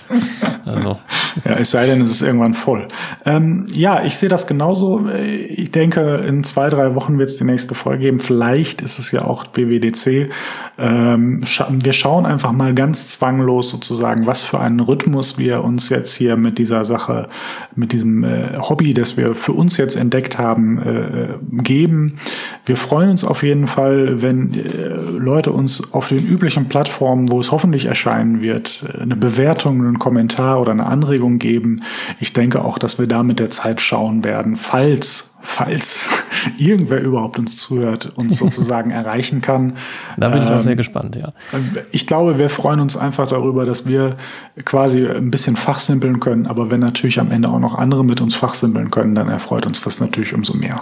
Also. 0.64 0.98
Ja, 1.44 1.52
es 1.52 1.70
sei 1.70 1.86
denn, 1.86 2.00
es 2.00 2.10
ist 2.10 2.22
irgendwann 2.22 2.54
voll. 2.54 2.88
Ähm, 3.24 3.66
ja, 3.72 4.02
ich 4.04 4.16
sehe 4.16 4.28
das 4.28 4.46
genauso. 4.46 5.08
Ich 5.08 5.70
denke, 5.70 6.24
in 6.26 6.42
zwei, 6.42 6.70
drei 6.70 6.94
Wochen 6.94 7.18
wird 7.18 7.28
es 7.28 7.36
die 7.36 7.44
nächste 7.44 7.74
Folge 7.74 8.04
geben. 8.04 8.20
Vielleicht 8.20 8.80
ist 8.80 8.98
es 8.98 9.12
ja 9.12 9.22
auch 9.22 9.46
BWDC. 9.46 10.30
Ähm, 10.78 11.42
scha 11.44 11.68
wir 11.70 11.92
schauen 11.92 12.26
einfach 12.26 12.52
mal 12.52 12.74
ganz 12.74 13.06
zwanglos 13.06 13.70
sozusagen, 13.70 14.26
was 14.26 14.42
für 14.42 14.58
einen 14.60 14.80
Rhythmus 14.80 15.38
wir 15.38 15.62
uns 15.62 15.88
jetzt 15.88 16.14
hier 16.14 16.36
mit 16.36 16.58
dieser 16.58 16.84
Sache, 16.84 17.28
mit 17.74 17.92
diesem 17.92 18.24
äh, 18.24 18.58
Hobby, 18.58 18.94
das 18.94 19.16
wir 19.16 19.34
für 19.34 19.52
uns 19.52 19.76
jetzt 19.76 19.96
entdeckt 19.96 20.38
haben, 20.38 20.78
äh, 20.78 21.34
geben. 21.62 22.16
Wir 22.64 22.76
freuen 22.76 23.10
uns 23.10 23.24
auf 23.24 23.42
jeden 23.42 23.66
Fall, 23.66 24.22
wenn 24.22 24.54
äh, 24.54 24.88
Leute 25.16 25.52
uns 25.52 25.92
auf 25.92 26.08
den 26.08 26.26
üblichen 26.26 26.68
Plattformen, 26.68 27.30
wo 27.30 27.40
es 27.40 27.52
hoffentlich 27.52 27.86
erscheinen 28.16 28.42
wird, 28.42 28.84
eine 28.98 29.16
Bewertung, 29.16 29.80
einen 29.80 29.98
Kommentar 29.98 30.60
oder 30.60 30.72
eine 30.72 30.86
Anregung 30.86 31.38
geben. 31.38 31.82
Ich 32.20 32.32
denke 32.32 32.64
auch, 32.64 32.78
dass 32.78 32.98
wir 32.98 33.06
da 33.06 33.22
mit 33.22 33.38
der 33.38 33.50
Zeit 33.50 33.80
schauen 33.80 34.24
werden, 34.24 34.56
falls, 34.56 35.36
falls 35.40 36.08
irgendwer 36.58 37.00
überhaupt 37.00 37.38
uns 37.38 37.58
zuhört, 37.58 38.12
uns 38.16 38.36
sozusagen 38.38 38.90
erreichen 38.90 39.42
kann. 39.42 39.74
Da 40.16 40.28
bin 40.28 40.42
ich 40.42 40.48
auch 40.48 40.60
sehr 40.60 40.72
ähm, 40.72 40.76
gespannt, 40.78 41.16
ja. 41.16 41.32
Ich 41.92 42.06
glaube, 42.06 42.38
wir 42.38 42.48
freuen 42.48 42.80
uns 42.80 42.96
einfach 42.96 43.28
darüber, 43.28 43.66
dass 43.66 43.86
wir 43.86 44.16
quasi 44.64 45.06
ein 45.06 45.30
bisschen 45.30 45.56
fachsimpeln 45.56 46.20
können, 46.20 46.46
aber 46.46 46.70
wenn 46.70 46.80
natürlich 46.80 47.20
am 47.20 47.30
Ende 47.30 47.48
auch 47.48 47.60
noch 47.60 47.74
andere 47.74 48.04
mit 48.04 48.20
uns 48.20 48.34
fachsimpeln 48.34 48.90
können, 48.90 49.14
dann 49.14 49.28
erfreut 49.28 49.66
uns 49.66 49.82
das 49.82 50.00
natürlich 50.00 50.34
umso 50.34 50.56
mehr. 50.56 50.80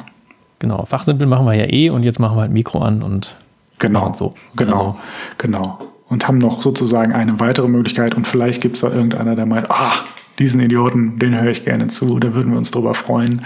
Genau, 0.61 0.85
fachsimpeln 0.85 1.29
machen 1.29 1.47
wir 1.47 1.55
ja 1.55 1.67
eh 1.67 1.91
und 1.91 2.05
jetzt 2.05 2.21
machen 2.21 2.37
wir 2.37 2.43
halt 2.43 2.53
Mikro 2.53 2.81
an 2.81 3.03
und 3.03 3.37
Genau, 3.81 4.15
so. 4.15 4.33
genau, 4.57 4.73
also. 4.73 4.97
genau. 5.37 5.94
Und 6.15 6.29
haben 6.29 6.39
noch 6.39 6.63
sozusagen 6.63 7.13
eine 7.13 7.41
weitere 7.41 7.67
Möglichkeit 7.67 8.15
und 8.15 8.25
vielleicht 8.25 8.61
gibt 8.61 8.77
es 8.77 8.83
da 8.83 8.89
irgendeiner, 8.89 9.35
der 9.35 9.47
meint, 9.47 9.67
ach, 9.69 10.05
diesen 10.39 10.61
Idioten, 10.61 11.19
den 11.19 11.41
höre 11.41 11.51
ich 11.51 11.65
gerne 11.65 11.89
zu, 11.89 12.21
da 12.21 12.37
würden 12.37 12.53
wir 12.53 12.59
uns 12.59 12.71
drüber 12.71 12.95
freuen. 12.95 13.45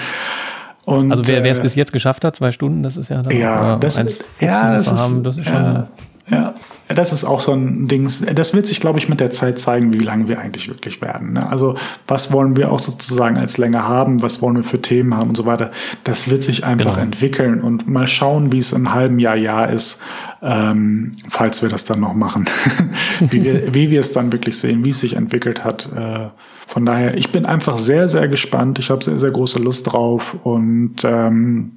Und, 0.85 1.11
also 1.11 1.27
wer 1.27 1.43
es 1.43 1.57
äh, 1.57 1.63
bis 1.63 1.77
jetzt 1.77 1.95
geschafft 1.95 2.27
hat, 2.27 2.37
zwei 2.37 2.53
Stunden, 2.53 2.83
das 2.83 2.99
ist 2.99 3.09
ja 3.09 3.23
dann 3.23 3.35
ja, 3.35 3.77
auch, 3.77 3.81
das, 3.81 3.97
1, 3.97 4.19
ja, 4.41 4.73
das, 4.75 4.83
ist, 4.93 5.01
haben, 5.01 5.25
das 5.25 5.39
ist 5.39 5.47
schon 5.47 5.55
ja, 5.55 5.89
ja, 6.31 6.55
das 6.95 7.13
ist 7.13 7.25
auch 7.25 7.41
so 7.41 7.53
ein 7.53 7.87
Ding. 7.87 8.11
Das 8.35 8.55
wird 8.55 8.67
sich, 8.67 8.81
glaube 8.81 8.99
ich, 8.99 9.09
mit 9.09 9.21
der 9.21 9.31
Zeit 9.31 9.59
zeigen, 9.59 9.93
wie 9.93 9.99
lange 9.99 10.27
wir 10.29 10.39
eigentlich 10.39 10.69
wirklich 10.69 11.03
werden. 11.03 11.35
Ne? 11.35 11.49
Also 11.49 11.77
was 12.07 12.33
wollen 12.33 12.57
wir 12.57 12.73
auch 12.73 12.79
sozusagen 12.79 13.37
als 13.37 13.59
Länge 13.59 13.87
haben, 13.87 14.23
was 14.23 14.41
wollen 14.41 14.57
wir 14.57 14.65
für 14.65 14.81
Themen 14.81 15.15
haben 15.17 15.31
und 15.31 15.37
so 15.37 15.45
weiter. 15.45 15.71
Das 16.05 16.31
wird 16.31 16.43
sich 16.43 16.65
einfach 16.65 16.95
genau. 16.95 17.05
entwickeln 17.05 17.61
und 17.61 17.89
mal 17.89 18.07
schauen, 18.07 18.53
wie 18.53 18.59
es 18.59 18.73
im 18.73 18.95
halben 18.95 19.19
Jahr, 19.19 19.37
Jahr 19.37 19.71
ist, 19.71 20.01
ähm, 20.43 21.13
falls 21.29 21.63
wir 21.63 21.69
das 21.69 21.85
dann 21.85 22.01
noch 22.01 22.15
machen, 22.15 22.47
wie, 23.21 23.45
wir, 23.45 23.75
wie 23.75 23.91
wir 23.91 24.01
es 24.01 24.13
dann 24.13 24.33
wirklich 24.33 24.59
sehen, 24.59 24.85
wie 24.85 24.91
es 24.91 25.01
sich 25.01 25.17
entwickelt 25.17 25.65
hat. 25.65 25.91
Äh, 25.95 26.29
von 26.67 26.87
daher, 26.87 27.17
ich 27.19 27.33
bin 27.33 27.45
einfach 27.45 27.77
sehr, 27.77 28.09
sehr 28.09 28.29
gespannt. 28.29 28.79
Ich 28.79 28.91
habe 28.91 29.05
sehr, 29.05 29.19
sehr 29.19 29.31
große 29.31 29.59
Lust 29.59 29.93
drauf 29.93 30.37
und 30.43 31.05
ähm, 31.05 31.73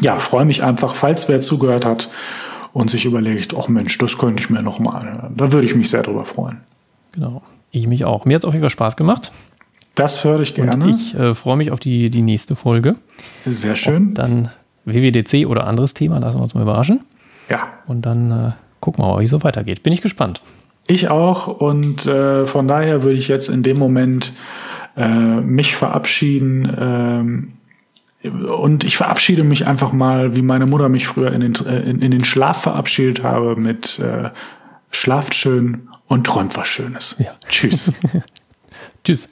ja, 0.00 0.16
freue 0.16 0.44
mich 0.44 0.62
einfach, 0.62 0.94
falls 0.94 1.28
wer 1.28 1.40
zugehört 1.40 1.86
hat 1.86 2.10
und 2.72 2.90
sich 2.90 3.04
überlegt, 3.04 3.54
ach 3.58 3.68
Mensch, 3.68 3.98
das 3.98 4.18
könnte 4.18 4.40
ich 4.40 4.50
mir 4.50 4.62
noch 4.62 4.78
mal 4.78 4.96
anhören. 4.96 5.34
Da 5.36 5.52
würde 5.52 5.66
ich 5.66 5.74
mich 5.74 5.90
sehr 5.90 6.02
drüber 6.02 6.24
freuen. 6.24 6.58
Genau. 7.12 7.42
Ich 7.70 7.86
mich 7.86 8.04
auch. 8.04 8.24
Mir 8.24 8.34
hat 8.34 8.42
es 8.42 8.44
auf 8.46 8.54
jeden 8.54 8.62
Fall 8.62 8.70
Spaß 8.70 8.96
gemacht. 8.96 9.32
Das 9.94 10.24
höre 10.24 10.40
ich 10.40 10.54
gerne. 10.54 10.84
Und 10.84 10.90
ich 10.90 11.14
äh, 11.14 11.34
freue 11.34 11.56
mich 11.56 11.70
auf 11.70 11.80
die, 11.80 12.10
die 12.10 12.22
nächste 12.22 12.56
Folge. 12.56 12.96
Sehr 13.44 13.76
schön. 13.76 14.08
Ob 14.10 14.14
dann 14.14 14.50
WWDC 14.84 15.46
oder 15.46 15.66
anderes 15.66 15.94
Thema, 15.94 16.18
lassen 16.18 16.38
wir 16.38 16.42
uns 16.42 16.54
mal 16.54 16.62
überraschen. 16.62 17.00
Ja. 17.50 17.68
Und 17.86 18.06
dann 18.06 18.30
äh, 18.30 18.50
gucken 18.80 19.04
wir 19.04 19.08
mal, 19.08 19.20
wie 19.20 19.24
es 19.24 19.30
so 19.30 19.42
weitergeht. 19.42 19.82
Bin 19.82 19.92
ich 19.92 20.00
gespannt. 20.00 20.40
Ich 20.86 21.08
auch. 21.08 21.48
Und 21.48 22.06
äh, 22.06 22.46
von 22.46 22.68
daher 22.68 23.02
würde 23.02 23.18
ich 23.18 23.28
jetzt 23.28 23.48
in 23.48 23.62
dem 23.62 23.78
Moment 23.78 24.32
äh, 24.96 25.08
mich 25.08 25.76
verabschieden. 25.76 26.74
Ähm, 26.78 27.52
und 28.24 28.84
ich 28.84 28.96
verabschiede 28.96 29.44
mich 29.44 29.66
einfach 29.66 29.92
mal, 29.92 30.36
wie 30.36 30.42
meine 30.42 30.66
Mutter 30.66 30.88
mich 30.88 31.06
früher 31.06 31.32
in 31.32 31.40
den, 31.40 31.54
äh, 31.66 31.80
in, 31.80 32.00
in 32.00 32.10
den 32.10 32.24
Schlaf 32.24 32.62
verabschiedet 32.62 33.22
habe, 33.22 33.56
mit 33.56 33.98
äh, 33.98 34.30
Schlaft 34.90 35.34
schön 35.34 35.88
und 36.06 36.26
träumt 36.26 36.56
was 36.56 36.68
Schönes. 36.68 37.16
Ja. 37.18 37.34
Tschüss. 37.48 37.92
Tschüss. 39.04 39.28